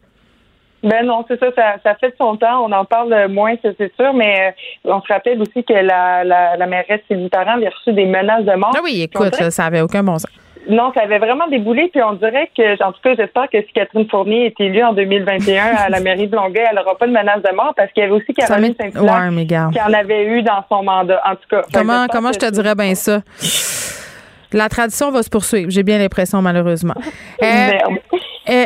Ben 0.82 1.06
non, 1.06 1.26
c'est 1.28 1.38
ça, 1.40 1.48
ça, 1.84 1.96
fait 1.96 2.10
de 2.10 2.16
son 2.18 2.38
temps. 2.38 2.66
On 2.66 2.72
en 2.72 2.86
parle 2.86 3.28
moins, 3.28 3.56
c'est 3.62 3.94
sûr, 3.96 4.14
mais 4.14 4.54
euh, 4.86 4.92
on 4.94 5.02
se 5.02 5.12
rappelle 5.12 5.42
aussi 5.42 5.64
que 5.64 5.74
la, 5.74 6.24
la, 6.24 6.56
la 6.56 6.68
mairesse 6.68 7.02
Sylvie 7.08 7.28
Parent 7.28 7.58
avait 7.58 7.68
reçu 7.68 7.92
des 7.92 8.06
menaces 8.06 8.46
de 8.46 8.56
mort. 8.56 8.72
Ah 8.76 8.80
oui, 8.82 9.02
écoute, 9.02 9.36
ça 9.36 9.66
avait 9.66 9.82
aucun 9.82 10.04
bon 10.04 10.18
sens. 10.18 10.32
Non, 10.70 10.92
ça 10.94 11.02
avait 11.02 11.18
vraiment 11.18 11.48
déboulé, 11.48 11.90
puis 11.92 12.02
on 12.04 12.14
dirait 12.14 12.50
que, 12.56 12.84
en 12.84 12.92
tout 12.92 13.02
cas, 13.04 13.16
j'espère 13.16 13.50
que 13.50 13.60
si 13.62 13.74
Catherine 13.74 14.08
Fournier 14.08 14.46
est 14.46 14.60
élue 14.60 14.84
en 14.84 14.94
2021 14.94 15.64
à 15.66 15.90
la 15.90 16.00
mairie 16.00 16.28
de 16.28 16.36
Longueuil, 16.36 16.66
elle 16.70 16.76
n'aura 16.76 16.96
pas 16.96 17.08
de 17.08 17.12
menace 17.12 17.42
de 17.42 17.56
mort, 17.56 17.74
parce 17.76 17.92
qu'il 17.92 18.04
y 18.04 18.06
avait 18.06 18.16
aussi 18.16 18.34
Caroline 18.34 18.76
Saint-Hilaire 18.80 19.72
qui 19.72 19.82
en 19.82 19.94
avait 19.94 20.26
eu 20.26 20.44
dans 20.44 20.64
son 20.70 20.84
mandat. 20.84 21.22
En 21.26 21.36
tout 21.36 21.48
cas. 21.50 21.64
Comment, 21.74 22.06
comment 22.12 22.32
je 22.32 22.40
te 22.40 22.52
dirais 22.52 22.76
bien 22.76 22.94
ça? 22.94 23.22
La 24.54 24.70
tradition 24.70 25.12
va 25.12 25.24
se 25.24 25.30
poursuivre, 25.30 25.70
j'ai 25.70 25.84
bien 25.84 25.98
l'impression, 25.98 26.42
malheureusement. 26.42 26.96
Euh, 28.50 28.66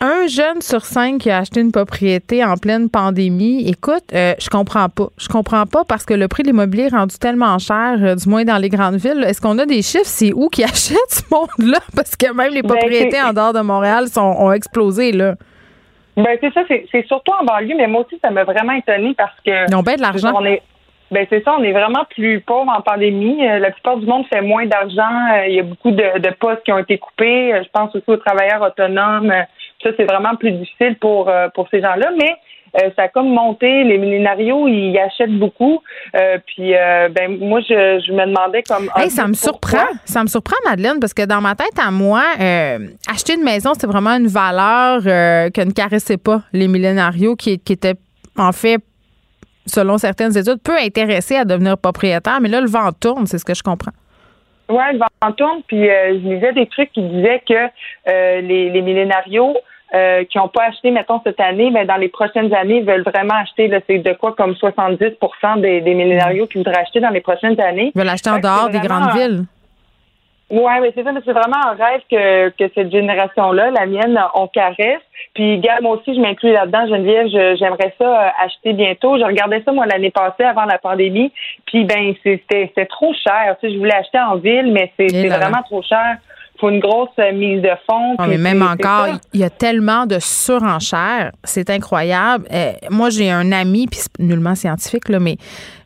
un 0.00 0.26
jeune 0.28 0.60
sur 0.60 0.82
cinq 0.84 1.22
qui 1.22 1.30
a 1.30 1.38
acheté 1.38 1.60
une 1.60 1.72
propriété 1.72 2.44
en 2.44 2.56
pleine 2.56 2.88
pandémie, 2.88 3.68
écoute, 3.68 4.04
euh, 4.14 4.34
je 4.38 4.48
comprends 4.48 4.88
pas. 4.88 5.08
Je 5.18 5.28
comprends 5.28 5.66
pas 5.66 5.84
parce 5.84 6.04
que 6.04 6.14
le 6.14 6.28
prix 6.28 6.44
de 6.44 6.48
l'immobilier 6.48 6.84
est 6.84 6.94
rendu 6.94 7.18
tellement 7.18 7.58
cher, 7.58 7.96
euh, 8.00 8.14
du 8.14 8.28
moins 8.28 8.44
dans 8.44 8.58
les 8.58 8.68
grandes 8.68 8.96
villes. 8.96 9.24
Est-ce 9.26 9.40
qu'on 9.40 9.58
a 9.58 9.66
des 9.66 9.82
chiffres? 9.82 10.04
C'est 10.04 10.32
où 10.32 10.48
qui 10.48 10.62
achète 10.64 10.98
ce 11.08 11.22
monde-là? 11.32 11.80
Parce 11.96 12.16
que 12.16 12.32
même 12.32 12.52
les 12.52 12.62
ben, 12.62 12.68
propriétés 12.68 13.20
en 13.20 13.32
dehors 13.32 13.52
de 13.52 13.60
Montréal 13.60 14.06
sont, 14.08 14.20
ont 14.38 14.52
explosé, 14.52 15.12
là. 15.12 15.34
Ben, 16.16 16.36
c'est 16.40 16.52
ça, 16.52 16.62
c'est 16.68 17.06
surtout 17.06 17.32
en 17.40 17.44
banlieue, 17.44 17.76
mais 17.76 17.86
moi 17.86 18.04
aussi, 18.04 18.18
ça 18.20 18.30
m'a 18.30 18.44
vraiment 18.44 18.72
étonné 18.72 19.14
parce 19.16 19.36
que. 19.44 19.68
Ils 19.68 19.74
ont 19.74 19.82
bien 19.82 19.96
de 19.96 20.02
l'argent. 20.02 20.32
Ben 21.10 21.26
c'est 21.30 21.42
ça, 21.42 21.56
on 21.58 21.62
est 21.62 21.72
vraiment 21.72 22.04
plus 22.10 22.42
pauvre 22.42 22.70
en 22.70 22.82
pandémie. 22.82 23.42
Euh, 23.48 23.58
la 23.60 23.70
plupart 23.70 23.96
du 23.96 24.04
monde 24.04 24.26
fait 24.26 24.42
moins 24.42 24.66
d'argent. 24.66 25.42
Il 25.46 25.54
y 25.54 25.58
a 25.58 25.62
beaucoup 25.62 25.90
de, 25.90 26.18
de 26.18 26.30
postes 26.38 26.62
qui 26.64 26.72
ont 26.72 26.76
été 26.76 26.98
coupés. 26.98 27.62
Je 27.64 27.68
pense 27.72 27.94
aussi 27.96 28.04
aux 28.08 28.18
travailleurs 28.18 28.60
autonomes. 28.60 29.32
Ça, 29.82 29.90
c'est 29.96 30.04
vraiment 30.04 30.34
plus 30.34 30.52
difficile 30.52 30.96
pour, 31.00 31.28
euh, 31.28 31.48
pour 31.54 31.68
ces 31.70 31.80
gens-là, 31.80 32.10
mais 32.18 32.34
euh, 32.82 32.90
ça 32.96 33.04
a 33.04 33.08
comme 33.08 33.28
monté. 33.28 33.84
Les 33.84 33.96
millénarios, 33.96 34.66
ils 34.66 34.98
achètent 34.98 35.38
beaucoup. 35.38 35.80
Euh, 36.16 36.38
puis, 36.46 36.72
ben, 36.72 37.38
moi, 37.38 37.60
je, 37.60 38.02
je, 38.04 38.12
me 38.12 38.26
demandais 38.26 38.64
comme. 38.64 38.90
ça 39.08 39.28
me 39.28 39.34
surprend. 39.34 39.86
Ça 40.04 40.22
me 40.22 40.26
surprend, 40.26 40.56
Madeleine, 40.68 40.98
parce 40.98 41.14
que 41.14 41.24
dans 41.24 41.40
ma 41.40 41.54
tête, 41.54 41.78
à 41.80 41.92
moi, 41.92 42.22
acheter 43.08 43.34
une 43.34 43.44
maison, 43.44 43.72
c'est 43.78 43.86
vraiment 43.86 44.16
une 44.16 44.26
valeur 44.26 45.02
que 45.02 45.64
ne 45.64 45.70
caressaient 45.70 46.18
pas 46.18 46.42
les 46.52 46.66
millénarios 46.66 47.36
qui, 47.36 47.60
qui 47.60 47.74
étaient, 47.74 47.96
en 48.36 48.52
fait, 48.52 48.78
selon 49.66 49.96
certaines 49.96 50.36
études, 50.36 50.60
peu 50.62 50.76
intéressés 50.76 51.36
à 51.36 51.44
devenir 51.44 51.78
propriétaire. 51.78 52.40
Mais 52.40 52.48
là, 52.48 52.60
le 52.60 52.68
vent 52.68 52.90
tourne, 52.92 53.26
c'est 53.26 53.38
ce 53.38 53.44
que 53.44 53.54
je 53.54 53.62
comprends. 53.62 53.92
Oui, 54.68 54.82
le 54.92 54.98
vent 54.98 55.32
tourne. 55.32 55.62
Puis, 55.68 55.84
je 55.84 56.28
lisais 56.28 56.52
des 56.52 56.66
trucs 56.66 56.90
qui 56.92 57.02
disaient 57.02 57.42
que 57.48 58.40
les, 58.40 58.70
les 58.70 58.82
millénarios 58.82 59.54
euh, 59.94 60.24
qui 60.24 60.38
n'ont 60.38 60.48
pas 60.48 60.64
acheté, 60.64 60.90
mettons, 60.90 61.20
cette 61.24 61.40
année, 61.40 61.70
mais 61.70 61.86
dans 61.86 61.96
les 61.96 62.08
prochaines 62.08 62.52
années, 62.52 62.82
veulent 62.82 63.02
vraiment 63.02 63.34
acheter, 63.34 63.70
c'est 63.86 63.98
de 63.98 64.12
quoi 64.12 64.34
comme 64.34 64.54
70 64.54 64.98
des, 65.62 65.80
des 65.80 65.94
millénarios 65.94 66.46
qui 66.46 66.58
voudraient 66.58 66.80
acheter 66.80 67.00
dans 67.00 67.10
les 67.10 67.22
prochaines 67.22 67.58
années. 67.60 67.92
Ils 67.94 67.98
veulent 67.98 68.08
acheter 68.08 68.30
en 68.30 68.38
dehors 68.38 68.68
des 68.68 68.80
grandes 68.80 69.12
villes. 69.12 69.44
Oui, 70.50 70.72
mais 70.80 70.92
c'est 70.94 71.04
ça, 71.04 71.12
mais 71.12 71.20
c'est 71.24 71.32
vraiment 71.32 71.58
un 71.58 71.72
rêve 71.72 72.00
que, 72.10 72.48
que 72.50 72.72
cette 72.74 72.90
génération-là, 72.90 73.70
la 73.70 73.84
mienne, 73.84 74.18
on 74.34 74.46
caresse. 74.46 75.02
Puis, 75.34 75.58
gars, 75.58 75.78
moi 75.82 75.96
aussi, 75.96 76.14
je 76.14 76.20
m'inclus 76.20 76.52
là-dedans, 76.52 76.86
Geneviève, 76.86 77.26
j'aimerais 77.58 77.94
ça 77.98 78.04
euh, 78.04 78.30
acheter 78.44 78.72
bientôt. 78.72 79.18
Je 79.18 79.24
regardais 79.24 79.62
ça, 79.62 79.72
moi, 79.72 79.84
l'année 79.84 80.10
passée, 80.10 80.44
avant 80.44 80.64
la 80.64 80.78
pandémie. 80.78 81.32
Puis, 81.66 81.84
ben, 81.84 82.14
c'était 82.24 82.86
trop 82.86 83.12
cher. 83.12 83.56
Tu 83.60 83.68
sais, 83.68 83.74
je 83.74 83.78
voulais 83.78 83.94
acheter 83.94 84.18
en 84.20 84.36
ville, 84.36 84.72
mais 84.72 84.90
c'est 84.98 85.28
vraiment 85.28 85.62
trop 85.64 85.82
cher 85.82 86.16
faut 86.60 86.70
une 86.70 86.80
grosse 86.80 87.08
euh, 87.18 87.32
mise 87.32 87.62
de 87.62 87.70
fonds. 87.86 88.16
mais 88.26 88.38
même 88.38 88.62
encore, 88.62 89.08
il 89.32 89.40
y 89.40 89.44
a 89.44 89.50
tellement 89.50 90.06
de 90.06 90.18
surenchères, 90.18 91.32
c'est 91.44 91.70
incroyable. 91.70 92.46
Euh, 92.52 92.72
moi, 92.90 93.10
j'ai 93.10 93.30
un 93.30 93.52
ami, 93.52 93.86
puis 93.86 94.00
c'est 94.00 94.18
nullement 94.18 94.54
scientifique, 94.54 95.08
là, 95.08 95.20
mais 95.20 95.36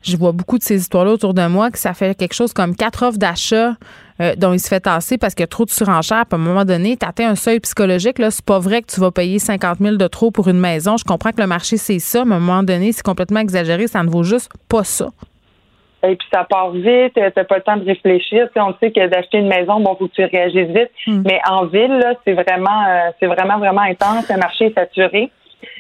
je 0.03 0.16
vois 0.16 0.33
beaucoup 0.33 0.59
de 0.59 0.62
ces 0.62 0.81
histoires-là 0.81 1.12
autour 1.12 1.35
de 1.35 1.47
moi, 1.47 1.70
que 1.70 1.78
ça 1.78 1.94
fait 1.94 2.16
quelque 2.16 2.35
chose 2.35 2.53
comme 2.53 2.74
quatre 2.74 3.05
offres 3.05 3.19
d'achat 3.19 3.74
euh, 4.20 4.35
dont 4.36 4.53
il 4.53 4.61
se 4.61 4.69
fait 4.69 4.81
tasser 4.81 5.19
parce 5.19 5.35
qu'il 5.35 5.43
y 5.43 5.44
a 5.44 5.49
trop 5.49 5.65
de 5.65 5.70
surenchères. 5.70 6.27
Puis 6.27 6.39
à 6.39 6.40
un 6.40 6.44
moment 6.44 6.65
donné, 6.65 6.97
tu 6.97 7.07
atteins 7.07 7.31
un 7.31 7.35
seuil 7.35 7.61
psychologique. 7.61 8.19
Là, 8.19 8.31
c'est 8.31 8.44
pas 8.44 8.59
vrai 8.59 8.82
que 8.82 8.93
tu 8.93 9.01
vas 9.01 9.11
payer 9.11 9.39
50 9.39 9.78
000 9.78 9.97
de 9.97 10.07
trop 10.07 10.31
pour 10.31 10.49
une 10.49 10.61
maison. 10.61 10.97
Je 10.97 11.05
comprends 11.05 11.31
que 11.31 11.40
le 11.40 11.47
marché, 11.47 11.77
c'est 11.77 11.99
ça, 11.99 12.24
mais 12.24 12.35
à 12.35 12.36
un 12.36 12.40
moment 12.40 12.62
donné, 12.62 12.93
c'est 12.93 13.03
complètement 13.03 13.40
exagéré. 13.40 13.86
Ça 13.86 14.03
ne 14.03 14.11
vaut 14.11 14.23
juste 14.23 14.51
pas 14.69 14.85
ça. 14.85 15.09
Et 16.05 16.16
puis 16.16 16.29
ça 16.33 16.45
part 16.45 16.70
vite, 16.73 17.15
t'as 17.15 17.45
pas 17.45 17.57
le 17.57 17.62
temps 17.62 17.77
de 17.77 17.85
réfléchir. 17.85 18.49
Tu 18.55 18.61
on 18.61 18.74
sait 18.81 18.91
que 18.91 19.07
d'acheter 19.07 19.39
une 19.39 19.49
maison, 19.49 19.81
bon, 19.81 19.95
faut 19.97 20.09
que 20.09 20.12
tu 20.12 20.24
réagisses 20.24 20.69
vite. 20.69 20.91
Hmm. 21.07 21.23
Mais 21.24 21.41
en 21.49 21.66
ville, 21.66 21.99
là, 21.99 22.15
c'est 22.24 22.33
vraiment, 22.33 22.85
euh, 22.89 23.11
c'est 23.20 23.27
vraiment, 23.27 23.59
vraiment 23.59 23.83
intense. 23.83 24.29
Le 24.29 24.39
marché 24.39 24.66
est 24.66 24.74
saturé. 24.74 25.31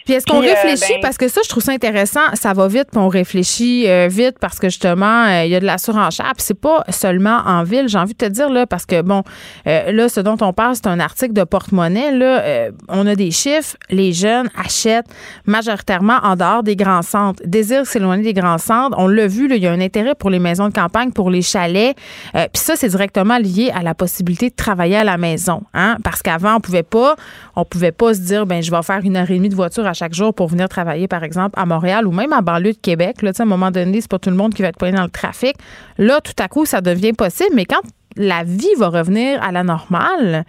Puis 0.04 0.14
est-ce 0.14 0.26
qu'on 0.26 0.42
euh, 0.42 0.46
réfléchit, 0.46 0.94
ben 0.94 1.00
parce 1.02 1.16
que 1.16 1.28
ça, 1.28 1.40
je 1.44 1.48
trouve 1.48 1.62
ça 1.62 1.72
intéressant, 1.72 2.20
ça 2.34 2.52
va 2.52 2.68
vite, 2.68 2.88
puis 2.90 3.00
on 3.00 3.08
réfléchit 3.08 3.88
euh, 3.88 4.08
vite 4.10 4.36
parce 4.40 4.58
que 4.58 4.68
justement, 4.68 5.26
euh, 5.26 5.44
il 5.44 5.50
y 5.50 5.54
a 5.54 5.60
de 5.60 5.66
la 5.66 5.78
surenchère. 5.78 6.32
Puis 6.36 6.44
c'est 6.46 6.58
pas 6.58 6.84
seulement 6.88 7.40
en 7.46 7.62
ville, 7.62 7.88
j'ai 7.88 7.98
envie 7.98 8.14
de 8.14 8.18
te 8.18 8.30
dire, 8.30 8.50
là, 8.50 8.66
parce 8.66 8.86
que 8.86 9.02
bon, 9.02 9.22
là, 9.64 10.08
ce 10.08 10.20
dont 10.20 10.36
on 10.40 10.52
parle, 10.52 10.74
c'est 10.74 10.86
un 10.86 11.00
article 11.00 11.32
de 11.32 11.44
porte-monnaie. 11.44 12.12
Là, 12.12 12.70
on 12.88 13.06
a 13.06 13.14
des 13.14 13.30
chiffres, 13.30 13.76
les 13.90 14.12
jeunes 14.12 14.48
achètent 14.56 15.06
majoritairement 15.46 16.18
en 16.22 16.36
dehors 16.36 16.62
des 16.62 16.76
grands 16.76 17.02
centres, 17.02 17.42
désirent 17.44 17.86
s'éloigner 17.86 18.22
des 18.22 18.34
grands 18.34 18.58
centres. 18.58 18.96
On 18.98 19.08
l'a 19.08 19.26
vu, 19.26 19.48
là, 19.48 19.56
il 19.56 19.62
y 19.62 19.66
a 19.66 19.72
un 19.72 19.80
intérêt 19.80 20.14
pour 20.14 20.30
les 20.30 20.38
maisons 20.38 20.68
de 20.68 20.74
campagne, 20.74 21.12
pour 21.12 21.30
les 21.30 21.42
chalets. 21.42 21.96
puis 22.32 22.48
ça, 22.54 22.76
c'est 22.76 22.88
directement 22.88 23.38
lié 23.38 23.70
à 23.74 23.82
la 23.82 23.94
possibilité 23.94 24.50
de 24.50 24.54
travailler 24.54 24.96
à 24.96 25.04
la 25.04 25.18
maison. 25.18 25.62
Hein? 25.74 25.96
Parce 26.02 26.22
qu'avant, 26.22 26.56
on 26.56 26.60
pouvait 26.60 26.82
pas, 26.82 27.16
on 27.56 27.64
pouvait 27.64 27.92
pas 27.92 28.14
se 28.14 28.20
dire, 28.20 28.46
ben 28.46 28.62
je 28.62 28.70
vais 28.70 28.82
faire 28.82 29.00
une 29.02 29.16
heure 29.16 29.30
et 29.30 29.36
demie 29.36 29.48
de 29.48 29.54
voiture 29.54 29.86
à 29.86 29.91
chaque 29.94 30.14
jour 30.14 30.34
pour 30.34 30.48
venir 30.48 30.68
travailler, 30.68 31.08
par 31.08 31.24
exemple, 31.24 31.58
à 31.58 31.66
Montréal 31.66 32.06
ou 32.06 32.12
même 32.12 32.32
à 32.32 32.40
banlieue 32.40 32.72
de 32.72 32.78
Québec. 32.78 33.22
Là, 33.22 33.32
à 33.36 33.42
un 33.42 33.46
moment 33.46 33.70
donné, 33.70 34.00
c'est 34.00 34.10
pas 34.10 34.18
tout 34.18 34.30
le 34.30 34.36
monde 34.36 34.54
qui 34.54 34.62
va 34.62 34.68
être 34.68 34.78
pris 34.78 34.92
dans 34.92 35.02
le 35.02 35.10
trafic. 35.10 35.56
Là, 35.98 36.20
tout 36.20 36.32
à 36.38 36.48
coup, 36.48 36.66
ça 36.66 36.80
devient 36.80 37.12
possible. 37.12 37.50
Mais 37.54 37.64
quand 37.64 37.80
la 38.16 38.44
vie 38.44 38.74
va 38.78 38.88
revenir 38.88 39.42
à 39.42 39.52
la 39.52 39.62
normale, 39.62 40.44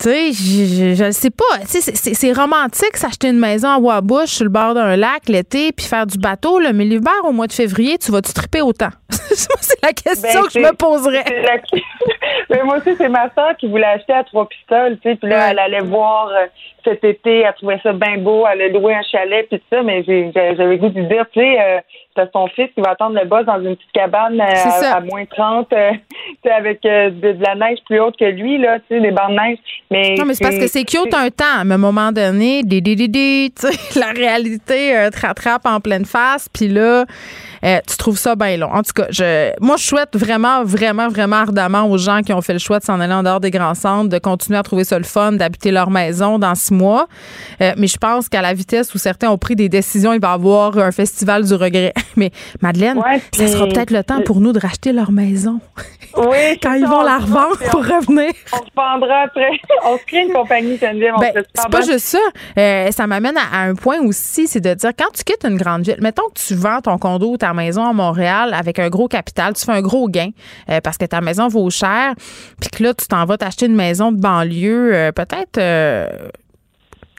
tu 0.00 0.08
sais, 0.10 0.32
je, 0.32 1.04
ne 1.04 1.10
sais 1.10 1.30
pas. 1.30 1.44
C'est 1.64 2.32
romantique 2.32 2.96
s'acheter 2.96 3.28
une 3.28 3.38
maison 3.38 3.68
à 3.68 3.78
Wabush 3.78 4.28
sur 4.28 4.44
le 4.44 4.50
bord 4.50 4.74
d'un 4.74 4.94
lac 4.94 5.28
l'été 5.28 5.72
puis 5.72 5.86
faire 5.86 6.06
du 6.06 6.18
bateau, 6.18 6.60
là, 6.60 6.72
mais 6.72 6.84
l'hiver, 6.84 7.12
au 7.24 7.32
mois 7.32 7.48
de 7.48 7.52
février, 7.52 7.98
tu 7.98 8.12
vas-tu 8.12 8.32
triper 8.32 8.62
autant? 8.62 8.90
c'est 9.10 9.82
la 9.82 9.92
question 9.92 10.42
ben, 10.42 10.46
que 10.46 10.52
je 10.52 10.58
me 10.60 10.72
poserais. 10.74 11.24
mais 12.50 12.62
moi 12.62 12.78
aussi, 12.78 12.94
c'est 12.96 13.08
ma 13.08 13.28
soeur 13.34 13.56
qui 13.58 13.66
voulait 13.66 13.86
acheter 13.86 14.12
à 14.12 14.22
trois 14.22 14.48
pistoles, 14.48 14.98
puis 14.98 15.18
là, 15.22 15.50
elle 15.50 15.58
allait 15.58 15.80
voir 15.80 16.28
euh, 16.28 16.46
cet 16.88 17.04
été, 17.04 17.40
elle 17.40 17.54
trouvait 17.54 17.80
ça 17.82 17.92
bien 17.92 18.18
beau, 18.18 18.46
elle 18.50 18.62
a 18.62 18.68
loué 18.68 18.94
un 18.94 19.02
chalet 19.02 19.46
puis 19.48 19.58
tout 19.58 19.64
ça, 19.70 19.82
mais 19.82 20.02
j'avais 20.04 20.78
goût 20.78 20.88
de 20.88 21.02
dire, 21.02 21.26
tu 21.32 21.40
sais, 21.40 21.60
euh, 21.60 21.80
son 22.32 22.48
fils 22.48 22.68
qui 22.74 22.80
va 22.80 22.90
attendre 22.90 23.18
le 23.20 23.26
boss 23.26 23.44
dans 23.46 23.60
une 23.60 23.76
petite 23.76 23.92
cabane 23.92 24.40
euh, 24.40 24.92
à, 24.92 25.00
moins 25.00 25.24
30, 25.24 25.72
euh, 25.72 25.92
avec 26.50 26.84
euh, 26.84 27.10
de, 27.10 27.36
la 27.40 27.54
neige 27.54 27.78
plus 27.86 28.00
haute 28.00 28.16
que 28.18 28.24
lui, 28.24 28.58
là, 28.58 28.78
tu 28.80 28.96
sais, 28.96 29.00
des 29.00 29.10
bandes 29.10 29.30
de 29.30 29.40
neige. 29.40 29.58
Mais 29.90 30.14
non, 30.16 30.24
mais 30.24 30.34
c'est 30.34 30.44
parce 30.44 30.58
que 30.58 30.66
c'est 30.66 30.84
cute 30.84 31.14
un 31.14 31.30
temps, 31.30 31.64
mais 31.64 31.72
à 31.72 31.74
un 31.74 31.78
moment 31.78 32.12
donné, 32.12 32.62
des, 32.62 32.80
des, 32.80 32.96
des, 32.96 33.52
la 33.96 34.10
réalité 34.10 35.08
te 35.12 35.26
rattrape 35.26 35.66
en 35.66 35.80
pleine 35.80 36.04
face, 36.04 36.48
puis 36.48 36.68
là, 36.68 37.04
euh, 37.64 37.78
tu 37.86 37.96
trouves 37.96 38.18
ça 38.18 38.36
bien 38.36 38.56
long. 38.56 38.72
En 38.72 38.82
tout 38.82 38.92
cas, 38.94 39.06
je, 39.10 39.50
moi, 39.60 39.76
je 39.76 39.84
souhaite 39.84 40.16
vraiment, 40.16 40.64
vraiment, 40.64 41.08
vraiment 41.08 41.36
ardemment 41.36 41.88
aux 41.88 41.98
gens 41.98 42.22
qui 42.22 42.32
ont 42.32 42.40
fait 42.40 42.52
le 42.52 42.58
choix 42.58 42.78
de 42.78 42.84
s'en 42.84 43.00
aller 43.00 43.12
en 43.12 43.22
dehors 43.22 43.40
des 43.40 43.50
grands 43.50 43.74
centres, 43.74 44.08
de 44.08 44.18
continuer 44.18 44.58
à 44.58 44.62
trouver 44.62 44.84
ça 44.84 44.98
le 44.98 45.04
fun, 45.04 45.32
d'habiter 45.32 45.70
leur 45.70 45.90
maison 45.90 46.38
dans 46.38 46.54
six 46.54 46.72
mois. 46.72 47.08
Euh, 47.60 47.72
mais 47.76 47.86
je 47.86 47.96
pense 47.96 48.28
qu'à 48.28 48.42
la 48.42 48.54
vitesse 48.54 48.94
où 48.94 48.98
certains 48.98 49.30
ont 49.30 49.38
pris 49.38 49.56
des 49.56 49.68
décisions, 49.68 50.12
il 50.12 50.20
va 50.20 50.30
y 50.30 50.34
avoir 50.34 50.78
un 50.78 50.92
festival 50.92 51.44
du 51.44 51.54
regret. 51.54 51.92
Mais 52.16 52.30
Madeleine, 52.60 53.00
ça 53.32 53.46
sera 53.46 53.66
peut-être 53.66 53.90
le 53.90 54.02
temps 54.02 54.22
pour 54.22 54.40
nous 54.40 54.52
de 54.52 54.58
racheter 54.58 54.92
leur 54.92 55.12
maison. 55.12 55.60
Oui. 56.16 56.58
Quand 56.62 56.74
ils 56.74 56.86
vont 56.86 57.02
la 57.02 57.18
revendre 57.18 57.58
pour 57.70 57.80
revenir. 57.80 58.32
On 58.52 58.58
se 58.58 58.70
vendra 58.74 59.22
après. 59.24 59.50
On 59.84 59.96
se 59.96 60.04
crée 60.04 60.22
une 60.22 60.32
compagnie, 60.32 60.76
Geneviève. 60.76 61.14
Ben, 61.20 61.32
c'est 61.54 61.70
pas 61.70 61.80
juste 61.82 62.00
ça. 62.00 62.18
Euh, 62.58 62.90
ça 62.90 63.06
m'amène 63.06 63.36
à, 63.36 63.60
un 63.62 63.74
point 63.74 64.00
aussi, 64.00 64.46
c'est 64.46 64.60
de 64.60 64.74
dire, 64.74 64.90
quand 64.98 65.12
tu 65.14 65.24
quittes 65.24 65.44
une 65.44 65.56
grande 65.56 65.82
ville, 65.82 65.98
mettons 66.00 66.28
que 66.34 66.40
tu 66.40 66.54
vends 66.54 66.80
ton 66.80 66.98
condo 66.98 67.30
ou 67.30 67.36
ta 67.36 67.47
maison 67.54 67.84
à 67.84 67.92
Montréal 67.92 68.54
avec 68.54 68.78
un 68.78 68.88
gros 68.88 69.08
capital, 69.08 69.54
tu 69.54 69.64
fais 69.64 69.72
un 69.72 69.82
gros 69.82 70.08
gain 70.08 70.30
euh, 70.70 70.80
parce 70.80 70.98
que 70.98 71.04
ta 71.04 71.20
maison 71.20 71.48
vaut 71.48 71.70
cher, 71.70 72.14
puis 72.60 72.70
que 72.70 72.82
là, 72.82 72.94
tu 72.94 73.06
t'en 73.06 73.24
vas 73.24 73.36
t'acheter 73.36 73.66
une 73.66 73.76
maison 73.76 74.12
de 74.12 74.20
banlieue, 74.20 74.94
euh, 74.94 75.12
peut-être 75.12 75.60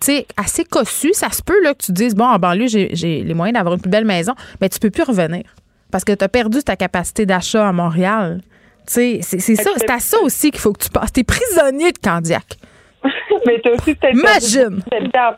tu 0.02 0.06
sais, 0.06 0.28
assez 0.38 0.64
cossu, 0.64 1.14
ça 1.14 1.30
se 1.30 1.42
peut 1.42 1.62
là, 1.62 1.74
que 1.74 1.84
tu 1.84 1.92
dises, 1.92 2.16
bon, 2.16 2.26
en 2.26 2.40
banlieue, 2.40 2.68
j'ai 2.68 3.24
les 3.24 3.34
moyens 3.34 3.56
d'avoir 3.56 3.76
une 3.76 3.82
plus 3.82 3.90
belle 3.90 4.06
maison, 4.06 4.34
mais 4.62 4.70
tu 4.70 4.80
peux 4.80 4.90
plus 4.90 5.04
revenir 5.04 5.44
parce 5.92 6.04
que 6.04 6.14
tu 6.14 6.24
as 6.24 6.30
perdu 6.30 6.64
ta 6.64 6.76
capacité 6.76 7.26
d'achat 7.26 7.68
à 7.68 7.72
Montréal. 7.72 8.42
C'est 8.86 9.22
ça, 9.22 9.70
c'est 9.78 9.90
à 9.90 10.00
ça 10.00 10.20
aussi 10.22 10.52
qu'il 10.52 10.60
faut 10.60 10.74
que 10.74 10.84
tu 10.84 10.90
passes. 10.90 11.14
Tu 11.14 11.20
es 11.20 11.24
prisonnier 11.24 11.92
de 11.92 12.00
Candiac. 12.00 12.58
mais 13.46 13.60
tu 13.62 13.70
aussi 13.70 13.98
Imagine. 14.12 14.82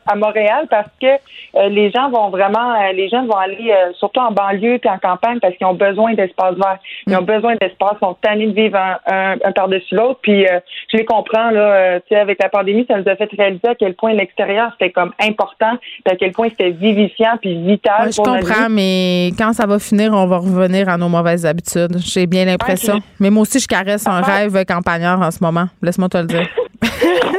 à 0.06 0.16
Montréal 0.16 0.68
parce 0.70 0.90
que 1.00 1.08
euh, 1.08 1.70
les 1.70 1.92
gens 1.92 2.10
vont 2.10 2.30
vraiment, 2.30 2.74
euh, 2.74 2.94
les 2.94 3.10
jeunes 3.10 3.28
vont 3.28 3.38
aller 3.38 3.72
euh, 3.72 3.92
surtout 4.00 4.20
en 4.20 4.32
banlieue 4.32 4.80
et 4.84 4.90
en 4.90 4.98
campagne 4.98 5.40
parce 5.40 5.56
qu'ils 5.56 5.68
ont 5.68 5.74
besoin 5.74 6.14
d'espace 6.14 6.56
vert. 6.56 6.80
Ils 7.08 7.16
ont 7.16 7.22
mm. 7.22 7.26
besoin 7.26 7.56
d'espace, 7.56 7.94
ils 8.02 8.06
sont 8.06 8.18
tannés 8.22 8.48
de 8.48 8.54
vivre 8.54 8.78
un, 9.06 9.38
par-dessus 9.54 9.96
l'autre. 9.96 10.20
Puis 10.22 10.46
je 10.92 10.98
les 10.98 11.06
comprends 11.06 11.52
là. 11.52 12.00
tu 12.00 12.08
sais, 12.10 12.16
avec 12.16 12.42
la 12.42 12.50
pandémie, 12.50 12.86
ça 12.88 12.98
nous 12.98 13.08
a 13.08 13.16
fait 13.16 13.30
réaliser 13.38 13.68
à 13.68 13.76
quel 13.76 13.94
point 13.96 14.14
l'extérieur 14.14 14.72
c'était 14.74 14.92
comme 14.92 15.14
important, 15.22 15.78
à 16.10 16.16
quel 16.16 16.32
point 16.32 16.50
c'était 16.50 16.72
vivifiant 16.72 17.38
puis 17.42 17.62
vital. 17.62 18.12
je 18.12 18.18
comprends, 18.18 18.70
mais 18.70 19.32
quand 19.38 19.54
ça 19.54 19.66
va 19.66 19.78
finir, 19.80 20.14
on 20.14 20.26
va 20.26 20.38
revenir 20.38 20.90
à 20.90 20.98
nos 20.98 21.10
mauvaises 21.10 21.46
habitudes. 21.46 21.98
J'ai 21.98 22.26
bien 22.28 22.46
l'impression. 22.46 23.00
mais 23.20 23.30
moi 23.30 23.44
aussi, 23.44 23.60
je 23.60 23.68
caresse 23.68 24.08
un 24.08 24.22
rêve 24.22 24.66
campagnard 24.66 25.22
en 25.22 25.32
ce 25.32 25.44
moment. 25.44 25.66
Laisse-moi 25.82 26.10
te 26.10 26.18
le 26.18 26.26
dire. 26.26 26.48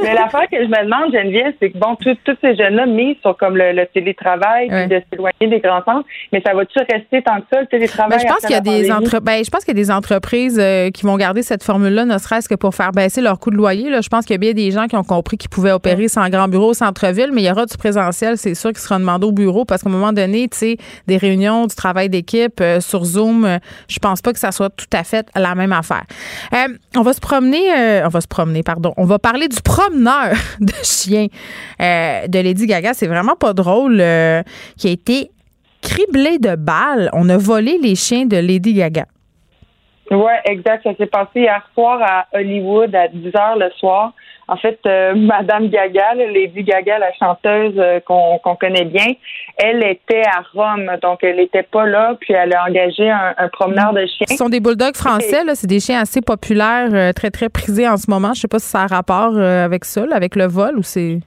Mais 0.03 0.15
l'affaire 0.15 0.49
que 0.51 0.57
je 0.57 0.69
me 0.69 0.85
demande, 0.85 1.13
Geneviève, 1.13 1.55
c'est 1.61 1.71
que 1.71 1.79
bon, 1.79 1.97
tous 1.97 2.37
ces 2.41 2.57
jeunes-là 2.57 2.87
mis 2.87 3.19
sur 3.23 3.37
comme 3.37 3.57
le, 3.57 3.87
télétravail, 3.93 4.69
puis 4.69 4.87
de 4.89 5.03
s'éloigner 5.11 5.49
des 5.49 5.61
grands 5.61 5.83
centres, 5.85 6.07
mais 6.33 6.43
ça 6.45 6.55
va-tu 6.55 6.79
rester 6.79 7.23
tant 7.23 7.41
que 7.41 7.47
ça, 7.53 7.61
le 7.61 7.67
télétravail? 7.67 8.19
Ben, 8.19 8.21
je 8.21 8.27
pense 8.27 8.41
qu'il 8.41 8.51
y 8.51 8.55
a 8.55 8.61
des 8.61 8.93
entre... 8.93 9.21
ben, 9.21 9.45
je 9.45 9.51
pense 9.51 9.65
qu'il 9.65 9.77
y 9.77 9.81
a 9.81 9.83
des 9.83 9.91
entreprises 9.91 10.59
euh, 10.61 10.91
qui 10.91 11.05
vont 11.05 11.17
garder 11.17 11.43
cette 11.43 11.63
formule-là, 11.63 12.05
ne 12.05 12.19
serait-ce 12.19 12.49
que 12.49 12.55
pour 12.55 12.75
faire 12.75 12.93
baisser 12.93 13.21
leur 13.21 13.39
coût 13.39 13.51
de 13.51 13.57
loyer. 13.57 13.91
Là. 13.91 14.01
Je 14.01 14.09
pense 14.09 14.25
qu'il 14.25 14.35
y 14.35 14.37
a 14.37 14.39
bien 14.39 14.53
des 14.53 14.71
gens 14.71 14.87
qui 14.87 14.97
ont 14.97 15.05
compris 15.05 15.37
qu'ils 15.37 15.51
pouvaient 15.51 15.73
opérer 15.73 16.09
sans 16.09 16.29
grand 16.29 16.49
bureau 16.49 16.71
au 16.71 16.75
centre-ville, 16.75 17.31
mais 17.33 17.43
il 17.43 17.47
y 17.47 17.51
aura 17.51 17.67
du 17.67 17.77
présentiel, 17.77 18.39
c'est 18.39 18.55
sûr, 18.55 18.73
qui 18.73 18.81
sera 18.81 18.99
demandé 18.99 19.27
au 19.27 19.33
bureau 19.33 19.65
parce 19.65 19.83
qu'à 19.83 19.89
un 19.89 19.93
moment 19.93 20.13
donné, 20.13 20.49
tu 20.49 20.59
sais, 20.59 20.77
des 21.07 21.17
réunions, 21.17 21.67
du 21.67 21.75
travail 21.75 22.09
d'équipe 22.09 22.61
euh, 22.61 22.81
sur 22.81 23.05
Zoom, 23.05 23.45
euh, 23.45 23.59
je 23.89 23.99
pense 23.99 24.23
pas 24.23 24.33
que 24.33 24.39
ça 24.39 24.53
soit 24.53 24.71
tout 24.71 24.87
à 24.93 25.05
fait 25.05 25.29
la 25.35 25.55
même 25.55 25.73
affaire. 25.73 26.05
on 26.97 27.03
va 27.03 27.13
se 27.13 27.21
promener, 27.21 28.03
on 28.05 28.09
va 28.09 28.21
se 28.21 28.29
promener, 28.29 28.63
pardon. 28.63 28.93
On 28.97 29.05
va 29.05 29.19
parler 29.19 29.49
du 29.53 29.63
promeneur 29.63 30.33
de 30.61 30.73
chien 30.83 31.27
euh, 31.81 32.27
de 32.27 32.39
Lady 32.39 32.67
Gaga. 32.67 32.95
C'est 32.95 33.07
vraiment 33.07 33.37
pas 33.37 33.53
drôle. 33.53 34.01
Euh, 34.01 34.43
qui 34.79 34.89
a 34.89 34.91
été 34.91 35.31
criblé 35.81 36.39
de 36.39 36.57
balles. 36.57 37.11
On 37.13 37.29
a 37.29 37.37
volé 37.37 37.79
les 37.79 37.95
chiens 37.95 38.27
de 38.27 38.37
Lady 38.37 38.75
Gaga. 38.75 39.07
Oui, 40.11 40.33
exact. 40.45 40.85
Ça 40.85 40.95
s'est 40.97 41.07
passé 41.07 41.41
hier 41.41 41.63
soir 41.75 42.01
à 42.03 42.27
Hollywood 42.35 42.95
à 42.95 43.09
10 43.09 43.29
h 43.29 43.59
le 43.59 43.71
soir. 43.79 44.13
En 44.49 44.57
fait, 44.57 44.79
euh, 44.87 45.15
Madame 45.17 45.69
Gaga, 45.69 46.15
Lady 46.15 46.63
Gaga, 46.63 46.99
la 46.99 47.13
chanteuse 47.15 47.75
euh, 47.77 48.01
qu'on 48.01 48.57
connaît 48.57 48.85
bien, 48.85 49.07
elle 49.57 49.85
était 49.85 50.23
à 50.27 50.43
Rome, 50.55 50.91
donc 51.03 51.23
elle 51.23 51.37
n'était 51.37 51.63
pas 51.63 51.87
là, 51.87 52.17
puis 52.21 52.35
elle 52.35 52.55
a 52.55 52.65
engagé 52.69 53.09
un, 53.11 53.49
promeneur 53.53 53.93
de 53.93 54.07
chiens. 54.07 54.27
Ce 54.29 54.37
sont 54.37 54.49
des 54.49 54.61
bulldogs 54.61 54.97
français, 54.97 55.43
c'est 55.55 55.67
des 55.67 55.81
chiens 55.81 56.01
assez 56.01 56.21
populaires, 56.21 56.89
euh, 56.93 57.13
très 57.13 57.31
très 57.31 57.49
prisés 57.49 57.89
en 57.89 57.97
ce 57.97 58.11
moment. 58.11 58.29
Je 58.29 58.39
ne 58.39 58.43
sais 58.43 58.49
pas 58.49 58.59
si 58.59 58.69
ça 58.69 58.83
a 58.83 58.87
rapport 58.87 59.37
avec 59.39 59.85
ça, 59.85 60.05
avec 60.13 60.37
le 60.37 60.47
vol 60.47 60.79
ou 60.79 60.83
c'est. 60.83 61.19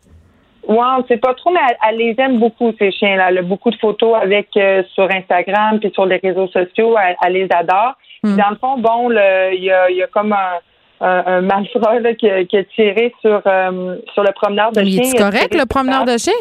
Ouais, 0.67 0.77
on 0.97 1.05
sait 1.05 1.17
pas 1.17 1.35
trop, 1.35 1.51
mais 1.51 1.59
elle, 1.87 1.97
les 1.97 2.15
aime 2.17 2.39
beaucoup 2.39 2.73
ces 2.79 2.91
chiens-là. 2.91 3.27
Elle 3.29 3.37
a 3.37 3.41
beaucoup 3.43 3.69
de 3.69 3.75
photos 3.75 4.15
avec 4.19 4.49
sur 4.93 5.09
Instagram 5.11 5.79
puis 5.79 5.91
sur 5.93 6.07
les 6.07 6.17
réseaux 6.17 6.47
sociaux. 6.47 6.95
Elle, 7.23 7.33
les 7.33 7.47
adore. 7.51 7.93
Hmm. 8.23 8.37
dans 8.37 8.49
le 8.49 8.55
fond, 8.55 8.77
bon, 8.79 9.11
il 9.11 9.63
y 9.63 9.71
a 9.71 10.07
comme 10.07 10.33
un 10.33 10.59
un, 11.01 11.41
malfrat 11.41 12.13
qui, 12.17 12.29
a, 12.29 12.63
tiré 12.75 13.13
sur, 13.21 13.41
euh, 13.45 13.97
sur 14.13 14.23
le 14.23 14.31
promeneur 14.33 14.71
de 14.71 14.83
chien. 14.83 15.03
Il 15.03 15.15
est 15.15 15.17
correct, 15.17 15.53
le 15.53 15.65
promeneur 15.65 16.05
de 16.05 16.17
chien? 16.17 16.33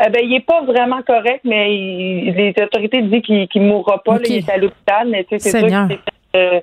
Euh, 0.00 0.10
ben, 0.10 0.20
il 0.22 0.30
n'est 0.30 0.40
pas 0.40 0.62
vraiment 0.62 1.00
correct, 1.02 1.40
mais 1.44 1.68
les 1.68 2.54
autorités 2.62 3.00
disent 3.02 3.22
qu'il 3.22 3.62
ne 3.62 3.68
mourra 3.68 4.02
pas. 4.02 4.18
il 4.24 4.36
est 4.36 4.50
à 4.50 4.58
l'hôpital, 4.58 5.08
mais 5.08 5.26
c'est 5.30 5.40
sûr 5.40 5.60
qu'il 5.60 5.98
euh, 6.36 6.60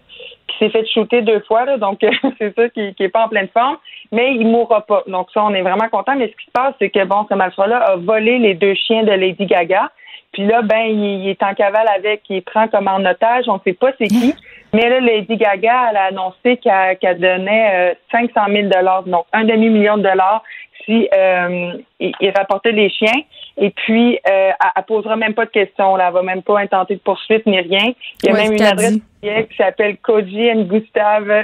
s'est 0.60 0.70
fait, 0.70 0.86
shooter 0.94 1.24
deux 1.24 1.40
fois, 1.42 1.66
donc 1.78 2.00
c'est 2.38 2.54
sûr 2.54 2.72
qu'il 2.72 2.94
n'est 3.00 3.10
pas 3.10 3.26
en 3.26 3.30
pleine 3.30 3.48
forme, 3.52 3.78
mais 4.12 4.36
il 4.36 4.46
ne 4.46 4.52
mourra 4.52 4.86
pas. 4.86 5.04
Donc 5.08 5.30
ça, 5.34 5.44
on 5.44 5.54
est 5.54 5.64
vraiment 5.64 5.90
content. 5.90 6.16
Mais 6.16 6.28
ce 6.28 6.36
qui 6.38 6.46
se 6.46 6.52
passe, 6.52 6.76
c'est 6.80 6.92
que 6.92 7.04
bon, 7.06 7.26
ce 7.28 7.34
malfrat-là 7.34 7.78
a 7.78 7.96
volé 7.96 8.38
les 8.38 8.54
deux 8.54 8.76
chiens 8.76 9.04
de 9.04 9.12
Lady 9.12 9.48
Gaga. 9.48 9.92
Puis 10.32 10.46
là, 10.46 10.62
ben, 10.62 10.86
il, 10.86 11.28
est 11.30 11.42
en 11.44 11.54
cavale 11.54 11.88
avec, 11.96 12.22
il 12.30 12.42
prend 12.42 12.68
comme 12.68 12.88
en 12.88 13.04
otage, 13.06 13.46
on 13.48 13.56
ne 13.56 13.60
sait 13.64 13.74
pas 13.74 13.92
c'est 13.98 14.08
qui. 14.08 14.34
Mais 14.74 14.90
là, 14.90 15.00
Lady 15.00 15.38
Gaga, 15.38 15.90
elle 15.92 15.98
a 15.98 16.06
annoncé 16.06 16.58
qu'elle 16.58 17.20
donnait 17.20 17.96
500 18.12 18.32
000 18.50 18.70
dollars, 18.70 19.04
donc 19.04 19.26
un 19.32 19.44
demi-million 19.44 19.98
de 19.98 20.04
dollars 20.04 20.44
si 20.86 21.08
euh, 21.14 21.74
il, 22.00 22.32
rapportait 22.36 22.72
les 22.72 22.90
chiens. 22.90 23.22
Et 23.58 23.70
puis, 23.72 24.16
euh, 24.16 24.20
elle, 24.28 24.52
ne 24.78 24.82
posera 24.84 25.16
même 25.16 25.34
pas 25.34 25.46
de 25.46 25.52
questions. 25.52 25.96
Là, 25.96 26.08
elle 26.08 26.14
va 26.14 26.24
même 26.24 26.42
pas 26.42 26.60
intenter 26.60 26.96
de 26.96 27.00
poursuite 27.00 27.46
ni 27.46 27.60
rien. 27.60 27.94
Il 28.24 28.30
y 28.30 28.32
a 28.32 28.34
même 28.34 28.54
une 28.54 28.62
adresse 28.62 29.00
qui 29.50 29.58
s'appelle 29.58 29.98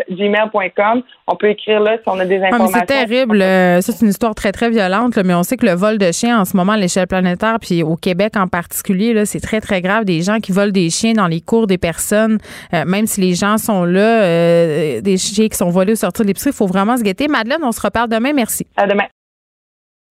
gmail.com. 0.10 1.04
On 1.28 1.36
peut 1.36 1.50
écrire 1.50 1.80
là 1.80 1.98
si 1.98 2.04
on 2.08 2.20
a 2.20 2.26
des 2.26 2.42
ah, 2.44 2.48
informations. 2.48 2.80
c'est 2.80 2.86
terrible. 2.86 3.42
Euh, 3.42 3.82
ça, 3.82 3.94
c'est 3.94 4.04
une 4.04 4.12
histoire 4.12 4.36
très, 4.36 4.52
très 4.52 4.70
violente, 4.70 5.18
mais 5.18 5.34
on 5.34 5.44
sait 5.44 5.58
que 5.58 5.66
le 5.66 5.74
vol 5.74 5.98
de 5.98 6.12
chiens 6.12 6.42
en 6.42 6.46
ce 6.46 6.58
moment 6.58 6.74
à 6.74 6.78
l'échelle 6.78 7.08
planétaire, 7.08 7.58
puis 7.62 7.84
au 7.84 7.96
Québec 7.96 8.34
en 8.36 8.48
particulier, 8.48 9.14
là, 9.14 9.26
c'est 9.26 9.40
très, 9.40 9.62
très 9.62 9.82
grave. 9.82 10.06
Des 10.06 10.22
gens 10.22 10.40
qui 10.40 10.52
volent 10.52 10.72
des 10.72 10.90
chiens 10.90 11.14
dans 11.14 11.28
les 11.28 11.42
cours 11.42 11.68
des 11.68 11.78
personnes, 11.78 12.40
euh, 12.74 12.86
même 12.86 13.06
si 13.06 13.22
les 13.22 13.34
gens 13.34 13.58
sont 13.58 13.86
là, 13.86 14.24
euh, 14.24 15.02
des 15.02 15.18
chiens 15.18 15.48
qui 15.48 15.58
sont 15.58 15.70
volés 15.70 15.94
au 15.94 15.96
sortir 15.96 16.26
de 16.26 16.28
l'épicerie, 16.28 16.52
il 16.52 16.58
faut 16.58 16.68
vraiment 16.68 16.98
se 16.98 17.04
guetter. 17.04 17.28
Madeleine, 17.28 17.64
on 17.64 17.72
se 17.72 17.82
reparle 17.82 18.10
demain. 18.10 18.34
Merci. 18.34 18.68
À 18.76 18.88
demain. 18.88 19.06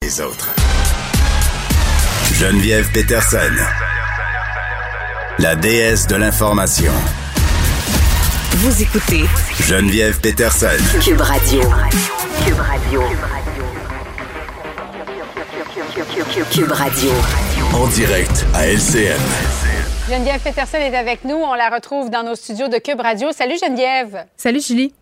Les 0.03 0.21
autres. 0.21 0.68
Geneviève 2.39 2.89
Peterson, 2.93 3.51
la 5.41 5.57
déesse 5.57 6.07
de 6.07 6.15
l'information. 6.15 6.93
Vous 8.53 8.81
écoutez 8.81 9.25
Geneviève 9.67 10.21
Peterson. 10.21 10.69
Cube 11.03 11.21
Radio. 11.21 11.63
Cube 12.45 12.61
Radio. 12.61 13.03
Cube 16.53 16.71
Radio. 16.71 17.11
En 17.75 17.89
direct 17.89 18.47
à 18.55 18.69
LCN. 18.69 19.19
Geneviève 20.09 20.41
Peterson 20.41 20.79
est 20.79 20.97
avec 20.97 21.25
nous. 21.25 21.35
On 21.35 21.55
la 21.55 21.71
retrouve 21.71 22.09
dans 22.09 22.23
nos 22.23 22.37
studios 22.37 22.69
de 22.69 22.79
Cube 22.79 23.01
Radio. 23.01 23.33
Salut 23.33 23.57
Geneviève. 23.61 24.27
Salut 24.37 24.61
Julie. 24.65 24.95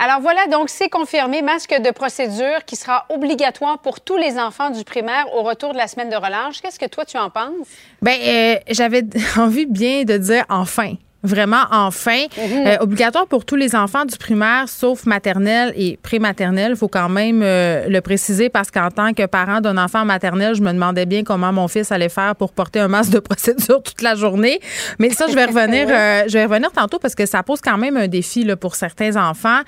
Alors 0.00 0.20
voilà, 0.20 0.46
donc 0.46 0.68
c'est 0.68 0.88
confirmé, 0.88 1.42
masque 1.42 1.74
de 1.74 1.90
procédure 1.90 2.64
qui 2.64 2.76
sera 2.76 3.04
obligatoire 3.08 3.80
pour 3.80 4.00
tous 4.00 4.16
les 4.16 4.38
enfants 4.38 4.70
du 4.70 4.84
primaire 4.84 5.26
au 5.34 5.42
retour 5.42 5.72
de 5.72 5.76
la 5.76 5.88
semaine 5.88 6.08
de 6.08 6.14
relâche. 6.14 6.60
Qu'est-ce 6.62 6.78
que 6.78 6.86
toi 6.86 7.04
tu 7.04 7.18
en 7.18 7.30
penses? 7.30 7.66
Bien, 8.00 8.14
euh, 8.14 8.54
j'avais 8.70 9.02
envie 9.36 9.66
bien 9.66 10.04
de 10.04 10.16
dire 10.16 10.44
enfin 10.48 10.94
vraiment 11.22 11.64
enfin. 11.72 12.26
Mhm. 12.36 12.66
Euh, 12.66 12.76
obligatoire 12.80 13.26
pour 13.26 13.44
tous 13.44 13.56
les 13.56 13.74
enfants 13.74 14.04
du 14.04 14.16
primaire, 14.16 14.68
sauf 14.68 15.04
maternelle 15.04 15.72
et 15.76 15.98
prématernelle. 16.00 16.72
Il 16.72 16.76
faut 16.76 16.88
quand 16.88 17.08
même 17.08 17.40
euh, 17.42 17.88
le 17.88 18.00
préciser 18.00 18.48
parce 18.48 18.70
qu'en 18.70 18.90
tant 18.90 19.12
que 19.12 19.26
parent 19.26 19.60
d'un 19.60 19.76
enfant 19.78 20.04
maternel, 20.04 20.54
je 20.54 20.62
me 20.62 20.72
demandais 20.72 21.06
bien 21.06 21.24
comment 21.24 21.52
mon 21.52 21.66
fils 21.66 21.90
allait 21.90 22.08
faire 22.08 22.36
pour 22.36 22.52
porter 22.52 22.80
un 22.80 22.88
masque 22.88 23.10
de 23.10 23.18
procédure 23.18 23.82
toute 23.82 24.02
la 24.02 24.14
journée. 24.14 24.60
Mais 24.98 25.10
ça, 25.10 25.26
je 25.28 25.34
vais 25.34 25.44
revenir, 25.46 25.88
euh, 25.90 26.22
je 26.28 26.34
vais 26.34 26.44
revenir 26.44 26.70
tantôt 26.70 26.98
parce 26.98 27.16
que 27.16 27.26
ça 27.26 27.42
pose 27.42 27.60
quand 27.60 27.78
même 27.78 27.96
un 27.96 28.06
défi 28.08 28.44
là, 28.44 28.56
pour 28.56 28.76
certains 28.76 29.16
enfants. 29.16 29.60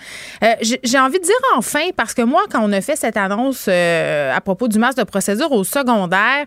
J'ai 0.62 0.98
envie 0.98 1.18
de 1.18 1.24
dire 1.24 1.35
enfin 1.56 1.89
parce 1.97 2.14
que 2.14 2.22
moi, 2.22 2.43
quand 2.51 2.60
on 2.62 2.72
a 2.72 2.81
fait 2.81 2.97
cette 2.97 3.16
annonce 3.16 3.68
à 3.68 4.40
propos 4.40 4.68
du 4.68 4.78
masque 4.78 4.98
de 4.98 5.05
procédure 5.05 5.51
au 5.52 5.64
secondaire, 5.64 6.47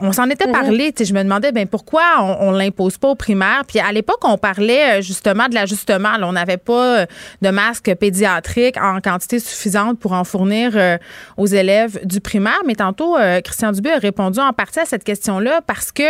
on 0.00 0.12
s'en 0.12 0.28
était 0.28 0.46
mhm. 0.46 0.52
parlé. 0.52 0.94
Je 0.98 1.12
me 1.12 1.22
demandais 1.22 1.52
ben 1.52 1.66
pourquoi 1.66 2.02
on, 2.20 2.52
ne 2.52 2.58
l'impose 2.58 2.98
pas 2.98 3.08
au 3.08 3.14
primaire? 3.14 3.62
Puis 3.66 3.78
à 3.78 3.92
l'époque, 3.92 4.20
on 4.24 4.38
parlait 4.40 4.98
euh, 4.98 5.02
justement 5.02 5.48
de 5.48 5.54
l'ajustement. 5.54 6.10
On 6.22 6.32
n'avait 6.32 6.56
pas 6.56 7.00
euh, 7.00 7.06
de 7.42 7.50
masques 7.50 7.94
pédiatriques 7.94 8.76
en 8.80 9.00
quantité 9.00 9.38
suffisante 9.38 9.98
pour 9.98 10.12
en 10.12 10.24
fournir 10.24 10.72
euh, 10.74 10.98
aux 11.36 11.46
élèves 11.46 12.00
du 12.04 12.20
primaire. 12.20 12.60
Mais 12.66 12.74
tantôt, 12.74 13.16
Christian 13.44 13.72
Dubé 13.72 13.92
a 13.92 13.98
répondu 13.98 14.40
en 14.40 14.52
partie 14.52 14.80
à 14.80 14.84
cette 14.84 15.04
question-là 15.04 15.60
parce 15.66 15.92
que 15.92 16.02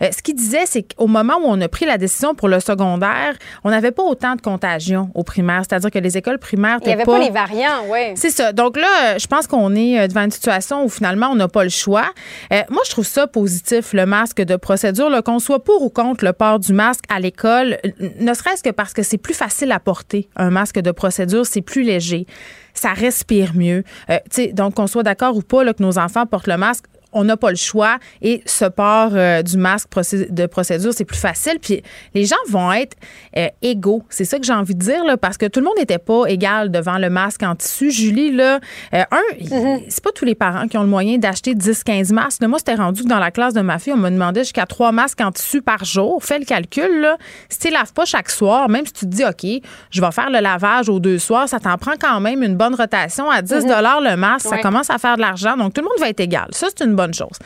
ce 0.00 0.22
qu'il 0.22 0.34
disait, 0.34 0.66
c'est 0.66 0.82
qu'au 0.82 1.06
moment 1.06 1.34
où 1.38 1.46
on 1.46 1.60
a 1.60 1.68
pris 1.68 1.86
la 1.86 1.98
décision 1.98 2.34
pour 2.34 2.48
le 2.48 2.60
secondaire, 2.60 3.34
on 3.64 3.70
n'avait 3.70 3.90
pas 3.90 4.02
autant 4.02 4.34
de 4.34 4.40
contagion 4.40 5.10
au 5.14 5.22
primaire. 5.22 5.62
C'est-à-dire 5.68 5.90
que 5.90 5.98
les 5.98 6.16
écoles 6.16 6.38
primaires 6.38 6.78
Il 6.82 6.88
n'y 6.88 6.92
avait 6.92 7.04
pas... 7.04 7.18
les 7.18 7.30
variants, 7.30 7.84
oui. 7.88 8.12
C'est 8.14 8.30
ça. 8.30 8.52
Donc 8.52 8.76
là, 8.76 9.18
je 9.18 9.26
pense 9.26 9.46
qu'on 9.46 9.74
est 9.74 10.08
devant 10.08 10.22
une 10.22 10.30
situation 10.30 10.84
où 10.84 10.88
finalement, 10.88 11.28
on 11.28 11.36
n'a 11.36 11.48
pas 11.48 11.64
le 11.64 11.70
choix. 11.70 12.06
moi, 12.50 12.82
je 12.84 12.90
trouve 12.90 13.06
ça 13.06 13.26
positif, 13.26 13.92
le 13.92 14.06
masque 14.06 14.42
de 14.42 14.56
procédure, 14.56 15.10
qu'on 15.24 15.38
soit 15.38 15.64
pour 15.64 15.82
ou 15.82 15.90
contre 15.90 16.24
le 16.24 16.32
port 16.32 16.58
du 16.58 16.72
masque 16.72 17.04
à 17.08 17.20
l'école 17.20 17.77
ne 18.00 18.34
serait-ce 18.34 18.62
que 18.62 18.70
parce 18.70 18.92
que 18.92 19.02
c'est 19.02 19.18
plus 19.18 19.34
facile 19.34 19.72
à 19.72 19.80
porter, 19.80 20.28
un 20.36 20.50
masque 20.50 20.78
de 20.80 20.90
procédure, 20.90 21.46
c'est 21.46 21.62
plus 21.62 21.82
léger, 21.82 22.26
ça 22.74 22.92
respire 22.92 23.54
mieux. 23.54 23.84
Euh, 24.10 24.18
donc, 24.52 24.74
qu'on 24.74 24.86
soit 24.86 25.02
d'accord 25.02 25.36
ou 25.36 25.42
pas 25.42 25.64
que 25.72 25.82
nos 25.82 25.98
enfants 25.98 26.26
portent 26.26 26.46
le 26.46 26.56
masque, 26.56 26.86
on 27.18 27.24
n'a 27.24 27.36
pas 27.36 27.50
le 27.50 27.56
choix 27.56 27.98
et 28.22 28.42
ce 28.46 28.64
port 28.64 29.10
euh, 29.14 29.42
du 29.42 29.56
masque 29.56 29.88
de 30.30 30.46
procédure, 30.46 30.92
c'est 30.94 31.04
plus 31.04 31.18
facile. 31.18 31.58
Puis 31.60 31.82
les 32.14 32.24
gens 32.24 32.36
vont 32.48 32.72
être 32.72 32.96
euh, 33.36 33.48
égaux. 33.62 34.04
C'est 34.08 34.24
ça 34.24 34.38
que 34.38 34.46
j'ai 34.46 34.52
envie 34.52 34.74
de 34.74 34.80
dire, 34.80 35.04
là, 35.04 35.16
parce 35.16 35.36
que 35.36 35.46
tout 35.46 35.60
le 35.60 35.66
monde 35.66 35.76
n'était 35.78 35.98
pas 35.98 36.26
égal 36.26 36.70
devant 36.70 36.98
le 36.98 37.10
masque 37.10 37.42
en 37.42 37.56
tissu. 37.56 37.90
Julie, 37.90 38.30
là, 38.32 38.60
euh, 38.94 39.02
un, 39.10 39.44
mm-hmm. 39.44 39.84
c'est 39.88 40.02
pas 40.02 40.12
tous 40.12 40.24
les 40.24 40.34
parents 40.34 40.68
qui 40.68 40.78
ont 40.78 40.82
le 40.82 40.88
moyen 40.88 41.18
d'acheter 41.18 41.54
10-15 41.54 42.12
masques. 42.12 42.42
moi, 42.42 42.58
c'était 42.58 42.76
rendu 42.76 43.02
que 43.02 43.08
dans 43.08 43.18
la 43.18 43.30
classe 43.30 43.54
de 43.54 43.60
ma 43.60 43.78
fille, 43.78 43.92
on 43.92 43.98
me 43.98 44.10
demandait 44.10 44.44
jusqu'à 44.44 44.66
trois 44.66 44.92
masques 44.92 45.20
en 45.20 45.32
tissu 45.32 45.60
par 45.60 45.84
jour. 45.84 46.22
Fais 46.22 46.38
le 46.38 46.44
calcul, 46.44 47.00
là. 47.00 47.16
Si 47.48 47.58
tu 47.58 47.70
laves 47.70 47.92
pas 47.92 48.04
chaque 48.04 48.30
soir, 48.30 48.68
même 48.68 48.86
si 48.86 48.92
tu 48.92 49.06
te 49.06 49.10
dis, 49.10 49.24
OK, 49.24 49.62
je 49.90 50.00
vais 50.00 50.12
faire 50.12 50.30
le 50.30 50.40
lavage 50.40 50.88
aux 50.88 51.00
deux 51.00 51.18
soirs, 51.18 51.48
ça 51.48 51.58
t'en 51.58 51.76
prend 51.78 51.94
quand 52.00 52.20
même 52.20 52.42
une 52.42 52.56
bonne 52.56 52.74
rotation. 52.74 53.28
À 53.28 53.42
10 53.42 53.52
mm-hmm. 53.52 54.10
le 54.10 54.16
masque, 54.16 54.48
ça 54.48 54.58
commence 54.58 54.90
à 54.90 54.98
faire 54.98 55.16
de 55.16 55.22
l'argent. 55.22 55.56
Donc, 55.56 55.74
tout 55.74 55.80
le 55.80 55.86
monde 55.86 55.98
va 55.98 56.08
être 56.08 56.20
égal. 56.20 56.48
Ça, 56.52 56.68
c'est 56.68 56.84
une 56.84 56.94
bonne 56.94 57.07
chose. 57.14 57.38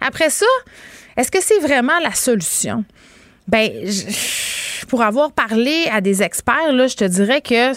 Après 0.00 0.30
ça, 0.30 0.46
est-ce 1.16 1.30
que 1.30 1.42
c'est 1.42 1.60
vraiment 1.60 1.98
la 2.00 2.12
solution? 2.12 2.84
Ben, 3.46 3.70
pour 4.88 5.02
avoir 5.02 5.32
parlé 5.32 5.86
à 5.92 6.00
des 6.00 6.22
experts, 6.22 6.72
là, 6.72 6.86
je 6.86 6.96
te 6.96 7.04
dirais 7.04 7.40
que 7.40 7.72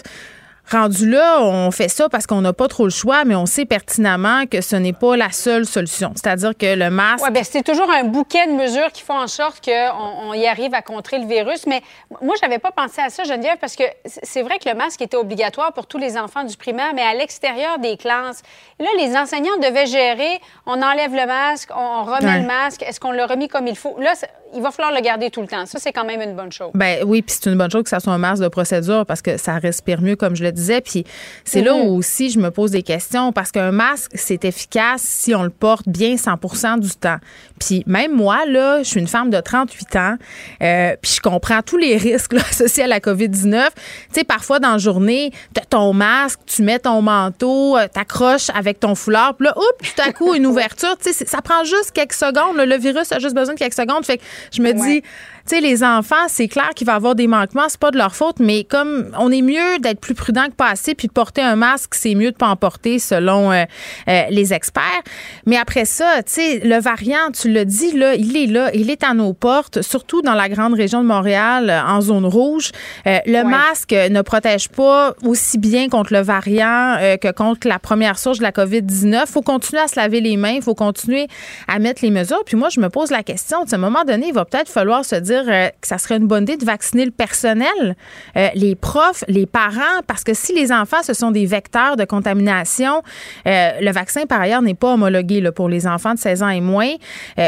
Rendu 0.70 1.08
là, 1.08 1.42
on 1.42 1.70
fait 1.70 1.88
ça 1.88 2.08
parce 2.08 2.26
qu'on 2.26 2.40
n'a 2.40 2.52
pas 2.52 2.68
trop 2.68 2.84
le 2.84 2.90
choix, 2.90 3.24
mais 3.24 3.34
on 3.34 3.46
sait 3.46 3.64
pertinemment 3.64 4.44
que 4.46 4.60
ce 4.60 4.76
n'est 4.76 4.92
pas 4.92 5.16
la 5.16 5.30
seule 5.30 5.64
solution. 5.64 6.12
C'est-à-dire 6.14 6.52
que 6.56 6.74
le 6.74 6.90
masque. 6.90 7.24
Oui, 7.24 7.30
bien, 7.30 7.42
c'est 7.42 7.62
toujours 7.62 7.90
un 7.90 8.04
bouquet 8.04 8.46
de 8.46 8.52
mesures 8.52 8.92
qui 8.92 9.02
font 9.02 9.18
en 9.18 9.28
sorte 9.28 9.64
qu'on 9.64 10.28
on 10.28 10.34
y 10.34 10.46
arrive 10.46 10.74
à 10.74 10.82
contrer 10.82 11.18
le 11.18 11.26
virus. 11.26 11.66
Mais 11.66 11.82
moi, 12.20 12.34
je 12.40 12.46
n'avais 12.46 12.58
pas 12.58 12.70
pensé 12.70 13.00
à 13.00 13.08
ça, 13.08 13.24
Geneviève, 13.24 13.56
parce 13.60 13.76
que 13.76 13.84
c'est 14.04 14.42
vrai 14.42 14.58
que 14.58 14.68
le 14.68 14.74
masque 14.74 15.00
était 15.00 15.16
obligatoire 15.16 15.72
pour 15.72 15.86
tous 15.86 15.98
les 15.98 16.18
enfants 16.18 16.44
du 16.44 16.56
primaire, 16.56 16.92
mais 16.94 17.02
à 17.02 17.14
l'extérieur 17.14 17.78
des 17.78 17.96
classes. 17.96 18.42
là, 18.78 18.88
les 18.98 19.16
enseignants 19.16 19.56
devaient 19.56 19.86
gérer 19.86 20.38
on 20.66 20.82
enlève 20.82 21.14
le 21.14 21.26
masque, 21.26 21.70
on 21.74 22.04
remet 22.04 22.40
le 22.40 22.46
masque, 22.46 22.82
est-ce 22.82 23.00
qu'on 23.00 23.12
l'a 23.12 23.26
remis 23.26 23.48
comme 23.48 23.66
il 23.66 23.76
faut? 23.76 23.96
Là, 23.98 24.12
il 24.54 24.62
va 24.62 24.70
falloir 24.70 24.94
le 24.94 25.02
garder 25.02 25.30
tout 25.30 25.40
le 25.40 25.46
temps. 25.46 25.66
Ça, 25.66 25.78
c'est 25.78 25.92
quand 25.92 26.04
même 26.04 26.20
une 26.20 26.34
bonne 26.34 26.52
chose. 26.52 26.70
Ben 26.74 27.02
oui, 27.04 27.22
puis 27.22 27.36
c'est 27.38 27.50
une 27.50 27.58
bonne 27.58 27.70
chose 27.70 27.82
que 27.82 27.90
ça 27.90 28.00
soit 28.00 28.12
un 28.12 28.18
masque 28.18 28.42
de 28.42 28.48
procédure 28.48 29.04
parce 29.06 29.22
que 29.22 29.36
ça 29.36 29.58
respire 29.58 30.00
mieux, 30.00 30.16
comme 30.16 30.36
je 30.36 30.44
le 30.44 30.52
disais. 30.52 30.80
Puis 30.80 31.04
c'est 31.44 31.62
là 31.62 31.72
mm-hmm. 31.72 31.88
où 31.88 31.96
aussi 31.96 32.30
je 32.30 32.38
me 32.38 32.50
pose 32.50 32.70
des 32.70 32.82
questions 32.82 33.32
parce 33.32 33.50
qu'un 33.50 33.72
masque, 33.72 34.12
c'est 34.14 34.44
efficace 34.44 35.02
si 35.02 35.34
on 35.34 35.42
le 35.42 35.50
porte 35.50 35.88
bien 35.88 36.14
100% 36.14 36.80
du 36.80 36.90
temps. 36.90 37.18
Puis 37.58 37.82
même 37.86 38.12
moi, 38.12 38.46
là, 38.46 38.82
je 38.82 38.88
suis 38.88 39.00
une 39.00 39.08
femme 39.08 39.30
de 39.30 39.40
38 39.40 39.96
ans, 39.96 40.14
euh, 40.62 40.96
puis 41.00 41.12
je 41.16 41.20
comprends 41.20 41.62
tous 41.62 41.76
les 41.76 41.96
risques 41.96 42.34
associés 42.50 42.84
à 42.84 42.86
la 42.86 43.00
COVID-19. 43.00 43.66
Tu 43.68 43.72
sais, 44.12 44.24
parfois 44.24 44.60
dans 44.60 44.72
la 44.72 44.78
journée, 44.78 45.32
tu 45.54 45.60
as 45.60 45.64
ton 45.64 45.92
masque, 45.92 46.40
tu 46.46 46.62
mets 46.62 46.78
ton 46.78 47.02
manteau, 47.02 47.76
euh, 47.76 47.88
t'accroches 47.88 48.50
avec 48.54 48.80
ton 48.80 48.94
foulard, 48.94 49.34
puis 49.34 49.46
là, 49.46 49.54
oups, 49.56 49.94
tout 49.94 50.02
à 50.02 50.12
coup, 50.12 50.34
une 50.34 50.46
ouverture. 50.46 50.96
Tu 51.02 51.12
sais, 51.12 51.26
ça 51.26 51.42
prend 51.42 51.64
juste 51.64 51.92
quelques 51.92 52.12
secondes. 52.12 52.56
Le 52.56 52.76
virus 52.76 53.12
a 53.12 53.18
juste 53.18 53.34
besoin 53.34 53.54
de 53.54 53.58
quelques 53.58 53.74
secondes. 53.74 54.04
Fait 54.04 54.18
que 54.18 54.22
je 54.52 54.62
me 54.62 54.72
dis, 54.72 55.02
tu 55.48 55.54
sais, 55.54 55.60
les 55.62 55.82
enfants, 55.82 56.28
c'est 56.28 56.48
clair 56.48 56.70
qu'il 56.74 56.86
va 56.86 56.92
y 56.92 56.96
avoir 56.96 57.14
des 57.14 57.26
manquements, 57.26 57.64
c'est 57.68 57.80
pas 57.80 57.90
de 57.90 57.96
leur 57.96 58.14
faute, 58.14 58.36
mais 58.38 58.64
comme 58.64 59.10
on 59.18 59.32
est 59.32 59.40
mieux 59.40 59.78
d'être 59.80 60.00
plus 60.00 60.14
prudent 60.14 60.46
que 60.46 60.52
pas 60.52 60.68
assez, 60.68 60.94
puis 60.94 61.08
de 61.08 61.12
porter 61.12 61.40
un 61.40 61.56
masque, 61.56 61.94
c'est 61.94 62.14
mieux 62.14 62.32
de 62.32 62.36
pas 62.36 62.48
en 62.48 62.56
porter 62.56 62.98
selon 62.98 63.50
euh, 63.50 63.64
euh, 64.08 64.22
les 64.28 64.52
experts. 64.52 65.02
Mais 65.46 65.56
après 65.56 65.86
ça, 65.86 66.22
tu 66.22 66.32
sais, 66.32 66.60
le 66.62 66.78
variant, 66.78 67.30
tu 67.32 67.50
l'as 67.50 67.64
dit, 67.64 67.92
là, 67.92 68.14
il 68.14 68.36
est 68.36 68.46
là, 68.46 68.70
il 68.74 68.90
est 68.90 69.02
à 69.02 69.14
nos 69.14 69.32
portes, 69.32 69.80
surtout 69.80 70.20
dans 70.20 70.34
la 70.34 70.50
grande 70.50 70.74
région 70.74 71.02
de 71.02 71.06
Montréal, 71.06 71.70
euh, 71.70 71.82
en 71.82 72.02
zone 72.02 72.26
rouge. 72.26 72.70
le 73.06 73.42
masque 73.42 73.92
ne 73.92 74.20
protège 74.20 74.68
pas 74.68 75.14
aussi 75.24 75.56
bien 75.56 75.88
contre 75.88 76.12
le 76.12 76.20
variant 76.20 76.96
que 77.20 77.32
contre 77.32 77.66
la 77.66 77.78
première 77.78 78.18
source 78.18 78.38
de 78.38 78.42
la 78.42 78.52
COVID-19. 78.52 79.22
Il 79.26 79.26
faut 79.26 79.42
continuer 79.42 79.80
à 79.80 79.88
se 79.88 79.96
laver 79.96 80.20
les 80.20 80.36
mains, 80.36 80.56
il 80.56 80.62
faut 80.62 80.74
continuer 80.74 81.26
à 81.68 81.78
mettre 81.78 82.04
les 82.04 82.10
mesures. 82.10 82.42
Puis 82.44 82.56
moi, 82.56 82.68
je 82.68 82.80
me 82.80 82.88
pose 82.88 83.10
la 83.10 83.22
question, 83.22 83.58
à 83.62 83.74
un 83.74 83.78
moment 83.78 84.04
donné, 84.04 84.28
il 84.28 84.34
va 84.34 84.44
peut-être 84.44 84.68
falloir 84.68 85.04
se 85.04 85.16
dire 85.16 85.37
euh, 85.46 85.68
que 85.80 85.86
ça 85.86 85.98
serait 85.98 86.16
une 86.16 86.26
bonne 86.26 86.44
idée 86.44 86.56
de 86.56 86.64
vacciner 86.64 87.04
le 87.04 87.10
personnel, 87.10 87.96
euh, 88.36 88.48
les 88.54 88.74
profs, 88.74 89.24
les 89.28 89.46
parents, 89.46 90.02
parce 90.06 90.24
que 90.24 90.34
si 90.34 90.54
les 90.54 90.72
enfants, 90.72 91.02
ce 91.02 91.14
sont 91.14 91.30
des 91.30 91.46
vecteurs 91.46 91.96
de 91.96 92.04
contamination, 92.04 93.02
euh, 93.46 93.70
le 93.80 93.90
vaccin, 93.92 94.26
par 94.26 94.40
ailleurs, 94.40 94.62
n'est 94.62 94.74
pas 94.74 94.94
homologué 94.94 95.40
là, 95.40 95.52
pour 95.52 95.68
les 95.68 95.86
enfants 95.86 96.14
de 96.14 96.18
16 96.18 96.42
ans 96.42 96.48
et 96.48 96.60
moins. 96.60 96.94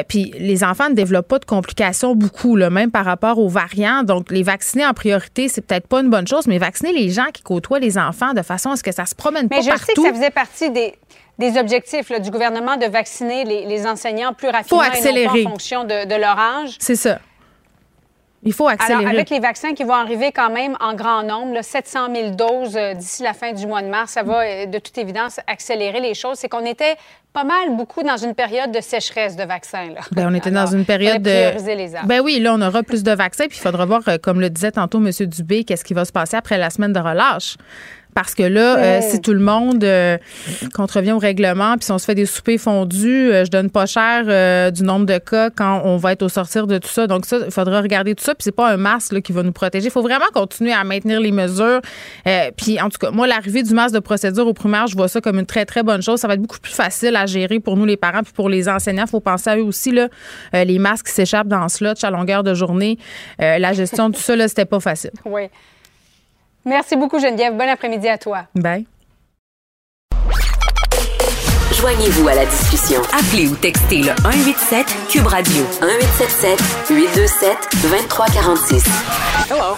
puis 0.08 0.32
les 0.38 0.64
enfants 0.64 0.88
ne 0.88 0.94
développent 0.94 1.28
pas 1.28 1.38
de 1.38 1.44
complications 1.44 2.14
beaucoup, 2.14 2.56
là, 2.56 2.70
même 2.70 2.90
par 2.90 3.04
rapport 3.04 3.38
aux 3.38 3.48
variants. 3.48 4.02
Donc, 4.02 4.30
les 4.30 4.42
vacciner 4.42 4.86
en 4.86 4.92
priorité, 4.92 5.48
c'est 5.48 5.60
peut-être 5.60 5.86
pas 5.86 6.00
une 6.00 6.10
bonne 6.10 6.26
chose, 6.26 6.46
mais 6.46 6.58
vacciner 6.58 6.92
les 6.92 7.10
gens 7.10 7.26
qui 7.32 7.42
côtoient 7.42 7.78
les 7.78 7.98
enfants 7.98 8.34
de 8.34 8.42
façon 8.42 8.70
à 8.70 8.76
ce 8.76 8.82
que 8.82 8.92
ça 8.92 9.06
se 9.06 9.14
promène 9.14 9.48
pas 9.48 9.56
partout. 9.56 9.66
Mais 9.66 9.78
je 9.78 9.84
sais 9.84 9.92
que 9.94 10.02
ça 10.02 10.12
faisait 10.12 10.30
partie 10.30 10.70
des 10.70 10.94
des 11.40 11.58
objectifs 11.58 12.12
du 12.20 12.30
gouvernement 12.30 12.76
de 12.76 12.86
vacciner 12.86 13.44
les, 13.44 13.86
enseignants 13.86 14.34
plus 14.34 14.48
rapidement 14.48 14.78
Faut 14.78 14.84
accélérer. 14.84 15.46
en 15.46 15.50
fonction 15.50 15.84
de, 15.84 16.06
de 16.06 16.14
leur 16.14 16.38
âge. 16.38 16.76
C'est 16.78 16.96
ça. 16.96 17.18
Il 18.42 18.54
faut 18.54 18.68
accélérer. 18.68 19.00
Alors, 19.00 19.14
avec 19.14 19.28
les 19.28 19.38
vaccins 19.38 19.74
qui 19.74 19.84
vont 19.84 19.94
arriver 19.94 20.32
quand 20.32 20.50
même 20.50 20.76
en 20.80 20.94
grand 20.94 21.22
nombre, 21.22 21.52
là, 21.52 21.62
700 21.62 22.14
000 22.14 22.30
doses 22.30 22.76
euh, 22.76 22.94
d'ici 22.94 23.22
la 23.22 23.34
fin 23.34 23.52
du 23.52 23.66
mois 23.66 23.82
de 23.82 23.88
mars, 23.88 24.12
ça 24.12 24.22
va 24.22 24.44
euh, 24.44 24.66
de 24.66 24.78
toute 24.78 24.96
évidence 24.96 25.40
accélérer 25.46 26.00
les 26.00 26.14
choses. 26.14 26.38
C'est 26.38 26.48
qu'on 26.48 26.64
était 26.64 26.96
pas 27.34 27.44
mal, 27.44 27.76
beaucoup 27.76 28.02
dans 28.02 28.16
une 28.16 28.34
période 28.34 28.72
de 28.72 28.80
sécheresse 28.80 29.36
de 29.36 29.44
vaccins. 29.44 29.90
Là. 29.90 30.00
Ben, 30.12 30.28
on 30.30 30.34
était 30.34 30.50
dans 30.50 30.66
une 30.66 30.84
période 30.84 31.22
de. 31.22 31.30
Les 31.76 31.92
ben 32.04 32.20
oui, 32.20 32.40
là, 32.40 32.54
on 32.54 32.62
aura 32.62 32.82
plus 32.82 33.02
de 33.02 33.12
vaccins, 33.12 33.46
puis 33.46 33.58
il 33.58 33.62
faudra 33.62 33.84
voir, 33.84 34.00
euh, 34.08 34.16
comme 34.16 34.40
le 34.40 34.48
disait 34.48 34.72
tantôt 34.72 34.98
M. 34.98 35.10
Dubé, 35.26 35.64
qu'est-ce 35.64 35.84
qui 35.84 35.94
va 35.94 36.04
se 36.04 36.12
passer 36.12 36.36
après 36.36 36.58
la 36.58 36.70
semaine 36.70 36.92
de 36.92 36.98
relâche. 36.98 37.56
Parce 38.14 38.34
que 38.34 38.42
là, 38.42 38.78
euh, 38.78 39.00
si 39.02 39.20
tout 39.20 39.32
le 39.32 39.40
monde 39.40 39.82
euh, 39.84 40.18
contrevient 40.74 41.12
au 41.12 41.18
règlement, 41.18 41.76
puis 41.76 41.84
si 41.84 41.92
on 41.92 41.98
se 41.98 42.04
fait 42.04 42.14
des 42.14 42.26
soupers 42.26 42.58
fondus, 42.58 43.30
euh, 43.30 43.44
je 43.44 43.50
donne 43.50 43.70
pas 43.70 43.86
cher 43.86 44.72
du 44.72 44.82
nombre 44.82 45.06
de 45.06 45.18
cas 45.18 45.50
quand 45.50 45.82
on 45.84 45.96
va 45.96 46.12
être 46.12 46.22
au 46.22 46.28
sortir 46.28 46.66
de 46.66 46.78
tout 46.78 46.88
ça. 46.88 47.06
Donc 47.06 47.26
ça, 47.26 47.38
il 47.44 47.50
faudra 47.50 47.80
regarder 47.80 48.14
tout 48.14 48.24
ça. 48.24 48.34
Puis 48.34 48.44
c'est 48.44 48.54
pas 48.54 48.70
un 48.70 48.76
masque 48.76 49.20
qui 49.20 49.32
va 49.32 49.42
nous 49.42 49.52
protéger. 49.52 49.86
Il 49.86 49.90
faut 49.90 50.02
vraiment 50.02 50.26
continuer 50.32 50.72
à 50.72 50.84
maintenir 50.84 51.20
les 51.20 51.32
mesures. 51.32 51.80
puis 52.56 52.80
en 52.80 52.88
tout 52.88 52.98
cas, 52.98 53.10
moi, 53.10 53.26
l'arrivée 53.26 53.62
du 53.62 53.74
masque 53.74 53.94
de 53.94 54.00
procédure 54.00 54.46
au 54.46 54.54
primaire, 54.54 54.86
je 54.86 54.96
vois 54.96 55.08
ça 55.08 55.20
comme 55.20 55.38
une 55.38 55.46
très 55.46 55.64
très 55.64 55.82
bonne 55.82 56.02
chose. 56.02 56.20
Ça 56.20 56.28
va 56.28 56.34
être 56.34 56.42
beaucoup 56.42 56.60
plus 56.60 56.72
facile 56.72 57.16
à 57.16 57.26
gérer 57.26 57.60
pour 57.60 57.76
nous 57.76 57.84
les 57.84 57.96
parents 57.96 58.22
puis 58.22 58.32
pour 58.32 58.48
les 58.48 58.68
enseignants. 58.68 59.04
Il 59.06 59.10
faut 59.10 59.20
penser 59.20 59.50
à 59.50 59.56
eux 59.56 59.64
aussi 59.64 59.92
là, 59.92 60.08
les 60.52 60.78
masques 60.78 61.06
qui 61.06 61.12
s'échappent 61.12 61.48
dans 61.48 61.68
ce 61.68 61.78
slot 61.78 61.94
à 62.02 62.10
longueur 62.10 62.42
de 62.42 62.54
journée. 62.54 62.98
la 63.38 63.72
gestion 63.72 64.08
de 64.08 64.14
tout 64.14 64.22
ça, 64.22 64.36
là, 64.36 64.48
c'était 64.48 64.64
pas 64.64 64.80
facile. 64.80 65.10
Oui. 65.24 65.48
Merci 66.64 66.96
beaucoup, 66.96 67.18
Geneviève. 67.18 67.56
Bon 67.56 67.68
après-midi 67.68 68.08
à 68.08 68.18
toi. 68.18 68.46
Bye. 68.54 68.86
Joignez-vous 71.80 72.28
à 72.28 72.34
la 72.34 72.44
discussion. 72.44 73.00
Appelez 73.12 73.48
ou 73.48 73.56
textez 73.56 74.02
le 74.02 74.12
187 74.22 74.86
Cube 75.08 75.26
Radio 75.26 75.62
1877 75.80 76.90
827 76.90 77.56
2346. 77.82 78.84
Hello. 79.50 79.76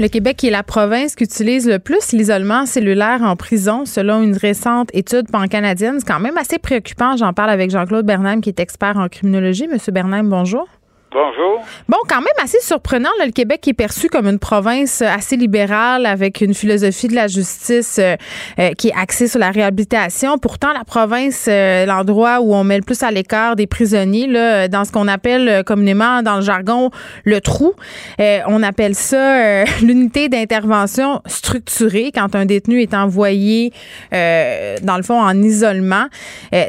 Le 0.00 0.08
Québec 0.08 0.42
est 0.44 0.50
la 0.50 0.62
province 0.62 1.14
qui 1.14 1.24
utilise 1.24 1.68
le 1.68 1.78
plus 1.78 2.12
l'isolement 2.12 2.64
cellulaire 2.64 3.20
en 3.22 3.36
prison, 3.36 3.84
selon 3.84 4.22
une 4.22 4.36
récente 4.36 4.88
étude 4.94 5.28
pan-canadienne. 5.30 5.96
C'est 5.98 6.06
quand 6.06 6.20
même 6.20 6.38
assez 6.38 6.58
préoccupant. 6.58 7.16
J'en 7.16 7.32
parle 7.32 7.50
avec 7.50 7.70
Jean-Claude 7.70 8.06
Bernheim, 8.06 8.40
qui 8.40 8.48
est 8.48 8.60
expert 8.60 8.96
en 8.96 9.08
criminologie. 9.08 9.66
Monsieur 9.66 9.92
Bernheim, 9.92 10.24
bonjour. 10.24 10.68
Bonjour. 11.10 11.64
Bon, 11.88 11.96
quand 12.06 12.20
même 12.20 12.26
assez 12.42 12.60
surprenant. 12.60 13.08
le 13.24 13.32
Québec 13.32 13.66
est 13.66 13.72
perçu 13.72 14.10
comme 14.10 14.26
une 14.26 14.38
province 14.38 15.00
assez 15.00 15.36
libérale 15.36 16.04
avec 16.04 16.42
une 16.42 16.52
philosophie 16.52 17.08
de 17.08 17.14
la 17.14 17.28
justice 17.28 17.98
euh, 17.98 18.16
euh, 18.58 18.72
qui 18.72 18.88
est 18.88 18.94
axée 18.94 19.26
sur 19.26 19.38
la 19.38 19.50
réhabilitation. 19.50 20.36
Pourtant, 20.36 20.74
la 20.74 20.84
province, 20.84 21.46
euh, 21.48 21.86
l'endroit 21.86 22.40
où 22.40 22.54
on 22.54 22.62
met 22.62 22.76
le 22.76 22.82
plus 22.82 23.02
à 23.02 23.10
l'écart 23.10 23.56
des 23.56 23.66
prisonniers, 23.66 24.26
là, 24.26 24.68
dans 24.68 24.84
ce 24.84 24.92
qu'on 24.92 25.08
appelle 25.08 25.64
communément 25.64 26.20
dans 26.22 26.36
le 26.36 26.42
jargon 26.42 26.90
le 27.24 27.40
trou, 27.40 27.72
on 28.18 28.62
appelle 28.62 28.94
ça 28.94 29.64
l'unité 29.82 30.28
d'intervention 30.28 31.22
structurée 31.24 32.10
quand 32.14 32.34
un 32.34 32.44
détenu 32.44 32.82
est 32.82 32.92
envoyé, 32.92 33.72
dans 34.12 34.96
le 34.96 35.02
fond, 35.02 35.20
en 35.20 35.42
isolement. 35.42 36.06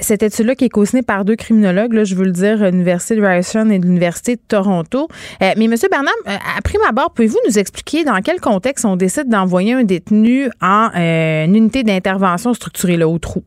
cette 0.02 0.24
étude-là 0.24 0.56
qui 0.56 0.66
est 0.66 0.70
co 0.70 0.86
par 1.06 1.26
deux 1.26 1.36
criminologues, 1.36 1.94
là, 1.94 2.03
je 2.06 2.16
veux 2.16 2.26
le 2.26 2.32
dire, 2.32 2.57
l'Université 2.72 3.16
de 3.16 3.22
Ryerson 3.22 3.70
et 3.70 3.78
l'Université 3.78 4.29
de 4.36 4.42
Toronto. 4.48 5.08
Euh, 5.42 5.54
mais 5.58 5.66
M. 5.66 5.76
Bernard, 5.90 6.14
euh, 6.28 6.32
à 6.58 6.62
prime 6.62 6.82
abord, 6.88 7.14
pouvez-vous 7.14 7.40
nous 7.48 7.58
expliquer 7.58 8.04
dans 8.04 8.20
quel 8.24 8.40
contexte 8.40 8.86
on 8.86 8.96
décide 8.96 9.30
d'envoyer 9.30 9.74
un 9.74 9.84
détenu 9.84 10.50
en 10.62 10.90
euh, 10.96 11.46
une 11.46 11.56
unité 11.56 11.84
d'intervention 11.84 12.54
structurée 12.54 12.98
là, 12.98 13.08
au 13.08 13.20
trou? 13.20 13.42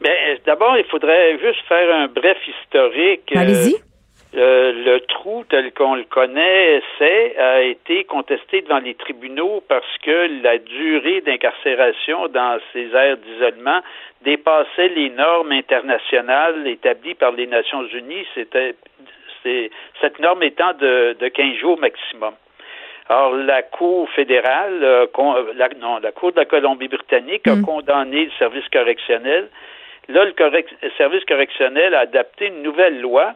Bien, 0.00 0.12
d'abord, 0.44 0.76
il 0.78 0.84
faudrait 0.84 1.38
juste 1.38 1.60
faire 1.68 1.94
un 1.94 2.08
bref 2.08 2.38
historique. 2.46 3.32
Allez-y. 3.34 3.76
le 4.34 4.98
trou 5.06 5.44
tel 5.48 5.72
qu'on 5.72 5.94
le 5.94 6.04
connaît, 6.04 6.82
c'est 6.98 7.38
a 7.38 7.62
été 7.62 8.04
contesté 8.04 8.62
devant 8.62 8.78
les 8.78 8.94
tribunaux 8.94 9.62
parce 9.68 9.98
que 10.02 10.42
la 10.42 10.58
durée 10.58 11.22
d'incarcération 11.22 12.28
dans 12.28 12.58
ces 12.72 12.94
aires 12.94 13.16
d'isolement 13.16 13.80
dépassait 14.22 14.88
les 14.88 15.10
normes 15.10 15.52
internationales 15.52 16.66
établies 16.66 17.14
par 17.14 17.32
les 17.32 17.46
Nations 17.46 17.86
Unies. 17.86 18.26
C'était 18.34 18.74
cette 20.00 20.18
norme 20.18 20.42
étant 20.42 20.72
de, 20.74 21.16
de 21.18 21.28
15 21.28 21.56
jours 21.56 21.78
maximum. 21.78 22.34
Alors, 23.08 23.36
la 23.36 23.62
Cour 23.62 24.08
fédérale, 24.10 24.82
euh, 24.82 25.06
la, 25.56 25.68
non, 25.80 25.98
la 26.02 26.12
Cour 26.12 26.32
de 26.32 26.38
la 26.38 26.44
Colombie-Britannique 26.44 27.46
a 27.46 27.54
mm. 27.54 27.62
condamné 27.62 28.24
le 28.24 28.30
service 28.38 28.68
correctionnel. 28.72 29.48
Là, 30.08 30.24
le 30.24 30.90
service 30.96 31.24
correctionnel 31.24 31.94
a 31.94 32.00
adapté 32.00 32.48
une 32.48 32.62
nouvelle 32.62 33.00
loi. 33.00 33.34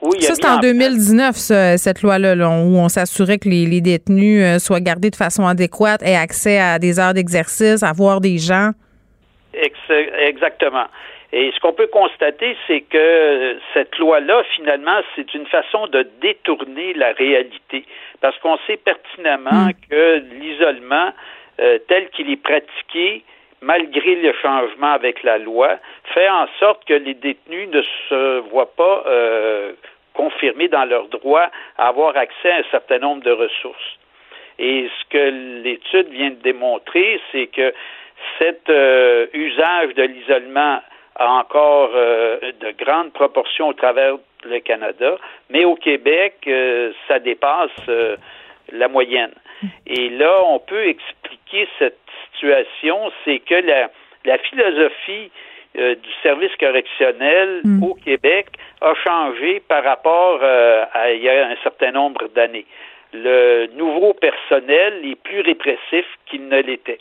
Où 0.00 0.10
il 0.14 0.22
ça, 0.22 0.34
c'est 0.34 0.46
en, 0.46 0.58
2019, 0.58 1.34
cette 1.34 2.02
loi-là, 2.02 2.34
où 2.36 2.76
on 2.78 2.88
s'assurait 2.88 3.38
que 3.38 3.48
les, 3.48 3.80
détenus 3.80 4.44
euh, 4.44 4.58
soient 4.60 4.80
gardés 4.80 5.10
de 5.10 5.16
façon 5.16 5.44
adéquate, 5.44 6.02
aient 6.04 6.14
accès 6.14 6.60
à 6.60 6.78
des 6.78 7.00
heures 7.00 7.14
d'exercice, 7.14 7.82
à 7.82 7.92
voir 7.92 8.20
des 8.20 8.38
gens. 8.38 8.70
Exactement. 9.52 10.86
Et 11.32 11.52
ce 11.54 11.60
qu'on 11.60 11.74
peut 11.74 11.88
constater, 11.88 12.56
c'est 12.66 12.80
que 12.80 13.58
cette 13.74 13.98
loi-là, 13.98 14.42
finalement, 14.54 15.00
c'est 15.14 15.34
une 15.34 15.46
façon 15.46 15.86
de 15.88 16.02
détourner 16.20 16.94
la 16.94 17.12
réalité. 17.12 17.84
Parce 18.20 18.38
qu'on 18.38 18.56
sait 18.66 18.78
pertinemment 18.78 19.66
hmm. 19.66 19.72
que 19.90 20.22
l'isolement, 20.40 21.12
euh, 21.60 21.78
tel 21.86 22.08
qu'il 22.10 22.30
est 22.30 22.42
pratiqué, 22.42 23.24
malgré 23.60 24.14
le 24.14 24.32
changement 24.40 24.92
avec 24.92 25.22
la 25.22 25.38
loi, 25.38 25.78
fait 26.14 26.28
en 26.30 26.46
sorte 26.58 26.84
que 26.86 26.94
les 26.94 27.14
détenus 27.14 27.68
ne 27.68 27.82
se 28.08 28.38
voient 28.50 28.72
pas 28.74 29.04
euh, 29.06 29.72
confirmés 30.14 30.68
dans 30.68 30.84
leur 30.84 31.08
droit 31.08 31.48
à 31.76 31.88
avoir 31.88 32.16
accès 32.16 32.50
à 32.50 32.56
un 32.56 32.64
certain 32.70 32.98
nombre 32.98 33.22
de 33.22 33.32
ressources. 33.32 33.98
Et 34.58 34.88
ce 34.88 35.04
que 35.10 35.62
l'étude 35.62 36.08
vient 36.08 36.30
de 36.30 36.42
démontrer, 36.42 37.20
c'est 37.30 37.46
que 37.48 37.72
cet 38.38 38.68
euh, 38.70 39.26
usage 39.32 39.94
de 39.94 40.02
l'isolement 40.02 40.80
a 41.18 41.28
encore 41.30 41.90
euh, 41.94 42.38
de 42.60 42.84
grandes 42.84 43.12
proportions 43.12 43.68
au 43.68 43.72
travers 43.72 44.14
le 44.44 44.60
Canada, 44.60 45.16
mais 45.50 45.64
au 45.64 45.74
Québec, 45.74 46.36
euh, 46.46 46.92
ça 47.08 47.18
dépasse 47.18 47.70
euh, 47.88 48.16
la 48.72 48.88
moyenne. 48.88 49.34
Et 49.86 50.08
là, 50.10 50.38
on 50.44 50.60
peut 50.60 50.86
expliquer 50.86 51.68
cette 51.78 51.98
situation, 52.32 53.10
c'est 53.24 53.40
que 53.40 53.54
la, 53.54 53.90
la 54.24 54.38
philosophie 54.38 55.30
du 55.74 56.10
service 56.22 56.54
correctionnel 56.58 57.60
mm. 57.62 57.82
au 57.82 57.94
Québec 57.94 58.46
a 58.80 58.94
changé 58.94 59.60
par 59.60 59.84
rapport 59.84 60.42
à 60.42 61.12
il 61.12 61.22
y 61.22 61.28
a 61.28 61.46
un 61.46 61.56
certain 61.62 61.92
nombre 61.92 62.28
d'années. 62.34 62.64
Le 63.12 63.66
nouveau 63.76 64.14
personnel 64.14 65.04
est 65.04 65.20
plus 65.22 65.40
répressif 65.40 66.06
qu'il 66.26 66.48
ne 66.48 66.60
l'était 66.62 66.98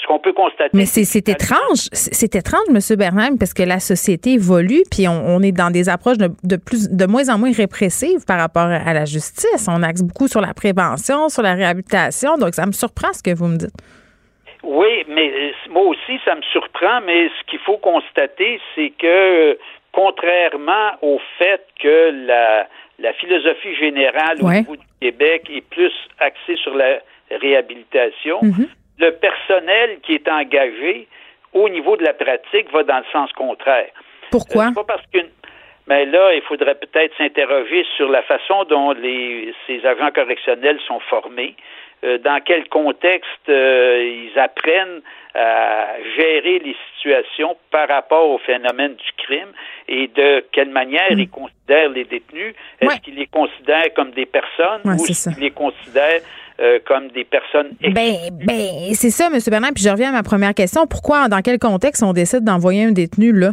ce 0.00 0.06
qu'on 0.06 0.18
peut 0.18 0.32
constater. 0.32 0.70
Mais 0.74 0.86
c'est 0.86 1.28
étrange, 1.28 1.88
c'est 1.92 2.34
étrange, 2.34 2.66
M. 2.68 2.96
Bernheim, 2.98 3.36
parce 3.38 3.54
que 3.54 3.62
la 3.62 3.78
société 3.78 4.32
évolue, 4.32 4.82
puis 4.90 5.06
on, 5.08 5.40
est 5.40 5.52
dans 5.52 5.70
des 5.70 5.88
approches 5.88 6.18
de, 6.18 6.56
plus, 6.56 6.90
de 6.90 7.06
moins 7.06 7.28
en 7.28 7.38
moins 7.38 7.52
répressives 7.52 8.24
par 8.26 8.38
rapport 8.38 8.68
à 8.68 8.92
la 8.92 9.04
justice. 9.04 9.66
On 9.68 9.82
axe 9.82 10.02
beaucoup 10.02 10.28
sur 10.28 10.40
la 10.40 10.54
prévention, 10.54 11.28
sur 11.28 11.42
la 11.42 11.54
réhabilitation, 11.54 12.36
donc 12.36 12.54
ça 12.54 12.66
me 12.66 12.72
surprend 12.72 13.12
ce 13.12 13.22
que 13.22 13.34
vous 13.34 13.46
me 13.46 13.56
dites. 13.56 13.76
Oui, 14.62 15.04
mais 15.08 15.30
euh, 15.30 15.50
moi 15.70 15.82
aussi, 15.82 16.20
ça 16.24 16.34
me 16.34 16.42
surprend, 16.52 17.00
mais 17.04 17.28
ce 17.28 17.50
qu'il 17.50 17.58
faut 17.60 17.78
constater, 17.78 18.60
c'est 18.74 18.92
que 18.98 19.58
contrairement 19.90 20.92
au 21.02 21.20
fait 21.38 21.66
que 21.80 22.26
la, 22.26 22.68
la 22.98 23.12
philosophie 23.14 23.74
générale 23.74 24.38
au 24.40 24.50
niveau 24.50 24.76
du 24.76 24.86
Québec 25.00 25.50
est 25.52 25.66
plus 25.68 25.92
axée 26.18 26.56
sur 26.62 26.74
la 26.74 27.00
réhabilitation, 27.30 28.40
mm-hmm 28.42 28.68
le 29.02 29.12
personnel 29.12 29.98
qui 30.02 30.14
est 30.14 30.28
engagé 30.28 31.08
au 31.52 31.68
niveau 31.68 31.96
de 31.96 32.04
la 32.04 32.14
pratique 32.14 32.72
va 32.72 32.82
dans 32.84 32.98
le 32.98 33.04
sens 33.12 33.30
contraire. 33.32 33.90
Pourquoi? 34.30 34.68
Euh, 34.68 34.72
pas 34.72 34.84
parce 34.84 35.06
que 35.12 35.18
mais 35.88 36.06
là, 36.06 36.32
il 36.32 36.42
faudrait 36.42 36.76
peut-être 36.76 37.12
s'interroger 37.18 37.84
sur 37.96 38.08
la 38.08 38.22
façon 38.22 38.64
dont 38.64 38.92
les, 38.92 39.52
ces 39.66 39.84
agents 39.84 40.12
correctionnels 40.14 40.78
sont 40.86 41.00
formés, 41.00 41.56
euh, 42.04 42.18
dans 42.18 42.40
quel 42.44 42.68
contexte 42.68 43.48
euh, 43.48 44.26
ils 44.32 44.38
apprennent 44.38 45.02
à 45.34 45.94
gérer 46.16 46.60
les 46.60 46.76
situations 46.94 47.56
par 47.70 47.88
rapport 47.88 48.28
au 48.30 48.38
phénomène 48.38 48.94
du 48.94 49.12
crime 49.18 49.52
et 49.88 50.06
de 50.08 50.44
quelle 50.52 50.70
manière 50.70 51.10
ils 51.10 51.28
considèrent 51.28 51.90
les 51.90 52.04
détenus. 52.04 52.54
Est-ce 52.80 53.00
qu'ils 53.00 53.16
les 53.16 53.26
considèrent 53.26 53.92
comme 53.94 54.10
des 54.12 54.26
personnes 54.26 54.82
ou 54.84 54.92
est-ce 54.92 55.30
qu'ils 55.30 55.42
les 55.42 55.50
considèrent 55.50 56.20
euh, 56.60 56.78
comme 56.84 57.08
des 57.08 57.24
personnes. 57.24 57.70
Ben, 57.80 58.28
ben 58.44 58.92
c'est 58.92 59.10
ça, 59.10 59.28
M. 59.32 59.38
Bernard. 59.48 59.72
Puis 59.74 59.84
je 59.84 59.88
reviens 59.88 60.10
à 60.10 60.12
ma 60.12 60.22
première 60.22 60.52
question. 60.52 60.86
Pourquoi, 60.86 61.28
dans 61.28 61.40
quel 61.40 61.58
contexte 61.58 62.02
on 62.02 62.12
décide 62.12 62.44
d'envoyer 62.44 62.84
un 62.84 62.92
détenu 62.92 63.32
là? 63.32 63.52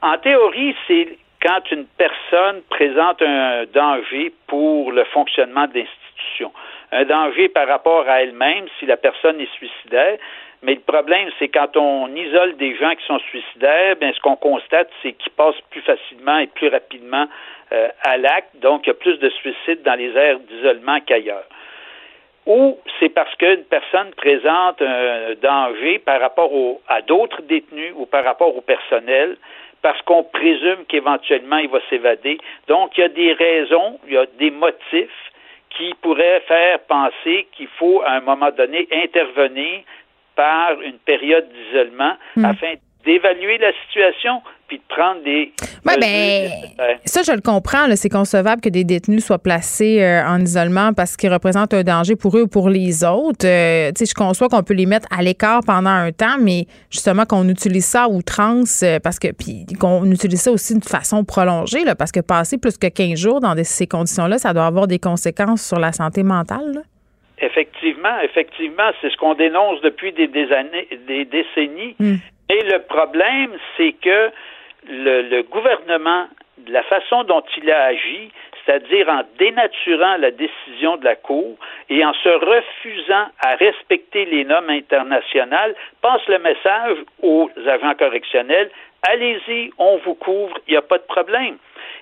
En 0.00 0.16
théorie, 0.18 0.74
c'est 0.86 1.18
quand 1.42 1.60
une 1.72 1.86
personne 1.98 2.62
présente 2.70 3.20
un 3.22 3.64
danger 3.74 4.32
pour 4.46 4.92
le 4.92 5.04
fonctionnement 5.04 5.66
de 5.66 5.74
l'institution. 5.74 6.52
Un 6.92 7.04
danger 7.06 7.48
par 7.48 7.66
rapport 7.66 8.08
à 8.08 8.22
elle-même 8.22 8.66
si 8.78 8.86
la 8.86 8.96
personne 8.96 9.40
est 9.40 9.52
suicidaire. 9.54 10.18
Mais 10.62 10.74
le 10.74 10.80
problème, 10.80 11.28
c'est 11.40 11.48
quand 11.48 11.76
on 11.76 12.06
isole 12.14 12.56
des 12.56 12.76
gens 12.76 12.94
qui 12.94 13.04
sont 13.04 13.18
suicidaires, 13.30 13.96
bien, 13.96 14.12
ce 14.12 14.20
qu'on 14.20 14.36
constate, 14.36 14.88
c'est 15.02 15.12
qu'ils 15.12 15.32
passent 15.32 15.60
plus 15.70 15.82
facilement 15.82 16.38
et 16.38 16.46
plus 16.46 16.68
rapidement 16.68 17.26
à 18.02 18.16
l'acte, 18.16 18.56
donc 18.60 18.86
il 18.86 18.88
y 18.88 18.90
a 18.92 18.94
plus 18.94 19.18
de 19.18 19.28
suicides 19.30 19.82
dans 19.82 19.94
les 19.94 20.16
aires 20.16 20.38
d'isolement 20.38 21.00
qu'ailleurs 21.00 21.44
ou 22.46 22.78
c'est 23.00 23.08
parce 23.08 23.34
qu'une 23.36 23.64
personne 23.64 24.10
présente 24.16 24.82
un 24.82 25.34
danger 25.40 25.98
par 25.98 26.20
rapport 26.20 26.50
à 26.88 27.00
d'autres 27.02 27.42
détenus 27.42 27.92
ou 27.96 28.06
par 28.06 28.24
rapport 28.24 28.56
au 28.56 28.60
personnel, 28.60 29.36
parce 29.82 30.00
qu'on 30.02 30.22
présume 30.22 30.84
qu'éventuellement 30.88 31.58
il 31.58 31.68
va 31.68 31.80
s'évader. 31.90 32.38
Donc, 32.68 32.96
il 32.96 33.00
y 33.02 33.04
a 33.04 33.08
des 33.08 33.32
raisons, 33.32 33.98
il 34.06 34.14
y 34.14 34.16
a 34.16 34.26
des 34.38 34.50
motifs 34.50 35.32
qui 35.70 35.94
pourraient 36.00 36.42
faire 36.46 36.80
penser 36.80 37.48
qu'il 37.52 37.68
faut, 37.78 38.02
à 38.02 38.12
un 38.12 38.20
moment 38.20 38.50
donné, 38.50 38.88
intervenir 38.92 39.80
par 40.36 40.80
une 40.80 40.98
période 40.98 41.48
d'isolement 41.48 42.14
hmm. 42.36 42.44
afin 42.44 42.74
d'évaluer 43.04 43.58
la 43.58 43.72
situation 43.86 44.42
puis 44.66 44.78
de 44.78 44.82
prendre 44.88 45.22
des. 45.22 45.52
Oui, 45.86 45.94
ben, 46.00 46.50
ça, 47.04 47.22
je 47.22 47.32
le 47.32 47.40
comprends. 47.40 47.84
C'est 47.96 48.08
concevable 48.08 48.62
que 48.62 48.68
des 48.68 48.84
détenus 48.84 49.24
soient 49.24 49.38
placés 49.38 50.02
euh, 50.02 50.24
en 50.26 50.40
isolement 50.40 50.92
parce 50.94 51.16
qu'ils 51.16 51.32
représentent 51.32 51.74
un 51.74 51.82
danger 51.82 52.16
pour 52.16 52.36
eux 52.36 52.42
ou 52.42 52.48
pour 52.48 52.70
les 52.70 53.04
autres. 53.04 53.46
Euh, 53.46 53.90
sais, 53.94 54.06
je 54.06 54.14
conçois 54.14 54.48
qu'on 54.48 54.62
peut 54.62 54.74
les 54.74 54.86
mettre 54.86 55.06
à 55.16 55.22
l'écart 55.22 55.60
pendant 55.66 55.90
un 55.90 56.12
temps, 56.12 56.38
mais 56.40 56.64
justement 56.90 57.24
qu'on 57.24 57.48
utilise 57.48 57.84
ça 57.84 58.04
à 58.04 58.08
outrance 58.08 58.82
euh, 58.82 58.98
parce 59.02 59.18
que 59.18 59.28
puis 59.32 59.66
qu'on 59.78 60.10
utilise 60.10 60.40
ça 60.40 60.50
aussi 60.50 60.78
de 60.78 60.84
façon 60.84 61.24
prolongée, 61.24 61.84
là, 61.84 61.94
parce 61.94 62.12
que 62.12 62.20
passer 62.20 62.58
plus 62.58 62.78
que 62.78 62.88
15 62.88 63.18
jours 63.18 63.40
dans 63.40 63.54
ces 63.62 63.86
conditions-là, 63.86 64.38
ça 64.38 64.52
doit 64.52 64.66
avoir 64.66 64.86
des 64.86 64.98
conséquences 64.98 65.66
sur 65.66 65.78
la 65.78 65.92
santé 65.92 66.22
mentale. 66.22 66.82
Effectivement, 67.38 68.20
effectivement, 68.22 68.90
c'est 69.00 69.10
ce 69.10 69.16
qu'on 69.16 69.34
dénonce 69.34 69.80
depuis 69.82 70.12
des, 70.12 70.52
années, 70.52 70.88
des 71.06 71.24
décennies. 71.24 71.94
Hmm. 71.98 72.16
Et 72.50 72.62
le 72.62 72.80
problème, 72.80 73.56
c'est 73.76 73.92
que 73.92 74.30
le, 74.86 75.42
gouvernement, 75.42 76.28
de 76.58 76.72
la 76.72 76.82
façon 76.84 77.24
dont 77.24 77.42
il 77.56 77.70
a 77.70 77.84
agi, 77.84 78.30
c'est-à-dire 78.64 79.08
en 79.08 79.22
dénaturant 79.38 80.16
la 80.18 80.30
décision 80.30 80.96
de 80.96 81.04
la 81.04 81.16
Cour 81.16 81.56
et 81.88 82.04
en 82.04 82.12
se 82.14 82.28
refusant 82.28 83.26
à 83.40 83.56
respecter 83.56 84.24
les 84.26 84.44
normes 84.44 84.70
internationales, 84.70 85.74
passe 86.00 86.26
le 86.28 86.38
message 86.38 86.98
aux 87.22 87.50
agents 87.66 87.94
correctionnels, 87.94 88.70
allez-y, 89.08 89.70
on 89.78 89.96
vous 89.98 90.14
couvre, 90.14 90.56
il 90.66 90.72
n'y 90.72 90.76
a 90.76 90.82
pas 90.82 90.98
de 90.98 91.04
problème. 91.04 91.56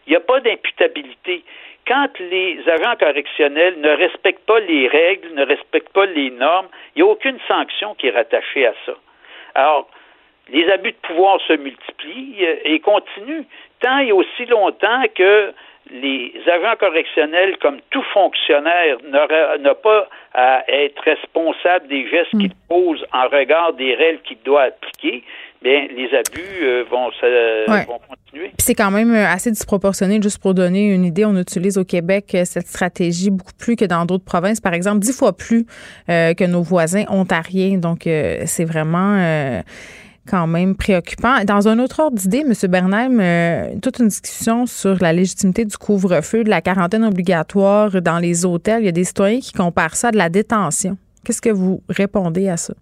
Il 0.06 0.10
n'y 0.10 0.16
a 0.16 0.20
pas 0.20 0.40
d'imputabilité. 0.40 1.44
Quand 1.86 2.08
les 2.18 2.60
agents 2.68 2.96
correctionnels 2.96 3.80
ne 3.80 3.90
respectent 3.90 4.46
pas 4.46 4.60
les 4.60 4.86
règles, 4.86 5.34
ne 5.34 5.44
respectent 5.44 5.92
pas 5.92 6.06
les 6.06 6.30
normes, 6.30 6.68
il 6.94 7.02
n'y 7.02 7.08
a 7.08 7.10
aucune 7.10 7.38
sanction 7.48 7.94
qui 7.94 8.08
est 8.08 8.10
rattachée 8.10 8.66
à 8.66 8.74
ça. 8.86 8.94
Alors, 9.54 9.88
les 10.50 10.68
abus 10.70 10.92
de 10.92 11.06
pouvoir 11.06 11.40
se 11.46 11.54
multiplient 11.54 12.44
euh, 12.44 12.56
et 12.64 12.80
continuent 12.80 13.44
tant 13.80 13.98
et 13.98 14.12
aussi 14.12 14.44
longtemps 14.46 15.02
que 15.14 15.52
les 15.90 16.32
agents 16.46 16.76
correctionnels, 16.78 17.56
comme 17.60 17.78
tout 17.90 18.04
fonctionnaire, 18.14 18.98
n'a 19.04 19.74
pas 19.74 20.08
à 20.32 20.62
être 20.68 21.02
responsable 21.02 21.88
des 21.88 22.08
gestes 22.08 22.30
qu'il 22.30 22.50
hmm. 22.50 22.68
pose 22.68 23.04
en 23.12 23.24
regard 23.24 23.72
des 23.72 23.94
règles 23.94 24.20
qu'il 24.22 24.38
doit 24.44 24.62
appliquer, 24.62 25.24
bien, 25.60 25.88
les 25.94 26.06
abus 26.14 26.62
euh, 26.62 26.84
vont, 26.88 27.10
vont, 27.66 27.98
continuer. 28.08 28.52
C'est 28.58 28.76
quand 28.76 28.92
même 28.92 29.12
euh, 29.12 29.26
assez 29.26 29.50
disproportionné, 29.50 30.22
juste 30.22 30.40
pour 30.40 30.54
donner 30.54 30.94
une 30.94 31.04
idée. 31.04 31.24
On 31.24 31.36
utilise 31.36 31.76
au 31.76 31.84
Québec 31.84 32.26
cette 32.44 32.68
stratégie 32.68 33.30
beaucoup 33.30 33.52
plus 33.58 33.74
que 33.74 33.84
dans 33.84 34.06
d'autres 34.06 34.24
provinces, 34.24 34.60
par 34.60 34.74
exemple, 34.74 35.00
dix 35.00 35.18
fois 35.18 35.36
plus 35.36 35.66
que 36.06 36.46
nos 36.46 36.62
voisins 36.62 37.04
ontariens. 37.10 37.78
Donc, 37.78 38.02
c'est 38.04 38.64
vraiment 38.64 39.62
quand 40.28 40.46
même 40.46 40.76
préoccupant. 40.76 41.44
Dans 41.44 41.68
un 41.68 41.78
autre 41.78 42.00
ordre 42.00 42.16
d'idée, 42.16 42.42
M. 42.46 42.52
Bernheim, 42.70 43.20
euh, 43.20 43.74
toute 43.82 43.98
une 43.98 44.08
discussion 44.08 44.66
sur 44.66 44.96
la 45.00 45.12
légitimité 45.12 45.64
du 45.64 45.76
couvre-feu, 45.76 46.44
de 46.44 46.50
la 46.50 46.60
quarantaine 46.60 47.04
obligatoire 47.04 47.90
dans 48.02 48.18
les 48.18 48.44
hôtels. 48.44 48.82
Il 48.82 48.86
y 48.86 48.88
a 48.88 48.92
des 48.92 49.04
citoyens 49.04 49.40
qui 49.40 49.52
comparent 49.52 49.96
ça 49.96 50.08
à 50.08 50.10
de 50.10 50.18
la 50.18 50.28
détention. 50.28 50.96
Qu'est-ce 51.24 51.42
que 51.42 51.50
vous 51.50 51.80
répondez 51.88 52.48
à 52.48 52.56
ça? 52.56 52.74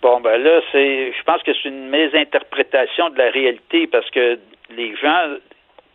Bon, 0.00 0.20
ben 0.20 0.40
là, 0.40 0.60
c'est, 0.70 1.12
je 1.12 1.22
pense 1.24 1.42
que 1.42 1.52
c'est 1.54 1.68
une 1.68 1.88
mésinterprétation 1.88 3.10
de 3.10 3.18
la 3.18 3.30
réalité 3.30 3.86
parce 3.86 4.08
que 4.10 4.38
les 4.70 4.94
gens, 4.96 5.36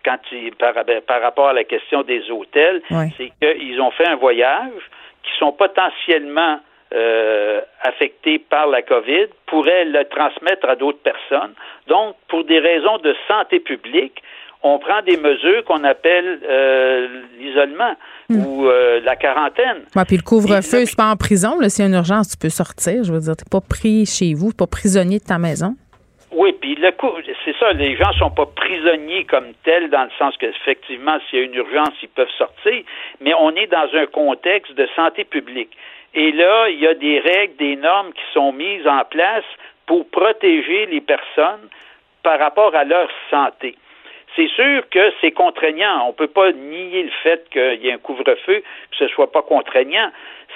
quand 0.03 0.19
ils, 0.31 0.51
par, 0.55 0.73
par 1.07 1.21
rapport 1.21 1.47
à 1.47 1.53
la 1.53 1.63
question 1.63 2.01
des 2.03 2.29
hôtels, 2.29 2.81
c'est 3.17 3.31
qu'ils 3.41 3.79
ont 3.79 3.91
fait 3.91 4.07
un 4.07 4.17
voyage 4.17 4.81
qui 5.23 5.31
sont 5.39 5.53
potentiellement 5.53 6.59
euh, 6.93 7.61
affectés 7.81 8.39
par 8.39 8.67
la 8.67 8.81
COVID 8.81 9.27
pourraient 9.47 9.85
le 9.85 10.05
transmettre 10.05 10.67
à 10.67 10.75
d'autres 10.75 11.01
personnes. 11.01 11.53
Donc, 11.87 12.15
pour 12.27 12.43
des 12.43 12.59
raisons 12.59 12.97
de 12.99 13.15
santé 13.27 13.59
publique, 13.59 14.21
on 14.63 14.79
prend 14.79 15.01
des 15.01 15.17
mesures 15.17 15.63
qu'on 15.65 15.83
appelle 15.83 16.39
euh, 16.47 17.07
l'isolement 17.37 17.95
hmm. 18.29 18.45
ou 18.45 18.67
euh, 18.67 19.01
la 19.03 19.15
quarantaine. 19.15 19.83
puis 20.07 20.17
le 20.17 20.23
couvre-feu, 20.23 20.85
c'est 20.85 20.95
pas 20.95 21.11
en 21.11 21.17
prison. 21.17 21.59
Là, 21.59 21.69
s'il 21.69 21.83
y 21.83 21.85
a 21.85 21.89
une 21.89 21.95
urgence, 21.95 22.29
tu 22.29 22.37
peux 22.37 22.49
sortir. 22.49 23.03
Je 23.03 23.11
veux 23.11 23.19
dire, 23.19 23.35
tu 23.35 23.43
pas 23.49 23.61
pris 23.61 24.05
chez 24.05 24.33
vous, 24.33 24.51
pas 24.53 24.67
prisonnier 24.67 25.19
de 25.19 25.25
ta 25.25 25.37
maison. 25.37 25.75
Oui, 26.35 26.53
puis 26.59 26.75
le 26.75 26.91
c'est 27.45 27.55
ça, 27.59 27.73
les 27.73 27.95
gens 27.95 28.11
sont 28.13 28.31
pas 28.31 28.45
prisonniers 28.45 29.25
comme 29.25 29.53
tels 29.63 29.89
dans 29.89 30.03
le 30.03 30.09
sens 30.17 30.35
qu'effectivement, 30.37 31.17
s'il 31.29 31.39
y 31.39 31.41
a 31.43 31.45
une 31.45 31.53
urgence, 31.53 31.93
ils 32.01 32.09
peuvent 32.09 32.27
sortir, 32.37 32.83
mais 33.21 33.33
on 33.39 33.51
est 33.51 33.67
dans 33.67 33.87
un 33.93 34.05
contexte 34.07 34.73
de 34.73 34.87
santé 34.95 35.25
publique. 35.25 35.69
Et 36.15 36.31
là, 36.31 36.69
il 36.69 36.79
y 36.79 36.87
a 36.87 36.93
des 36.93 37.19
règles, 37.19 37.55
des 37.57 37.75
normes 37.75 38.13
qui 38.13 38.23
sont 38.33 38.51
mises 38.51 38.87
en 38.87 39.03
place 39.05 39.45
pour 39.85 40.07
protéger 40.09 40.85
les 40.85 41.01
personnes 41.01 41.69
par 42.21 42.39
rapport 42.39 42.75
à 42.75 42.83
leur 42.83 43.09
santé. 43.29 43.75
C'est 44.35 44.49
sûr 44.49 44.89
que 44.89 45.11
c'est 45.21 45.31
contraignant. 45.31 46.05
On 46.05 46.07
ne 46.07 46.13
peut 46.13 46.27
pas 46.27 46.51
nier 46.51 47.03
le 47.03 47.11
fait 47.21 47.47
qu'il 47.51 47.83
y 47.83 47.89
ait 47.89 47.93
un 47.93 47.97
couvre-feu, 47.97 48.61
que 48.61 48.97
ce 48.97 49.03
ne 49.03 49.09
soit 49.09 49.31
pas 49.31 49.43
contraignant. 49.43 50.09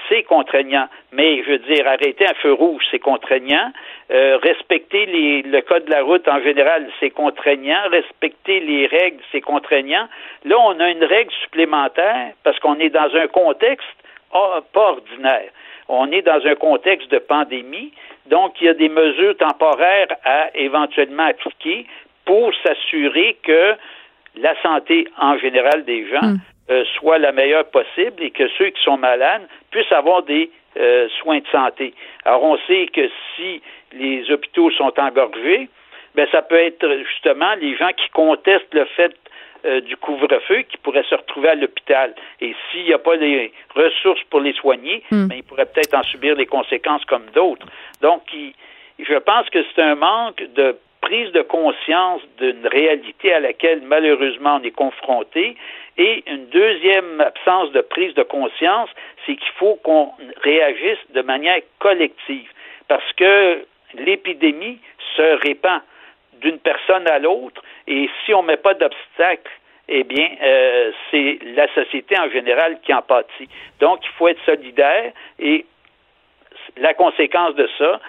C'est 0.10 0.24
contraignant. 0.24 0.88
Mais 1.12 1.44
je 1.44 1.52
veux 1.52 1.58
dire, 1.60 1.88
arrêter 1.88 2.26
un 2.28 2.34
feu 2.36 2.54
rouge, 2.54 2.84
c'est 2.90 3.00
contraignant. 3.00 3.72
Euh, 4.10 4.38
respecter 4.38 5.06
les, 5.06 5.42
le 5.44 5.62
code 5.62 5.86
de 5.86 5.92
la 5.92 6.02
route 6.02 6.28
en 6.28 6.42
général, 6.42 6.90
c'est 7.00 7.12
contraignant. 7.12 7.82
Respecter 7.92 8.60
les 8.62 8.88
règles, 8.88 9.20
c'est 9.32 9.42
contraignant. 9.42 10.08
Là, 10.46 10.56
on 10.60 10.80
a 10.80 10.90
une 10.90 11.04
règle 11.04 11.32
supplémentaire 11.44 12.32
parce 12.44 12.58
qu'on 12.60 12.80
est 12.80 12.90
dans 12.90 13.14
un 13.16 13.28
contexte 13.28 13.88
pas 14.32 14.90
ordinaire. 14.91 15.49
On 15.90 16.12
est 16.12 16.22
dans 16.22 16.45
un 16.45 16.56
contexte 16.56 17.10
de 17.12 17.20
pandémie, 17.20 17.94
donc 18.26 18.56
il 18.60 18.66
y 18.66 18.70
a 18.70 18.74
des 18.74 18.90
mesures 18.90 19.38
temporaires 19.38 20.08
à 20.26 20.49
éventuellement 20.56 21.28
appliquer 21.28 21.86
pour 22.26 22.52
s'assurer 22.64 23.38
que 23.44 23.76
la 24.36 24.62
santé 24.62 25.08
en 25.18 25.38
général 25.38 25.86
des 25.86 26.08
gens 26.10 26.22
hmm. 26.22 26.38
euh, 26.70 26.84
soit 26.95 27.18
la 27.18 27.32
meilleure 27.32 27.66
possible 27.70 28.22
et 28.22 28.32
que 28.32 28.48
ceux 28.58 28.70
qui 28.70 28.84
sont 28.84 28.98
malades 28.98 29.48
puissent 29.72 29.91
avoir 29.91 30.24
des 30.24 30.52
euh, 30.78 31.08
soins 31.22 31.40
de 31.40 31.48
santé. 31.48 31.94
Alors 32.26 32.44
on 32.44 32.58
sait 32.68 32.88
que 32.88 33.10
si 33.36 33.62
les 33.94 34.30
hôpitaux 34.30 34.70
sont 34.72 34.94
engorgés, 34.99 35.70
ben 36.16 36.28
ça 36.32 36.41
peut 36.41 36.60
être 36.60 36.88
justement 37.10 37.54
les 37.62 37.76
gens 37.78 37.90
qui 37.95 38.10
contestent 38.10 38.74
le 38.74 38.86
fait 38.86 39.16
euh, 39.68 39.81
du 39.81 39.98
couvre-feu 39.98 40.64
qui 40.64 40.77
pourraient 40.77 41.06
se 41.10 41.15
retrouver 41.15 41.49
à 41.49 41.56
l'hôpital. 41.56 42.14
Et 42.41 42.56
s'il 42.72 42.84
n'y 42.85 42.94
a 42.94 42.98
pas 42.98 43.15
les 43.15 43.52
ressources 43.76 44.23
pour 44.30 44.39
les 44.39 44.53
soigner, 44.53 45.03
hmm. 45.11 45.27
ben, 45.27 45.35
ils 45.35 45.44
pourraient 45.44 45.65
peut-être 45.65 45.94
en 45.94 46.03
subir 46.03 46.35
les 46.35 46.45
conséquences 46.45 47.06
comme 47.06 47.26
d'autres. 47.34 47.68
Donc, 48.02 48.23
je 48.99 49.18
pense 49.18 49.49
que 49.49 49.60
c'est 49.76 49.81
un 49.81 49.95
manque 49.95 50.41
de 50.56 50.77
prise 51.02 51.31
de 51.31 51.41
conscience 51.41 52.22
d'une 52.39 52.68
réalité 52.68 53.34
à 53.34 53.39
laquelle 53.39 53.81
malheureusement 53.81 54.60
on 54.61 54.64
est 54.64 54.72
confronté. 54.72 55.56
Et 55.98 56.23
une 56.27 56.48
deuxième 56.48 57.22
absence 57.22 57.72
de 57.72 57.81
prise 57.81 58.14
de 58.14 58.23
conscience, 58.23 58.89
c'est 59.26 59.35
qu'il 59.35 59.53
faut 59.56 59.76
qu'on 59.84 60.11
réagisse 60.44 60.99
de 61.14 61.22
manière 61.22 61.60
collective 61.80 62.49
parce 62.88 63.11
que 63.14 63.65
l'épidémie 63.95 64.80
se 65.15 65.48
répand 65.48 65.81
d'une 66.42 66.60
personne 66.60 67.08
à 67.08 67.20
l'autre 67.20 67.62
et 67.88 68.10
si 68.26 68.34
on 68.34 68.42
ne 68.42 68.48
met 68.48 68.58
pas 68.58 68.74
d'obstacle, 68.74 69.52
eh 69.90 70.04
bien, 70.04 70.28
euh, 70.44 70.92
c'est 71.10 71.40
la 71.56 71.74
société 71.74 72.20
en 72.20 72.30
général 72.30 72.80
qui 72.84 72.94
en 72.94 73.02
pâtit. 73.02 73.48
Donc, 73.80 74.00
il 74.04 74.12
faut 74.18 74.28
être 74.28 74.44
solidaire 74.46 75.14
et 75.40 75.66
la 76.76 76.94
conséquence 76.94 77.56
de 77.56 77.70
ça, 77.78 78.00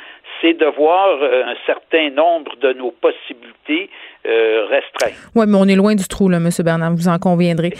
c'est 0.40 0.54
de 0.54 0.66
voir 0.66 1.18
euh, 1.20 1.44
un 1.44 1.54
certain 1.66 2.10
nombre 2.10 2.56
de 2.56 2.72
nos 2.72 2.90
possibilités 2.90 3.90
euh, 4.26 4.66
restreintes. 4.66 5.14
Oui, 5.34 5.46
mais 5.48 5.58
on 5.58 5.64
est 5.64 5.76
loin 5.76 5.94
du 5.94 6.06
trou, 6.06 6.28
là, 6.28 6.38
M. 6.38 6.50
Bernard, 6.64 6.92
vous 6.92 7.08
en 7.08 7.18
conviendrez. 7.18 7.72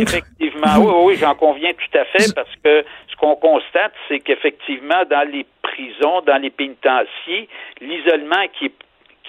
Effectivement, 0.00 0.78
oui, 0.78 0.92
oui, 1.04 1.16
j'en 1.16 1.34
conviens 1.34 1.72
tout 1.72 1.98
à 1.98 2.04
fait, 2.06 2.34
parce 2.34 2.54
que 2.64 2.84
ce 3.08 3.16
qu'on 3.16 3.36
constate, 3.36 3.92
c'est 4.08 4.20
qu'effectivement, 4.20 5.04
dans 5.10 5.28
les 5.28 5.46
prisons, 5.62 6.22
dans 6.26 6.40
les 6.40 6.50
pénitenciers, 6.50 7.48
l'isolement 7.80 8.46
qui 8.58 8.66
est, 8.66 8.72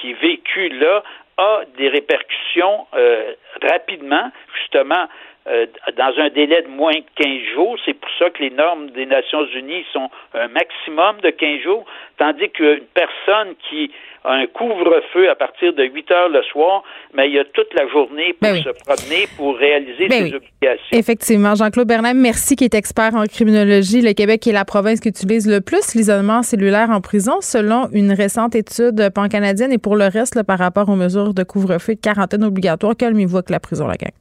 qui 0.04 0.12
est 0.12 0.22
vécu 0.22 0.68
là 0.68 1.02
a 1.38 1.62
des 1.78 1.88
répercussions 1.88 2.86
euh, 2.94 3.34
rapidement, 3.62 4.30
justement, 4.60 5.08
euh, 5.48 5.66
dans 5.98 6.14
un 6.22 6.30
délai 6.30 6.62
de 6.62 6.70
moins 6.70 6.94
de 6.94 7.04
15 7.24 7.28
jours. 7.54 7.78
C'est 7.86 7.94
pour 7.94 8.10
ça 8.18 8.30
que 8.30 8.42
les 8.42 8.50
normes 8.50 8.90
des 8.92 9.06
Nations 9.06 9.46
Unies 9.56 9.84
sont 9.92 10.10
un 10.34 10.48
maximum 10.48 11.20
de 11.22 11.30
15 11.32 11.62
jours, 11.62 11.86
tandis 12.18 12.50
qu'une 12.50 12.86
personne 12.94 13.54
qui 13.70 13.92
a 14.24 14.32
un 14.36 14.48
couvre-feu 14.48 15.30
à 15.30 15.36
partir 15.36 15.74
de 15.74 15.84
8 15.84 16.12
heures 16.12 16.30
le 16.30 16.42
soir, 16.44 16.84
mais 17.14 17.28
il 17.28 17.34
y 17.34 17.40
a 17.40 17.44
toute 17.44 17.74
la 17.74 17.86
journée 17.90 18.32
pour 18.32 18.40
Ben 18.42 18.54
oui. 18.54 18.64
se 18.64 18.70
promener, 18.70 19.28
pour 19.36 19.58
réaliser 19.58 20.08
Ben 20.08 20.28
ses 20.30 20.36
oui. 20.36 20.36
obligations. 20.36 20.98
Effectivement. 20.98 21.56
Jean-Claude 21.56 21.90
Bernard, 21.90 22.14
merci, 22.16 22.56
qui 22.56 22.64
est 22.64 22.74
expert 22.74 23.14
en 23.14 23.26
criminologie. 23.26 24.02
Le 24.02 24.14
Québec 24.14 24.48
est 24.48 24.54
la 24.54 24.64
province 24.64 25.02
qui 25.02 25.10
utilise 25.10 25.46
le 25.52 25.60
plus 25.60 25.94
l'isolement 25.94 26.42
cellulaire 26.42 26.90
en 26.90 27.02
prison, 27.02 27.42
selon 27.42 27.90
une 27.92 28.14
récente 28.14 28.56
étude 28.56 29.10
pan-canadienne. 29.14 29.74
Et 29.74 29.78
pour 29.78 29.98
le 29.98 30.06
reste, 30.06 30.36
là, 30.36 30.46
par 30.46 30.58
rapport 30.60 30.88
aux 30.88 30.96
mesures 30.96 31.34
de 31.34 31.44
couvre-feu 31.44 31.92
et 31.92 31.96
de 31.96 32.02
quarantaine 32.02 32.46
obligatoire, 32.46 32.96
calmez-vous 32.96 33.36
avec 33.38 33.50
la 33.50 33.60
prison, 33.60 33.88
la 33.88 33.96
gang. 33.98 34.12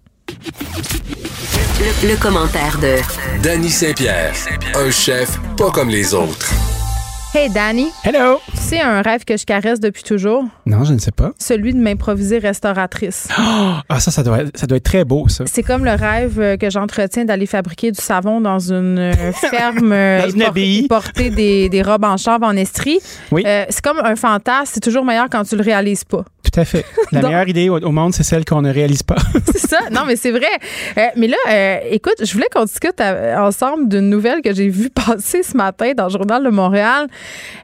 Le, 1.81 2.09
le 2.09 2.17
commentaire 2.17 2.79
de 2.79 2.97
Danny 3.43 3.69
Saint-Pierre, 3.69 4.33
un 4.75 4.91
chef 4.91 5.39
pas 5.59 5.71
comme 5.71 5.91
les 5.91 6.15
autres. 6.15 6.51
Hey, 7.35 7.49
Danny. 7.51 7.89
Hello. 8.05 8.41
Tu 8.53 8.57
sais, 8.59 8.81
un 8.81 9.01
rêve 9.01 9.25
que 9.25 9.37
je 9.39 9.45
caresse 9.47 9.81
depuis 9.81 10.03
toujours, 10.03 10.45
Non, 10.67 10.85
je 10.85 10.93
ne 10.93 10.99
sais 10.99 11.11
pas. 11.13 11.33
celui 11.39 11.73
de 11.73 11.79
m'improviser 11.81 12.39
restauratrice. 12.39 13.29
Ah, 13.89 14.01
ça, 14.01 14.11
ça 14.11 14.23
doit, 14.23 14.41
être, 14.43 14.57
ça 14.57 14.67
doit 14.67 14.77
être 14.79 14.85
très 14.85 15.05
beau, 15.05 15.29
ça. 15.29 15.45
C'est 15.47 15.63
comme 15.63 15.85
le 15.85 15.91
rêve 15.93 16.39
euh, 16.41 16.57
que 16.57 16.71
j'entretiens 16.71 17.25
d'aller 17.27 17.47
fabriquer 17.47 17.91
du 17.91 18.01
savon 18.01 18.41
dans 18.41 18.59
une 18.73 18.99
euh, 18.99 19.33
ferme 19.51 19.93
euh, 19.93 20.23
Dans 20.23 20.31
une 20.31 20.43
abbaye. 20.43 20.87
porter 20.89 21.29
des, 21.31 21.69
des 21.69 21.83
robes 21.83 22.05
en 22.05 22.17
chanvre 22.17 22.45
en 22.47 22.57
estrie. 22.57 23.01
Oui. 23.31 23.43
Euh, 23.47 23.65
c'est 23.69 23.83
comme 23.83 23.99
un 24.03 24.17
fantasme, 24.17 24.71
c'est 24.75 24.81
toujours 24.81 25.05
meilleur 25.05 25.27
quand 25.31 25.45
tu 25.45 25.57
le 25.57 25.63
réalises 25.63 26.05
pas. 26.05 26.25
Tout 26.53 26.61
à 26.61 26.65
fait. 26.65 26.85
La 27.13 27.21
Donc- 27.23 27.31
meilleure 27.31 27.49
idée 27.49 27.69
au, 27.69 27.79
au 27.79 27.93
monde, 27.93 28.13
c'est 28.13 28.23
celle 28.23 28.45
qu'on 28.45 28.61
ne 28.63 28.71
réalise 28.73 29.03
pas. 29.03 29.17
c'est 29.53 29.59
ça? 29.67 29.79
Non, 29.91 30.03
mais 30.07 30.17
c'est 30.17 30.31
vrai. 30.33 30.47
Euh, 30.99 31.07
mais 31.17 31.29
là, 31.29 31.37
euh, 31.51 31.77
écoute, 31.91 32.17
je 32.23 32.33
voulais 32.33 32.49
qu'on 32.55 32.65
discute 32.65 33.01
euh, 33.01 33.37
ensemble 33.39 33.89
d'une 33.89 34.11
nouvelle 34.11 34.43
que 34.43 34.53
j'ai 34.55 34.69
vue 34.69 34.91
passer 35.07 35.43
ce 35.43 35.57
matin 35.57 35.93
dans 35.97 36.05
le 36.05 36.11
Journal 36.11 36.45
de 36.45 36.51
Montréal. 36.51 37.07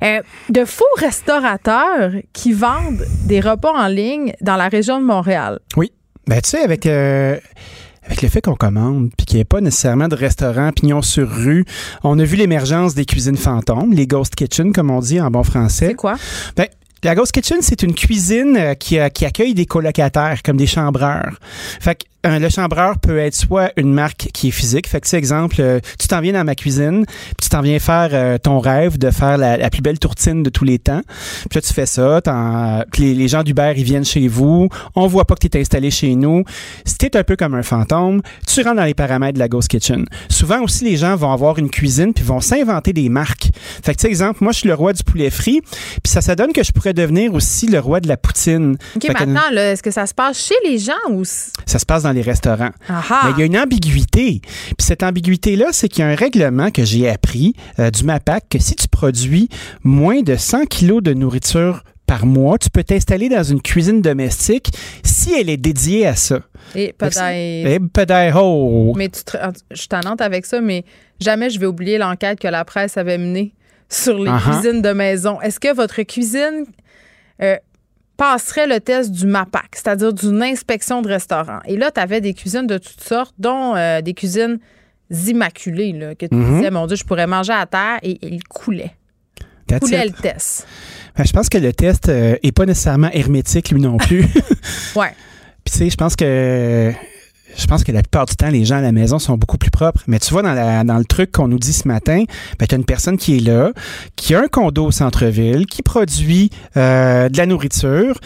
Euh, 0.02 0.20
de 0.48 0.65
faux 0.65 0.85
restaurateurs 0.97 2.12
qui 2.32 2.52
vendent 2.52 3.05
des 3.27 3.40
repas 3.40 3.73
en 3.73 3.89
ligne 3.89 4.32
dans 4.40 4.56
la 4.56 4.69
région 4.69 5.01
de 5.01 5.05
Montréal. 5.05 5.59
Oui. 5.77 5.93
Ben, 6.27 6.40
tu 6.40 6.51
sais, 6.51 6.62
avec, 6.62 6.85
avec 6.86 8.23
le 8.23 8.28
fait 8.28 8.40
qu'on 8.40 8.55
commande, 8.55 9.10
puis 9.16 9.27
qu'il 9.27 9.36
n'y 9.36 9.40
ait 9.43 9.44
pas 9.47 9.60
nécessairement 9.60 10.09
de 10.09 10.15
restaurant 10.15 10.73
pignon 10.73 11.02
sur 11.02 11.28
rue, 11.31 11.65
on 12.05 12.19
a 12.19 12.24
vu 12.24 12.36
l'émergence 12.36 12.94
des 12.94 13.05
cuisines 13.06 13.36
fantômes, 13.36 13.93
les 13.93 14.06
ghost 14.06 14.35
kitchen, 14.35 14.73
comme 14.73 14.90
on 14.90 15.01
dit 15.01 15.20
en 15.20 15.31
bon 15.31 15.43
français. 15.43 15.89
C'est 15.89 15.94
quoi? 15.94 16.16
Ben, 16.56 16.66
la 17.04 17.14
Ghost 17.14 17.32
Kitchen, 17.32 17.58
c'est 17.60 17.82
une 17.82 17.94
cuisine 17.94 18.56
euh, 18.56 18.74
qui, 18.74 18.98
euh, 18.98 19.08
qui 19.08 19.24
accueille 19.24 19.54
des 19.54 19.66
colocataires, 19.66 20.42
comme 20.42 20.56
des 20.56 20.66
chambreurs. 20.66 21.38
Fait 21.80 22.04
euh, 22.26 22.40
le 22.40 22.48
chambreur 22.48 22.98
peut 22.98 23.18
être 23.18 23.34
soit 23.34 23.70
une 23.76 23.94
marque 23.94 24.30
qui 24.32 24.48
est 24.48 24.50
physique. 24.50 24.88
Fait 24.88 25.00
que, 25.00 25.04
tu 25.04 25.10
sais, 25.10 25.18
exemple, 25.18 25.56
euh, 25.60 25.78
tu 26.00 26.08
t'en 26.08 26.20
viens 26.20 26.32
dans 26.32 26.44
ma 26.44 26.56
cuisine, 26.56 27.04
puis 27.06 27.36
tu 27.42 27.48
t'en 27.48 27.60
viens 27.60 27.78
faire 27.78 28.08
euh, 28.12 28.38
ton 28.38 28.58
rêve 28.58 28.98
de 28.98 29.10
faire 29.10 29.38
la, 29.38 29.56
la 29.56 29.70
plus 29.70 29.82
belle 29.82 30.00
tourtine 30.00 30.42
de 30.42 30.50
tous 30.50 30.64
les 30.64 30.80
temps. 30.80 31.02
Puis 31.48 31.58
là, 31.58 31.60
tu 31.60 31.72
fais 31.72 31.86
ça, 31.86 32.20
puis 32.90 33.02
les, 33.04 33.14
les 33.14 33.28
gens 33.28 33.44
d'Uber, 33.44 33.72
ils 33.76 33.84
viennent 33.84 34.04
chez 34.04 34.26
vous. 34.26 34.68
On 34.96 35.06
voit 35.06 35.26
pas 35.26 35.36
que 35.36 35.46
tu 35.46 35.56
es 35.56 35.60
installé 35.60 35.92
chez 35.92 36.16
nous. 36.16 36.42
Si 36.84 36.96
t'es 36.98 37.16
un 37.16 37.22
peu 37.22 37.36
comme 37.36 37.54
un 37.54 37.62
fantôme, 37.62 38.20
tu 38.46 38.62
rentres 38.62 38.76
dans 38.76 38.84
les 38.84 38.94
paramètres 38.94 39.34
de 39.34 39.38
la 39.38 39.48
Ghost 39.48 39.68
Kitchen. 39.68 40.04
Souvent 40.28 40.62
aussi, 40.62 40.84
les 40.84 40.96
gens 40.96 41.14
vont 41.14 41.32
avoir 41.32 41.58
une 41.58 41.70
cuisine, 41.70 42.12
puis 42.12 42.24
vont 42.24 42.40
s'inventer 42.40 42.92
des 42.92 43.08
marques. 43.08 43.50
Fait 43.84 43.94
que, 43.94 43.98
tu 43.98 44.02
sais, 44.02 44.08
exemple, 44.08 44.38
moi, 44.42 44.50
je 44.50 44.58
suis 44.58 44.68
le 44.68 44.74
roi 44.74 44.92
du 44.92 45.04
poulet 45.04 45.30
frit, 45.30 45.60
puis 46.02 46.10
ça, 46.10 46.20
ça 46.20 46.34
donne 46.34 46.52
que 46.52 46.64
je 46.64 46.72
pourrais 46.72 46.94
devenir 46.94 47.32
aussi 47.34 47.68
le 47.68 47.78
roi 47.78 48.00
de 48.00 48.08
la 48.08 48.16
poutine. 48.16 48.76
OK, 48.96 49.02
Fait 49.02 49.12
maintenant, 49.12 49.50
est-ce 49.56 49.82
que 49.82 49.92
ça 49.92 50.06
se 50.06 50.14
passe 50.14 50.38
chez 50.48 50.54
les 50.64 50.78
gens 50.78 50.92
ou. 51.10 51.24
ça 51.24 51.78
se 51.78 51.86
passe 51.86 52.02
dans 52.02 52.07
les 52.12 52.22
restaurants. 52.22 52.70
Mais 52.89 53.30
il 53.36 53.39
y 53.40 53.43
a 53.43 53.47
une 53.47 53.59
ambiguïté. 53.59 54.40
Puis 54.43 54.74
cette 54.80 55.02
ambiguïté-là, 55.02 55.66
c'est 55.72 55.89
qu'il 55.89 56.01
y 56.01 56.02
a 56.06 56.10
un 56.10 56.14
règlement 56.14 56.70
que 56.70 56.85
j'ai 56.85 57.09
appris 57.09 57.55
euh, 57.78 57.90
du 57.90 58.05
MAPAC 58.05 58.48
que 58.51 58.59
si 58.59 58.74
tu 58.74 58.89
produis 58.89 59.48
moins 59.82 60.22
de 60.22 60.36
100 60.36 60.66
kilos 60.66 61.02
de 61.02 61.12
nourriture 61.14 61.82
par 62.06 62.24
mois, 62.24 62.59
tu 62.59 62.70
peux 62.70 62.82
t'installer 62.82 63.28
dans 63.28 63.43
une 63.43 63.60
cuisine 63.60 64.01
domestique 64.01 64.70
si 65.05 65.35
elle 65.39 65.51
est 65.51 65.59
dédiée 65.59 66.06
à 66.06 66.16
ça. 66.16 66.40
Et 66.74 66.93
peut-être. 66.97 67.20
Eh, 67.32 68.32
oh. 68.35 68.94
Mais 68.97 69.09
tu 69.09 69.22
te- 69.24 69.36
je 69.70 70.22
avec 70.22 70.47
ça, 70.47 70.60
mais 70.60 70.85
jamais 71.20 71.51
je 71.51 71.60
vais 71.60 71.66
oublier 71.66 71.98
l'enquête 71.98 72.40
que 72.40 72.48
la 72.48 72.64
presse 72.64 72.97
avait 72.97 73.18
menée 73.18 73.52
sur 73.90 74.18
les 74.18 74.30
cuisines 74.40 74.82
de 74.82 74.93
maison. 74.93 75.40
Est-ce 75.40 75.60
que 75.60 75.74
votre 75.74 76.02
cuisine 76.02 76.64
euh, 77.43 77.56
passerait 78.18 78.66
le 78.66 78.80
test 78.80 79.10
du 79.12 79.26
MAPAC, 79.26 79.68
c'est-à-dire 79.72 80.12
d'une 80.12 80.42
inspection 80.42 81.00
de 81.00 81.08
restaurant? 81.08 81.60
Et 81.64 81.76
là, 81.78 81.90
tu 81.90 82.00
avais 82.00 82.20
des 82.20 82.34
cuisines 82.34 82.66
de 82.66 82.76
toutes 82.76 83.00
sortes, 83.00 83.34
dont 83.38 83.74
euh, 83.76 84.02
des 84.02 84.12
cuisines 84.12 84.58
immaculées, 85.26 85.92
là, 85.92 86.14
que 86.14 86.26
tu 86.26 86.34
Mhm. 86.34 86.56
disais, 86.58 86.70
mon 86.70 86.86
Dieu, 86.86 86.96
je 86.96 87.04
pourrais 87.04 87.26
manger 87.26 87.52
à 87.54 87.64
terre 87.64 87.98
et 88.02 88.18
il 88.26 88.44
coulait. 88.44 88.92
That's 89.66 89.80
coulait 89.80 90.06
it. 90.06 90.16
le 90.16 90.22
test. 90.22 90.66
Ben, 91.16 91.24
je 91.24 91.32
pense 91.32 91.48
que 91.48 91.58
le 91.58 91.72
test 91.72 92.08
euh, 92.08 92.36
est 92.42 92.52
pas 92.52 92.66
nécessairement 92.66 93.10
hermétique, 93.12 93.70
lui 93.70 93.80
non 93.80 93.96
plus. 93.96 94.24
Ouais. 94.96 95.12
Puis 95.64 95.72
tu 95.72 95.78
sais, 95.78 95.90
je 95.90 95.96
pense 95.96 96.14
que 96.16 96.92
je 97.59 97.66
pense 97.66 97.85
que 97.85 97.93
la 97.93 98.02
plupart 98.02 98.26
du 98.26 98.36
temps, 98.36 98.48
les 98.48 98.64
gens 98.64 98.76
à 98.76 98.80
la 98.80 98.93
maison 98.93 99.18
sont 99.18 99.36
beaucoup 99.36 99.59
plus 99.59 99.70
propres. 99.70 100.01
Mais 100.06 100.18
tu 100.18 100.32
vois, 100.32 100.43
dans, 100.43 100.98
le 100.98 101.05
truc 101.05 101.32
qu'on 101.32 101.48
nous 101.48 101.59
dit 101.59 101.72
ce 101.72 101.89
matin, 101.89 102.22
ben, 102.59 102.66
tu 102.66 102.74
as 102.74 102.78
une 102.78 102.85
personne 102.85 103.18
qui 103.18 103.36
est 103.36 103.40
là, 103.40 103.72
qui 104.16 104.35
a 104.35 104.40
un 104.40 104.47
condo 104.47 104.86
au 104.86 104.90
centre-ville, 104.90 105.66
qui 105.66 105.82
produit 105.82 106.51
euh, 106.76 107.28
de 107.28 107.36
la 107.36 107.47
nourriture. 107.47 108.18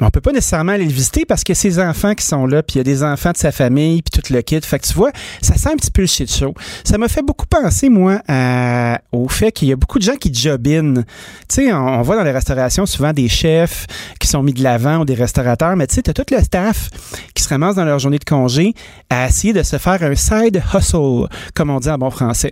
Mais 0.00 0.06
on 0.06 0.10
peut 0.10 0.20
pas 0.20 0.32
nécessairement 0.32 0.72
aller 0.72 0.84
le 0.86 0.92
visiter 0.92 1.24
parce 1.26 1.44
que 1.44 1.52
ses 1.54 1.78
enfants 1.78 2.14
qui 2.14 2.24
sont 2.24 2.46
là, 2.46 2.62
puis 2.62 2.74
il 2.76 2.78
y 2.78 2.80
a 2.80 2.84
des 2.84 3.02
enfants 3.02 3.32
de 3.32 3.36
sa 3.36 3.52
famille, 3.52 4.02
puis 4.02 4.20
tout 4.20 4.32
le 4.32 4.40
kit. 4.42 4.60
Fait 4.62 4.78
que 4.78 4.86
tu 4.86 4.94
vois, 4.94 5.10
ça 5.42 5.54
sent 5.56 5.68
un 5.72 5.76
petit 5.76 5.90
peu 5.90 6.00
le 6.02 6.06
shit 6.06 6.32
show. 6.32 6.54
Ça 6.84 6.96
m'a 6.98 7.08
fait 7.08 7.22
beaucoup 7.22 7.46
penser, 7.46 7.88
moi, 7.90 8.20
à- 8.28 9.00
au 9.12 9.28
fait 9.28 9.52
qu'il 9.52 9.68
y 9.68 9.72
a 9.72 9.76
beaucoup 9.76 9.98
de 9.98 10.04
gens 10.04 10.16
qui 10.16 10.32
jobinent. 10.32 11.04
Tu 11.48 11.54
sais, 11.66 11.72
on, 11.72 11.76
on 11.98 12.02
voit 12.02 12.16
dans 12.16 12.22
les 12.24 12.30
restaurations 12.32 12.86
souvent 12.86 13.12
des 13.12 13.28
chefs 13.28 13.86
qui 14.18 14.26
sont 14.26 14.42
mis 14.42 14.52
de 14.54 14.62
l'avant 14.62 14.98
ou 14.98 15.04
des 15.04 15.14
restaurateurs, 15.14 15.76
mais 15.76 15.86
tu 15.86 15.96
sais, 15.96 16.02
tu 16.02 16.10
as 16.10 16.14
tout 16.14 16.24
le 16.30 16.42
staff 16.42 16.88
qui 17.34 17.42
se 17.42 17.48
ramasse 17.48 17.74
dans 17.76 17.84
leur 17.84 17.98
journée 17.98 18.18
de 18.18 18.24
congé 18.24 18.74
à 19.10 19.26
essayer 19.26 19.52
de 19.52 19.62
se 19.62 19.76
faire 19.78 20.02
un 20.02 20.14
side 20.14 20.62
hustle, 20.74 21.26
comme 21.54 21.70
on 21.70 21.78
dit 21.80 21.90
en 21.90 21.98
bon 21.98 22.10
français. 22.10 22.50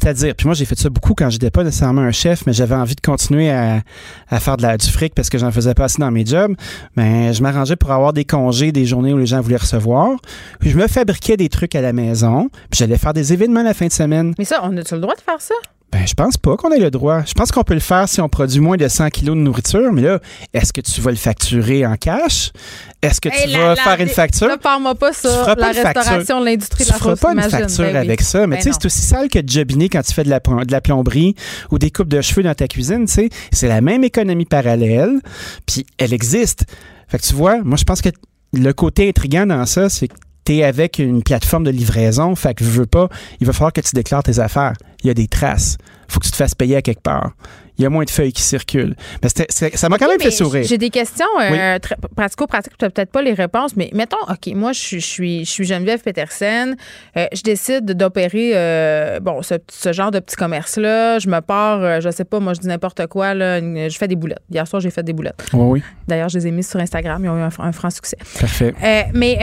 C'est-à-dire, 0.00 0.34
puis 0.34 0.46
moi, 0.46 0.54
j'ai 0.54 0.64
fait 0.64 0.78
ça 0.78 0.90
beaucoup 0.90 1.14
quand 1.14 1.30
j'étais 1.30 1.50
pas 1.50 1.62
nécessairement 1.64 2.02
un 2.02 2.12
chef, 2.12 2.44
mais 2.46 2.52
j'avais 2.52 2.74
envie 2.74 2.94
de 2.96 3.00
continuer 3.00 3.50
à, 3.50 3.82
à 4.30 4.40
faire 4.40 4.56
de 4.56 4.62
la, 4.62 4.76
du 4.76 4.88
fric 4.88 5.14
parce 5.14 5.28
que 5.30 5.38
j'en 5.38 5.52
faisais 5.52 5.74
pas 5.74 5.84
assez 5.84 5.98
dans 6.00 6.10
mes 6.10 6.26
jobs. 6.26 6.54
Ben, 6.96 7.32
je 7.32 7.42
m'arrangeais 7.42 7.76
pour 7.76 7.90
avoir 7.92 8.12
des 8.12 8.24
congés, 8.24 8.72
des 8.72 8.84
journées 8.84 9.12
où 9.12 9.18
les 9.18 9.26
gens 9.26 9.40
voulaient 9.40 9.56
recevoir. 9.56 10.16
Puis 10.60 10.70
je 10.70 10.76
me 10.76 10.86
fabriquais 10.86 11.36
des 11.36 11.48
trucs 11.48 11.74
à 11.74 11.80
la 11.80 11.92
maison, 11.92 12.48
puis 12.70 12.78
j'allais 12.78 12.98
faire 12.98 13.14
des 13.14 13.32
événements 13.32 13.62
la 13.62 13.74
fin 13.74 13.86
de 13.86 13.92
semaine. 13.92 14.34
Mais 14.38 14.44
ça, 14.44 14.60
on 14.64 14.76
a-tu 14.76 14.94
le 14.94 15.00
droit 15.00 15.14
de 15.14 15.20
faire 15.20 15.40
ça? 15.40 15.54
Ben, 15.90 16.06
je 16.06 16.12
pense 16.12 16.36
pas 16.36 16.54
qu'on 16.58 16.70
ait 16.70 16.78
le 16.78 16.90
droit. 16.90 17.22
Je 17.24 17.32
pense 17.32 17.50
qu'on 17.50 17.62
peut 17.64 17.72
le 17.72 17.80
faire 17.80 18.06
si 18.10 18.20
on 18.20 18.28
produit 18.28 18.60
moins 18.60 18.76
de 18.76 18.86
100 18.86 19.08
kilos 19.08 19.34
de 19.34 19.40
nourriture, 19.40 19.90
mais 19.90 20.02
là, 20.02 20.18
est-ce 20.52 20.70
que 20.70 20.82
tu 20.82 21.00
vas 21.00 21.10
le 21.10 21.16
facturer 21.16 21.86
en 21.86 21.96
cash? 21.96 22.52
Est-ce 23.00 23.22
que 23.22 23.30
tu 23.30 23.48
la- 23.48 23.58
vas 23.58 23.68
la- 23.74 23.76
faire 23.76 24.00
une 24.00 24.08
facture? 24.08 24.48
Là, 24.48 24.58
parle-moi 24.58 24.94
pas 24.96 25.12
Tu 25.12 25.20
ça. 25.20 25.30
feras 25.30 25.56
pas 25.56 25.60
la 25.62 25.68
une 25.68 25.74
facture. 25.82 26.02
restauration, 26.02 26.44
l'industrie 26.44 26.84
de 26.84 26.90
Tu 26.90 26.94
feras 26.94 27.16
pas 27.16 27.32
une 27.32 27.40
facture 27.42 27.84
Ben 27.84 27.90
oui. 27.92 27.96
avec 27.96 28.20
ça, 28.20 28.46
mais 28.46 28.56
Ben 28.56 28.62
tu 28.62 28.68
sais, 28.68 28.78
c'est 28.78 28.84
aussi 28.86 29.00
sale 29.00 29.28
que 29.30 29.38
de 29.38 29.48
jobiner 29.48 29.88
quand 29.88 30.02
tu 30.02 30.12
fais 30.12 30.24
de 30.24 30.28
la, 30.30 30.40
de 30.40 30.72
la 30.72 30.80
plomberie 30.82 31.34
ou 31.70 31.78
des 31.78 31.90
coupes 31.90 32.08
de 32.08 32.20
cheveux 32.20 32.42
dans 32.42 32.54
ta 32.54 32.68
cuisine, 32.68 33.06
tu 33.06 33.12
sais. 33.14 33.28
C'est 33.50 33.68
la 33.68 33.80
même 33.80 34.04
économie 34.04 34.44
parallèle, 34.44 35.20
puis 35.64 35.86
elle 35.96 36.12
existe. 36.12 36.66
Fait 37.08 37.16
que 37.18 37.22
tu 37.22 37.32
vois, 37.32 37.62
moi, 37.62 37.78
je 37.78 37.84
pense 37.84 38.02
que 38.02 38.10
le 38.52 38.72
côté 38.74 39.08
intriguant 39.08 39.46
dans 39.46 39.64
ça, 39.64 39.88
c'est 39.88 40.08
que 40.08 40.14
avec 40.48 40.98
une 40.98 41.22
plateforme 41.22 41.64
de 41.64 41.70
livraison, 41.70 42.34
fait 42.34 42.54
que 42.54 42.64
je 42.64 42.70
veux 42.70 42.86
pas, 42.86 43.08
il 43.40 43.46
va 43.46 43.52
falloir 43.52 43.72
que 43.72 43.80
tu 43.80 43.94
déclares 43.94 44.22
tes 44.22 44.38
affaires. 44.38 44.74
Il 45.02 45.06
y 45.06 45.10
a 45.10 45.14
des 45.14 45.28
traces. 45.28 45.76
faut 46.08 46.20
que 46.20 46.24
tu 46.24 46.30
te 46.30 46.36
fasses 46.36 46.54
payer 46.54 46.76
à 46.76 46.82
quelque 46.82 47.02
part. 47.02 47.32
Il 47.78 47.82
y 47.82 47.86
a 47.86 47.90
moins 47.90 48.04
de 48.04 48.10
feuilles 48.10 48.32
qui 48.32 48.42
circulent. 48.42 48.96
Mais 49.22 49.28
ça 49.48 49.88
m'a 49.88 49.98
quand 49.98 50.08
même 50.08 50.20
fait 50.20 50.30
sourire. 50.30 50.64
J'ai 50.64 50.78
des 50.78 50.90
questions 50.90 51.26
euh, 51.40 51.78
très 51.78 51.96
pratico-pratiques, 52.16 52.76
tu 52.78 52.84
n'as 52.84 52.90
peut-être 52.90 53.10
pas 53.10 53.22
les 53.22 53.32
réponses, 53.32 53.76
mais 53.76 53.90
mettons, 53.94 54.16
OK, 54.28 54.52
moi, 54.54 54.72
je 54.72 54.80
suis, 54.80 55.00
je 55.00 55.06
suis, 55.06 55.44
je 55.44 55.50
suis 55.50 55.64
Geneviève 55.64 56.00
Petersen, 56.02 56.76
euh, 57.16 57.26
je 57.32 57.42
décide 57.42 57.92
d'opérer 57.92 58.52
euh, 58.54 59.20
bon, 59.20 59.42
ce, 59.42 59.54
ce 59.70 59.92
genre 59.92 60.10
de 60.10 60.18
petit 60.18 60.36
commerce-là. 60.36 61.18
Je 61.18 61.28
me 61.28 61.40
pars, 61.40 61.80
euh, 61.82 62.00
je 62.00 62.10
sais 62.10 62.24
pas, 62.24 62.40
moi, 62.40 62.54
je 62.54 62.60
dis 62.60 62.68
n'importe 62.68 63.06
quoi, 63.06 63.34
là, 63.34 63.60
je 63.60 63.96
fais 63.96 64.08
des 64.08 64.16
boulettes. 64.16 64.42
Hier 64.50 64.66
soir, 64.66 64.80
j'ai 64.80 64.90
fait 64.90 65.02
des 65.02 65.12
boulettes. 65.12 65.46
Oui, 65.52 65.66
oui. 65.80 65.82
D'ailleurs, 66.06 66.28
je 66.28 66.38
les 66.38 66.48
ai 66.48 66.50
mises 66.50 66.68
sur 66.68 66.80
Instagram, 66.80 67.24
ils 67.24 67.28
ont 67.28 67.38
eu 67.38 67.42
un, 67.42 67.50
un 67.58 67.72
franc 67.72 67.90
succès. 67.90 68.18
Parfait. 68.40 68.74
Mais 69.14 69.38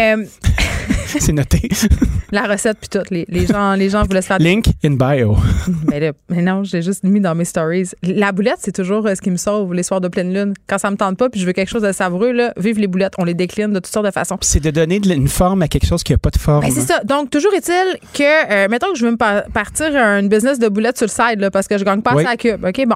c'est 1.20 1.34
noté. 1.34 1.70
la 2.32 2.44
recette, 2.44 2.78
puis 2.80 2.90
tout, 2.90 3.06
les, 3.10 3.26
les, 3.30 3.46
gens, 3.46 3.74
les 3.74 3.90
gens 3.90 4.04
voulaient 4.04 4.22
se 4.22 4.28
faire 4.28 4.40
Link 4.40 4.68
in 4.84 4.92
bio. 4.92 5.38
mais, 5.88 6.00
là, 6.02 6.12
mais 6.30 6.42
non, 6.42 6.64
j'ai 6.64 6.82
juste 6.82 7.04
mis 7.04 7.20
dans 7.20 7.36
mes 7.36 7.46
stories. 7.46 7.92
La 8.04 8.25
boulette, 8.32 8.58
c'est 8.60 8.72
toujours 8.76 9.06
euh, 9.08 9.16
ce 9.16 9.22
qui 9.22 9.32
me 9.32 9.38
sauve 9.38 9.74
les 9.74 9.84
soirs 9.84 10.02
de 10.02 10.08
pleine 10.08 10.34
lune. 10.34 10.54
Quand 10.68 10.78
ça 10.78 10.90
me 10.92 10.96
tente 10.98 11.18
pas 11.18 11.30
puis 11.30 11.40
je 11.40 11.46
veux 11.46 11.54
quelque 11.54 11.70
chose 11.70 11.82
de 11.82 11.92
savoureux, 11.92 12.32
là, 12.32 12.54
vive 12.58 12.80
les 12.80 12.88
boulettes. 12.88 13.14
On 13.18 13.24
les 13.24 13.34
décline 13.34 13.68
de 13.74 13.80
toutes 13.80 13.88
sortes 13.94 14.06
de 14.06 14.12
façons. 14.12 14.38
C'est 14.42 14.60
de 14.64 14.72
donner 14.72 15.00
la- 15.00 15.16
une 15.16 15.28
forme 15.28 15.62
à 15.62 15.68
quelque 15.68 15.88
chose 15.88 16.04
qui 16.04 16.12
n'a 16.12 16.18
pas 16.18 16.30
de 16.32 16.38
forme. 16.38 16.62
Ben, 16.62 16.72
c'est 16.72 16.82
ça. 16.82 17.02
Donc, 17.04 17.30
toujours 17.30 17.54
est-il 17.54 18.00
que, 18.14 18.52
euh, 18.52 18.68
mettons 18.70 18.92
que 18.92 18.98
je 18.98 19.06
veux 19.06 19.12
me 19.12 19.18
pa- 19.18 19.46
partir 19.54 19.88
une 19.96 20.28
business 20.30 20.60
de 20.60 20.68
boulettes 20.68 20.98
sur 20.98 21.08
le 21.08 21.12
side 21.12 21.40
là, 21.40 21.52
parce 21.52 21.68
que 21.68 21.78
je 21.78 21.84
gagne 21.84 22.02
pas 22.02 22.14
Oui. 22.16 22.26
à 22.26 22.36
cube. 22.38 22.64
OK, 22.66 22.86
bon. 22.88 22.96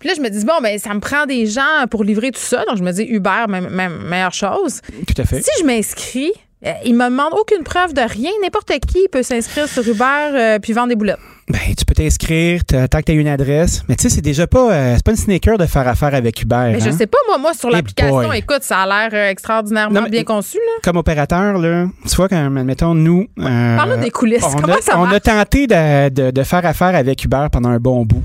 Puis 0.00 0.08
là, 0.08 0.14
je 0.16 0.20
me 0.20 0.28
dis, 0.28 0.44
bon, 0.44 0.54
ben, 0.62 0.78
ça 0.78 0.92
me 0.92 1.00
prend 1.00 1.24
des 1.26 1.46
gens 1.46 1.86
pour 1.90 2.04
livrer 2.04 2.30
tout 2.30 2.40
ça. 2.40 2.64
Donc, 2.68 2.76
je 2.76 2.82
me 2.82 2.92
dis, 2.92 3.02
Uber, 3.04 3.44
même, 3.48 3.68
même- 3.70 4.02
meilleure 4.08 4.34
chose. 4.34 4.80
Tout 5.06 5.14
à 5.20 5.24
fait. 5.24 5.42
Si 5.42 5.50
je 5.60 5.64
m'inscris 5.64 6.32
Euh, 6.66 6.70
il 6.86 6.94
me 6.94 7.04
demande 7.04 7.34
aucune 7.38 7.62
preuve 7.62 7.92
de 7.92 8.00
rien. 8.00 8.30
N'importe 8.42 8.72
qui 8.90 9.06
peut 9.12 9.22
s'inscrire 9.22 9.68
sur 9.68 9.86
Uber 9.86 10.04
euh, 10.32 10.58
puis 10.58 10.72
vendre 10.72 10.88
des 10.88 10.96
boulettes. 10.96 11.18
Ben, 11.46 11.58
tu 11.76 11.84
peux 11.84 11.92
t'inscrire, 11.94 12.64
tant 12.64 12.86
que 12.86 13.02
tu 13.04 13.12
as 13.12 13.14
une 13.14 13.28
adresse. 13.28 13.82
Mais 13.88 13.96
tu 13.96 14.04
sais, 14.04 14.08
c'est 14.08 14.22
déjà 14.22 14.46
pas, 14.46 14.72
euh, 14.72 14.92
c'est 14.96 15.04
pas 15.04 15.10
une 15.10 15.16
sneaker 15.18 15.58
de 15.58 15.66
faire 15.66 15.86
affaire 15.86 16.14
avec 16.14 16.40
Uber. 16.40 16.70
Mais 16.72 16.80
je 16.80 16.88
hein? 16.88 16.92
sais 16.96 17.06
pas, 17.06 17.18
moi, 17.28 17.36
moi 17.36 17.52
sur 17.52 17.68
l'application, 17.68 18.32
écoute, 18.32 18.62
ça 18.62 18.78
a 18.78 18.86
l'air 18.86 19.10
euh, 19.12 19.30
extraordinairement 19.30 19.94
Non, 19.94 20.02
mais- 20.04 20.10
bien 20.10 20.24
conçu. 20.24 20.56
Là. 20.56 20.72
Comme 20.82 20.96
opérateur, 20.96 21.58
là, 21.58 21.86
tu 22.08 22.16
vois, 22.16 22.30
quand, 22.30 22.56
admettons, 22.56 22.94
nous. 22.94 23.26
euh, 23.40 23.76
Parle-nous 23.76 24.02
des 24.02 24.10
coulisses. 24.10 24.42
On, 24.42 24.58
Comment 24.58 24.74
a, 24.74 24.80
ça 24.80 24.98
on 24.98 25.04
a 25.04 25.20
tenté 25.20 25.66
de, 25.66 26.08
de- 26.08 26.30
de 26.30 26.42
faire 26.44 26.64
affaire 26.64 26.94
avec 26.94 27.22
Uber 27.24 27.46
pendant 27.52 27.68
un 27.68 27.78
bon 27.78 28.06
bout. 28.06 28.24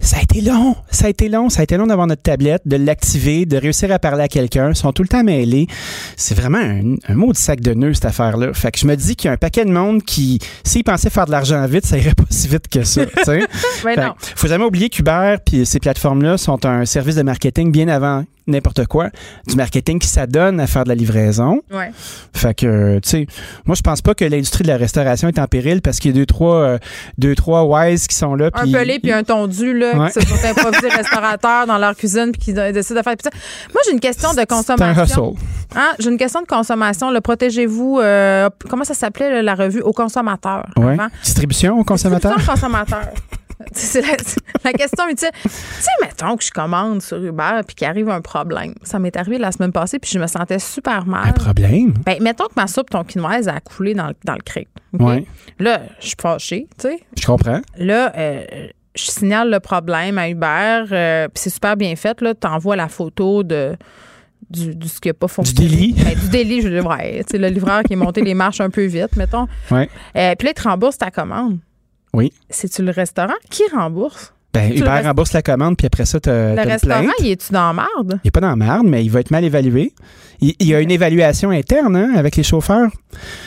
Ça 0.00 0.18
a 0.18 0.22
été 0.22 0.42
long. 0.42 0.76
Ça 0.90 1.06
a 1.06 1.08
été 1.08 1.30
long. 1.30 1.48
Ça 1.48 1.60
a 1.60 1.62
été 1.62 1.78
long 1.78 1.86
d'avoir 1.86 2.06
notre 2.06 2.22
tablette, 2.22 2.62
de 2.66 2.76
l'activer, 2.76 3.46
de 3.46 3.56
réussir 3.56 3.90
à 3.90 3.98
parler 3.98 4.24
à 4.24 4.28
quelqu'un. 4.28 4.68
Ils 4.68 4.76
sont 4.76 4.92
tout 4.92 5.02
le 5.02 5.08
temps 5.08 5.24
mêlés. 5.24 5.66
C'est 6.16 6.34
vraiment 6.36 6.58
un, 6.58 6.96
un 7.08 7.14
mot 7.14 7.32
de 7.32 7.38
sac 7.38 7.60
de 7.62 7.72
nœuds, 7.72 7.94
cette 7.94 8.04
affaire-là. 8.04 8.52
Fait 8.52 8.70
que 8.70 8.78
je 8.78 8.86
me 8.86 8.96
dis 8.96 9.16
qu'il 9.16 9.28
y 9.28 9.30
a 9.30 9.32
un 9.32 9.38
paquet 9.38 9.64
de 9.64 9.72
monde 9.72 10.02
qui, 10.02 10.40
s'ils 10.62 10.84
pensaient 10.84 11.08
faire 11.08 11.24
de 11.24 11.30
l'argent 11.30 11.64
vite, 11.66 11.86
ça 11.86 11.96
irait 11.96 12.12
pas 12.14 12.24
si 12.28 12.48
vite 12.50 12.68
que 12.68 12.82
ça. 12.84 13.02
sais. 13.24 13.40
Ben 13.84 13.96
que 13.96 14.26
faut 14.36 14.48
jamais 14.48 14.64
oublier 14.64 14.88
qu'Uber 14.88 15.36
puis 15.44 15.64
ces 15.64 15.80
plateformes-là 15.80 16.36
sont 16.36 16.66
un 16.66 16.84
service 16.84 17.16
de 17.16 17.22
marketing 17.22 17.72
bien 17.72 17.88
avant 17.88 18.24
n'importe 18.50 18.86
quoi. 18.86 19.08
Du 19.46 19.56
marketing 19.56 19.98
qui 19.98 20.08
s'adonne 20.08 20.60
à 20.60 20.66
faire 20.66 20.84
de 20.84 20.88
la 20.90 20.94
livraison. 20.94 21.60
Ouais. 21.72 21.90
Fait 22.34 22.54
que, 22.54 22.98
tu 23.00 23.08
sais, 23.08 23.26
moi, 23.64 23.74
je 23.74 23.82
pense 23.82 24.02
pas 24.02 24.14
que 24.14 24.24
l'industrie 24.24 24.62
de 24.62 24.68
la 24.68 24.76
restauration 24.76 25.28
est 25.28 25.38
en 25.38 25.46
péril 25.46 25.80
parce 25.82 25.98
qu'il 25.98 26.10
y 26.10 26.14
a 26.14 26.16
deux, 26.16 26.26
trois, 26.26 26.54
euh, 26.56 26.78
deux, 27.18 27.34
trois 27.34 27.64
wise 27.64 28.06
qui 28.06 28.16
sont 28.16 28.34
là. 28.34 28.50
Un 28.54 28.70
pelé 28.70 28.98
puis 29.00 29.12
un 29.12 29.22
tondu 29.24 29.76
là, 29.76 29.96
Ouais. 29.98 30.10
qui 30.10 30.20
se 30.20 30.26
sont 30.26 30.44
improvisés 30.46 30.88
restaurateurs 30.96 31.66
dans 31.66 31.78
leur 31.78 31.94
cuisine 31.96 32.30
puis 32.32 32.40
qui 32.40 32.52
de- 32.52 32.70
décident 32.72 33.00
de 33.00 33.04
faire. 33.04 33.14
ça. 33.22 33.30
Moi, 33.72 33.80
j'ai 33.86 33.92
une 33.92 34.00
question 34.00 34.30
de 34.30 34.34
C'est 34.34 34.40
un 34.42 34.46
consommation. 34.46 35.02
hustle. 35.32 35.44
Hein? 35.76 35.90
J'ai 35.98 36.10
une 36.10 36.18
question 36.18 36.40
de 36.42 36.46
consommation. 36.46 37.10
Le 37.10 37.20
protégez-vous. 37.20 37.98
euh, 38.00 38.48
comment 38.68 38.84
ça 38.84 38.94
s'appelait 38.94 39.42
la 39.42 39.54
revue 39.54 39.80
aux 39.82 39.92
consommateurs 39.92 40.66
Ouais. 40.76 40.96
Distribution 41.22 41.78
aux 41.78 41.84
consommateurs. 41.84 42.36
Distribution 42.36 42.52
aux 42.66 42.70
consommateurs. 42.70 43.12
C'est 43.72 44.00
la, 44.00 44.16
la 44.64 44.72
question 44.72 45.08
utile. 45.08 45.28
Tu 45.42 45.48
sais, 45.50 45.90
mettons 46.00 46.36
que 46.36 46.44
je 46.44 46.50
commande 46.50 47.02
sur 47.02 47.22
Uber 47.22 47.60
puis 47.66 47.76
qu'il 47.76 47.86
arrive 47.86 48.08
un 48.08 48.20
problème. 48.20 48.74
Ça 48.82 48.98
m'est 48.98 49.16
arrivé 49.16 49.38
la 49.38 49.52
semaine 49.52 49.72
passée 49.72 49.98
puis 49.98 50.10
je 50.12 50.18
me 50.18 50.26
sentais 50.26 50.58
super 50.58 51.06
mal. 51.06 51.28
Un 51.28 51.32
problème? 51.32 51.94
Ben, 52.04 52.22
mettons 52.22 52.46
que 52.46 52.54
ma 52.56 52.66
soupe 52.66 52.90
tonkinoise 52.90 53.48
a 53.48 53.60
coulé 53.60 53.94
dans, 53.94 54.08
le- 54.08 54.14
dans 54.24 54.34
le 54.34 54.42
cric. 54.42 54.68
OK? 54.94 55.00
Ouais. 55.00 55.26
Là, 55.58 55.82
je 56.00 56.06
suis 56.08 56.16
fâchée, 56.20 56.66
tu 56.78 56.88
sais. 56.88 57.00
Je 57.20 57.26
comprends. 57.26 57.60
Là, 57.76 58.12
euh, 58.16 58.44
je 58.96 59.10
signale 59.10 59.50
le 59.50 59.60
problème 59.60 60.18
à 60.18 60.28
Uber, 60.28 60.84
euh, 60.90 61.28
puis 61.28 61.42
c'est 61.42 61.50
super 61.50 61.76
bien 61.76 61.94
fait. 61.96 62.20
Là, 62.22 62.34
t'envoies 62.34 62.76
la 62.76 62.88
photo 62.88 63.42
de 63.42 63.76
du, 64.48 64.74
du 64.74 64.88
ce 64.88 65.00
qui 65.00 65.06
n'a 65.08 65.14
pas 65.14 65.28
fonctionné. 65.28 65.68
délit. 65.68 65.92
Ben, 66.02 66.18
du 66.18 66.28
délit, 66.28 66.60
je 66.62 66.68
veux 66.68 66.80
dire, 66.80 66.90
ouais. 66.90 67.18
Tu 67.24 67.32
sais, 67.32 67.38
le 67.38 67.46
livreur 67.48 67.82
qui 67.84 67.92
est 67.92 67.96
monté 67.96 68.20
les 68.22 68.34
marches 68.34 68.60
un 68.60 68.70
peu 68.70 68.84
vite, 68.86 69.14
mettons. 69.16 69.46
Ouais. 69.70 69.88
Euh, 70.16 70.34
puis 70.36 70.46
là, 70.46 70.52
il 70.56 70.60
te 70.60 70.62
rembourse 70.68 70.98
ta 70.98 71.10
commande. 71.12 71.58
Oui. 72.12 72.32
C'est-tu 72.48 72.82
le 72.82 72.90
restaurant? 72.90 73.34
Qui 73.50 73.62
rembourse? 73.74 74.32
Ben, 74.52 74.72
Uber 74.76 75.02
rembourse 75.04 75.32
la 75.32 75.42
commande, 75.42 75.76
puis 75.76 75.86
après 75.86 76.04
ça, 76.04 76.18
tu 76.18 76.28
Le 76.28 76.52
une 76.54 76.58
restaurant, 76.58 77.02
plainte. 77.02 77.14
il 77.20 77.30
est-tu 77.30 77.52
dans 77.52 77.68
la 77.68 77.72
marde? 77.72 78.18
Il 78.24 78.26
n'est 78.26 78.30
pas 78.32 78.40
dans 78.40 78.48
la 78.50 78.56
merde, 78.56 78.84
mais 78.86 79.04
il 79.04 79.08
va 79.10 79.20
être 79.20 79.30
mal 79.30 79.44
évalué. 79.44 79.92
Il, 80.40 80.54
il 80.58 80.66
y 80.66 80.74
a 80.74 80.80
une 80.80 80.90
évaluation 80.90 81.50
interne 81.50 81.94
hein, 81.94 82.12
avec 82.16 82.34
les 82.34 82.42
chauffeurs. 82.42 82.90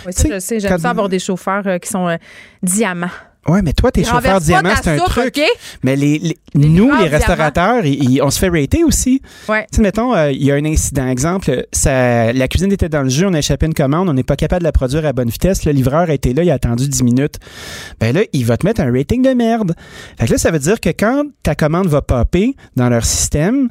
Oui, 0.05 0.13
ça, 0.13 0.29
je 0.31 0.39
sais. 0.39 0.59
J'aime 0.61 0.71
quand- 0.71 0.77
ça 0.79 0.89
avoir 0.91 1.09
des 1.09 1.19
chauffeurs 1.19 1.67
euh, 1.67 1.77
qui 1.77 1.89
sont 1.89 2.07
euh, 2.07 2.15
diamants. 2.61 3.07
Ouais, 3.47 3.61
mais 3.61 3.73
toi, 3.73 3.91
tes 3.91 4.03
diamants, 4.39 4.69
ta 4.75 4.81
c'est 4.83 4.89
un 4.91 4.97
soupe, 4.97 5.07
truc. 5.09 5.33
Mais 5.83 5.95
les, 5.95 6.17
les- 6.19 6.37
nous, 6.55 6.89
les 6.95 7.07
restaurateurs, 7.09 7.85
ils- 7.85 8.11
ils- 8.11 8.21
on 8.21 8.29
se 8.29 8.39
fait 8.39 8.49
rater 8.49 8.83
aussi. 8.83 9.21
Ouais. 9.49 9.67
Tu 9.71 9.77
sais, 9.77 9.81
mettons, 9.81 10.13
euh, 10.15 10.31
il 10.31 10.43
y 10.43 10.51
a 10.51 10.55
un 10.55 10.65
incident. 10.65 11.07
Exemple, 11.07 11.65
ça, 11.71 12.31
la 12.31 12.47
cuisine 12.47 12.71
était 12.71 12.89
dans 12.89 13.01
le 13.03 13.09
jus, 13.09 13.25
on 13.25 13.33
a 13.33 13.39
échappé 13.39 13.65
une 13.65 13.73
commande, 13.73 14.07
on 14.09 14.13
n'est 14.13 14.23
pas 14.23 14.35
capable 14.35 14.61
de 14.61 14.65
la 14.65 14.71
produire 14.71 15.05
à 15.05 15.13
bonne 15.13 15.29
vitesse. 15.29 15.65
Le 15.65 15.71
livreur 15.73 16.09
a 16.09 16.13
été 16.13 16.33
là, 16.33 16.43
il 16.43 16.51
a 16.51 16.53
attendu 16.53 16.87
10 16.87 17.03
minutes. 17.03 17.35
Ben 17.99 18.13
là, 18.15 18.21
il 18.31 18.45
va 18.45 18.55
te 18.57 18.65
mettre 18.65 18.81
un 18.81 18.91
rating 18.91 19.21
de 19.21 19.31
merde. 19.33 19.73
Fait 20.19 20.25
que 20.27 20.31
là, 20.31 20.37
ça 20.37 20.51
veut 20.51 20.59
dire 20.59 20.79
que 20.79 20.89
quand 20.89 21.23
ta 21.43 21.55
commande 21.55 21.87
va 21.87 22.01
popper 22.01 22.55
dans 22.75 22.89
leur 22.89 23.03
système, 23.03 23.67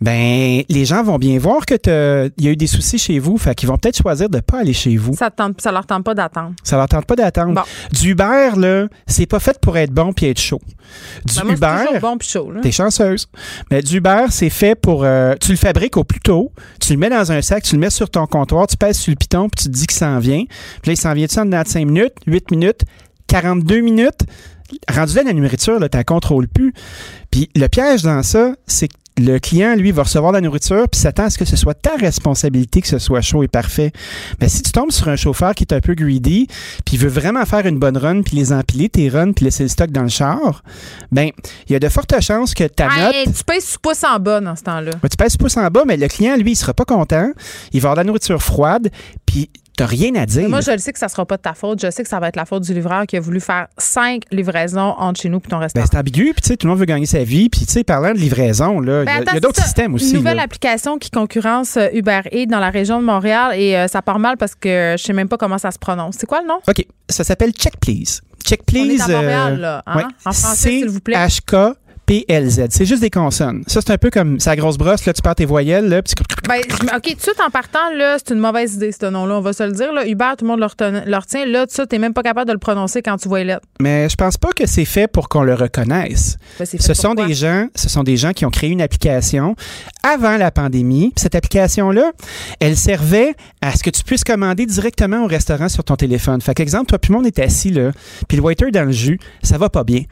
ben 0.00 0.62
les 0.68 0.84
gens 0.84 1.02
vont 1.02 1.18
bien 1.18 1.38
voir 1.38 1.64
que 1.66 2.30
il 2.36 2.44
y 2.44 2.48
a 2.48 2.50
eu 2.50 2.56
des 2.56 2.66
soucis 2.66 2.98
chez 2.98 3.18
vous. 3.18 3.38
Fait 3.38 3.54
qu'ils 3.54 3.68
vont 3.68 3.76
peut-être 3.78 3.98
choisir 4.00 4.28
de 4.28 4.40
pas 4.40 4.60
aller 4.60 4.72
chez 4.72 4.96
vous. 4.96 5.14
Ça, 5.14 5.30
te 5.30 5.36
tente, 5.36 5.60
ça 5.60 5.72
leur 5.72 5.86
tente 5.86 6.04
pas 6.04 6.14
d'attendre. 6.14 6.52
Ça 6.62 6.76
leur 6.76 6.88
tente 6.88 7.06
pas 7.06 7.16
d'attendre. 7.16 7.64
Du 7.92 8.10
Uber, 8.10 8.50
là, 8.56 8.86
c'est 9.14 9.26
pas 9.26 9.38
fait 9.40 9.58
pour 9.60 9.76
être 9.78 9.90
bon 9.92 10.12
puis 10.12 10.26
être 10.26 10.40
chaud. 10.40 10.60
Du 11.24 11.34
Ben, 11.34 11.44
moi, 11.44 11.54
Uber, 11.54 11.98
bon 12.00 12.18
puis 12.18 12.28
chaud. 12.28 12.50
là. 12.52 12.60
T'es 12.60 12.72
chanceuse. 12.72 13.28
Mais 13.70 13.80
du 13.82 13.96
Uber, 13.98 14.26
c'est 14.30 14.50
fait 14.50 14.74
pour. 14.74 15.04
euh, 15.04 15.34
tu 15.40 15.50
le 15.52 15.56
fabriques 15.56 15.96
au 15.96 16.04
plus 16.04 16.20
tôt, 16.20 16.52
tu 16.80 16.92
le 16.92 16.98
mets 16.98 17.10
dans 17.10 17.32
un 17.32 17.40
sac, 17.42 17.62
tu 17.62 17.74
le 17.74 17.80
mets 17.80 17.90
sur 17.90 18.10
ton 18.10 18.26
comptoir, 18.26 18.66
tu 18.66 18.76
pèses 18.76 18.98
sur 18.98 19.10
le 19.12 19.16
piton, 19.16 19.48
puis 19.48 19.64
tu 19.64 19.70
te 19.70 19.74
dis 19.76 19.86
qu'il 19.86 19.96
s'en 19.96 20.18
vient. 20.18 20.44
Puis 20.82 20.90
là, 20.90 20.92
il 20.92 20.96
s'en 20.96 21.12
vient-tu 21.14 21.38
en 21.38 21.44
dedans 21.46 21.62
de 21.62 21.68
5 21.68 21.86
minutes, 21.86 22.12
8 22.26 22.50
minutes, 22.50 22.82
42 23.28 23.80
minutes? 23.80 24.20
Rendu 24.92 25.14
là, 25.14 25.22
la 25.24 25.32
nourriture, 25.32 25.78
là, 25.78 25.88
tu 25.88 25.96
la 25.96 26.04
contrôles 26.04 26.48
plus. 26.48 26.72
Puis 27.30 27.48
le 27.54 27.68
piège 27.68 28.02
dans 28.02 28.22
ça, 28.22 28.54
c'est 28.66 28.88
que 28.88 28.94
le 29.16 29.38
client, 29.38 29.76
lui, 29.76 29.92
va 29.92 30.02
recevoir 30.02 30.32
la 30.32 30.40
nourriture, 30.40 30.88
puis 30.88 31.00
s'attend 31.00 31.24
à 31.24 31.30
ce 31.30 31.38
que 31.38 31.44
ce 31.44 31.56
soit 31.56 31.74
ta 31.74 31.94
responsabilité 31.96 32.80
que 32.80 32.88
ce 32.88 32.98
soit 32.98 33.20
chaud 33.20 33.42
et 33.44 33.48
parfait. 33.48 33.92
Mais 34.40 34.48
si 34.48 34.62
tu 34.62 34.72
tombes 34.72 34.90
sur 34.90 35.08
un 35.08 35.16
chauffeur 35.16 35.54
qui 35.54 35.62
est 35.62 35.72
un 35.72 35.80
peu 35.80 35.94
greedy, 35.94 36.48
puis 36.84 36.96
il 36.96 36.98
veut 36.98 37.08
vraiment 37.08 37.44
faire 37.44 37.66
une 37.66 37.78
bonne 37.78 37.96
run, 37.96 38.22
puis 38.22 38.36
les 38.36 38.52
empiler, 38.52 38.88
tes 38.88 39.08
runs, 39.08 39.32
puis 39.32 39.44
laisser 39.44 39.62
le 39.62 39.68
stock 39.68 39.90
dans 39.90 40.02
le 40.02 40.08
char, 40.08 40.64
ben 41.12 41.30
il 41.68 41.72
y 41.72 41.76
a 41.76 41.78
de 41.78 41.88
fortes 41.88 42.20
chances 42.20 42.54
que 42.54 42.64
ta 42.64 42.86
note... 42.86 43.14
Hey, 43.14 43.32
tu 43.32 43.44
pèses 43.44 43.64
sous 43.64 43.78
pouce 43.78 44.02
en 44.02 44.18
bas 44.18 44.40
dans 44.40 44.56
ce 44.56 44.62
temps-là. 44.64 44.92
Ben, 45.00 45.08
tu 45.08 45.16
pèses 45.16 45.36
pouce 45.36 45.56
en 45.56 45.68
bas, 45.68 45.84
mais 45.86 45.96
le 45.96 46.08
client, 46.08 46.36
lui, 46.36 46.52
il 46.52 46.56
sera 46.56 46.74
pas 46.74 46.84
content. 46.84 47.30
Il 47.72 47.80
va 47.80 47.90
avoir 47.90 47.96
de 47.96 48.00
la 48.00 48.04
nourriture 48.04 48.42
froide, 48.42 48.90
puis 49.26 49.48
t'as 49.76 49.86
rien 49.86 50.14
à 50.14 50.26
dire. 50.26 50.48
Moi, 50.48 50.60
je 50.60 50.70
le 50.70 50.78
sais 50.78 50.92
que 50.92 50.98
ça 50.98 51.08
sera 51.08 51.24
pas 51.26 51.36
de 51.36 51.42
ta 51.42 51.54
faute. 51.54 51.80
Je 51.80 51.90
sais 51.90 52.02
que 52.02 52.08
ça 52.08 52.20
va 52.20 52.28
être 52.28 52.36
la 52.36 52.44
faute 52.44 52.62
du 52.62 52.72
livreur 52.74 53.06
qui 53.06 53.16
a 53.16 53.20
voulu 53.20 53.40
faire 53.40 53.66
cinq 53.78 54.22
livraisons 54.30 54.94
entre 54.98 55.20
chez 55.20 55.28
nous 55.28 55.38
et 55.38 55.40
ton 55.48 55.56
Ben, 55.56 55.62
restaurant. 55.62 55.86
c'est 55.90 55.98
ambigu, 55.98 56.32
puis 56.32 56.42
tu 56.42 56.48
sais, 56.48 56.56
tout 56.56 56.66
le 56.66 56.70
monde 56.72 56.78
veut 56.80 56.84
gagner 56.86 57.06
sa 57.06 57.24
vie. 57.24 57.48
Puis 57.48 57.66
tu 57.66 57.72
sais, 57.72 57.84
parlant 57.84 58.12
de 58.12 58.18
livraison, 58.18 58.80
là, 58.80 59.00
il 59.00 59.02
y 59.02 59.06
Ben, 59.06 59.10
a- 59.12 59.14
il 59.14 59.18
y 59.18 59.22
attends, 59.28 59.36
a, 59.36 59.40
d'autres 59.40 59.62
systèmes 59.62 59.94
aussi. 59.94 60.10
Une 60.12 60.16
nouvelle 60.18 60.36
là. 60.36 60.42
application 60.44 60.98
qui 60.98 61.10
concurrence 61.10 61.76
euh, 61.76 61.88
Uber 61.92 62.20
Eats 62.32 62.46
dans 62.46 62.60
la 62.60 62.70
région 62.70 63.00
de 63.00 63.04
Montréal 63.04 63.58
et 63.58 63.76
euh, 63.76 63.88
ça 63.88 64.02
part 64.02 64.18
mal 64.18 64.36
parce 64.36 64.54
que 64.54 64.94
je 64.98 65.02
sais 65.02 65.12
même 65.12 65.28
pas 65.28 65.36
comment 65.38 65.58
ça 65.58 65.70
se 65.70 65.78
prononce. 65.78 66.16
C'est 66.18 66.26
quoi 66.26 66.40
le 66.42 66.48
nom? 66.48 66.58
OK, 66.68 66.84
ça 67.08 67.24
s'appelle 67.24 67.52
Check 67.52 67.78
Please. 67.80 68.20
Check 68.44 68.64
Please. 68.66 69.00
On 69.04 69.08
est 69.08 69.12
à 69.14 69.16
Montréal, 69.16 69.60
là, 69.60 69.82
hein? 69.86 69.96
ouais. 69.96 70.04
En 70.26 70.32
français, 70.32 70.68
s'il 70.68 70.88
vous 70.90 71.00
plaît. 71.00 71.14
C-H-K. 71.16 71.74
PLZ. 72.06 72.66
C'est 72.70 72.84
juste 72.84 73.00
des 73.00 73.10
consonnes. 73.10 73.62
Ça, 73.66 73.80
c'est 73.80 73.92
un 73.92 73.98
peu 73.98 74.10
comme 74.10 74.40
sa 74.40 74.56
grosse 74.56 74.76
brosse. 74.78 75.06
Là, 75.06 75.12
tu 75.12 75.22
perds 75.22 75.34
tes 75.34 75.44
voyelles. 75.44 75.88
Là, 75.88 76.02
puis 76.02 76.14
tu- 76.14 76.48
Ben, 76.48 76.60
OK, 76.96 77.02
tout 77.02 77.14
de 77.14 77.20
suite 77.20 77.40
en 77.46 77.50
partant, 77.50 77.90
là, 77.96 78.16
c'est 78.18 78.34
une 78.34 78.40
mauvaise 78.40 78.74
idée, 78.74 78.92
ce 78.92 79.06
nom-là. 79.06 79.36
On 79.36 79.40
va 79.40 79.52
se 79.52 79.62
le 79.62 79.72
dire. 79.72 79.92
Là. 79.92 80.06
Uber, 80.06 80.32
tout 80.38 80.44
le 80.44 80.50
monde 80.50 80.60
le, 80.60 80.66
retient. 81.16 81.46
Là, 81.46 81.66
tu 81.66 81.80
n'es 81.90 81.98
même 81.98 82.12
pas 82.14 82.22
capable 82.22 82.46
de 82.48 82.52
le 82.52 82.58
prononcer 82.58 83.02
quand 83.02 83.16
tu 83.16 83.28
vois 83.28 83.38
les 83.40 83.44
lettres. 83.46 83.66
Mais 83.80 84.08
je 84.08 84.16
pense 84.16 84.36
pas 84.36 84.50
que 84.52 84.66
c'est 84.66 84.84
fait 84.84 85.08
pour 85.08 85.28
qu'on 85.28 85.42
le 85.42 85.54
reconnaisse. 85.54 86.36
Ben, 86.58 86.66
ce 86.66 86.94
sont 86.94 87.14
des 87.14 87.34
gens, 87.34 87.68
ce 87.74 87.88
sont 87.88 88.02
des 88.02 88.16
gens 88.16 88.32
qui 88.32 88.44
ont 88.44 88.50
créé 88.50 88.70
une 88.70 88.82
application 88.82 89.56
avant 90.02 90.36
la 90.36 90.50
pandémie. 90.50 91.12
Cette 91.16 91.34
application-là, 91.34 92.12
elle 92.60 92.76
servait 92.76 93.34
à 93.62 93.72
ce 93.76 93.82
que 93.82 93.90
tu 93.90 94.02
puisses 94.04 94.24
commander 94.24 94.66
directement 94.66 95.24
au 95.24 95.26
restaurant 95.26 95.68
sur 95.68 95.84
ton 95.84 95.96
téléphone. 95.96 96.40
Fait 96.40 96.54
qu'exemple, 96.54 96.86
toi, 96.86 96.98
puis 96.98 97.10
le 97.12 97.16
monde 97.18 97.26
est 97.26 97.38
assis 97.38 97.70
là, 97.70 97.92
puis 98.28 98.36
le 98.36 98.42
waiter 98.42 98.70
dans 98.70 98.84
le 98.84 98.92
jus, 98.92 99.18
ça 99.42 99.58
va 99.58 99.68
pas 99.70 99.84
bien. 99.84 100.02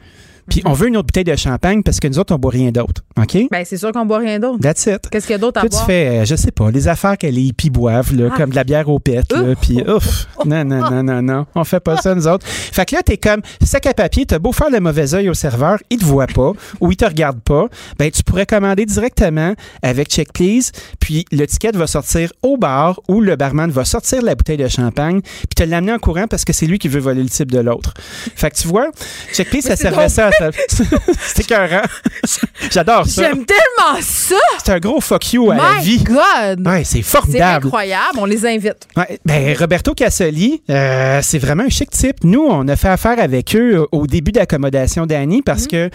Puis 0.49 0.59
Mm-hmm. 0.61 0.69
on 0.69 0.73
veut 0.73 0.87
une 0.87 0.97
autre 0.97 1.07
bouteille 1.07 1.23
de 1.23 1.35
champagne 1.35 1.83
parce 1.83 1.99
que 1.99 2.07
nous 2.07 2.19
autres, 2.19 2.33
on 2.35 2.37
boit 2.37 2.51
rien 2.51 2.71
d'autre. 2.71 3.01
OK? 3.17 3.37
Ben, 3.51 3.63
c'est 3.65 3.77
sûr 3.77 3.91
qu'on 3.91 4.05
boit 4.05 4.19
rien 4.19 4.39
d'autre. 4.39 4.59
That's 4.61 4.85
it. 4.85 5.09
Qu'est-ce 5.09 5.25
qu'il 5.27 5.33
y 5.33 5.35
a 5.35 5.39
d'autre 5.39 5.59
à 5.59 5.61
Toi, 5.61 5.69
tu 5.69 5.75
boire? 5.75 5.85
fais, 5.85 6.07
euh, 6.21 6.25
je 6.25 6.35
sais 6.35 6.51
pas, 6.51 6.69
les 6.71 6.87
affaires 6.87 7.17
que 7.17 7.27
les 7.27 7.41
hippies 7.41 7.69
boivent, 7.69 8.13
là, 8.15 8.29
Ah. 8.31 8.35
comme 8.37 8.49
de 8.51 8.55
la 8.55 8.63
bière 8.63 8.87
au 8.89 8.99
pet, 8.99 9.23
là, 9.31 9.55
puis 9.59 9.81
ouf, 9.87 10.27
non, 10.45 10.63
non, 10.65 10.89
non, 10.89 11.03
non, 11.03 11.21
non, 11.21 11.45
on 11.55 11.63
fait 11.63 11.79
pas 11.79 11.97
ça, 11.97 12.13
nous 12.15 12.27
autres. 12.27 12.45
Fait 12.47 12.85
que 12.85 12.95
là, 12.95 13.01
t'es 13.03 13.17
comme 13.17 13.41
sac 13.63 13.85
à 13.87 13.93
papier, 13.93 14.25
t'as 14.25 14.39
beau 14.39 14.51
faire 14.51 14.69
le 14.69 14.79
mauvais 14.79 15.13
œil 15.13 15.29
au 15.29 15.33
serveur, 15.33 15.77
il 15.89 15.97
te 15.97 16.05
voit 16.05 16.27
pas 16.27 16.51
ou 16.81 16.91
il 16.91 16.97
te 16.97 17.05
regarde 17.05 17.39
pas, 17.41 17.67
ben 17.97 18.11
tu 18.11 18.23
pourrais 18.23 18.45
commander 18.45 18.85
directement 18.85 19.53
avec 19.81 20.09
Check 20.09 20.33
Please, 20.33 20.71
puis 20.99 21.25
le 21.31 21.45
ticket 21.47 21.71
va 21.73 21.87
sortir 21.87 22.31
au 22.41 22.57
bar 22.57 22.99
où 23.07 23.21
le 23.21 23.35
barman 23.35 23.69
va 23.71 23.85
sortir 23.85 24.21
la 24.21 24.35
bouteille 24.35 24.57
de 24.57 24.67
champagne, 24.67 25.21
puis 25.21 25.55
te 25.55 25.63
l'amener 25.63 25.93
en 25.93 25.99
courant 25.99 26.27
parce 26.27 26.45
que 26.45 26.53
c'est 26.53 26.65
lui 26.65 26.79
qui 26.79 26.87
veut 26.87 26.99
voler 26.99 27.23
le 27.23 27.29
type 27.29 27.51
de 27.51 27.59
l'autre. 27.59 27.93
Fait 28.35 28.51
que 28.51 28.55
tu 28.57 28.67
vois, 28.67 28.87
Check 29.33 29.49
Please, 29.49 29.61
ça 29.61 29.75
servait 29.75 30.09
ça 30.09 30.27
à 30.27 30.31
ça. 30.37 30.49
C'est 31.19 31.41
écœurant. 31.43 31.81
J'adore 32.71 33.05
ça. 33.07 33.21
J'aime 33.23 33.45
tellement 33.45 34.01
ça! 34.01 34.35
C'est 34.63 34.71
un 34.71 34.79
gros 34.79 35.01
fuck 35.01 35.33
you 35.33 35.51
à 35.51 35.55
la 35.55 35.79
vie. 35.81 36.03
God! 36.03 36.65
Ouais, 36.65 36.83
c'est 36.83 36.97
C'est 36.97 37.03
formidable. 37.03 37.67
incroyable. 37.67 38.17
On 38.17 38.25
les 38.25 38.45
invite. 38.45 38.87
Ouais, 38.95 39.19
ben, 39.25 39.55
Roberto 39.57 39.93
Cassoli, 39.93 40.61
euh, 40.69 41.19
c'est 41.21 41.39
vraiment 41.39 41.63
un 41.63 41.69
chic 41.69 41.89
type. 41.89 42.23
Nous, 42.23 42.41
on 42.41 42.67
a 42.67 42.75
fait 42.75 42.87
affaire 42.89 43.19
avec 43.19 43.55
eux 43.55 43.85
au 43.91 44.07
début 44.07 44.31
d'accommodation 44.31 45.05
d'Annie 45.05 45.41
parce 45.41 45.67
que 45.67 45.89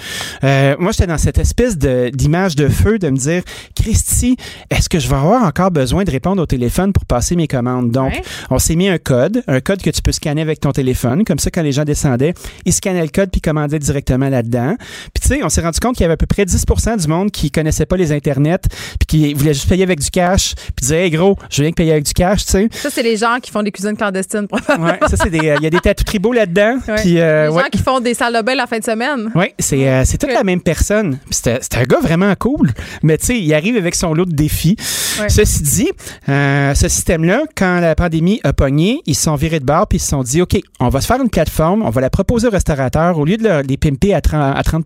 euh, 0.44 0.76
moi, 0.78 0.92
j'étais 0.92 1.06
dans 1.06 1.18
cette 1.18 1.38
espèce 1.38 1.78
de- 1.78 2.10
d'image 2.12 2.56
de, 2.56 2.68
feu 2.68 2.98
de 2.98 3.08
me 3.10 3.16
dire, 3.16 3.42
Christy, 3.74 4.36
est-ce 4.70 4.88
que 4.88 4.98
je 4.98 5.08
vais 5.08 5.16
avoir 5.16 5.42
encore 5.44 5.70
besoin 5.70 6.04
de 6.04 6.10
répondre 6.10 6.42
au 6.42 6.46
téléphone 6.46 6.92
pour 6.92 7.04
passer 7.06 7.36
mes 7.36 7.46
commandes? 7.48 7.90
Donc, 7.90 8.12
Ouais. 8.12 8.22
on 8.50 8.58
s'est 8.58 8.76
mis 8.76 8.88
un 8.88 8.98
code, 8.98 9.42
un 9.48 9.60
code 9.60 9.82
que 9.82 9.90
tu 9.90 10.02
peux 10.02 10.12
scanner 10.12 10.42
avec 10.42 10.60
ton 10.60 10.72
téléphone. 10.72 11.24
Comme 11.24 11.38
ça, 11.38 11.50
quand 11.50 11.62
les 11.62 11.72
gens 11.72 11.84
descendaient, 11.84 12.34
ils 12.64 12.72
scannaient 12.72 13.02
le 13.02 13.08
code 13.08 13.30
puis 13.30 13.40
commandaient 13.40 13.78
directement 13.78 14.27
là-dedans. 14.30 14.76
Puis 15.14 15.22
tu 15.22 15.28
sais, 15.28 15.42
on 15.42 15.48
s'est 15.48 15.60
rendu 15.60 15.80
compte 15.80 15.96
qu'il 15.96 16.02
y 16.02 16.04
avait 16.04 16.14
à 16.14 16.16
peu 16.16 16.26
près 16.26 16.44
10 16.44 16.64
du 16.98 17.08
monde 17.08 17.30
qui 17.30 17.50
connaissait 17.50 17.86
pas 17.86 17.96
les 17.96 18.12
internets, 18.12 18.68
puis 18.98 19.06
qui 19.06 19.34
voulait 19.34 19.54
juste 19.54 19.68
payer 19.68 19.82
avec 19.82 20.00
du 20.00 20.10
cash, 20.10 20.54
puis 20.54 20.82
disait 20.82 21.04
hey 21.04 21.10
gros, 21.10 21.36
je 21.50 21.62
viens 21.62 21.70
que 21.70 21.76
payer 21.76 21.92
avec 21.92 22.04
du 22.04 22.12
cash, 22.12 22.44
tu 22.44 22.52
sais. 22.52 22.68
Ça 22.72 22.90
c'est 22.90 23.02
les 23.02 23.16
gens 23.16 23.38
qui 23.40 23.50
font 23.50 23.62
des 23.62 23.72
cuisines 23.72 23.96
clandestines 23.96 24.48
probablement. 24.48 24.88
Ouais, 24.88 24.98
ça 25.08 25.16
c'est 25.16 25.30
des 25.30 25.38
il 25.38 25.62
y 25.62 25.66
a 25.66 25.70
des 25.70 25.80
tatous 25.80 26.04
tribaux 26.04 26.32
là-dedans, 26.32 26.78
puis 26.96 27.20
euh, 27.20 27.48
les 27.48 27.54
gens 27.54 27.68
qui 27.70 27.78
font 27.78 28.00
des 28.00 28.14
salles 28.14 28.34
de 28.34 28.42
bain 28.42 28.54
la 28.54 28.66
fin 28.66 28.78
de 28.78 28.84
semaine. 28.84 29.30
Oui, 29.34 29.46
c'est 29.58 29.88
euh, 29.88 30.02
c'est 30.04 30.18
toute 30.18 30.32
la 30.32 30.44
même 30.44 30.60
personne. 30.60 31.18
C'était 31.30 31.60
un 31.76 31.84
gars 31.84 32.00
vraiment 32.00 32.34
cool, 32.38 32.70
mais 33.02 33.18
tu 33.18 33.26
sais, 33.26 33.38
il 33.38 33.54
arrive 33.54 33.76
avec 33.76 33.94
son 33.94 34.14
lot 34.14 34.24
de 34.24 34.34
défis. 34.34 34.76
Ceci 35.28 35.62
dit, 35.62 35.90
euh, 36.28 36.74
ce 36.74 36.88
système-là, 36.88 37.42
quand 37.56 37.80
la 37.80 37.94
pandémie 37.94 38.40
a 38.44 38.52
pogné, 38.52 39.00
ils 39.06 39.14
se 39.14 39.24
sont 39.24 39.34
virés 39.34 39.60
de 39.60 39.64
bord 39.64 39.86
puis 39.86 39.98
ils 39.98 40.00
se 40.00 40.08
sont 40.08 40.22
dit, 40.22 40.42
OK, 40.42 40.58
on 40.80 40.88
va 40.88 41.00
se 41.00 41.06
faire 41.06 41.20
une 41.20 41.30
plateforme, 41.30 41.82
on 41.82 41.90
va 41.90 42.00
la 42.00 42.10
proposer 42.10 42.46
aux 42.48 42.52
restaurateurs. 42.52 43.18
Au 43.18 43.24
lieu 43.24 43.36
de 43.36 43.62
les 43.66 43.76
pimper 43.76 44.14
à 44.14 44.17
30, 44.20 44.56
à 44.56 44.62
30 44.62 44.84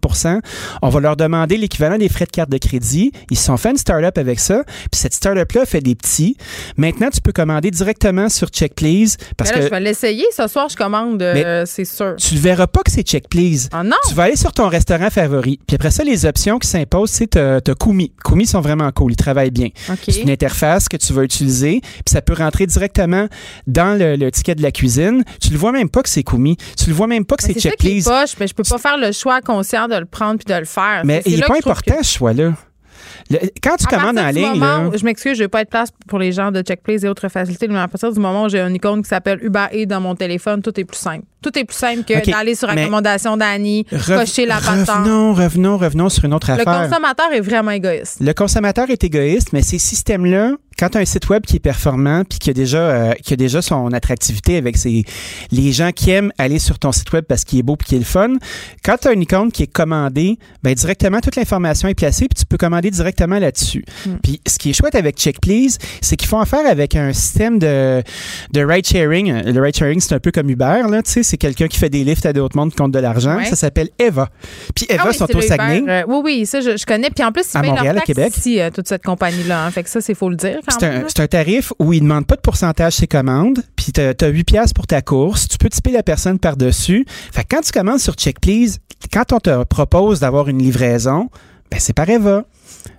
on 0.82 0.88
va 0.88 1.00
leur 1.00 1.16
demander 1.16 1.56
l'équivalent 1.56 1.98
des 1.98 2.08
frais 2.08 2.24
de 2.24 2.30
carte 2.30 2.50
de 2.50 2.58
crédit. 2.58 3.12
Ils 3.30 3.38
se 3.38 3.44
sont 3.44 3.56
fait 3.56 3.70
une 3.70 3.76
start-up 3.76 4.16
avec 4.18 4.40
ça. 4.40 4.64
Puis 4.64 5.00
cette 5.00 5.14
start-up-là 5.14 5.66
fait 5.66 5.80
des 5.80 5.94
petits. 5.94 6.36
Maintenant, 6.76 7.08
tu 7.10 7.20
peux 7.20 7.32
commander 7.32 7.70
directement 7.70 8.28
sur 8.28 8.48
Check 8.48 8.74
Please. 8.74 9.16
Parce 9.36 9.50
là, 9.50 9.58
que 9.58 9.64
je 9.64 9.68
vais 9.68 9.80
l'essayer. 9.80 10.24
Ce 10.36 10.46
soir, 10.48 10.68
je 10.68 10.76
commande, 10.76 11.22
euh, 11.22 11.64
c'est 11.66 11.84
sûr. 11.84 12.16
Tu 12.16 12.34
ne 12.34 12.40
verras 12.40 12.66
pas 12.66 12.82
que 12.82 12.90
c'est 12.90 13.02
Check 13.02 13.28
Please. 13.28 13.68
Ah 13.72 13.82
non? 13.82 13.96
Tu 14.08 14.14
vas 14.14 14.24
aller 14.24 14.36
sur 14.36 14.52
ton 14.52 14.68
restaurant 14.68 15.10
favori. 15.10 15.58
Puis 15.66 15.74
après 15.76 15.90
ça, 15.90 16.04
les 16.04 16.26
options 16.26 16.58
qui 16.58 16.68
s'imposent, 16.68 17.10
c'est 17.10 17.30
tu 17.30 17.38
as 17.38 17.60
Kumi. 17.78 18.12
Kumi 18.24 18.46
sont 18.46 18.60
vraiment 18.60 18.90
cool. 18.92 19.12
Ils 19.12 19.16
travaillent 19.16 19.50
bien. 19.50 19.68
C'est 20.02 20.22
une 20.22 20.30
interface 20.30 20.88
que 20.88 20.96
tu 20.96 21.12
vas 21.12 21.22
utiliser. 21.22 21.80
Puis 21.80 22.12
ça 22.12 22.22
peut 22.22 22.34
rentrer 22.34 22.66
directement 22.66 23.28
dans 23.66 23.98
le, 23.98 24.30
ticket 24.30 24.54
de 24.54 24.62
la 24.62 24.72
cuisine. 24.72 25.24
Tu 25.40 25.50
le 25.50 25.58
vois 25.58 25.72
même 25.72 25.88
pas 25.88 26.02
que 26.02 26.08
c'est 26.08 26.22
Kumi. 26.22 26.56
Tu 26.76 26.88
le 26.88 26.94
vois 26.94 27.06
même 27.06 27.24
pas 27.24 27.36
que 27.36 27.42
c'est 27.42 27.58
Check 27.58 27.78
Please. 27.78 28.04
Poche, 28.04 28.34
mais 28.40 28.46
je 28.46 28.54
peux 28.54 28.62
pas 28.62 28.78
faire 28.78 28.96
le 28.96 29.12
choix 29.22 29.40
conscient 29.40 29.88
de 29.88 29.94
le 29.94 30.04
prendre 30.04 30.38
puis 30.38 30.52
de 30.52 30.58
le 30.58 30.64
faire. 30.64 31.02
Mais 31.04 31.22
il 31.26 31.36
n'est 31.36 31.46
pas 31.46 31.56
important 31.56 32.02
ce 32.02 32.18
choix-là. 32.18 32.52
quand 33.62 33.76
tu 33.76 33.86
commandes 33.86 34.18
en 34.18 34.28
ligne. 34.28 34.60
là, 34.60 34.90
je 34.94 35.04
m'excuse, 35.04 35.36
je 35.36 35.44
vais 35.44 35.48
pas 35.48 35.62
être 35.62 35.70
place 35.70 35.90
pour 36.08 36.18
les 36.18 36.32
gens 36.32 36.50
de 36.50 36.62
Checkplace 36.62 37.04
et 37.04 37.08
autres 37.08 37.28
facilités, 37.28 37.68
mais 37.68 37.78
à 37.78 37.88
partir 37.88 38.12
du 38.12 38.20
moment 38.20 38.44
où 38.44 38.48
j'ai 38.48 38.60
un 38.60 38.72
icône 38.72 39.02
qui 39.02 39.08
s'appelle 39.08 39.38
Uber 39.42 39.66
et 39.72 39.86
dans 39.86 40.00
mon 40.00 40.14
téléphone, 40.14 40.62
tout 40.62 40.78
est 40.78 40.84
plus 40.84 40.98
simple. 40.98 41.24
Tout 41.42 41.58
est 41.58 41.64
plus 41.64 41.76
simple 41.76 42.04
que 42.04 42.30
d'aller 42.30 42.54
sur 42.54 42.68
recommandation 42.68 43.36
d'Annie, 43.36 43.84
cocher 44.06 44.46
la 44.46 44.56
patente. 44.56 44.88
Revenons, 44.88 45.34
revenons, 45.34 45.76
revenons 45.76 46.08
sur 46.08 46.24
une 46.24 46.34
autre 46.34 46.50
affaire. 46.50 46.64
Le 46.82 46.88
consommateur 46.88 47.32
est 47.32 47.40
vraiment 47.40 47.70
égoïste. 47.72 48.18
Le 48.20 48.32
consommateur 48.32 48.90
est 48.90 49.04
égoïste, 49.04 49.52
mais 49.52 49.62
ces 49.62 49.78
systèmes-là, 49.78 50.52
quand 50.78 50.88
tu 50.90 50.98
as 50.98 51.00
un 51.00 51.04
site 51.04 51.28
web 51.28 51.44
qui 51.44 51.56
est 51.56 51.60
performant 51.60 52.24
puis 52.24 52.38
qui 52.38 52.50
a 52.50 52.52
déjà 52.52 52.78
euh, 52.78 53.12
qui 53.22 53.34
a 53.34 53.36
déjà 53.36 53.62
son 53.62 53.92
attractivité 53.92 54.56
avec 54.56 54.76
ses, 54.76 55.04
les 55.50 55.72
gens 55.72 55.92
qui 55.92 56.10
aiment 56.10 56.32
aller 56.38 56.58
sur 56.58 56.78
ton 56.78 56.92
site 56.92 57.12
web 57.12 57.24
parce 57.24 57.44
qu'il 57.44 57.58
est 57.58 57.62
beau 57.62 57.76
puis 57.76 57.88
qu'il 57.88 57.96
est 57.96 58.00
le 58.00 58.04
fun, 58.04 58.34
quand 58.84 58.96
tu 59.00 59.08
as 59.08 59.12
une 59.12 59.22
icône 59.22 59.52
qui 59.52 59.62
est 59.62 59.72
commandée, 59.72 60.38
ben 60.62 60.74
directement 60.74 61.20
toute 61.20 61.36
l'information 61.36 61.88
est 61.88 61.94
placée 61.94 62.26
puis 62.28 62.38
tu 62.38 62.46
peux 62.46 62.56
commander 62.56 62.90
directement 62.90 63.38
là-dessus. 63.38 63.84
Hmm. 64.06 64.16
Puis 64.22 64.40
ce 64.46 64.58
qui 64.58 64.70
est 64.70 64.72
chouette 64.72 64.94
avec 64.94 65.16
Check 65.16 65.40
Please, 65.40 65.78
c'est 66.00 66.16
qu'ils 66.16 66.28
font 66.28 66.40
affaire 66.40 66.66
avec 66.66 66.96
un 66.96 67.12
système 67.12 67.58
de 67.58 68.02
de 68.52 68.60
ride 68.64 68.86
sharing. 68.86 69.42
Le 69.44 69.60
ride 69.60 69.76
sharing 69.76 70.00
c'est 70.00 70.14
un 70.14 70.20
peu 70.20 70.32
comme 70.32 70.50
Uber 70.50 70.82
là, 70.90 71.02
tu 71.02 71.10
sais, 71.10 71.22
c'est 71.32 71.38
quelqu'un 71.38 71.66
qui 71.66 71.78
fait 71.78 71.88
des 71.88 72.04
lifts 72.04 72.26
à 72.26 72.34
d'autres 72.34 72.58
mondes 72.58 72.72
qui 72.72 72.76
compte 72.76 72.92
de 72.92 72.98
l'argent, 72.98 73.42
ça 73.44 73.56
s'appelle 73.56 73.88
Eva. 73.98 74.28
Puis 74.74 74.84
Eva 74.90 75.04
ah 75.06 75.12
sont 75.14 75.34
au 75.34 75.40
Saguenay. 75.40 75.82
Euh, 75.88 76.02
oui 76.06 76.20
oui, 76.22 76.46
ça 76.46 76.60
je, 76.60 76.84
connais 76.84 77.08
puis 77.08 77.24
en 77.24 77.32
plus 77.32 77.46
ils 77.54 77.56
à 77.56 77.62
Montréal, 77.62 77.94
leur 77.94 78.02
à 78.02 78.04
Québec. 78.04 78.36
ici 78.36 78.60
euh, 78.60 78.68
toute 78.68 78.86
cette 78.86 79.02
compagnie 79.02 79.42
là, 79.44 79.64
hein. 79.64 79.70
fait 79.70 79.82
que 79.82 79.88
ça 79.88 80.02
c'est 80.02 80.12
faut 80.12 80.28
le 80.28 80.36
dire 80.36 80.58
c'est 80.68 81.20
un, 81.20 81.26
tarif 81.26 81.72
où 81.78 81.94
il 81.94 82.02
ne 82.02 82.08
demande 82.08 82.26
pas 82.26 82.36
de 82.36 82.42
pourcentage 82.42 82.96
ses 82.96 83.06
commandes, 83.06 83.62
puis 83.76 83.92
tu 83.92 84.00
as, 84.02 84.26
8 84.26 84.44
pièces 84.44 84.72
pour 84.74 84.86
ta 84.86 85.00
course, 85.00 85.48
tu 85.48 85.56
peux 85.56 85.70
tiper 85.70 85.90
la 85.92 86.02
personne 86.02 86.38
par-dessus. 86.38 87.06
Fait 87.32 87.46
quand 87.50 87.62
tu 87.62 87.72
commandes 87.72 88.00
sur 88.00 88.12
Check 88.12 88.38
Please, 88.38 88.76
quand 89.10 89.32
on 89.32 89.40
te 89.40 89.64
propose 89.64 90.20
d'avoir 90.20 90.48
une 90.48 90.58
livraison, 90.58 91.30
ben 91.70 91.80
c'est 91.80 91.94
par 91.94 92.10
Eva. 92.10 92.44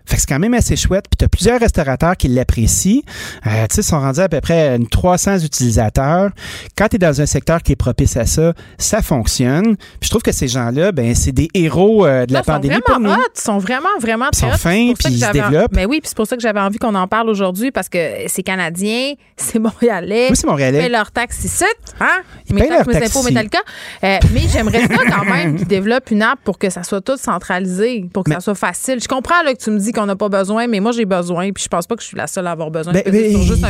Fait 0.06 0.16
que 0.16 0.22
c'est 0.22 0.28
quand 0.28 0.40
même 0.40 0.54
assez 0.54 0.76
chouette. 0.76 1.06
Puis 1.10 1.18
tu 1.18 1.26
as 1.26 1.30
plusieurs 1.30 1.60
restaurateurs 1.60 2.18
qui 2.18 2.28
l'apprécient. 2.28 3.02
Euh, 3.48 3.68
tu 3.70 3.76
sais, 3.76 3.82
sont 3.82 4.00
rendus 4.00 4.20
à 4.20 4.30
peu 4.30 4.42
près 4.42 4.78
300 4.92 5.40
utilisateurs. 5.40 6.32
Quand 6.78 6.88
tu 6.88 6.96
es 6.96 7.00
dans 7.00 7.22
un 7.22 7.26
secteur 7.26 7.62
qui 7.62 7.74
est 7.74 7.78
propice 7.78 8.18
à 8.18 8.26
ça, 8.26 8.54
ça 8.78 9.02
fonctionne. 9.02 9.76
Puis 9.76 10.04
je 10.04 10.10
trouve 10.10 10.22
que 10.22 10.32
ces 10.32 10.48
gens-là, 10.48 10.92
ben 10.92 11.16
c'est 11.16 11.32
des 11.32 11.50
héros 11.54 12.06
euh, 12.06 12.26
de 12.26 12.34
la 12.34 12.44
pandémie 12.44 12.80
pour 12.86 13.00
nous. 13.00 13.12
Hot, 13.12 13.16
ils 13.36 13.42
sont 13.42 13.58
vraiment, 13.58 13.88
vraiment 14.00 14.28
Ils 14.34 14.38
sont 14.38 14.52
fins, 14.52 14.94
puis 14.98 15.14
ils 15.14 15.24
se 15.24 15.32
développent. 15.32 15.74
Mais 15.74 15.86
oui, 15.86 16.00
puis 16.02 16.10
c'est 16.10 16.18
pour 16.18 16.28
ça 16.28 16.36
que 16.36 16.42
j'avais 16.42 16.60
envie 16.60 16.78
qu'on 16.78 16.96
en 16.96 17.08
parle 17.08 17.30
aujourd'hui 17.30 17.72
parce 17.72 17.90
que 17.90 17.98
c'est 18.28 18.44
canadien, 18.44 19.14
c'est 19.38 19.60
montréalais. 19.60 20.28
Oui, 20.30 20.36
c'est 20.36 20.48
montréalais. 20.48 20.80
Ils 20.80 20.82
payent 20.82 20.92
leurs 20.92 21.12
taxes 21.12 21.44
ici, 21.46 21.64
hein? 22.00 22.22
Ils 22.48 22.56
payent 22.56 22.70
leurs 22.70 22.86
taxes 22.86 23.16
impôts 23.16 23.24
Metallica. 23.24 23.60
Euh, 24.04 24.18
mais 24.34 24.42
j'aimerais 24.52 24.88
ça 24.88 24.98
quand 25.10 25.26
même 25.26 25.56
qu'ils 25.56 25.68
développent 25.68 26.12
une 26.12 26.22
app 26.22 26.40
pour 26.44 26.58
que 26.58 26.70
ça 26.70 26.84
soit 26.84 27.02
tout 27.02 27.18
centralisé, 27.18 28.06
pour 28.14 28.24
que 28.24 28.32
ça 28.32 28.40
soit 28.40 28.56
facile. 28.56 29.00
Je 29.02 29.08
comprends 29.08 29.42
là, 29.44 29.54
que 29.54 29.60
tu 29.60 29.72
me 29.72 29.80
dis 29.80 29.93
qu'on 29.94 30.06
n'a 30.06 30.16
pas 30.16 30.30
besoin, 30.30 30.68
mais 30.68 30.80
moi, 30.80 30.92
j'ai 30.92 31.06
besoin. 31.06 31.52
Puis 31.52 31.64
je 31.64 31.70
pense 31.70 31.88
pas 31.88 31.96
que 31.96 32.02
je 32.02 32.08
suis 32.08 32.18
la 32.18 32.28
seule 32.28 32.48
à 32.48 32.52
avoir 32.52 32.72
besoin. 32.72 32.94
Ben, 32.94 33.04
ben, 33.06 33.42
juste 33.42 33.64
un 33.64 33.70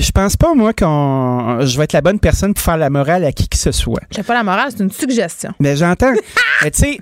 Je 0.00 0.10
pense 0.10 0.36
pas, 0.36 0.54
moi, 0.54 0.72
qu'on 0.72 1.58
je 1.60 1.76
vais 1.76 1.84
être 1.84 1.92
la 1.92 2.00
bonne 2.00 2.18
personne 2.18 2.54
pour 2.54 2.62
faire 2.62 2.76
la 2.76 2.90
morale 2.90 3.24
à 3.24 3.32
qui 3.32 3.48
que 3.48 3.56
ce 3.56 3.72
soit. 3.72 4.00
J'ai 4.10 4.22
pas 4.22 4.34
la 4.34 4.44
morale, 4.44 4.68
c'est 4.70 4.82
une 4.82 4.90
suggestion. 4.90 5.52
Mais 5.60 5.76
j'entends. 5.76 6.12
tu 6.62 6.70
sais, 6.72 6.98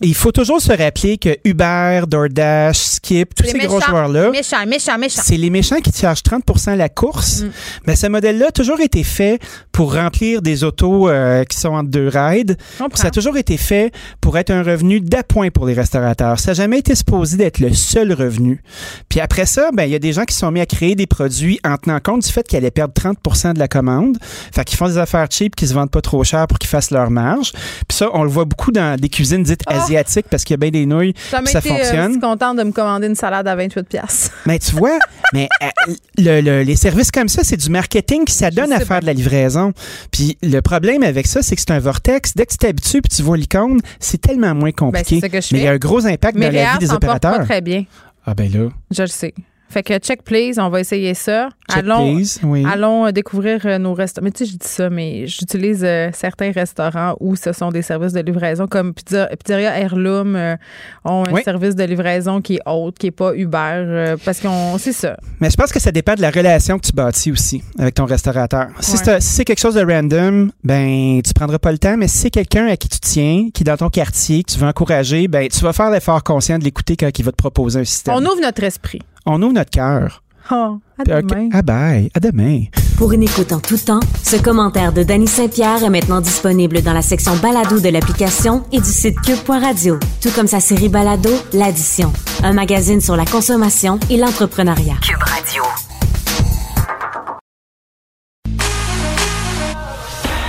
il 0.00 0.14
faut 0.14 0.32
toujours 0.32 0.60
se 0.60 0.72
rappeler 0.72 1.18
que 1.18 1.36
Uber, 1.44 2.02
DoorDash, 2.06 2.76
Skip, 2.76 3.34
tous 3.34 3.44
ces 3.44 3.58
gros 3.58 3.80
joueurs-là. 3.80 4.30
Méchants, 4.30 4.66
méchants, 4.66 4.98
méchants. 4.98 5.22
C'est 5.24 5.36
les 5.36 5.50
méchants 5.50 5.80
qui 5.80 5.92
chargent 5.92 6.22
30% 6.22 6.76
la 6.76 6.88
course. 6.88 7.42
Mm. 7.42 7.50
Mais 7.86 7.96
ce 7.96 8.06
modèle-là 8.06 8.46
a 8.48 8.52
toujours 8.52 8.80
été 8.80 9.04
fait 9.04 9.40
pour 9.72 9.94
remplir 9.94 10.42
des 10.42 10.64
autos 10.64 11.08
euh, 11.08 11.44
qui 11.44 11.58
sont 11.58 11.70
entre 11.70 11.90
deux 11.90 12.08
rides. 12.08 12.56
Ça 12.94 13.08
a 13.08 13.10
toujours 13.10 13.36
été 13.36 13.56
fait 13.56 13.92
pour 14.20 14.38
être 14.38 14.50
un 14.50 14.62
revenu 14.62 15.00
d'appoint 15.00 15.50
pour 15.50 15.66
les 15.66 15.74
restaurateurs. 15.74 16.38
Ça 16.40 16.50
n'a 16.50 16.54
jamais 16.54 16.78
été 16.78 16.94
supposé 16.94 17.36
d'être 17.36 17.60
le 17.60 17.67
seul 17.74 18.12
revenu. 18.12 18.62
Puis 19.08 19.20
après 19.20 19.46
ça, 19.46 19.70
ben 19.72 19.84
il 19.84 19.90
y 19.90 19.94
a 19.94 19.98
des 19.98 20.12
gens 20.12 20.24
qui 20.24 20.34
sont 20.34 20.50
mis 20.50 20.60
à 20.60 20.66
créer 20.66 20.94
des 20.94 21.06
produits 21.06 21.60
en 21.64 21.76
tenant 21.76 22.00
compte 22.00 22.22
du 22.22 22.32
fait 22.32 22.46
qu'ils 22.46 22.58
allaient 22.58 22.70
perdre 22.70 22.94
30 22.94 23.54
de 23.54 23.58
la 23.58 23.68
commande. 23.68 24.18
Fait 24.52 24.64
qu'ils 24.64 24.78
font 24.78 24.88
des 24.88 24.98
affaires 24.98 25.26
cheap 25.30 25.56
qui 25.56 25.66
se 25.66 25.74
vendent 25.74 25.90
pas 25.90 26.00
trop 26.00 26.24
cher 26.24 26.46
pour 26.46 26.58
qu'ils 26.58 26.68
fassent 26.68 26.90
leur 26.90 27.10
marge. 27.10 27.52
Puis 27.88 27.98
ça, 27.98 28.08
on 28.12 28.22
le 28.22 28.30
voit 28.30 28.44
beaucoup 28.44 28.72
dans 28.72 28.98
des 28.98 29.08
cuisines 29.08 29.42
dites 29.42 29.62
ah! 29.66 29.82
asiatiques 29.82 30.26
parce 30.30 30.44
qu'il 30.44 30.54
y 30.54 30.58
a 30.58 30.58
bien 30.58 30.70
des 30.70 30.86
nouilles, 30.86 31.14
ça, 31.30 31.40
ça 31.44 31.58
été, 31.58 31.70
euh, 31.70 31.74
fonctionne. 31.74 32.06
je 32.06 32.12
suis 32.12 32.20
contente 32.20 32.56
de 32.58 32.64
me 32.64 32.72
commander 32.72 33.06
une 33.06 33.14
salade 33.14 33.46
à 33.46 33.56
28 33.56 33.96
Mais 34.46 34.58
tu 34.58 34.72
vois, 34.72 34.98
mais 35.32 35.48
euh, 35.62 35.94
le, 36.18 36.62
les 36.62 36.76
services 36.76 37.10
comme 37.10 37.28
ça, 37.28 37.42
c'est 37.44 37.56
du 37.56 37.70
marketing 37.70 38.24
qui 38.24 38.34
s'adonne 38.34 38.72
à 38.72 38.80
faire 38.80 39.00
de 39.00 39.06
la 39.06 39.12
livraison. 39.12 39.72
Puis 40.10 40.36
le 40.42 40.60
problème 40.60 41.02
avec 41.02 41.26
ça, 41.26 41.42
c'est 41.42 41.54
que 41.54 41.60
c'est 41.60 41.72
un 41.72 41.78
vortex. 41.78 42.34
Dès 42.34 42.46
que 42.46 42.52
tu 42.52 42.58
t'habitues 42.58 43.02
puis 43.02 43.14
tu 43.14 43.22
vois 43.22 43.36
l'icône, 43.36 43.80
c'est 44.00 44.20
tellement 44.20 44.54
moins 44.54 44.70
ben, 44.70 44.92
compliqué. 44.92 45.20
mais 45.22 45.58
il 45.58 45.64
y 45.64 45.66
a 45.66 45.72
un 45.72 45.76
gros 45.76 46.06
impact 46.06 46.38
dans 46.38 46.52
la 46.52 46.72
vie 46.72 46.78
des 46.78 46.92
opérateurs. 46.92 47.46
Très 47.58 47.62
bien. 47.64 47.86
Ah 48.24 48.34
ben 48.34 48.48
là. 48.52 48.68
Je 48.92 49.02
le 49.02 49.08
sais. 49.08 49.34
Fait 49.68 49.82
que 49.82 49.98
check 49.98 50.22
please, 50.22 50.58
on 50.58 50.70
va 50.70 50.80
essayer 50.80 51.12
ça. 51.12 51.50
Check 51.70 51.84
allons, 51.84 52.14
please, 52.14 52.40
oui. 52.42 52.64
allons 52.66 53.06
euh, 53.06 53.10
découvrir 53.10 53.60
euh, 53.66 53.78
nos 53.78 53.92
restaurants. 53.92 54.24
Mais 54.24 54.30
tu 54.30 54.46
sais, 54.46 54.52
je 54.52 54.56
dis 54.56 54.66
ça, 54.66 54.88
mais 54.88 55.26
j'utilise 55.26 55.84
euh, 55.84 56.08
certains 56.14 56.52
restaurants 56.52 57.16
où 57.20 57.36
ce 57.36 57.52
sont 57.52 57.70
des 57.70 57.82
services 57.82 58.14
de 58.14 58.20
livraison, 58.20 58.66
comme 58.66 58.94
Pizzeria 58.94 59.78
Heirloom 59.78 60.56
ont 61.04 61.24
un 61.26 61.42
service 61.42 61.76
de 61.76 61.84
livraison 61.84 62.40
qui 62.40 62.56
est 62.56 62.62
haute, 62.64 62.96
qui 62.98 63.08
est 63.08 63.10
pas 63.10 63.34
Uber, 63.34 64.14
parce 64.24 64.40
qu'on 64.40 64.78
c'est 64.78 64.92
ça. 64.92 65.16
Mais 65.40 65.50
je 65.50 65.56
pense 65.56 65.70
que 65.70 65.80
ça 65.80 65.92
dépend 65.92 66.14
de 66.14 66.22
la 66.22 66.30
relation 66.30 66.78
que 66.78 66.86
tu 66.86 66.92
bâtis 66.92 67.30
aussi 67.30 67.62
avec 67.78 67.94
ton 67.94 68.06
restaurateur. 68.06 68.68
Si 68.80 68.96
c'est 69.20 69.44
quelque 69.44 69.60
chose 69.60 69.74
de 69.74 69.84
random, 69.84 70.50
ben 70.64 71.20
tu 71.22 71.34
prendras 71.34 71.58
pas 71.58 71.72
le 71.72 71.78
temps. 71.78 71.96
Mais 71.98 72.08
si 72.08 72.18
c'est 72.18 72.30
quelqu'un 72.30 72.66
à 72.68 72.76
qui 72.76 72.88
tu 72.88 73.00
tiens, 73.00 73.48
qui 73.52 73.62
est 73.62 73.66
dans 73.66 73.76
ton 73.76 73.90
quartier, 73.90 74.42
que 74.44 74.52
tu 74.52 74.58
veux 74.58 74.66
encourager, 74.66 75.28
ben 75.28 75.48
tu 75.48 75.60
vas 75.60 75.72
faire 75.74 75.90
l'effort 75.90 76.22
conscient 76.24 76.58
de 76.58 76.64
l'écouter 76.64 76.96
quand 76.96 77.10
il 77.18 77.24
va 77.24 77.32
te 77.32 77.36
proposer 77.36 77.80
un 77.80 77.84
système. 77.84 78.14
On 78.14 78.24
ouvre 78.24 78.40
notre 78.40 78.64
esprit 78.64 79.00
on 79.28 79.42
ouvre 79.42 79.52
notre 79.52 79.70
cœur. 79.70 80.22
Oh, 80.50 80.78
à 80.98 81.04
demain. 81.04 81.50
Ah 81.52 81.62
bye, 81.62 82.10
à 82.14 82.20
demain. 82.20 82.64
Pour 82.96 83.12
une 83.12 83.22
écoute 83.22 83.52
en 83.52 83.60
tout 83.60 83.76
temps, 83.76 84.00
ce 84.24 84.36
commentaire 84.36 84.92
de 84.92 85.02
Danny 85.02 85.28
Saint-Pierre 85.28 85.84
est 85.84 85.90
maintenant 85.90 86.20
disponible 86.20 86.80
dans 86.82 86.94
la 86.94 87.02
section 87.02 87.36
balado 87.36 87.78
de 87.78 87.88
l'application 87.90 88.64
et 88.72 88.80
du 88.80 88.88
site 88.88 89.20
cube.radio, 89.20 89.98
tout 90.22 90.30
comme 90.34 90.46
sa 90.46 90.60
série 90.60 90.88
balado 90.88 91.30
L'addition, 91.52 92.12
un 92.42 92.54
magazine 92.54 93.00
sur 93.00 93.14
la 93.14 93.26
consommation 93.26 94.00
et 94.10 94.16
l'entrepreneuriat. 94.16 94.96
Cube 95.02 95.22
Radio. 95.22 95.62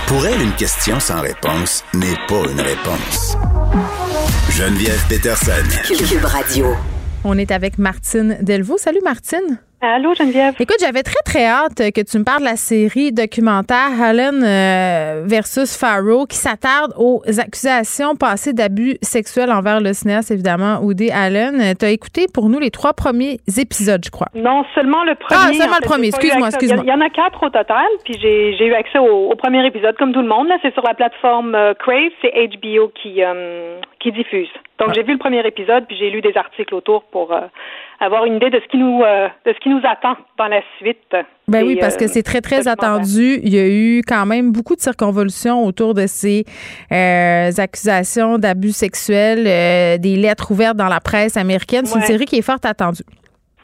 Pour 0.07 0.25
elle, 0.25 0.41
une 0.41 0.53
question 0.53 0.99
sans 0.99 1.21
réponse 1.21 1.83
n'est 1.93 2.17
pas 2.27 2.49
une 2.49 2.61
réponse. 2.61 3.37
Geneviève 4.49 5.05
Peterson. 5.07 5.51
Cube 5.85 6.25
Radio. 6.25 6.73
On 7.25 7.37
est 7.37 7.51
avec 7.51 7.77
Martine 7.77 8.37
Delvaux. 8.41 8.77
Salut 8.77 9.01
Martine. 9.03 9.59
Allô, 9.81 10.13
Geneviève. 10.13 10.55
Écoute, 10.59 10.77
j'avais 10.81 11.03
très, 11.03 11.21
très 11.25 11.45
hâte 11.45 11.77
que 11.93 12.01
tu 12.01 12.17
me 12.17 12.23
parles 12.23 12.41
de 12.41 12.45
la 12.45 12.55
série 12.57 13.11
documentaire 13.11 14.01
Allen 14.01 14.43
euh, 14.43 15.23
versus 15.25 15.77
Farrow 15.77 16.25
qui 16.25 16.35
s'attarde 16.35 16.93
aux 16.97 17.21
accusations 17.39 18.15
passées 18.15 18.53
d'abus 18.53 18.97
sexuels 19.01 19.51
envers 19.51 19.79
le 19.79 19.93
cinéaste, 19.93 20.31
évidemment, 20.31 20.79
Woody 20.81 21.11
Allen. 21.11 21.73
Tu 21.77 21.85
as 21.85 21.91
écouté 21.91 22.25
pour 22.33 22.49
nous 22.49 22.59
les 22.59 22.71
trois 22.71 22.93
premiers 22.93 23.39
épisodes, 23.57 24.01
je 24.03 24.11
crois. 24.11 24.27
Non, 24.35 24.63
seulement 24.75 25.03
le 25.03 25.15
premier. 25.15 25.41
Ah, 25.41 25.53
seulement 25.53 25.77
le 25.81 25.87
premier. 25.87 26.07
Excuse-moi, 26.07 26.47
excuse-moi. 26.47 26.83
Il 26.85 26.89
y 26.89 26.93
en 26.93 27.01
a 27.01 27.09
quatre 27.09 27.41
au 27.43 27.49
total, 27.49 27.87
puis 28.03 28.17
j'ai 28.19 28.65
eu 28.65 28.73
accès 28.73 28.99
au, 28.99 29.33
premier 29.35 29.65
épisode, 29.65 29.95
comme 29.97 30.11
tout 30.11 30.21
le 30.21 30.27
monde. 30.27 30.47
Là, 30.47 30.57
c'est 30.61 30.73
sur 30.73 30.83
la 30.83 30.93
plateforme 30.93 31.55
euh, 31.55 31.73
Crave, 31.73 32.11
c'est 32.21 32.31
HBO 32.31 32.91
qui, 33.01 33.23
euh, 33.23 33.79
qui 34.01 34.11
diffuse. 34.11 34.49
Donc, 34.79 34.89
ah. 34.89 34.93
j'ai 34.95 35.03
vu 35.03 35.13
le 35.13 35.19
premier 35.19 35.45
épisode, 35.45 35.85
puis 35.87 35.97
j'ai 35.97 36.09
lu 36.09 36.21
des 36.21 36.35
articles 36.35 36.73
autour 36.73 37.03
pour 37.03 37.33
avoir 37.99 38.25
une 38.25 38.35
idée 38.35 38.49
de 38.49 38.59
ce 38.59 38.67
qui 38.69 38.77
nous 38.77 39.03
euh, 39.03 39.27
de 39.45 39.53
ce 39.53 39.59
qui 39.59 39.69
nous 39.69 39.81
attend 39.83 40.15
dans 40.37 40.47
la 40.47 40.61
suite. 40.77 41.15
Ben 41.47 41.65
oui, 41.65 41.77
parce 41.79 41.97
que 41.97 42.07
c'est 42.07 42.23
très 42.23 42.41
très 42.41 42.67
attendu. 42.67 43.39
Il 43.43 43.53
y 43.53 43.59
a 43.59 43.67
eu 43.67 44.01
quand 44.07 44.25
même 44.25 44.51
beaucoup 44.51 44.75
de 44.75 44.81
circonvolutions 44.81 45.65
autour 45.65 45.93
de 45.93 46.07
ces 46.07 46.45
euh, 46.91 47.51
accusations 47.57 48.37
d'abus 48.37 48.71
sexuels, 48.71 49.45
euh, 49.47 49.97
des 49.97 50.15
lettres 50.15 50.51
ouvertes 50.51 50.77
dans 50.77 50.87
la 50.87 50.99
presse 50.99 51.37
américaine. 51.37 51.85
C'est 51.85 51.99
une 51.99 52.05
série 52.05 52.25
qui 52.25 52.37
est 52.37 52.41
fort 52.41 52.59
attendue. 52.63 53.03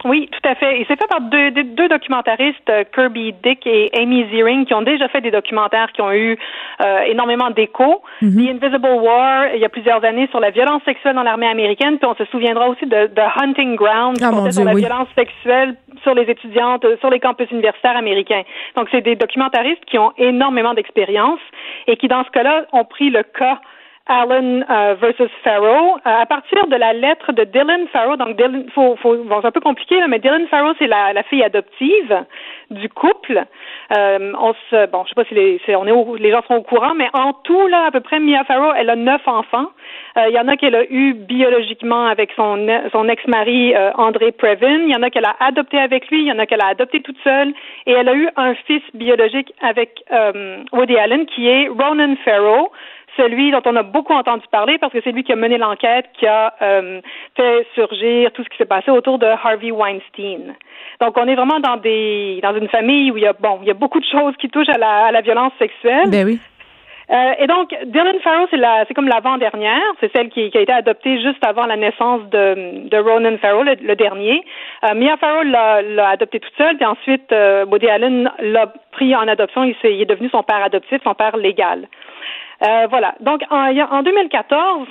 Oui, 0.05 0.29
tout 0.31 0.47
à 0.47 0.53
fait. 0.53 0.79
Et 0.79 0.85
c'est 0.87 0.99
fait 0.99 1.07
par 1.07 1.19
deux, 1.19 1.49
deux, 1.49 1.89
documentaristes, 1.89 2.69
euh, 2.69 2.83
Kirby 2.93 3.33
Dick 3.43 3.65
et 3.65 3.89
Amy 3.99 4.27
Ziering, 4.29 4.65
qui 4.65 4.73
ont 4.75 4.83
déjà 4.83 5.07
fait 5.07 5.19
des 5.21 5.31
documentaires 5.31 5.91
qui 5.93 6.01
ont 6.01 6.11
eu 6.11 6.37
euh, 6.81 6.99
énormément 7.07 7.49
d'écho. 7.49 8.03
Mhm. 8.21 8.35
The 8.35 8.49
Invisible 8.51 8.99
War, 9.01 9.47
il 9.55 9.59
y 9.59 9.65
a 9.65 9.69
plusieurs 9.69 10.03
années, 10.05 10.27
sur 10.29 10.39
la 10.39 10.51
violence 10.51 10.83
sexuelle 10.83 11.15
dans 11.15 11.23
l'armée 11.23 11.47
américaine. 11.47 11.97
Puis 11.97 12.07
on 12.07 12.13
se 12.15 12.25
souviendra 12.25 12.69
aussi 12.69 12.85
de 12.85 13.07
The 13.07 13.41
Hunting 13.41 13.75
Ground, 13.75 14.17
oh, 14.21 14.51
sur 14.51 14.63
la 14.63 14.75
violence 14.75 15.07
sexuelle 15.15 15.75
sur 16.03 16.13
les 16.13 16.29
étudiantes, 16.29 16.85
sur 16.99 17.09
les 17.09 17.19
campus 17.19 17.49
universitaires 17.49 17.97
américains. 17.97 18.43
Donc, 18.75 18.87
c'est 18.91 19.01
des 19.01 19.15
documentaristes 19.15 19.83
qui 19.85 19.97
ont 19.97 20.11
énormément 20.17 20.75
d'expérience 20.75 21.39
et 21.87 21.97
qui, 21.97 22.07
dans 22.07 22.23
ce 22.23 22.29
cas-là, 22.29 22.65
ont 22.73 22.85
pris 22.85 23.09
le 23.09 23.23
cas 23.23 23.59
Allen 24.07 24.63
euh, 24.69 24.95
versus 25.01 25.31
Farrow. 25.43 25.95
Euh, 25.95 25.99
à 26.03 26.25
partir 26.27 26.67
de 26.67 26.75
la 26.75 26.93
lettre 26.93 27.31
de 27.31 27.43
Dylan 27.43 27.87
Farrow, 27.87 28.15
donc 28.17 28.37
Dylan, 28.37 28.65
faut, 28.73 28.95
faut, 28.97 29.15
bon, 29.15 29.41
c'est 29.41 29.47
un 29.47 29.51
peu 29.51 29.61
compliqué, 29.61 29.99
mais 30.07 30.19
Dylan 30.19 30.47
Farrow, 30.47 30.73
c'est 30.77 30.87
la, 30.87 31.11
la, 31.13 31.23
fille 31.23 31.43
adoptive 31.43 32.23
du 32.69 32.87
couple. 32.89 33.43
Euh, 33.97 34.33
on 34.39 34.53
se, 34.69 34.85
bon, 34.91 35.03
je 35.05 35.09
sais 35.09 35.15
pas 35.15 35.25
si 35.25 35.33
les, 35.33 35.59
on 35.75 35.87
est 35.87 36.19
les 36.19 36.31
gens 36.31 36.43
sont 36.47 36.55
au 36.55 36.61
courant, 36.61 36.93
mais 36.93 37.07
en 37.13 37.33
tout 37.33 37.67
là, 37.67 37.85
à 37.87 37.91
peu 37.91 37.99
près, 37.99 38.19
Mia 38.19 38.43
Farrow, 38.43 38.73
elle 38.77 38.91
a 38.91 38.95
neuf 38.95 39.21
enfants. 39.27 39.69
Il 40.17 40.33
y 40.33 40.39
en 40.39 40.47
a 40.47 40.55
qu'elle 40.55 40.75
a 40.75 40.85
eu 40.89 41.13
biologiquement 41.13 42.05
avec 42.05 42.31
son 42.37 42.65
son 42.93 43.09
ex-mari 43.09 43.73
André 43.95 44.31
Previn. 44.31 44.83
Il 44.85 44.93
y 44.93 44.95
en 44.95 45.03
a 45.03 45.09
qu'elle 45.09 45.25
a 45.25 45.35
adopté 45.41 45.77
avec 45.77 46.09
lui. 46.09 46.21
Il 46.21 46.27
y 46.27 46.31
en 46.31 46.39
a 46.39 46.45
qu'elle 46.45 46.61
a 46.61 46.67
adopté 46.67 47.01
toute 47.01 47.17
seule. 47.21 47.53
Et 47.85 47.91
elle 47.91 48.07
a 48.07 48.15
eu 48.15 48.29
un 48.37 48.55
fils 48.65 48.81
biologique 48.93 49.51
avec 49.61 50.05
Woody 50.71 50.97
Allen 50.97 51.25
qui 51.25 51.49
est 51.49 51.67
Ronan 51.67 52.15
Farrow 52.23 52.71
celui 53.17 53.51
dont 53.51 53.61
on 53.65 53.75
a 53.75 53.83
beaucoup 53.83 54.13
entendu 54.13 54.43
parler 54.51 54.77
parce 54.77 54.93
que 54.93 54.99
c'est 55.03 55.11
lui 55.11 55.23
qui 55.23 55.33
a 55.33 55.35
mené 55.35 55.57
l'enquête, 55.57 56.05
qui 56.17 56.27
a 56.27 56.53
euh, 56.61 57.01
fait 57.35 57.67
surgir 57.73 58.31
tout 58.31 58.43
ce 58.43 58.49
qui 58.49 58.57
s'est 58.57 58.65
passé 58.65 58.91
autour 58.91 59.19
de 59.19 59.25
Harvey 59.25 59.71
Weinstein. 59.71 60.55
Donc, 61.01 61.17
on 61.17 61.27
est 61.27 61.35
vraiment 61.35 61.59
dans 61.59 61.77
des 61.77 62.39
dans 62.41 62.55
une 62.55 62.69
famille 62.69 63.11
où 63.11 63.17
il 63.17 63.23
y 63.23 63.27
a 63.27 63.33
bon, 63.33 63.59
il 63.61 63.67
y 63.67 63.71
a 63.71 63.75
beaucoup 63.75 63.99
de 63.99 64.05
choses 64.05 64.35
qui 64.39 64.49
touchent 64.49 64.69
à 64.69 64.77
la, 64.77 65.05
à 65.05 65.11
la 65.11 65.21
violence 65.21 65.53
sexuelle. 65.59 66.09
Ben 66.09 66.25
oui. 66.25 66.39
Euh, 67.11 67.33
et 67.39 67.47
donc, 67.47 67.75
Dylan 67.85 68.19
Farrow, 68.21 68.47
c'est 68.49 68.57
la, 68.57 68.85
c'est 68.87 68.93
comme 68.93 69.07
l'avant-dernière. 69.07 69.81
C'est 69.99 70.11
celle 70.11 70.29
qui, 70.29 70.49
qui, 70.49 70.57
a 70.57 70.61
été 70.61 70.71
adoptée 70.71 71.21
juste 71.21 71.43
avant 71.45 71.65
la 71.65 71.77
naissance 71.77 72.21
de, 72.31 72.87
de 72.87 72.97
Ronan 72.97 73.37
Farrow, 73.37 73.63
le, 73.63 73.95
dernier. 73.95 74.43
Euh, 74.83 74.95
Mia 74.95 75.15
Farrow 75.17 75.43
l'a, 75.43 75.81
l'a 75.81 76.09
adoptée 76.09 76.39
toute 76.39 76.53
seule, 76.57 76.77
puis 76.77 76.85
ensuite, 76.85 77.31
euh, 77.31 77.65
Woody 77.65 77.87
Allen 77.87 78.31
l'a 78.39 78.73
pris 78.91 79.15
en 79.15 79.27
adoption. 79.27 79.63
Il, 79.63 79.75
il 79.83 80.01
est 80.01 80.05
devenu 80.05 80.29
son 80.29 80.41
père 80.41 80.63
adoptif, 80.63 80.99
son 81.03 81.13
père 81.13 81.37
légal. 81.37 81.87
Euh, 82.63 82.87
voilà. 82.89 83.15
Donc, 83.19 83.41
en, 83.49 83.67
en 83.91 84.03
2014, 84.03 84.87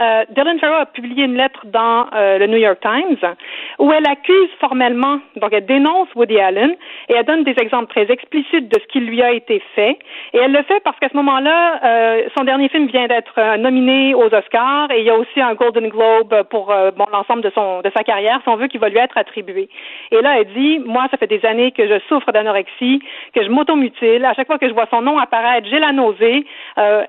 euh, 0.00 0.24
Dylan 0.30 0.58
Farrow 0.58 0.80
a 0.80 0.86
publié 0.86 1.24
une 1.24 1.36
lettre 1.36 1.64
dans 1.66 2.06
euh, 2.14 2.38
le 2.38 2.46
New 2.46 2.58
York 2.58 2.78
Times 2.80 3.34
où 3.78 3.92
elle 3.92 4.06
accuse 4.06 4.50
formellement, 4.60 5.20
donc 5.36 5.52
elle 5.52 5.64
dénonce 5.64 6.08
Woody 6.14 6.38
Allen 6.38 6.74
et 7.08 7.14
elle 7.14 7.24
donne 7.24 7.44
des 7.44 7.54
exemples 7.58 7.88
très 7.88 8.10
explicites 8.12 8.68
de 8.68 8.78
ce 8.78 8.86
qui 8.88 9.00
lui 9.00 9.22
a 9.22 9.32
été 9.32 9.62
fait. 9.74 9.98
Et 10.34 10.38
elle 10.38 10.52
le 10.52 10.62
fait 10.64 10.80
parce 10.80 10.98
qu'à 10.98 11.08
ce 11.08 11.16
moment-là, 11.16 11.80
euh, 11.82 12.28
son 12.36 12.44
dernier 12.44 12.68
film 12.68 12.88
vient 12.88 13.06
d'être 13.06 13.56
nominé 13.56 14.14
aux 14.14 14.32
Oscars 14.34 14.90
et 14.90 15.00
il 15.00 15.04
y 15.04 15.10
a 15.10 15.16
aussi 15.16 15.40
un 15.40 15.54
Golden 15.54 15.88
Globe 15.88 16.42
pour 16.50 16.66
bon 16.66 17.06
l'ensemble 17.12 17.42
de 17.42 17.50
son 17.54 17.80
de 17.80 17.90
sa 17.96 18.04
carrière, 18.04 18.40
si 18.42 18.48
on 18.48 18.56
veut, 18.56 18.68
qui 18.68 18.78
va 18.78 18.88
lui 18.88 18.98
être 18.98 19.16
attribué. 19.16 19.68
Et 20.10 20.20
là, 20.20 20.40
elle 20.40 20.52
dit, 20.52 20.78
moi, 20.80 21.06
ça 21.10 21.16
fait 21.16 21.26
des 21.26 21.44
années 21.46 21.72
que 21.72 21.86
je 21.86 21.98
souffre 22.08 22.32
d'anorexie, 22.32 23.00
que 23.34 23.42
je 23.42 23.48
m'automutile. 23.48 24.24
À 24.24 24.34
chaque 24.34 24.46
fois 24.46 24.58
que 24.58 24.68
je 24.68 24.74
vois 24.74 24.86
son 24.90 25.02
nom 25.02 25.18
apparaître, 25.18 25.66
j'ai 25.70 25.78
la 25.78 25.92
nausée. 25.92 26.44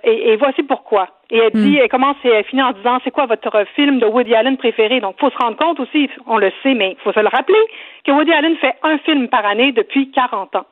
et, 0.03 0.31
et 0.31 0.35
voici 0.38 0.64
pourquoi. 0.64 1.07
Et 1.30 1.38
elle 1.38 1.52
dit, 1.52 1.72
hmm. 1.72 1.80
elle 1.82 1.90
commence 1.90 2.16
et 2.24 2.30
elle 2.30 2.45
finit 2.45 2.64
en 2.64 2.72
disant, 2.72 2.99
c'est 3.04 3.12
quoi 3.12 3.26
votre 3.26 3.66
film 3.76 3.99
de 3.99 4.06
Woody 4.06 4.34
Allen 4.34 4.58
préféré? 4.58 5.02
Donc, 5.02 5.20
faut 5.20 5.30
se 5.30 5.38
rendre 5.38 5.58
compte 5.58 5.80
aussi, 5.80 6.10
on 6.26 6.38
le 6.38 6.52
sait, 6.64 6.74
mais 6.74 6.91
il 6.91 7.04
faut 7.04 7.12
se 7.12 7.20
le 7.20 7.28
rappeler, 7.28 7.60
que 8.06 8.12
Woody 8.12 8.32
Allen 8.32 8.56
fait 8.58 8.76
un 8.84 8.98
film 8.99 9.28
par 9.28 9.45
année 9.45 9.74
depuis 9.74 10.10
40 10.12 10.56
ans. 10.56 10.66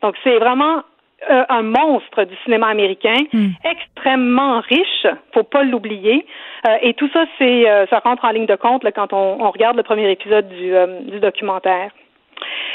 Donc, 0.00 0.14
c'est 0.22 0.38
vraiment 0.38 0.82
euh, 1.30 1.44
un 1.48 1.62
monstre 1.62 2.24
du 2.24 2.34
cinéma 2.44 2.68
américain, 2.68 3.16
hmm. 3.32 3.50
extrêmement 3.64 4.60
riche, 4.60 5.06
faut 5.32 5.42
pas 5.42 5.64
l'oublier. 5.64 6.26
Euh, 6.66 6.76
et 6.82 6.94
tout 6.94 7.08
ça, 7.12 7.24
c'est, 7.38 7.68
euh, 7.68 7.86
ça 7.86 7.98
rentre 7.98 8.24
en 8.24 8.30
ligne 8.30 8.46
de 8.46 8.56
compte 8.56 8.84
là, 8.84 8.92
quand 8.92 9.12
on, 9.12 9.40
on, 9.40 9.50
regarde 9.50 9.76
le 9.76 9.82
premier 9.82 10.10
épisode 10.10 10.48
du, 10.48 10.72
du 11.10 11.18
documentaire. 11.18 11.90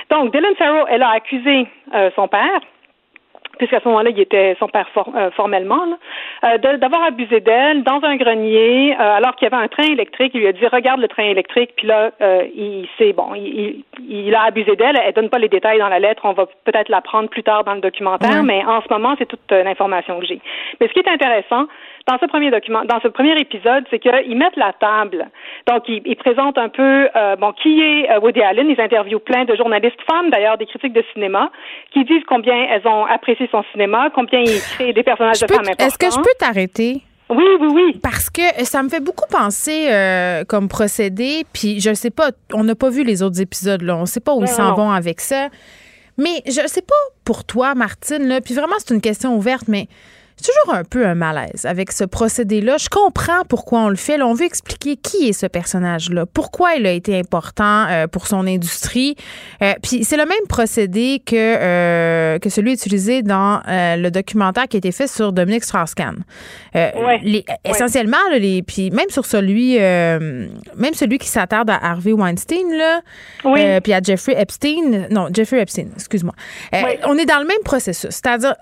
Donc, 0.10 0.34
Dylan 0.34 0.56
Farrow, 0.56 0.86
elle 0.90 1.04
a 1.04 1.10
accusé 1.10 1.68
son 2.16 2.28
père 2.28 2.62
puisqu'à 3.58 3.80
ce 3.80 3.88
moment-là, 3.88 4.10
il 4.10 4.20
était 4.20 4.56
son 4.60 4.68
père 4.68 4.88
euh, 4.96 5.32
formellement, 5.32 5.98
euh, 6.44 6.58
d'avoir 6.78 7.04
abusé 7.04 7.40
d'elle 7.40 7.84
dans 7.84 8.00
un 8.04 8.16
grenier, 8.16 8.94
euh, 8.94 9.18
alors 9.18 9.36
qu'il 9.36 9.50
y 9.50 9.54
avait 9.54 9.64
un 9.64 9.68
train 9.68 9.92
électrique. 9.92 10.32
Il 10.34 10.42
lui 10.42 10.48
a 10.48 10.54
dit 10.54 10.66
regarde 10.68 11.02
le 11.02 11.08
train 11.08 11.24
électrique, 11.24 11.72
puis 11.76 11.88
là, 11.88 12.12
il 12.56 12.88
sait 12.98 13.14
bon, 13.14 13.34
il, 13.36 13.84
il, 14.08 14.36
a 14.36 14.44
abusé 14.44 14.76
d'elle. 14.76 15.00
Elle 15.04 15.14
donne 15.14 15.30
pas 15.30 15.40
les 15.40 15.50
détails 15.50 15.80
dans 15.80 15.90
la 15.90 16.00
lettre. 16.00 16.24
On 16.26 16.34
va 16.34 16.46
peut-être 16.66 16.90
l'apprendre 16.90 17.30
plus 17.30 17.44
tard 17.44 17.64
dans 17.64 17.74
le 17.74 17.82
documentaire, 17.82 18.44
mais 18.44 18.64
en 18.66 18.82
ce 18.82 18.88
moment, 18.92 19.16
c'est 19.18 19.26
toute 19.26 19.52
l'information 19.52 20.20
que 20.20 20.26
j'ai. 20.26 20.40
Mais 20.80 20.88
ce 20.88 20.94
qui 20.94 21.00
est 21.00 21.10
intéressant, 21.10 21.66
dans 22.08 22.18
ce 22.20 22.26
premier 22.26 22.50
document, 22.52 22.86
dans 22.86 23.02
ce 23.02 23.10
premier 23.10 23.38
épisode, 23.40 23.84
c'est 23.90 24.00
qu'ils 24.00 24.38
mettent 24.38 24.56
la 24.56 24.74
table. 24.80 25.30
Donc, 25.68 25.84
ils, 25.88 26.16
présentent 26.16 26.58
un 26.58 26.70
peu, 26.70 27.10
euh, 27.16 27.36
bon, 27.36 27.52
qui 27.52 27.82
est 27.82 28.10
euh, 28.10 28.20
Woody 28.20 28.42
Allen. 28.42 28.70
Ils 28.70 28.80
interviewent 28.80 29.20
plein 29.20 29.44
de 29.44 29.56
journalistes 29.56 30.00
femmes, 30.10 30.30
d'ailleurs, 30.30 30.58
des 30.58 30.66
critiques 30.66 30.94
de 30.94 31.04
cinéma, 31.14 31.52
qui 31.92 32.06
disent 32.06 32.24
combien 32.28 32.56
elles 32.56 32.88
ont 32.88 33.06
apprécié 33.06 33.50
son 33.52 33.64
cinéma, 33.74 34.10
combien 34.16 34.40
il 34.40 34.60
crée 34.76 34.94
des 34.94 35.04
personnages 35.04 35.42
de 35.42 35.48
femmes 35.48 35.60
importants. 35.60 35.86
Est-ce 35.86 35.98
que 35.98 36.10
je 36.10 36.18
peux 36.18 36.34
t'arrêter? 36.40 37.02
Oui, 37.30 37.44
oui, 37.60 37.68
oui. 37.74 38.00
Parce 38.02 38.30
que 38.30 38.64
ça 38.64 38.82
me 38.82 38.88
fait 38.88 39.02
beaucoup 39.02 39.28
penser 39.30 39.90
euh, 39.92 40.46
comme 40.46 40.70
procédé, 40.70 41.44
puis 41.52 41.82
je 41.82 41.90
ne 41.90 41.96
sais 41.96 42.10
pas, 42.10 42.30
on 42.54 42.64
n'a 42.64 42.76
pas 42.76 42.90
vu 42.90 43.04
les 43.04 43.22
autres 43.22 43.42
épisodes, 43.42 43.82
là. 43.82 43.98
On 43.98 44.02
ne 44.02 44.06
sait 44.06 44.22
pas 44.22 44.34
où 44.34 44.42
ils 44.42 44.48
s'en 44.48 44.74
vont 44.76 44.92
avec 44.92 45.20
ça. 45.20 45.50
Mais 46.18 46.42
je 46.48 46.62
ne 46.62 46.68
sais 46.68 46.82
pas 46.82 46.96
pour 47.26 47.44
toi, 47.44 47.76
Martine, 47.76 48.28
là, 48.28 48.40
puis 48.40 48.54
vraiment, 48.54 48.76
c'est 48.80 48.94
une 48.94 49.02
question 49.02 49.36
ouverte, 49.36 49.68
mais 49.68 49.88
c'est 50.38 50.52
toujours 50.52 50.76
un 50.76 50.84
peu 50.84 51.06
un 51.06 51.16
malaise 51.16 51.66
avec 51.66 51.92
ce 51.92 52.04
procédé-là. 52.04 52.78
Je 52.78 52.90
comprends 52.90 53.44
pourquoi 53.50 53.80
on 53.82 53.90
le 53.90 53.96
fait. 53.96 54.22
on 54.22 54.34
veut 54.34 54.46
expliquer 54.46 54.96
qui 54.96 55.30
est 55.30 55.34
ce 55.34 55.48
personnage-là, 55.48 56.26
pourquoi 56.28 56.76
il 56.76 56.86
a 56.86 56.92
été 56.92 57.18
important 57.18 57.88
euh, 57.90 58.08
pour 58.08 58.28
son 58.28 58.46
industrie. 58.46 59.16
Euh, 59.64 59.74
puis 59.82 60.04
c'est 60.04 60.18
le 60.18 60.26
même 60.26 60.48
procédé 60.48 61.22
que, 61.26 61.36
euh, 61.36 62.40
que 62.40 62.50
celui 62.50 62.74
utilisé 62.74 63.24
dans 63.24 63.62
le 63.68 64.10
documentaire 64.10 64.68
qui 64.68 64.78
a 64.78 64.80
été 64.80 64.92
fait 64.92 65.08
sur 65.08 65.34
Dominique 65.34 65.64
Strauss-Kahn. 65.64 66.24
Ouais. 66.76 67.44
Essentiellement, 67.66 68.18
les, 68.32 68.62
puis 68.62 68.92
même 68.92 69.10
sur 69.10 69.26
celui, 69.26 69.80
même 69.80 70.94
celui 70.94 71.18
qui 71.18 71.28
s'attarde 71.28 71.70
à 71.70 71.84
Harvey 71.84 72.14
Weinstein, 72.14 72.72
là, 72.78 73.02
puis 73.82 73.94
à 73.94 74.02
Jeffrey 74.02 74.36
Epstein, 74.40 75.08
non, 75.10 75.30
Jeffrey 75.34 75.62
Epstein, 75.62 75.88
excuse-moi. 75.96 76.34
On 77.06 77.18
est 77.18 77.26
dans 77.26 77.40
le 77.40 77.48
même 77.48 77.64
processus, 77.64 78.12
c'est-à-dire 78.12 78.54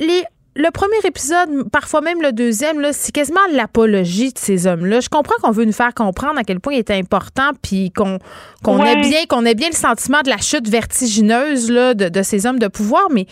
les 0.00 0.24
le 0.56 0.70
premier 0.70 0.98
épisode, 1.04 1.68
parfois 1.72 2.00
même 2.00 2.22
le 2.22 2.32
deuxième, 2.32 2.80
là, 2.80 2.92
c'est 2.92 3.12
quasiment 3.12 3.40
l'apologie 3.52 4.32
de 4.32 4.38
ces 4.38 4.66
hommes-là. 4.66 5.00
Je 5.00 5.08
comprends 5.08 5.34
qu'on 5.42 5.50
veut 5.50 5.64
nous 5.64 5.72
faire 5.72 5.92
comprendre 5.94 6.38
à 6.38 6.44
quel 6.44 6.60
point 6.60 6.74
il 6.74 6.78
est 6.78 6.90
important, 6.90 7.50
puis 7.62 7.90
qu'on 7.90 8.18
qu'on 8.62 8.84
ait 8.84 9.00
bien 9.00 9.26
qu'on 9.28 9.44
ait 9.44 9.54
bien 9.54 9.68
le 9.68 9.74
sentiment 9.74 10.22
de 10.22 10.30
la 10.30 10.38
chute 10.38 10.68
vertigineuse 10.68 11.70
là, 11.70 11.94
de, 11.94 12.08
de 12.08 12.22
ces 12.22 12.46
hommes 12.46 12.58
de 12.58 12.68
pouvoir, 12.68 13.08
mais 13.10 13.26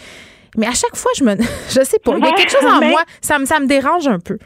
mais 0.56 0.66
à 0.66 0.72
chaque 0.72 0.96
fois, 0.96 1.12
je 1.16 1.24
me, 1.24 1.36
je 1.68 1.84
sais 1.84 1.98
pas, 1.98 2.12
il 2.16 2.24
y 2.24 2.28
a 2.28 2.32
quelque 2.32 2.52
chose 2.52 2.66
en 2.66 2.84
moi, 2.84 3.02
ça 3.20 3.38
me, 3.38 3.44
ça 3.44 3.60
me 3.60 3.66
dérange 3.66 4.08
un 4.08 4.18
peu. 4.18 4.38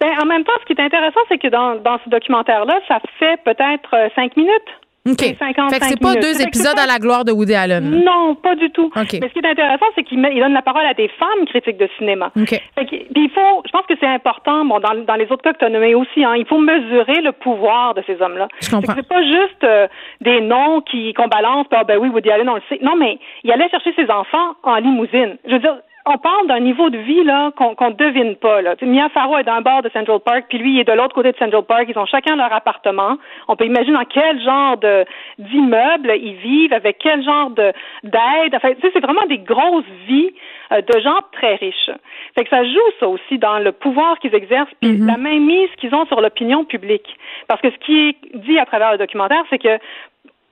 Ben, 0.00 0.10
en 0.20 0.26
même 0.26 0.44
temps, 0.44 0.52
ce 0.60 0.66
qui 0.66 0.72
est 0.78 0.84
intéressant, 0.84 1.20
c'est 1.28 1.38
que 1.38 1.48
dans, 1.48 1.76
dans 1.76 1.98
ce 2.04 2.10
documentaire-là, 2.10 2.80
ça 2.88 2.98
fait 3.18 3.40
peut-être 3.44 3.94
euh, 3.94 4.08
cinq 4.14 4.36
minutes 4.36 4.68
OK. 5.06 5.20
fait 5.20 5.78
que 5.78 5.84
c'est 5.86 6.00
pas 6.00 6.14
deux 6.14 6.42
épisodes 6.42 6.78
à 6.78 6.86
la 6.86 6.98
gloire 6.98 7.24
de 7.24 7.32
Woody 7.32 7.54
Allen. 7.54 8.02
Non, 8.04 8.34
pas 8.34 8.54
du 8.56 8.70
tout. 8.70 8.90
Mais 8.96 9.04
ce 9.04 9.32
qui 9.32 9.38
est 9.38 9.46
intéressant, 9.46 9.86
c'est 9.94 10.02
qu'il 10.02 10.20
donne 10.20 10.52
la 10.52 10.62
parole 10.62 10.84
à 10.84 10.94
des 10.94 11.08
femmes 11.08 11.46
critiques 11.46 11.78
de 11.78 11.88
cinéma. 11.98 12.32
OK. 12.36 12.60
puis 12.76 13.06
il 13.14 13.30
faut, 13.30 13.62
je 13.64 13.70
pense 13.70 13.86
que 13.86 13.94
c'est 14.00 14.06
important, 14.06 14.64
bon, 14.64 14.80
dans, 14.80 14.94
dans, 15.04 15.14
les 15.14 15.30
autres 15.30 15.42
cas 15.42 15.52
que 15.52 15.58
tu 15.58 15.64
as 15.64 15.70
nommés 15.70 15.94
aussi, 15.94 16.24
hein, 16.24 16.34
il 16.36 16.46
faut 16.46 16.58
mesurer 16.58 17.20
le 17.22 17.32
pouvoir 17.32 17.94
de 17.94 18.02
ces 18.06 18.20
hommes-là. 18.20 18.48
Je 18.60 18.70
comprends. 18.70 18.94
C'est 18.96 19.08
pas 19.08 19.22
juste 19.22 19.64
euh, 19.64 19.86
des 20.20 20.40
noms 20.40 20.80
qui 20.80 21.12
qu'on 21.14 21.28
balance, 21.28 21.66
ah, 21.70 21.84
ben 21.84 21.98
oui, 21.98 22.08
Woody 22.08 22.30
Allen, 22.30 22.48
on 22.48 22.54
le 22.54 22.62
sait. 22.68 22.78
Non, 22.82 22.96
mais 22.96 23.18
il 23.44 23.52
allait 23.52 23.68
chercher 23.68 23.92
ses 23.94 24.10
enfants 24.10 24.54
en 24.62 24.76
limousine. 24.76 25.36
Je 25.46 25.52
veux 25.52 25.58
dire, 25.58 25.76
on 26.06 26.18
parle 26.18 26.46
d'un 26.46 26.60
niveau 26.60 26.88
de 26.88 26.98
vie 26.98 27.24
là 27.24 27.50
qu'on 27.56 27.70
ne 27.70 27.94
devine 27.94 28.36
pas. 28.36 28.62
Là. 28.62 28.76
Mia 28.82 29.08
Farrow 29.08 29.38
est 29.38 29.44
d'un 29.44 29.60
bord 29.60 29.82
de 29.82 29.88
Central 29.88 30.20
Park, 30.20 30.46
puis 30.48 30.58
lui 30.58 30.74
il 30.74 30.80
est 30.80 30.84
de 30.84 30.92
l'autre 30.92 31.14
côté 31.14 31.32
de 31.32 31.36
Central 31.36 31.64
Park. 31.64 31.86
Ils 31.88 31.98
ont 31.98 32.06
chacun 32.06 32.36
leur 32.36 32.52
appartement. 32.52 33.16
On 33.48 33.56
peut 33.56 33.66
imaginer 33.66 33.96
dans 33.96 34.04
quel 34.04 34.40
genre 34.42 34.76
de 34.76 35.04
d'immeuble 35.38 36.12
ils 36.16 36.36
vivent, 36.36 36.72
avec 36.72 36.98
quel 36.98 37.24
genre 37.24 37.50
de 37.50 37.72
d'aide. 38.04 38.54
Enfin, 38.54 38.70
c'est 38.80 39.00
vraiment 39.00 39.26
des 39.28 39.38
grosses 39.38 39.84
vies 40.06 40.30
euh, 40.72 40.80
de 40.80 41.00
gens 41.00 41.18
très 41.32 41.56
riches. 41.56 41.90
Fait 42.34 42.44
que 42.44 42.50
ça 42.50 42.64
joue 42.64 42.90
ça 43.00 43.08
aussi 43.08 43.38
dans 43.38 43.58
le 43.58 43.72
pouvoir 43.72 44.18
qu'ils 44.20 44.34
exercent, 44.34 44.70
puis 44.80 44.92
mm-hmm. 44.92 45.06
la 45.06 45.16
mainmise 45.16 45.70
qu'ils 45.78 45.94
ont 45.94 46.06
sur 46.06 46.20
l'opinion 46.20 46.64
publique. 46.64 47.16
Parce 47.48 47.60
que 47.60 47.70
ce 47.70 47.76
qui 47.78 48.08
est 48.08 48.16
dit 48.34 48.58
à 48.58 48.66
travers 48.66 48.92
le 48.92 48.98
documentaire, 48.98 49.42
c'est 49.50 49.58
que 49.58 49.78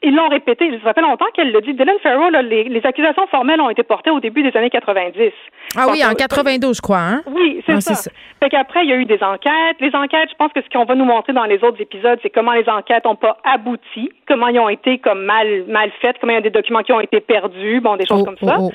ils 0.04 0.14
l'ont 0.14 0.28
répété, 0.28 0.78
ça 0.84 0.92
fait 0.92 1.00
longtemps 1.00 1.26
qu'elle 1.34 1.52
l'a 1.52 1.60
dit. 1.60 1.74
Dylan 1.74 1.98
Farrow, 2.02 2.30
les, 2.30 2.64
les, 2.64 2.86
accusations 2.86 3.26
formelles 3.28 3.60
ont 3.60 3.70
été 3.70 3.82
portées 3.82 4.10
au 4.10 4.20
début 4.20 4.42
des 4.42 4.56
années 4.56 4.70
90. 4.70 5.32
Ah 5.76 5.86
oui, 5.90 6.04
en 6.04 6.14
92, 6.14 6.76
je 6.76 6.82
crois. 6.82 6.98
Hein? 6.98 7.22
Oui, 7.26 7.62
c'est 7.66 7.80
ça. 7.80 7.94
ça. 7.94 8.10
Fait 8.42 8.50
qu'après, 8.50 8.84
il 8.84 8.90
y 8.90 8.92
a 8.92 8.96
eu 8.96 9.06
des 9.06 9.22
enquêtes. 9.22 9.76
Les 9.80 9.94
enquêtes, 9.94 10.28
je 10.30 10.36
pense 10.36 10.52
que 10.52 10.60
ce 10.60 10.68
qu'on 10.68 10.84
va 10.84 10.94
nous 10.94 11.04
montrer 11.04 11.32
dans 11.32 11.44
les 11.44 11.62
autres 11.64 11.80
épisodes, 11.80 12.18
c'est 12.22 12.30
comment 12.30 12.52
les 12.52 12.68
enquêtes 12.68 13.04
n'ont 13.04 13.16
pas 13.16 13.38
abouti, 13.44 14.10
comment 14.28 14.48
ils 14.48 14.60
ont 14.60 14.68
été 14.68 14.98
comme 14.98 15.24
mal 15.24 15.64
mal 15.68 15.90
faites, 16.00 16.16
comment 16.20 16.32
il 16.32 16.36
y 16.36 16.38
a 16.38 16.42
des 16.42 16.50
documents 16.50 16.82
qui 16.82 16.92
ont 16.92 17.00
été 17.00 17.20
perdus, 17.20 17.80
bon, 17.80 17.96
des 17.96 18.06
choses 18.06 18.22
oh, 18.22 18.24
comme 18.24 18.48
ça. 18.48 18.56
Oh, 18.58 18.68
oh. 18.70 18.72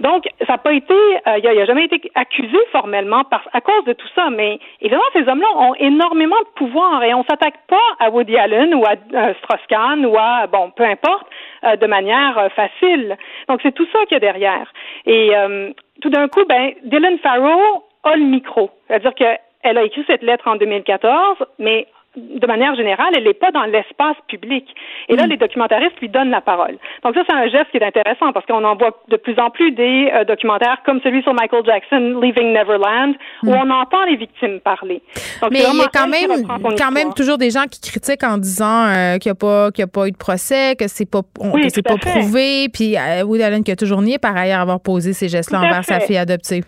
Donc, 0.00 0.24
ça 0.46 0.52
n'a 0.52 0.58
pas 0.58 0.72
été, 0.72 0.94
euh, 0.94 1.38
il 1.38 1.44
n'a 1.44 1.64
jamais 1.64 1.84
été 1.84 2.10
accusé 2.14 2.58
formellement 2.70 3.24
par, 3.24 3.42
à 3.52 3.60
cause 3.60 3.84
de 3.86 3.94
tout 3.94 4.08
ça. 4.14 4.28
Mais 4.30 4.58
évidemment, 4.80 5.02
ces 5.14 5.26
hommes-là 5.26 5.48
ont 5.56 5.74
énormément 5.76 6.38
de 6.40 6.48
pouvoir 6.54 7.02
et 7.02 7.14
on 7.14 7.24
s'attaque 7.24 7.66
pas 7.68 7.76
à 7.98 8.10
Woody 8.10 8.36
Allen 8.36 8.74
ou 8.74 8.84
à 8.84 8.92
euh, 9.14 9.32
Strauss-Kahn 9.42 10.04
ou 10.04 10.16
à 10.18 10.46
bon 10.46 10.65
peu 10.70 10.84
importe, 10.84 11.26
euh, 11.64 11.76
de 11.76 11.86
manière 11.86 12.38
euh, 12.38 12.48
facile. 12.50 13.16
Donc 13.48 13.60
c'est 13.62 13.72
tout 13.72 13.86
ça 13.92 14.00
qu'il 14.06 14.12
y 14.12 14.16
a 14.16 14.20
derrière. 14.20 14.72
Et 15.04 15.36
euh, 15.36 15.72
tout 16.00 16.10
d'un 16.10 16.28
coup, 16.28 16.44
ben 16.48 16.72
Dylan 16.84 17.18
Farrow 17.18 17.84
a 18.04 18.16
le 18.16 18.24
micro, 18.24 18.70
c'est-à-dire 18.86 19.14
qu'elle 19.14 19.78
a 19.78 19.82
écrit 19.82 20.04
cette 20.06 20.22
lettre 20.22 20.48
en 20.48 20.56
2014, 20.56 21.38
mais 21.58 21.86
de 22.16 22.46
manière 22.46 22.74
générale, 22.74 23.12
elle 23.16 23.24
n'est 23.24 23.34
pas 23.34 23.50
dans 23.50 23.64
l'espace 23.64 24.16
public. 24.28 24.64
Et 25.08 25.16
là, 25.16 25.26
mm. 25.26 25.30
les 25.30 25.36
documentaristes 25.36 26.00
lui 26.00 26.08
donnent 26.08 26.30
la 26.30 26.40
parole. 26.40 26.78
Donc 27.04 27.14
ça, 27.14 27.22
c'est 27.28 27.34
un 27.34 27.48
geste 27.48 27.70
qui 27.70 27.76
est 27.76 27.84
intéressant 27.84 28.32
parce 28.32 28.46
qu'on 28.46 28.64
en 28.64 28.74
voit 28.76 29.02
de 29.08 29.16
plus 29.16 29.38
en 29.38 29.50
plus 29.50 29.72
des 29.72 30.10
euh, 30.14 30.24
documentaires 30.24 30.78
comme 30.84 31.00
celui 31.02 31.22
sur 31.22 31.34
Michael 31.34 31.64
Jackson, 31.64 32.18
Leaving 32.22 32.52
Neverland, 32.52 33.14
où 33.42 33.50
mm. 33.50 33.54
on 33.54 33.70
entend 33.70 34.04
les 34.04 34.16
victimes 34.16 34.60
parler. 34.60 35.02
Mais 35.50 35.60
il 35.60 35.78
y 35.78 35.82
a 35.82 35.88
quand 35.92 36.08
même, 36.08 36.46
quand 36.78 36.90
même 36.90 37.12
toujours 37.14 37.38
des 37.38 37.50
gens 37.50 37.64
qui 37.70 37.80
critiquent 37.80 38.24
en 38.24 38.38
disant 38.38 38.86
euh, 38.86 39.18
qu'il 39.18 39.30
n'y 39.30 39.36
a 39.36 39.40
pas 39.40 39.70
qu'il 39.70 39.84
a 39.84 39.88
pas 39.88 40.08
eu 40.08 40.12
de 40.12 40.16
procès, 40.16 40.76
que 40.76 40.88
c'est 40.88 41.10
pas 41.10 41.20
que 41.22 41.68
c'est 41.68 41.82
pas 41.82 41.96
prouvé, 41.96 42.68
puis 42.72 42.96
euh, 42.96 43.24
Woody 43.24 43.42
Allen 43.42 43.64
qui 43.64 43.70
a 43.70 43.76
toujours 43.76 44.02
nié 44.02 44.18
par 44.18 44.36
ailleurs 44.36 44.60
avoir 44.60 44.80
posé 44.80 45.12
ces 45.12 45.28
gestes-là 45.28 45.60
envers 45.60 45.84
sa 45.84 46.00
fille 46.00 46.16
adoptive. 46.16 46.64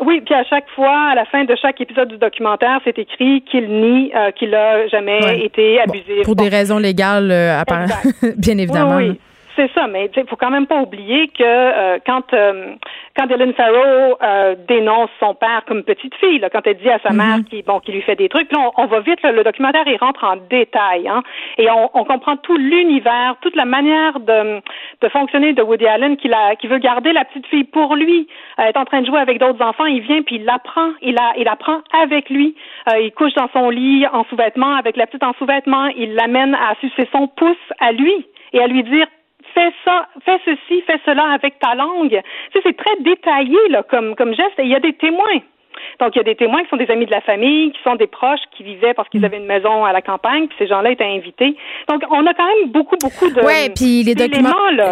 Oui, 0.00 0.20
puis 0.24 0.34
à 0.34 0.44
chaque 0.44 0.68
fois, 0.74 1.10
à 1.10 1.14
la 1.14 1.24
fin 1.26 1.44
de 1.44 1.54
chaque 1.60 1.80
épisode 1.80 2.08
du 2.08 2.18
documentaire, 2.18 2.80
c'est 2.84 2.98
écrit 2.98 3.42
qu'il 3.42 3.68
nie 3.68 4.12
euh, 4.14 4.30
qu'il 4.32 4.54
a 4.54 4.88
jamais 4.88 5.44
été 5.44 5.80
abusé. 5.80 6.22
pour 6.24 6.34
des 6.34 6.48
raisons 6.48 6.78
légales, 6.78 7.30
euh, 7.30 7.62
bien 8.36 8.58
évidemment. 8.58 8.96
Oui, 8.96 9.10
oui. 9.10 9.20
C'est 9.54 9.70
ça, 9.74 9.86
mais 9.86 10.10
il 10.16 10.26
faut 10.26 10.36
quand 10.36 10.50
même 10.50 10.66
pas 10.66 10.80
oublier 10.80 11.28
que 11.28 11.42
euh, 11.42 11.98
quand 12.06 12.32
euh, 12.32 12.74
quand 13.14 13.26
Dylan 13.26 13.52
Farrow 13.52 14.16
euh, 14.22 14.54
dénonce 14.66 15.10
son 15.20 15.34
père 15.34 15.62
comme 15.66 15.82
petite 15.82 16.14
fille, 16.14 16.38
là, 16.38 16.48
quand 16.48 16.66
elle 16.66 16.78
dit 16.78 16.88
à 16.88 16.98
sa 17.00 17.12
mère 17.12 17.38
mhm. 17.38 17.44
qui 17.44 17.62
bon 17.62 17.78
qui 17.80 17.92
lui 17.92 18.00
fait 18.00 18.16
des 18.16 18.30
trucs, 18.30 18.50
là, 18.50 18.70
on, 18.78 18.86
va 18.86 19.00
vite, 19.00 19.22
le 19.22 19.44
documentaire 19.44 19.82
il 19.86 19.96
rentre 19.96 20.24
en 20.24 20.36
détail, 20.36 21.06
hein, 21.06 21.22
et 21.58 21.70
on, 21.70 21.90
on 21.92 22.04
comprend 22.04 22.38
tout 22.38 22.56
l'univers, 22.56 23.36
toute 23.42 23.54
la 23.54 23.66
manière 23.66 24.20
de, 24.20 24.62
de 25.02 25.08
fonctionner 25.10 25.52
de 25.52 25.62
Woody 25.62 25.86
Allen 25.86 26.16
qui, 26.16 26.28
la, 26.28 26.56
qui 26.56 26.66
veut 26.66 26.78
garder 26.78 27.12
la 27.12 27.26
petite 27.26 27.46
fille 27.48 27.64
pour 27.64 27.94
lui, 27.94 28.28
elle 28.56 28.68
est 28.68 28.78
en 28.78 28.86
train 28.86 29.02
de 29.02 29.06
jouer 29.06 29.20
avec 29.20 29.38
d'autres 29.38 29.62
enfants, 29.62 29.84
il 29.84 30.00
vient 30.00 30.22
puis 30.22 30.36
il 30.36 30.44
l'apprend, 30.44 30.92
il 31.02 31.14
la 31.14 31.32
il 31.36 31.48
apprend 31.48 31.80
avec 32.02 32.30
lui, 32.30 32.54
il 32.98 33.12
couche 33.12 33.34
dans 33.34 33.50
son 33.52 33.68
lit 33.68 34.06
en 34.10 34.24
sous-vêtements 34.24 34.74
avec 34.76 34.96
la 34.96 35.06
petite 35.06 35.24
en 35.24 35.34
sous-vêtements, 35.34 35.88
il 35.96 36.14
l'amène 36.14 36.54
à 36.54 36.74
sucer 36.80 37.06
son 37.12 37.26
pouce 37.28 37.56
à 37.80 37.92
lui 37.92 38.26
et 38.54 38.60
à 38.60 38.66
lui 38.66 38.82
dire 38.82 39.06
fais 39.54 39.72
ça, 39.84 40.08
fais 40.24 40.38
ceci, 40.44 40.82
fais 40.82 41.00
cela 41.04 41.24
avec 41.32 41.58
ta 41.58 41.74
langue. 41.74 42.20
Tu 42.52 42.52
sais, 42.52 42.60
c'est 42.64 42.76
très 42.76 42.96
détaillé 43.00 43.68
là, 43.68 43.82
comme, 43.82 44.14
comme 44.16 44.34
geste 44.34 44.58
et 44.58 44.64
il 44.64 44.68
y 44.68 44.74
a 44.74 44.80
des 44.80 44.94
témoins. 44.94 45.40
Donc, 46.00 46.14
il 46.14 46.18
y 46.18 46.20
a 46.20 46.24
des 46.24 46.36
témoins 46.36 46.62
qui 46.62 46.68
sont 46.68 46.76
des 46.76 46.90
amis 46.90 47.06
de 47.06 47.10
la 47.10 47.20
famille, 47.20 47.72
qui 47.72 47.82
sont 47.82 47.96
des 47.96 48.06
proches, 48.06 48.40
qui 48.56 48.62
vivaient 48.62 48.94
parce 48.94 49.08
qu'ils 49.08 49.20
mm. 49.20 49.24
avaient 49.24 49.36
une 49.38 49.46
maison 49.46 49.84
à 49.84 49.92
la 49.92 50.02
campagne, 50.02 50.48
puis 50.48 50.56
ces 50.58 50.66
gens-là 50.66 50.90
étaient 50.90 51.04
invités. 51.04 51.56
Donc, 51.88 52.02
on 52.10 52.26
a 52.26 52.34
quand 52.34 52.46
même 52.46 52.70
beaucoup, 52.70 52.96
beaucoup 53.00 53.28
de. 53.28 53.40
Oui, 53.40 53.70
puis 53.74 54.02
les, 54.02 54.14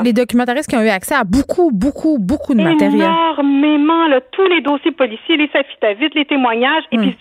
les 0.02 0.12
documentaristes 0.12 0.68
qui 0.68 0.76
ont 0.76 0.82
eu 0.82 0.88
accès 0.88 1.14
à 1.14 1.24
beaucoup, 1.24 1.70
beaucoup, 1.72 2.18
beaucoup 2.18 2.54
de 2.54 2.62
matériel. 2.62 3.02
Énormément, 3.02 4.06
là, 4.08 4.20
tous 4.32 4.46
les 4.46 4.60
dossiers 4.60 4.92
policiers, 4.92 5.36
les 5.36 5.50
affidavits, 5.54 6.10
les 6.14 6.24
témoignages, 6.24 6.84
et 6.92 6.98
mm. 6.98 7.00
puis 7.00 7.16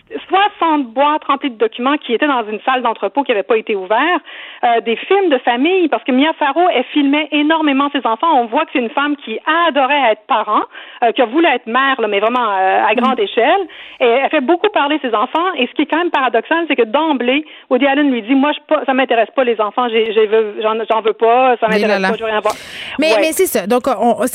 60 0.59 0.87
boîtes 0.93 1.23
remplies 1.25 1.51
de 1.51 1.57
documents 1.57 1.97
qui 1.97 2.13
étaient 2.13 2.27
dans 2.27 2.45
une 2.49 2.59
salle 2.61 2.81
d'entrepôt 2.81 3.23
qui 3.23 3.31
n'avait 3.31 3.43
pas 3.43 3.57
été 3.57 3.75
ouverte, 3.75 4.23
euh, 4.63 4.81
des 4.81 4.95
films 4.95 5.29
de 5.29 5.37
famille, 5.39 5.87
parce 5.87 6.03
que 6.03 6.11
Mia 6.11 6.33
Farrow, 6.33 6.67
elle 6.73 6.83
filmait 6.85 7.27
énormément 7.31 7.89
ses 7.91 8.05
enfants. 8.05 8.27
On 8.33 8.45
voit 8.45 8.65
que 8.65 8.71
c'est 8.73 8.79
une 8.79 8.89
femme 8.89 9.15
qui 9.17 9.39
adorait 9.67 10.11
être 10.11 10.21
parent, 10.27 10.63
euh, 11.03 11.11
qui 11.11 11.21
a 11.21 11.25
voulu 11.25 11.45
être 11.45 11.67
mère, 11.67 11.99
là, 11.99 12.07
mais 12.07 12.19
vraiment 12.19 12.47
euh, 12.49 12.85
à 12.85 12.93
grande 12.95 13.19
mm. 13.19 13.23
échelle. 13.23 13.58
Et 13.99 14.05
elle 14.05 14.29
fait 14.29 14.41
beaucoup 14.41 14.69
parler 14.69 14.99
ses 15.01 15.13
enfants. 15.13 15.53
Et 15.57 15.67
ce 15.67 15.73
qui 15.73 15.83
est 15.83 15.85
quand 15.85 15.97
même 15.97 16.11
paradoxal, 16.11 16.65
c'est 16.67 16.75
que 16.75 16.83
d'emblée, 16.83 17.45
Woody 17.69 17.85
Allen 17.85 18.11
lui 18.11 18.21
dit 18.21 18.35
Moi, 18.35 18.51
je 18.53 18.59
pas, 18.67 18.83
ça 18.85 18.93
m'intéresse 18.93 19.29
pas 19.35 19.43
les 19.43 19.59
enfants, 19.59 19.87
j'en 19.89 21.01
veux 21.01 21.13
pas, 21.13 21.55
ça 21.59 21.67
m'intéresse 21.67 22.01
pas, 22.01 22.13
je 22.13 22.23
veux 22.23 22.29
rien 22.29 22.41
voir. 22.41 22.55
Mais, 22.99 23.11
mais 23.19 23.31
c'est 23.31 23.45
ça. 23.45 23.67
Donc, 23.67 23.83
on, 23.87 24.25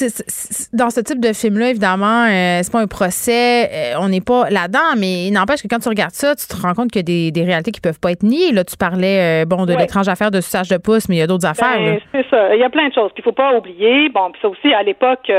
dans 0.72 0.90
ce 0.90 1.00
type 1.00 1.20
de 1.20 1.32
film-là, 1.32 1.70
évidemment, 1.70 2.24
euh, 2.24 2.60
c'est 2.62 2.72
pas 2.72 2.80
un 2.80 2.86
procès, 2.86 3.70
euh, 3.72 4.00
on 4.00 4.08
n'est 4.08 4.20
pas 4.20 4.50
là-dedans, 4.50 4.94
mais 4.98 5.26
il 5.26 5.32
n'empêche 5.32 5.62
que 5.62 5.68
quand 5.68 5.78
tu 5.78 5.88
regardes 5.88 6.14
ça, 6.14 6.34
tu 6.34 6.46
te 6.46 6.60
rends 6.60 6.74
compte 6.74 6.90
qu'il 6.90 7.00
y 7.00 7.04
a 7.04 7.30
des, 7.30 7.30
des 7.30 7.44
réalités 7.44 7.70
qui 7.70 7.80
peuvent 7.80 8.00
pas 8.00 8.12
être 8.12 8.22
niées. 8.22 8.52
Là, 8.52 8.64
tu 8.64 8.76
parlais 8.76 9.42
euh, 9.42 9.44
bon, 9.44 9.66
de 9.66 9.74
l'étrange 9.74 10.08
affaire 10.08 10.30
de 10.30 10.40
suçage 10.40 10.68
de 10.68 10.76
pouce, 10.76 11.08
mais 11.08 11.16
il 11.16 11.18
y 11.18 11.22
a 11.22 11.26
d'autres 11.26 11.46
affaires. 11.46 11.78
Ben, 11.78 12.00
c'est 12.12 12.26
ça. 12.28 12.54
Il 12.54 12.60
y 12.60 12.64
a 12.64 12.70
plein 12.70 12.88
de 12.88 12.94
choses. 12.94 13.12
qu'il 13.14 13.24
faut 13.24 13.32
pas 13.32 13.54
oublier. 13.54 14.08
Bon, 14.08 14.30
puis 14.30 14.40
ça 14.42 14.48
aussi, 14.48 14.72
à 14.72 14.82
l'époque, 14.82 15.30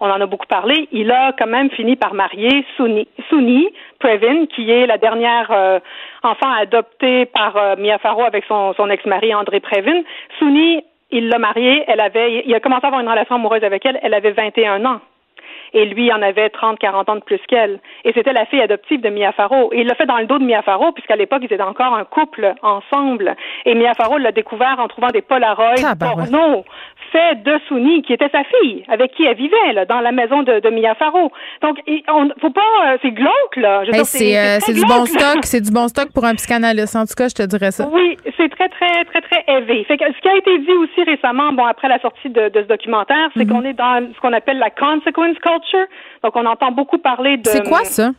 on 0.00 0.10
en 0.10 0.20
a 0.20 0.26
beaucoup 0.26 0.46
parlé. 0.46 0.88
Il 0.92 1.10
a 1.10 1.32
quand 1.38 1.46
même 1.46 1.70
fini 1.70 1.96
par 1.96 2.14
marier 2.14 2.64
Souni, 2.76 3.06
Souni 3.34 3.68
Previn, 3.98 4.46
qui 4.46 4.70
est 4.70 4.86
la 4.86 4.96
dernière 4.96 5.50
euh, 5.50 5.80
enfant 6.22 6.50
adoptée 6.52 7.26
par 7.26 7.56
euh, 7.56 7.74
Mia 7.76 7.98
Farrow 7.98 8.22
avec 8.22 8.44
son, 8.44 8.72
ex-mari 8.90 9.34
André 9.34 9.58
Previn. 9.58 10.02
Souni, 10.38 10.84
il 11.10 11.28
l'a 11.28 11.38
mariée, 11.38 11.84
elle 11.88 12.00
avait, 12.00 12.44
il 12.46 12.54
a 12.54 12.60
commencé 12.60 12.84
à 12.84 12.88
avoir 12.88 13.02
une 13.02 13.08
relation 13.08 13.34
amoureuse 13.34 13.64
avec 13.64 13.84
elle, 13.86 13.98
elle 14.02 14.14
avait 14.14 14.30
21 14.30 14.84
ans 14.84 15.00
et 15.74 15.84
lui 15.84 16.12
en 16.12 16.22
avait 16.22 16.48
30, 16.48 16.78
40 16.78 17.08
ans 17.08 17.16
de 17.16 17.20
plus 17.20 17.40
qu'elle. 17.48 17.80
Et 18.04 18.12
c'était 18.14 18.32
la 18.32 18.46
fille 18.46 18.60
adoptive 18.60 19.00
de 19.00 19.10
Mia 19.10 19.32
Farrow. 19.32 19.70
Et 19.72 19.80
il 19.80 19.86
l'a 19.86 19.96
fait 19.96 20.06
dans 20.06 20.18
le 20.18 20.26
dos 20.26 20.38
de 20.38 20.44
Mia 20.44 20.62
Farrow, 20.62 20.92
puisqu'à 20.92 21.16
l'époque, 21.16 21.42
ils 21.42 21.52
étaient 21.52 21.60
encore 21.60 21.94
un 21.94 22.04
couple 22.04 22.54
ensemble. 22.62 23.34
Et 23.66 23.74
Mia 23.74 23.92
Farrow 23.94 24.18
l'a 24.18 24.32
découvert 24.32 24.76
en 24.78 24.86
trouvant 24.86 25.08
des 25.08 25.20
Polaroids 25.20 25.74
ah, 25.84 25.96
porno 25.96 26.64
fait 27.10 27.42
de 27.42 27.58
Souni, 27.68 28.02
qui 28.02 28.12
était 28.12 28.28
sa 28.30 28.42
fille, 28.44 28.84
avec 28.88 29.12
qui 29.14 29.24
elle 29.24 29.36
vivait, 29.36 29.72
là, 29.72 29.84
dans 29.84 30.00
la 30.00 30.12
maison 30.12 30.42
de, 30.42 30.60
de 30.60 30.70
Mia 30.70 30.94
Farrow. 30.94 31.30
Donc, 31.62 31.78
on, 32.08 32.28
faut 32.40 32.50
pas, 32.50 32.60
euh, 32.86 32.96
c'est 33.02 33.12
glauque, 33.12 33.56
là. 33.56 33.82
c'est 34.04 34.38
euh, 34.38 34.58
du 34.72 34.82
bon 34.82 35.06
stock, 35.06 35.38
c'est 35.42 35.60
du 35.60 35.72
bon 35.72 35.88
stock 35.88 36.08
pour 36.12 36.24
un 36.24 36.34
psychanalyste. 36.34 36.96
En 36.96 37.04
tout 37.04 37.14
cas, 37.16 37.28
je 37.28 37.34
te 37.34 37.42
dirais 37.42 37.72
ça. 37.72 37.88
Oui, 37.92 38.16
c'est 38.36 38.48
très, 38.48 38.68
très, 38.68 39.04
très, 39.04 39.20
très 39.20 39.44
élevé. 39.48 39.84
Fait 39.84 39.96
que 39.96 40.04
ce 40.06 40.20
qui 40.20 40.28
a 40.28 40.36
été 40.36 40.58
dit 40.58 40.72
aussi 40.72 41.02
récemment, 41.04 41.52
bon, 41.52 41.64
après 41.64 41.88
la 41.88 42.00
sortie 42.00 42.30
de, 42.30 42.48
de 42.48 42.62
ce 42.62 42.68
documentaire, 42.68 43.28
c'est 43.36 43.44
mhm. 43.44 43.52
qu'on 43.52 43.64
est 43.64 43.74
dans 43.74 44.08
ce 44.14 44.20
qu'on 44.20 44.32
appelle 44.32 44.58
la 44.58 44.70
consequence 44.70 45.36
culture 45.38 45.63
donc, 46.22 46.36
on 46.36 46.46
entend 46.46 46.72
beaucoup 46.72 46.98
parler 46.98 47.36
de. 47.36 47.46
C'est 47.46 47.68
quoi 47.68 47.84
ça? 47.84 48.10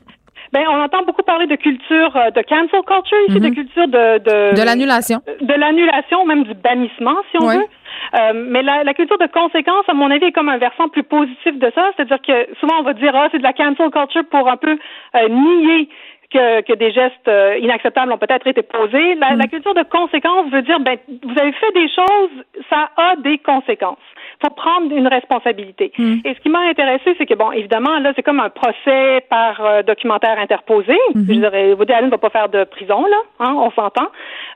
Ben, 0.54 0.64
on 0.70 0.82
entend 0.82 1.04
beaucoup 1.04 1.24
parler 1.24 1.48
de 1.48 1.56
culture 1.56 2.16
euh, 2.16 2.30
de 2.32 2.42
cancel 2.42 2.82
culture 2.86 3.18
ici, 3.28 3.40
de 3.40 3.48
mhm. 3.48 3.56
culture 3.56 3.88
de 3.88 4.20
de, 4.20 4.56
de 4.56 4.64
l'annulation, 4.64 5.20
de, 5.42 5.54
l'annulation, 5.54 6.26
même 6.26 6.44
du 6.44 6.54
bannissement, 6.54 7.18
si 7.32 7.38
on 7.42 7.48
veut. 7.48 7.66
Euh, 8.14 8.34
mais 8.34 8.62
la, 8.62 8.84
la, 8.84 8.94
culture 8.94 9.18
de 9.18 9.28
conséquence, 9.28 9.86
à 9.88 9.94
mon 9.94 10.12
avis, 10.12 10.26
est 10.26 10.32
comme 10.32 10.50
un 10.50 10.58
versant 10.58 10.88
plus 10.90 11.04
positif 11.04 11.58
de 11.58 11.72
ça. 11.74 11.92
C'est-à-dire 11.96 12.22
que 12.22 12.56
souvent 12.60 12.80
on 12.80 12.84
va 12.84 12.94
dire 12.94 13.12
ah 13.16 13.28
c'est 13.32 13.40
de 13.40 13.44
la 13.44 13.54
cancel 13.54 13.90
culture 13.90 14.24
pour 14.30 14.48
un 14.50 14.58
peu 14.58 14.78
euh, 15.16 15.28
nier 15.30 15.90
que, 16.32 16.62
que, 16.62 16.74
des 16.74 16.92
gestes 16.92 17.28
euh, 17.28 17.58
inacceptables 17.60 18.12
ont 18.12 18.18
peut-être 18.18 18.48
été 18.48 18.62
posés. 18.62 19.16
La, 19.16 19.32
la, 19.32 19.46
mhm. 19.46 19.50
culture 19.50 19.74
de 19.74 19.84
conséquence 19.84 20.50
veut 20.52 20.62
dire 20.62 20.80
ben 20.80 20.98
vous 21.08 21.40
avez 21.40 21.54
fait 21.54 21.72
des 21.74 21.90
choses, 21.90 22.44
ça 22.70 22.90
a 22.98 23.16
des 23.18 23.38
conséquences. 23.40 23.98
Faut 24.41 24.53
prendre 24.53 24.95
une 24.95 25.07
responsabilité. 25.07 25.91
Mm. 25.98 26.18
Et 26.26 26.34
ce 26.34 26.40
qui 26.40 26.49
m'a 26.49 26.60
intéressé, 26.60 27.16
c'est 27.18 27.26
que 27.26 27.34
bon, 27.34 27.52
évidemment, 27.52 27.99
là, 27.99 28.14
c'est 28.16 28.24
comme 28.24 28.40
un 28.40 28.49
procès 28.49 29.22
par 29.30 29.64
euh, 29.64 29.84
documentaire 29.84 30.38
interposé. 30.40 30.94
Mm-hmm. 31.14 31.28
Je 31.28 31.40
dirais, 31.40 31.74
Woody 31.74 31.94
Allen 31.94 32.06
ne 32.06 32.12
va 32.12 32.18
pas 32.18 32.30
faire 32.30 32.49
de 32.49 32.64
prison, 32.64 33.06
là, 33.06 33.18
hein, 33.40 33.56
on 33.57 33.72
s'entend. 33.72 34.07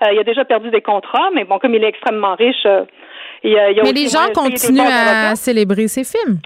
Euh, 0.03 0.14
il 0.14 0.19
a 0.19 0.23
déjà 0.23 0.45
perdu 0.45 0.69
des 0.69 0.81
contrats, 0.81 1.30
mais 1.34 1.43
bon, 1.43 1.60
comme 1.60 1.76
il 1.76 1.84
est 1.84 1.89
extrêmement 1.89 2.35
riche, 2.35 2.65
il, 3.44 3.52
il 3.52 3.78
y 3.78 3.80
a 3.80 3.84
mais 3.84 3.91
les 3.91 4.07
gens 4.07 4.28
continuent 4.34 4.82
à 4.82 5.36
célébrer 5.36 5.88
ses 5.88 6.03
films. 6.03 6.40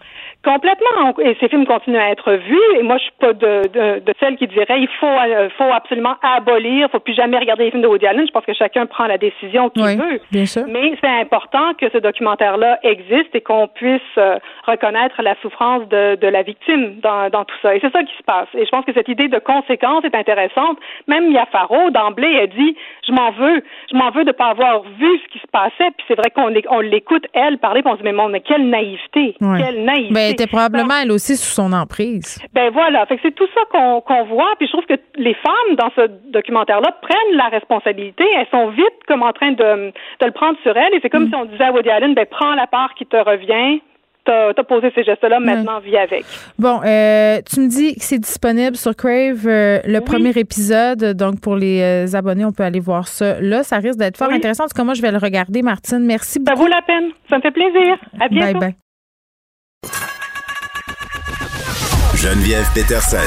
Complètement. 0.44 1.16
Et 1.20 1.38
ces 1.40 1.48
films 1.48 1.66
continuent 1.66 2.02
à 2.02 2.12
être 2.12 2.34
vus. 2.34 2.78
Et 2.78 2.84
moi, 2.84 2.98
je 2.98 3.04
suis 3.04 3.14
pas 3.18 3.32
de, 3.32 3.62
de, 3.70 4.00
de 4.00 4.14
celle 4.20 4.36
qui 4.36 4.46
dirait 4.48 4.82
il 4.82 4.90
faut, 5.00 5.08
euh, 5.08 5.48
faut 5.58 5.72
absolument 5.72 6.16
abolir, 6.22 6.88
il 6.88 6.92
faut 6.92 7.00
plus 7.00 7.14
jamais 7.14 7.38
regarder 7.38 7.64
les 7.64 7.72
films 7.72 7.84
de 7.84 7.88
Woody 7.88 8.06
Allen. 8.06 8.28
Je 8.28 8.32
pense 8.32 8.44
que 8.46 8.54
chacun 8.54 8.86
prend 8.86 9.06
la 9.06 9.18
décision 9.18 9.70
qu'il 9.70 9.84
veut. 9.86 10.20
Bien 10.32 10.46
sûr. 10.46 10.64
Mais 10.68 10.98
c'est 11.00 11.22
important 11.22 11.74
que 11.76 11.90
ce 11.90 11.98
documentaire-là 11.98 12.78
existe 12.84 13.34
et 13.34 13.40
qu'on 13.40 13.70
puisse 13.70 14.02
euh, 14.18 14.38
reconnaître 14.68 15.22
la 15.22 15.36
souffrance 15.42 15.88
de, 15.88 16.16
de 16.16 16.28
la 16.28 16.42
victime 16.44 17.00
dans, 17.02 17.30
dans 17.30 17.46
tout 17.46 17.56
ça. 17.62 17.74
Et 17.76 17.80
c'est 17.80 17.92
ça 17.94 18.04
qui 18.04 18.16
se 18.18 18.24
passe. 18.24 18.50
Et 18.54 18.66
je 18.66 18.70
pense 18.70 18.84
que 18.84 18.92
cette 18.94 19.08
idée 19.08 19.30
de 19.30 19.40
conséquence 19.40 20.04
est 20.04 20.16
intéressante. 20.16 20.78
Même 21.08 21.32
Mia 21.32 21.46
Farrow, 21.54 21.90
d'emblée, 21.92 22.40
a 22.40 22.48
dit 22.48 22.76
je 23.08 23.14
m'en 23.14 23.32
veux, 23.32 23.64
je 23.90 23.96
m'en 23.96 24.12
veux 24.12 24.26
de 24.26 24.34
pas 24.34 24.48
avoir 24.48 24.82
vu 24.82 25.20
ce 25.24 25.32
qui 25.32 25.40
se 25.40 25.48
passait. 25.48 25.92
Puis 25.96 26.06
c'est 26.10 26.16
vrai 26.16 26.32
qu'on 26.32 26.52
on 26.70 26.80
l'écoute 26.84 27.26
elle 27.34 27.58
parler, 27.58 27.82
puis 27.82 27.92
on 27.92 27.96
se 27.96 28.02
dit 28.02 28.06
mais, 28.06 28.14
mon, 28.14 28.30
mais 28.30 28.42
quelle 28.42 28.70
naïveté, 28.70 29.36
quelle 29.40 29.84
naïveté. 29.84 30.14
Ben, 30.14 30.32
était 30.32 30.48
probablement 30.48 30.96
elle 31.02 31.12
aussi 31.12 31.36
sous 31.36 31.54
son 31.54 31.74
emprise. 31.74 32.40
Ben 32.54 32.70
voilà, 32.72 33.06
fait 33.06 33.18
que 33.18 33.22
c'est 33.24 33.36
tout 33.36 33.48
ça 33.54 33.62
qu'on 33.72 34.02
qu'on 34.02 34.26
voit, 34.26 34.54
puis 34.58 34.68
je 34.68 34.72
trouve 34.72 34.86
que 34.86 35.00
les 35.16 35.34
femmes 35.36 35.76
dans 35.78 35.90
ce 35.96 36.08
documentaire-là 36.32 36.96
prennent 37.02 37.38
la 37.38 37.50
responsabilité, 37.50 38.24
elles 38.38 38.48
sont 38.52 38.70
vite 38.70 39.00
comme 39.08 39.24
en 39.24 39.34
train 39.34 39.52
de, 39.52 39.92
de 39.92 40.26
le 40.26 40.32
prendre 40.32 40.58
sur 40.64 40.76
elles, 40.76 40.94
et 40.94 41.00
c'est 41.02 41.10
comme 41.10 41.26
mm. 41.26 41.30
si 41.30 41.36
on 41.36 41.46
disait 41.46 41.66
à 41.66 41.72
Woody 41.72 41.90
Allen, 41.90 42.14
ben 42.14 42.26
prends 42.30 42.56
la 42.56 42.68
part 42.68 42.94
qui 42.96 43.06
te 43.06 43.18
revient, 43.18 43.82
t'as 44.26 44.50
as 44.50 44.64
posé 44.64 44.92
ces 44.96 45.04
gestes-là, 45.04 45.40
maintenant 45.40 45.80
vis 45.80 45.98
avec. 45.98 46.26
Bon, 46.58 46.82
euh, 46.86 47.40
tu 47.50 47.60
me 47.60 47.68
dis 47.68 47.96
que 47.96 48.04
c'est 48.04 48.20
disponible 48.20 48.76
sur 48.76 48.96
Crave, 48.96 49.46
euh, 49.46 49.80
le 49.86 50.00
premier 50.00 50.32
épisode. 50.32 51.14
Donc, 51.16 51.42
pour 51.42 51.56
les 51.56 51.82
euh, 51.82 52.18
abonnés, 52.18 52.46
on 52.46 52.52
peut 52.52 52.64
aller 52.64 52.80
voir 52.80 53.08
ça. 53.08 53.40
Là, 53.42 53.64
ça 53.64 53.78
risque 53.78 54.00
d'être 54.00 54.18
fort 54.18 54.32
intéressant. 54.32 54.66
En 54.66 54.68
tout 54.68 54.76
cas, 54.76 54.84
moi, 54.84 54.94
je 54.94 55.02
vais 55.02 55.12
le 55.12 55.18
regarder, 55.18 55.62
Martine. 55.62 56.06
Merci 56.06 56.40
beaucoup. 56.40 56.58
Ça 56.58 56.64
vaut 56.64 56.70
la 56.70 56.82
peine. 56.82 57.12
Ça 57.30 57.38
me 57.38 57.42
fait 57.42 57.52
plaisir. 57.52 57.98
À 58.20 58.28
bientôt. 58.28 58.60
Bye 58.60 58.60
bye. 58.60 58.76
Geneviève 62.16 62.66
Peterson. 62.74 63.18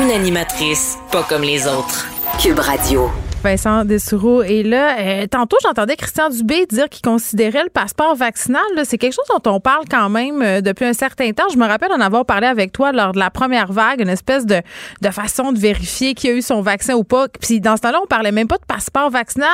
Une 0.00 0.10
animatrice 0.12 0.96
pas 1.10 1.24
comme 1.28 1.42
les 1.42 1.66
autres. 1.66 2.06
Cube 2.40 2.60
Radio. 2.60 3.10
Vincent 3.44 3.84
Dessoureau 3.84 4.42
est 4.42 4.62
là. 4.62 4.96
Euh, 4.98 5.26
tantôt, 5.26 5.58
j'entendais 5.62 5.96
Christian 5.96 6.30
Dubé 6.30 6.64
dire 6.64 6.88
qu'il 6.88 7.02
considérait 7.02 7.62
le 7.62 7.68
passeport 7.68 8.16
vaccinal. 8.16 8.62
C'est 8.84 8.96
quelque 8.96 9.12
chose 9.12 9.26
dont 9.28 9.52
on 9.52 9.60
parle 9.60 9.84
quand 9.90 10.08
même 10.08 10.40
euh, 10.40 10.60
depuis 10.62 10.86
un 10.86 10.94
certain 10.94 11.30
temps. 11.32 11.44
Je 11.52 11.58
me 11.58 11.66
rappelle 11.66 11.92
en 11.92 12.00
avoir 12.00 12.24
parlé 12.24 12.46
avec 12.46 12.72
toi 12.72 12.92
lors 12.92 13.12
de 13.12 13.18
la 13.18 13.28
première 13.28 13.70
vague, 13.70 14.00
une 14.00 14.08
espèce 14.08 14.46
de, 14.46 14.62
de 15.02 15.10
façon 15.10 15.52
de 15.52 15.58
vérifier 15.58 16.14
qui 16.14 16.28
a 16.30 16.32
eu 16.32 16.40
son 16.40 16.62
vaccin 16.62 16.94
ou 16.94 17.04
pas. 17.04 17.26
Puis 17.28 17.60
dans 17.60 17.76
ce 17.76 17.82
temps-là, 17.82 17.98
on 18.02 18.06
parlait 18.06 18.32
même 18.32 18.48
pas 18.48 18.56
de 18.56 18.64
passeport 18.66 19.10
vaccinal. 19.10 19.48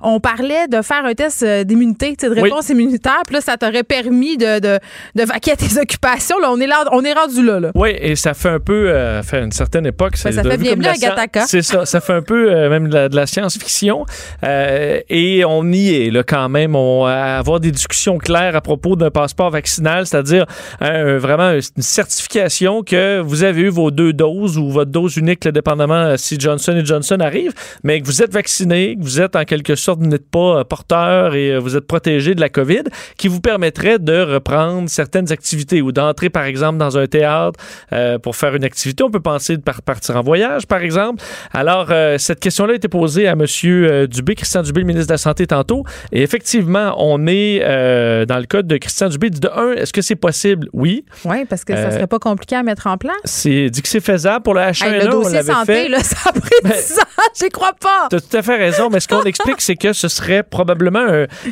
On 0.00 0.18
parlait 0.18 0.66
de 0.68 0.80
faire 0.80 1.04
un 1.04 1.12
test 1.12 1.42
euh, 1.42 1.62
d'immunité, 1.62 2.16
de 2.16 2.28
réponse 2.30 2.70
immunitaire. 2.70 3.20
Puis 3.26 3.34
là, 3.34 3.42
ça 3.42 3.58
t'aurait 3.58 3.84
permis 3.84 4.38
de, 4.38 4.60
de, 4.60 4.78
de 5.14 5.22
vaquer 5.24 5.52
à 5.52 5.56
tes 5.56 5.78
occupations. 5.78 6.38
Là, 6.38 6.50
on 6.50 6.58
est 6.58 6.66
là, 6.66 6.84
on 6.90 7.04
est 7.04 7.12
rendu 7.12 7.44
là. 7.44 7.60
là. 7.60 7.70
Oui, 7.74 7.90
et 8.00 8.16
ça 8.16 8.32
fait 8.32 8.48
un 8.48 8.60
peu, 8.60 8.90
fait 9.22 9.42
une 9.42 9.52
certaine 9.52 9.84
époque. 9.84 10.14
Ben, 10.24 10.32
ça, 10.32 10.42
fait 10.42 10.56
bien 10.56 10.74
mieux 10.76 10.88
à 10.88 11.46
C'est 11.46 11.60
ça. 11.60 11.84
Ça 11.84 12.00
fait 12.00 12.14
un 12.14 12.22
peu 12.22 12.68
même 12.70 12.88
de 12.88 13.14
la 13.14 13.25
science-fiction. 13.26 14.04
Euh, 14.44 15.00
et 15.08 15.44
on 15.44 15.70
y 15.72 15.94
est 15.94 16.10
là, 16.10 16.22
quand 16.22 16.48
même. 16.48 16.74
On 16.76 17.04
va 17.04 17.38
avoir 17.38 17.60
des 17.60 17.70
discussions 17.70 18.18
claires 18.18 18.56
à 18.56 18.60
propos 18.60 18.96
d'un 18.96 19.10
passeport 19.10 19.50
vaccinal, 19.50 20.06
c'est-à-dire 20.06 20.46
vraiment 20.80 21.52
une 21.52 21.82
certification 21.82 22.82
que 22.82 23.20
vous 23.20 23.42
avez 23.42 23.62
eu 23.62 23.68
vos 23.68 23.90
deux 23.90 24.12
doses 24.12 24.58
ou 24.58 24.70
votre 24.70 24.90
dose 24.90 25.16
unique, 25.16 25.46
dépendamment 25.48 25.94
euh, 25.94 26.16
si 26.16 26.38
Johnson 26.38 26.80
Johnson 26.84 27.18
arrive, 27.20 27.52
mais 27.82 28.00
que 28.00 28.06
vous 28.06 28.22
êtes 28.22 28.32
vacciné, 28.32 28.96
que 28.96 29.02
vous 29.02 29.20
êtes 29.20 29.36
en 29.36 29.44
quelque 29.44 29.74
sorte, 29.74 30.00
vous 30.00 30.06
n'êtes 30.06 30.28
pas 30.30 30.60
euh, 30.60 30.64
porteur 30.64 31.34
et 31.34 31.58
vous 31.58 31.76
êtes 31.76 31.86
protégé 31.86 32.34
de 32.34 32.40
la 32.40 32.48
COVID, 32.48 32.84
qui 33.16 33.28
vous 33.28 33.40
permettrait 33.40 33.98
de 33.98 34.22
reprendre 34.22 34.88
certaines 34.88 35.32
activités 35.32 35.82
ou 35.82 35.92
d'entrer, 35.92 36.30
par 36.30 36.44
exemple, 36.44 36.78
dans 36.78 36.98
un 36.98 37.06
théâtre 37.06 37.58
pour 38.22 38.36
faire 38.36 38.54
une 38.54 38.64
activité. 38.64 39.02
On 39.02 39.10
peut 39.10 39.20
penser 39.20 39.56
de 39.56 39.62
partir 39.62 40.16
en 40.16 40.22
voyage, 40.22 40.66
par 40.66 40.82
exemple. 40.82 41.22
Alors, 41.52 41.88
cette 42.18 42.40
question-là 42.40 42.72
a 42.72 42.76
été 42.76 42.88
posée 42.88 43.15
à 43.24 43.32
M. 43.32 43.44
Euh, 43.64 44.06
Dubé, 44.06 44.34
Christian 44.34 44.62
Dubé, 44.62 44.80
le 44.80 44.86
ministre 44.86 45.08
de 45.08 45.12
la 45.14 45.18
Santé, 45.18 45.46
tantôt. 45.46 45.84
Et 46.12 46.22
effectivement, 46.22 46.94
on 46.98 47.26
est 47.26 47.60
euh, 47.62 48.26
dans 48.26 48.38
le 48.38 48.46
code 48.46 48.66
de 48.66 48.76
Christian 48.76 49.08
Dubé. 49.08 49.30
De 49.30 49.48
un, 49.48 49.72
est-ce 49.72 49.92
que 49.92 50.02
c'est 50.02 50.16
possible? 50.16 50.68
Oui. 50.72 51.04
Oui, 51.24 51.44
parce 51.44 51.64
que 51.64 51.74
ça 51.74 51.82
euh, 51.82 51.90
serait 51.90 52.06
pas 52.06 52.18
compliqué 52.18 52.56
à 52.56 52.62
mettre 52.62 52.86
en 52.86 52.98
place. 52.98 53.16
C'est 53.24 53.70
dit 53.70 53.82
que 53.82 53.88
c'est 53.88 54.00
faisable 54.00 54.42
pour 54.42 54.54
le 54.54 54.60
H1N1. 54.60 55.04
le 55.04 55.10
dossier 55.10 55.42
santé, 55.42 55.88
Là, 55.88 56.00
ça 56.02 56.30
a 56.30 56.32
pris 56.32 56.50
ben, 56.62 56.72
10 56.72 56.98
ans. 56.98 57.02
J'y 57.38 57.48
crois 57.48 57.72
pas. 57.80 58.08
Tu 58.10 58.16
as 58.16 58.20
tout 58.20 58.36
à 58.36 58.42
fait 58.42 58.56
raison. 58.56 58.88
Mais 58.90 59.00
ce 59.00 59.08
qu'on 59.08 59.22
explique, 59.22 59.60
c'est 59.60 59.76
que 59.76 59.92
ce 59.92 60.08
serait 60.08 60.42
probablement 60.42 61.06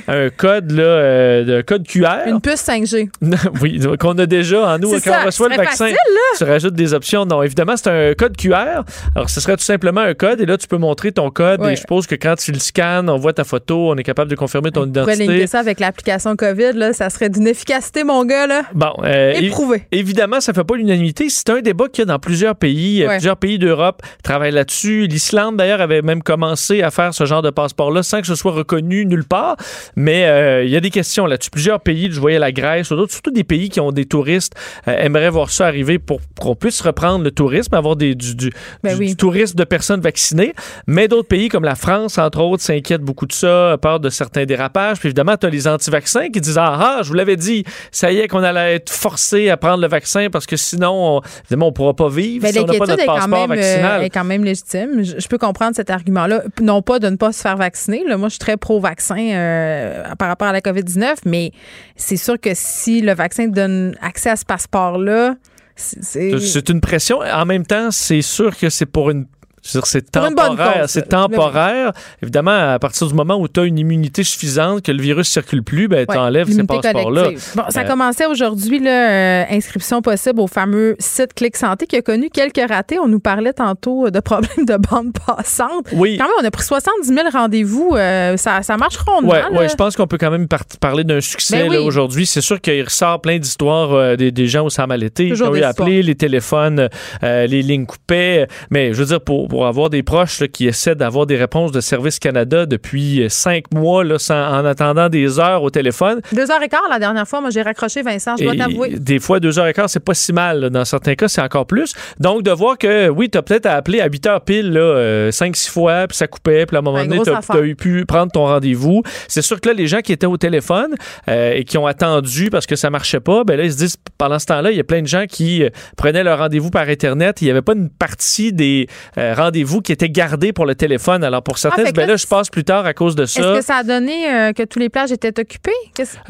un, 0.09 0.29
code, 0.31 0.71
là, 0.73 1.45
de 1.45 1.63
code 1.63 1.87
QR. 1.87 2.27
Une 2.27 2.41
puce 2.41 2.67
5G. 2.67 3.09
oui, 3.63 3.81
qu'on 3.99 4.19
a 4.19 4.27
déjà 4.27 4.75
en 4.75 4.79
nous. 4.79 4.91
Quand 5.01 5.13
on 5.23 5.27
reçoit 5.27 5.49
le 5.49 5.57
vaccin, 5.57 5.91
tu 6.39 6.45
rajoutes 6.45 6.75
des 6.75 6.95
options. 6.95 7.27
Non, 7.27 7.43
évidemment, 7.43 7.77
c'est 7.77 7.91
un 7.91 8.15
code 8.15 8.37
QR. 8.37 8.83
Alors, 9.15 9.31
ce 9.31 9.41
serait 9.41 9.57
tout 9.57 9.65
simplement 9.65 10.01
un 10.01 10.15
code. 10.15 10.41
Et 10.41 10.47
là, 10.47 10.57
tu 10.57 10.67
peux 10.67 10.79
montrer 10.79 11.13
ton 11.13 11.31
code 11.31 11.44
et 11.53 11.77
je 11.77 11.81
suppose 11.81 12.07
que 12.07 12.15
quand 12.15 12.35
tu 12.37 12.53
le 12.53 12.59
scannes, 12.59 13.09
on 13.09 13.17
voit 13.17 13.33
ta 13.33 13.45
photo, 13.45 13.91
on 13.91 13.97
est 13.97 14.03
capable 14.03 14.31
de 14.31 14.37
confirmer 14.37 14.71
ton 14.71 14.87
identité. 14.87 15.25
identité. 15.25 15.47
ça 15.47 15.61
avec 15.61 15.81
l'application 15.81 16.37
COVID, 16.37 16.73
là, 16.75 16.93
ça 16.93 17.11
serait 17.11 17.29
d'une 17.29 17.47
efficacité, 17.47 18.05
mon 18.05 18.25
gars. 18.25 18.47
Là. 18.47 18.63
Bon, 18.75 18.93
euh, 19.05 19.33
Éprouvé. 19.33 19.83
évidemment, 19.93 20.41
ça 20.41 20.53
fait 20.53 20.65
pas 20.65 20.77
l'unanimité. 20.77 21.29
C'est 21.29 21.51
un 21.51 21.61
débat 21.61 21.89
qu'il 21.89 22.03
y 22.03 22.03
a 22.03 22.07
dans 22.07 22.19
plusieurs 22.19 22.57
pays. 22.57 23.05
Plusieurs 23.07 23.37
pays 23.37 23.59
d'Europe 23.59 24.03
travaillent 24.23 24.53
là-dessus. 24.53 25.07
L'Islande, 25.07 25.57
d'ailleurs, 25.57 25.81
avait 25.81 26.03
même 26.03 26.23
commencé 26.23 26.83
à 26.83 26.91
faire 26.91 27.15
ce 27.15 27.25
genre 27.25 27.43
de 27.43 27.51
passeport-là 27.51 28.03
sans 28.03 28.21
que 28.21 28.27
ce 28.27 28.35
soit 28.35 28.53
reconnu 28.53 29.07
nulle 29.07 29.25
part. 29.25 29.57
Mais 29.97 30.27
euh, 30.27 30.65
il 30.65 30.71
y 30.71 30.77
a 30.77 30.81
des 30.81 30.91
questions 30.91 31.27
là-dessus. 31.27 31.51
Plusieurs 31.51 31.81
pays, 31.81 32.09
je 32.11 32.21
voyais 32.21 32.39
la 32.39 32.53
Grèce 32.53 32.91
ou 32.91 32.97
d'autres, 32.97 33.13
surtout 33.13 33.31
des 33.31 33.45
pays 33.45 33.69
qui 33.69 33.81
ont 33.81 33.93
des 33.93 34.05
touristes, 34.07 34.55
euh, 34.89 34.97
aimeraient 34.99 35.31
voir 35.31 35.51
ça 35.51 35.67
arriver 35.67 35.99
pour 35.99 36.21
qu'on 36.41 36.55
puisse 36.55 36.81
reprendre 36.81 37.25
le 37.25 37.31
tourisme, 37.31 37.75
avoir 37.75 37.97
des, 37.97 38.15
du, 38.15 38.53
ben 38.83 38.99
du 38.99 39.17
tourisme 39.17 39.57
de 39.57 39.65
personnes 39.65 40.01
vaccinées. 40.01 40.55
Mais 40.87 41.09
d'autres 41.09 41.29
pays 41.29 41.34
comme 41.51 41.65
la 41.65 41.75
France, 41.75 42.19
entre 42.19 42.41
autres, 42.41 42.63
s'inquiète 42.63 43.03
beaucoup 43.03 43.27
de 43.27 43.33
ça, 43.33 43.77
peur 43.81 44.01
de 44.01 44.09
certains 44.09 44.45
dérapages. 44.45 44.99
Puis 44.99 45.09
évidemment, 45.09 45.37
tu 45.37 45.47
as 45.47 45.51
les 45.51 45.67
anti-vaccins 45.67 46.29
qui 46.31 46.41
disent 46.41 46.59
Ah, 46.59 46.79
ah 46.79 47.01
je 47.03 47.09
vous 47.09 47.15
l'avais 47.15 47.37
dit, 47.37 47.65
ça 47.91 48.13
y 48.13 48.19
est 48.19 48.29
qu'on 48.29 48.43
allait 48.43 48.77
être 48.77 48.91
forcé 48.91 49.51
à 49.51 49.57
prendre 49.57 49.81
le 49.81 49.89
vaccin 49.89 50.29
parce 50.31 50.47
que 50.47 50.57
sinon, 50.57 51.17
on, 51.17 51.21
évidemment, 51.45 51.69
on 51.69 51.73
pourra 51.73 51.95
pas 51.95 52.09
vivre 52.09 52.47
si 52.47 52.59
on 52.59 52.67
n'a 52.67 52.79
pas 52.79 52.87
notre 52.87 53.05
passeport 53.05 53.29
même, 53.29 53.49
vaccinal. 53.49 54.05
est 54.05 54.11
quand 54.11 54.25
même 54.25 54.45
légitime. 54.45 55.03
Je, 55.03 55.29
peux 55.29 55.39
comprendre 55.39 55.75
cet 55.75 55.91
argument-là. 55.91 56.43
Non 56.61 56.83
pas 56.83 56.99
de 56.99 57.09
ne 57.09 57.17
pas 57.17 57.33
se 57.33 57.41
faire 57.41 57.57
vacciner. 57.57 58.05
Là. 58.07 58.17
Moi, 58.17 58.29
je 58.29 58.35
suis 58.35 58.39
très 58.39 58.57
pro-vaccin 58.57 59.19
euh, 59.19 60.03
par 60.19 60.29
rapport 60.29 60.49
à 60.49 60.53
la 60.53 60.61
COVID-19, 60.61 61.17
mais 61.27 61.53
c'est 61.97 62.17
sûr 62.17 62.41
que 62.41 62.51
si 62.55 63.01
le 63.01 63.15
vaccin 63.15 63.49
donne 63.49 63.97
accès 64.01 64.31
à 64.31 64.37
ce 64.37 64.45
passeport-là, 64.45 65.35
c'est 65.77 66.69
une 66.69 66.81
pression. 66.81 67.19
En 67.19 67.47
même 67.47 67.67
temps, 67.67 67.91
c'est 67.91 68.23
sûr 68.23 68.57
que 68.57 68.71
c'est 68.71 68.87
pour 68.87 69.11
une 69.11 69.27
c'est 69.65 70.11
temporaire. 70.11 70.85
C'est 70.89 71.09
temporaire. 71.09 71.93
Évidemment, 72.23 72.73
à 72.73 72.79
partir 72.79 73.07
du 73.07 73.15
moment 73.15 73.37
où 73.37 73.49
tu 73.49 73.61
as 73.61 73.65
une 73.65 73.79
immunité 73.79 74.23
suffisante, 74.23 74.83
que 74.83 74.93
le 74.93 75.03
virus 75.03 75.29
circule 75.29 75.63
plus, 75.63 75.89
ben, 75.89 76.07
tu 76.07 76.17
enlèves 76.17 76.51
ces 76.51 76.65
passeports-là. 76.65 77.31
Bon, 77.55 77.63
ça 77.71 77.81
euh, 77.81 77.85
commençait 77.85 78.27
aujourd'hui, 78.27 78.87
euh, 78.87 79.45
inscription 79.51 80.03
possible 80.03 80.41
au 80.41 80.47
fameux 80.47 80.97
site 80.99 81.33
Clic 81.35 81.57
Santé 81.57 81.87
qui 81.87 81.97
a 81.97 82.03
connu 82.03 82.29
quelques 82.29 82.69
ratés. 82.69 82.99
On 82.99 83.09
nous 83.09 83.21
parlait 83.21 83.53
tantôt 83.53 84.11
de 84.11 84.21
problèmes 84.21 84.67
de 84.67 84.77
bande 84.77 85.13
passante. 85.27 85.87
Oui. 85.93 86.19
Quand 86.19 86.25
même, 86.25 86.35
on 86.43 86.45
a 86.45 86.51
pris 86.51 86.65
70 86.65 87.09
000 87.09 87.21
rendez-vous. 87.33 87.93
Euh, 87.95 88.37
ça, 88.37 88.63
ça 88.63 88.77
marche 88.77 88.97
rondement. 88.99 89.33
Oui, 89.51 89.59
ouais, 89.59 89.69
je 89.69 89.75
pense 89.75 89.97
qu'on 89.97 90.07
peut 90.07 90.19
quand 90.19 90.31
même 90.31 90.47
parler 90.81 91.05
d'un 91.05 91.21
succès 91.21 91.69
ben 91.69 91.79
aujourd'hui. 91.79 92.27
C'est 92.27 92.43
sûr 92.43 92.61
qu'il 92.61 92.83
ressort 92.83 93.21
plein 93.21 93.39
d'histoires 93.39 94.17
des, 94.17 94.31
des, 94.31 94.47
gens 94.47 94.67
où 94.67 94.71
ça 94.71 94.83
a 94.83 94.87
mal 94.87 95.03
été. 95.03 95.29
Ils 95.29 95.43
ont 95.43 95.55
eu 95.55 95.63
appelé, 95.63 96.03
les 96.03 96.15
téléphones, 96.15 96.89
les 97.23 97.63
lignes 97.63 97.87
coupaient. 97.87 98.47
Mais 98.71 98.93
je 98.93 98.99
veux 98.99 99.07
dire, 99.07 99.21
pour 99.21 99.49
pour 99.54 99.54
avoir 99.63 99.91
des 99.91 100.03
proches 100.03 100.43
qui 100.49 100.67
essaient 100.67 100.95
d'avoir 100.95 101.27
des 101.27 101.37
réponses 101.37 101.71
de 101.73 101.81
Service 101.81 102.19
Canada 102.19 102.67
depuis 102.67 103.23
euh, 103.23 103.29
cinq 103.29 103.73
mois 103.73 104.05
là, 104.05 104.17
en 104.31 104.65
attendant 104.65 105.09
des 105.09 105.39
heures 105.39 105.63
au 105.63 105.71
téléphone. 105.71 106.21
Deux 106.33 106.51
heures 106.51 106.63
et 106.63 106.69
quart 106.69 106.83
la 106.91 106.99
dernière 106.99 107.29
fois, 107.29 107.41
moi 107.41 107.51
j'ai 107.51 107.63
raccroché 107.63 108.03
Vincent, 108.03 108.37
je 108.37 108.45
dois 108.45 108.57
t'avouer. 108.57 108.91
Des 108.99 109.19
fois, 109.19 109.41
deux 109.41 109.59
heures 109.59 109.67
et 109.67 109.73
quart, 109.73 109.89
c'est 109.89 110.05
pas 110.05 110.15
si 110.15 110.33
mal. 110.33 110.71
Dans 110.71 110.85
certains 110.85 111.15
cas, 111.15 111.29
c'est 111.29 111.41
encore 111.41 111.67
plus. 111.67 111.95
Donc, 112.19 112.43
de 112.43 112.51
voir 112.51 112.79
que 112.79 113.09
oui, 113.09 113.31
tu 113.31 113.39
as 113.39 113.43
peut-être 113.43 113.67
appelé 113.67 114.01
à 114.01 114.09
8 114.09 114.27
heures 114.27 114.41
pile, 114.41 114.73
là, 114.73 114.81
euh, 114.81 115.31
cinq, 115.31 115.57
six 115.57 115.71
fois, 115.71 116.07
puis 116.09 116.17
ça 116.17 116.27
coupait, 116.27 116.67
puis 116.67 116.77
à 116.77 116.81
un 116.81 116.83
moment 116.83 117.05
donné, 117.05 117.21
tu 117.23 117.31
as, 117.31 117.61
eu 117.61 117.77
pu 117.77 118.05
prendre 118.07 118.33
ton 118.33 118.47
rendez-vous. 118.47 119.03
C'est 119.29 119.43
sûr 119.43 119.61
que 119.61 119.69
là, 119.69 119.75
les 119.75 119.87
gens 119.87 120.01
qui 120.01 120.13
étaient 120.13 120.27
au 120.27 120.37
téléphone 120.37 120.95
euh, 121.29 121.53
et 121.55 121.65
qui 121.65 121.79
ont 121.79 121.87
attendu 121.87 122.51
parce 122.51 122.67
que 122.67 122.77
ça 122.77 122.91
marchait 122.91 123.21
pas, 123.21 123.45
ben 123.45 123.57
là, 123.57 123.65
ils 123.65 123.73
se 123.73 123.79
disent, 123.79 123.97
pendant 124.19 124.39
ce 124.39 124.47
temps-là, 124.47 124.71
il 124.71 124.77
y 124.77 124.81
a 124.81 124.85
plein 124.85 125.03
de 125.03 125.07
gens 125.07 125.27
qui 125.29 125.65
prenaient 125.97 126.25
leur 126.25 126.39
rendez-vous 126.39 126.71
par 126.71 126.89
Internet. 126.89 127.41
Il 127.41 127.45
n'y 127.45 127.51
avait 127.51 127.63
pas 127.63 127.75
une 127.75 127.91
partie 127.91 128.53
des 128.53 128.89
rendez 129.17 129.44
rendez-vous 129.45 129.83
qui 129.83 129.93
étaient 129.93 130.09
gardés 130.09 130.53
pour 130.53 130.67
le 130.67 130.75
téléphone. 130.75 131.23
Alors, 131.25 131.43
pour 131.43 131.59
certains, 131.59 131.91
ben 131.93 132.09
là, 132.09 132.17
je 132.17 132.27
passe 132.27 132.49
plus 132.49 132.65
tard 132.65 132.87
à 132.87 132.95
cause 132.95 133.15
de 133.15 133.27
ça. 133.27 133.41
Est-ce 133.41 133.59
que 133.59 133.65
ça 133.65 133.77
a 133.77 133.83
donné 133.83 134.31
euh, 134.31 134.53
que 134.53 134.63
tous 134.63 134.79
les 134.79 134.89
plages 134.89 135.13
étaient 135.13 135.39
occupées? 135.39 135.73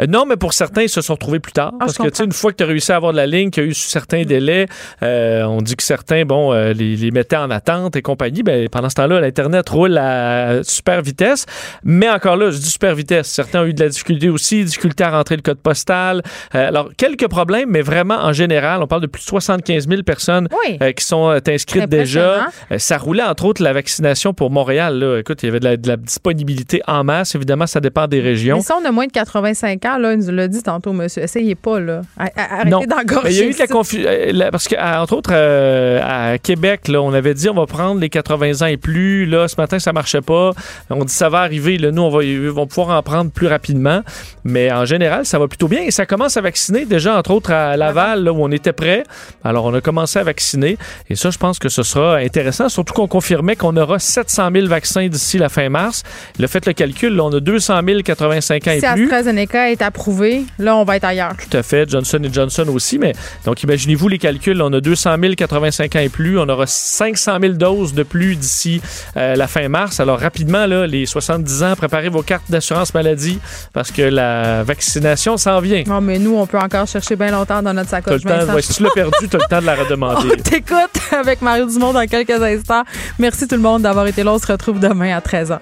Euh, 0.00 0.06
non, 0.06 0.26
mais 0.26 0.36
pour 0.36 0.52
certains, 0.52 0.82
ils 0.82 0.88
se 0.88 1.00
sont 1.00 1.14
retrouvés 1.14 1.40
plus 1.40 1.52
tard. 1.52 1.72
Ah, 1.74 1.76
parce 1.80 1.96
que, 1.96 2.08
tu 2.08 2.16
sais, 2.16 2.24
une 2.24 2.32
fois 2.32 2.50
que 2.50 2.56
tu 2.56 2.64
as 2.64 2.66
réussi 2.66 2.92
à 2.92 2.96
avoir 2.96 3.12
de 3.12 3.16
la 3.16 3.26
ligne, 3.26 3.50
qu'il 3.50 3.62
y 3.62 3.66
a 3.66 3.68
eu 3.70 3.74
certains 3.74 4.24
délais, 4.24 4.66
euh, 5.02 5.44
on 5.44 5.58
dit 5.58 5.76
que 5.76 5.82
certains, 5.82 6.24
bon, 6.24 6.52
les, 6.52 6.96
les, 6.96 7.10
mettaient 7.10 7.36
en 7.36 7.50
attente 7.50 7.96
et 7.96 8.02
compagnie. 8.02 8.42
Ben, 8.42 8.68
pendant 8.68 8.88
ce 8.88 8.96
temps-là, 8.96 9.20
l'Internet 9.20 9.68
roule 9.68 9.96
à 9.98 10.62
super 10.64 11.02
vitesse. 11.02 11.46
Mais 11.84 12.08
encore 12.08 12.36
là, 12.36 12.50
je 12.50 12.58
dis 12.58 12.70
super 12.70 12.94
vitesse. 12.94 13.28
Certains 13.28 13.62
ont 13.62 13.66
eu 13.66 13.74
de 13.74 13.82
la 13.82 13.88
difficulté 13.88 14.28
aussi, 14.28 14.64
difficulté 14.64 15.04
à 15.04 15.10
rentrer 15.10 15.36
le 15.36 15.42
code 15.42 15.58
postal. 15.58 16.22
alors, 16.52 16.90
quelques 16.96 17.28
problèmes, 17.28 17.70
mais 17.70 17.82
vraiment, 17.82 18.16
en 18.16 18.32
général, 18.32 18.82
on 18.82 18.86
parle 18.86 19.02
de 19.02 19.06
plus 19.06 19.22
de 19.22 19.28
75 19.28 19.88
000 19.88 20.02
personnes 20.02 20.48
qui 20.96 21.04
sont 21.04 21.28
inscrites 21.46 21.88
déjà. 21.88 22.48
ça 22.78 22.98
roulait, 23.04 23.22
entre 23.22 23.44
autres, 23.44 23.62
la 23.62 23.72
vaccination 23.72 24.34
pour 24.34 24.50
Montréal. 24.50 24.98
Là. 24.98 25.18
Écoute, 25.18 25.42
il 25.42 25.46
y 25.46 25.48
avait 25.48 25.60
de 25.60 25.88
la, 25.88 25.96
disponibilité 25.96 26.82
en 26.86 27.04
masse. 27.04 27.34
Évidemment, 27.34 27.66
ça 27.66 27.80
dépend 27.80 28.06
des 28.06 28.20
régions. 28.20 28.56
Mais 28.56 28.62
si 28.62 28.72
on 28.72 28.84
a 28.84 28.90
moins 28.90 29.06
de 29.06 29.12
85 29.12 29.84
ans, 29.84 29.98
là, 29.98 30.14
il 30.14 30.20
nous 30.20 30.32
l'a 30.32 30.48
dit 30.48 30.62
tantôt, 30.62 30.92
monsieur, 30.92 31.22
essayez 31.22 31.54
pas, 31.54 31.78
là. 31.80 32.02
Arrêtez 32.16 32.86
d'engorger. 32.86 33.30
Il 33.30 33.36
y 33.36 33.40
a 33.42 33.46
eu 33.46 33.52
de 33.52 33.58
la 33.58 33.66
confusion. 33.66 34.08
Euh, 34.08 34.50
parce 34.50 34.68
que, 34.68 34.76
entre 34.76 35.16
autres, 35.16 35.30
euh, 35.32 36.00
à 36.02 36.38
Québec, 36.38 36.88
là, 36.88 37.00
on 37.02 37.12
avait 37.12 37.34
dit 37.34 37.48
on 37.48 37.54
va 37.54 37.66
prendre 37.66 38.00
les 38.00 38.08
80 38.08 38.62
ans 38.62 38.66
et 38.66 38.76
plus. 38.76 39.26
Là, 39.26 39.48
ce 39.48 39.56
matin, 39.58 39.78
ça 39.78 39.92
marchait 39.92 40.20
pas. 40.20 40.52
On 40.90 41.04
dit 41.04 41.12
ça 41.12 41.28
va 41.28 41.40
arriver. 41.40 41.78
Là, 41.78 41.90
nous, 41.90 42.02
on 42.02 42.10
va, 42.10 42.66
pouvoir 42.66 42.96
en 42.96 43.02
prendre 43.02 43.30
plus 43.30 43.46
rapidement. 43.46 44.02
Mais 44.44 44.72
en 44.72 44.84
général, 44.84 45.26
ça 45.26 45.38
va 45.38 45.48
plutôt 45.48 45.68
bien. 45.68 45.82
Et 45.82 45.90
ça 45.90 46.06
commence 46.06 46.36
à 46.36 46.40
vacciner 46.40 46.84
déjà, 46.86 47.18
entre 47.18 47.32
autres, 47.32 47.52
à 47.52 47.76
Laval, 47.76 48.24
là, 48.24 48.32
où 48.32 48.42
on 48.42 48.50
était 48.50 48.72
prêt. 48.72 49.04
Alors, 49.42 49.66
on 49.66 49.74
a 49.74 49.80
commencé 49.80 50.18
à 50.18 50.22
vacciner. 50.22 50.78
Et 51.10 51.16
ça, 51.16 51.30
je 51.30 51.38
pense 51.38 51.58
que 51.58 51.68
ce 51.68 51.82
sera 51.82 52.16
intéressant, 52.16 52.68
surtout 52.68 52.93
qu'on 52.94 53.08
confirmait 53.08 53.56
qu'on 53.56 53.76
aura 53.76 53.98
700 53.98 54.48
000 54.54 54.66
vaccins 54.68 55.08
d'ici 55.08 55.38
la 55.38 55.48
fin 55.48 55.68
mars? 55.68 56.02
Le 56.38 56.46
fait 56.46 56.64
le 56.66 56.72
calcul, 56.72 57.14
là, 57.14 57.24
on 57.24 57.32
a 57.32 57.40
200 57.40 57.80
000 57.86 58.00
85 58.02 58.66
ans 58.66 58.70
et 58.70 58.74
plus. 58.78 58.80
Si 58.80 58.86
AstraZeneca 58.86 59.70
est 59.70 59.82
approuvé, 59.82 60.44
là, 60.58 60.76
on 60.76 60.84
va 60.84 60.96
être 60.96 61.04
ailleurs. 61.04 61.34
Tout 61.36 61.56
à 61.56 61.62
fait. 61.62 61.88
Johnson 61.90 62.20
Johnson 62.32 62.66
aussi. 62.72 62.98
Mais 62.98 63.12
donc, 63.44 63.62
imaginez-vous 63.62 64.08
les 64.08 64.18
calculs. 64.18 64.60
on 64.62 64.72
a 64.72 64.80
200 64.80 65.16
000 65.20 65.34
85 65.34 65.96
ans 65.96 65.98
et 65.98 66.08
plus. 66.08 66.38
On 66.38 66.48
aura 66.48 66.66
500 66.66 67.38
000 67.40 67.52
doses 67.54 67.92
de 67.94 68.02
plus 68.04 68.36
d'ici 68.36 68.80
euh, 69.16 69.34
la 69.34 69.48
fin 69.48 69.68
mars. 69.68 70.00
Alors, 70.00 70.20
rapidement, 70.20 70.66
là, 70.66 70.86
les 70.86 71.06
70 71.06 71.62
ans, 71.64 71.74
préparez 71.76 72.08
vos 72.08 72.22
cartes 72.22 72.50
d'assurance 72.50 72.94
maladie 72.94 73.38
parce 73.72 73.90
que 73.90 74.02
la 74.02 74.62
vaccination 74.62 75.36
s'en 75.36 75.60
vient. 75.60 75.82
Non, 75.86 76.00
mais 76.00 76.18
nous, 76.18 76.36
on 76.36 76.46
peut 76.46 76.58
encore 76.58 76.86
chercher 76.86 77.16
bien 77.16 77.30
longtemps 77.32 77.62
dans 77.62 77.74
notre 77.74 77.90
sacoche. 77.90 78.24
As 78.26 78.40
le 78.40 78.46
temps, 78.46 78.60
si 78.60 78.74
tu 78.74 78.82
l'as 78.82 78.90
perdu, 78.90 79.28
tu 79.28 79.36
as 79.36 79.38
le 79.40 79.48
temps 79.48 79.60
de 79.60 79.66
la 79.66 79.74
redemander. 79.82 80.28
on 80.32 80.42
t'écoute 80.42 81.00
avec 81.12 81.42
Mario 81.42 81.66
Dumont 81.66 81.92
dans 81.92 82.06
quelques 82.06 82.30
instants. 82.42 82.83
Merci 83.18 83.46
tout 83.48 83.56
le 83.56 83.62
monde 83.62 83.82
d'avoir 83.82 84.06
été 84.06 84.22
là. 84.22 84.32
On 84.32 84.38
se 84.38 84.50
retrouve 84.50 84.80
demain 84.80 85.16
à 85.16 85.20
13h. 85.20 85.58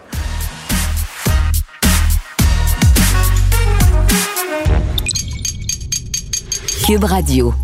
Cube 6.87 7.05
Radio. 7.05 7.55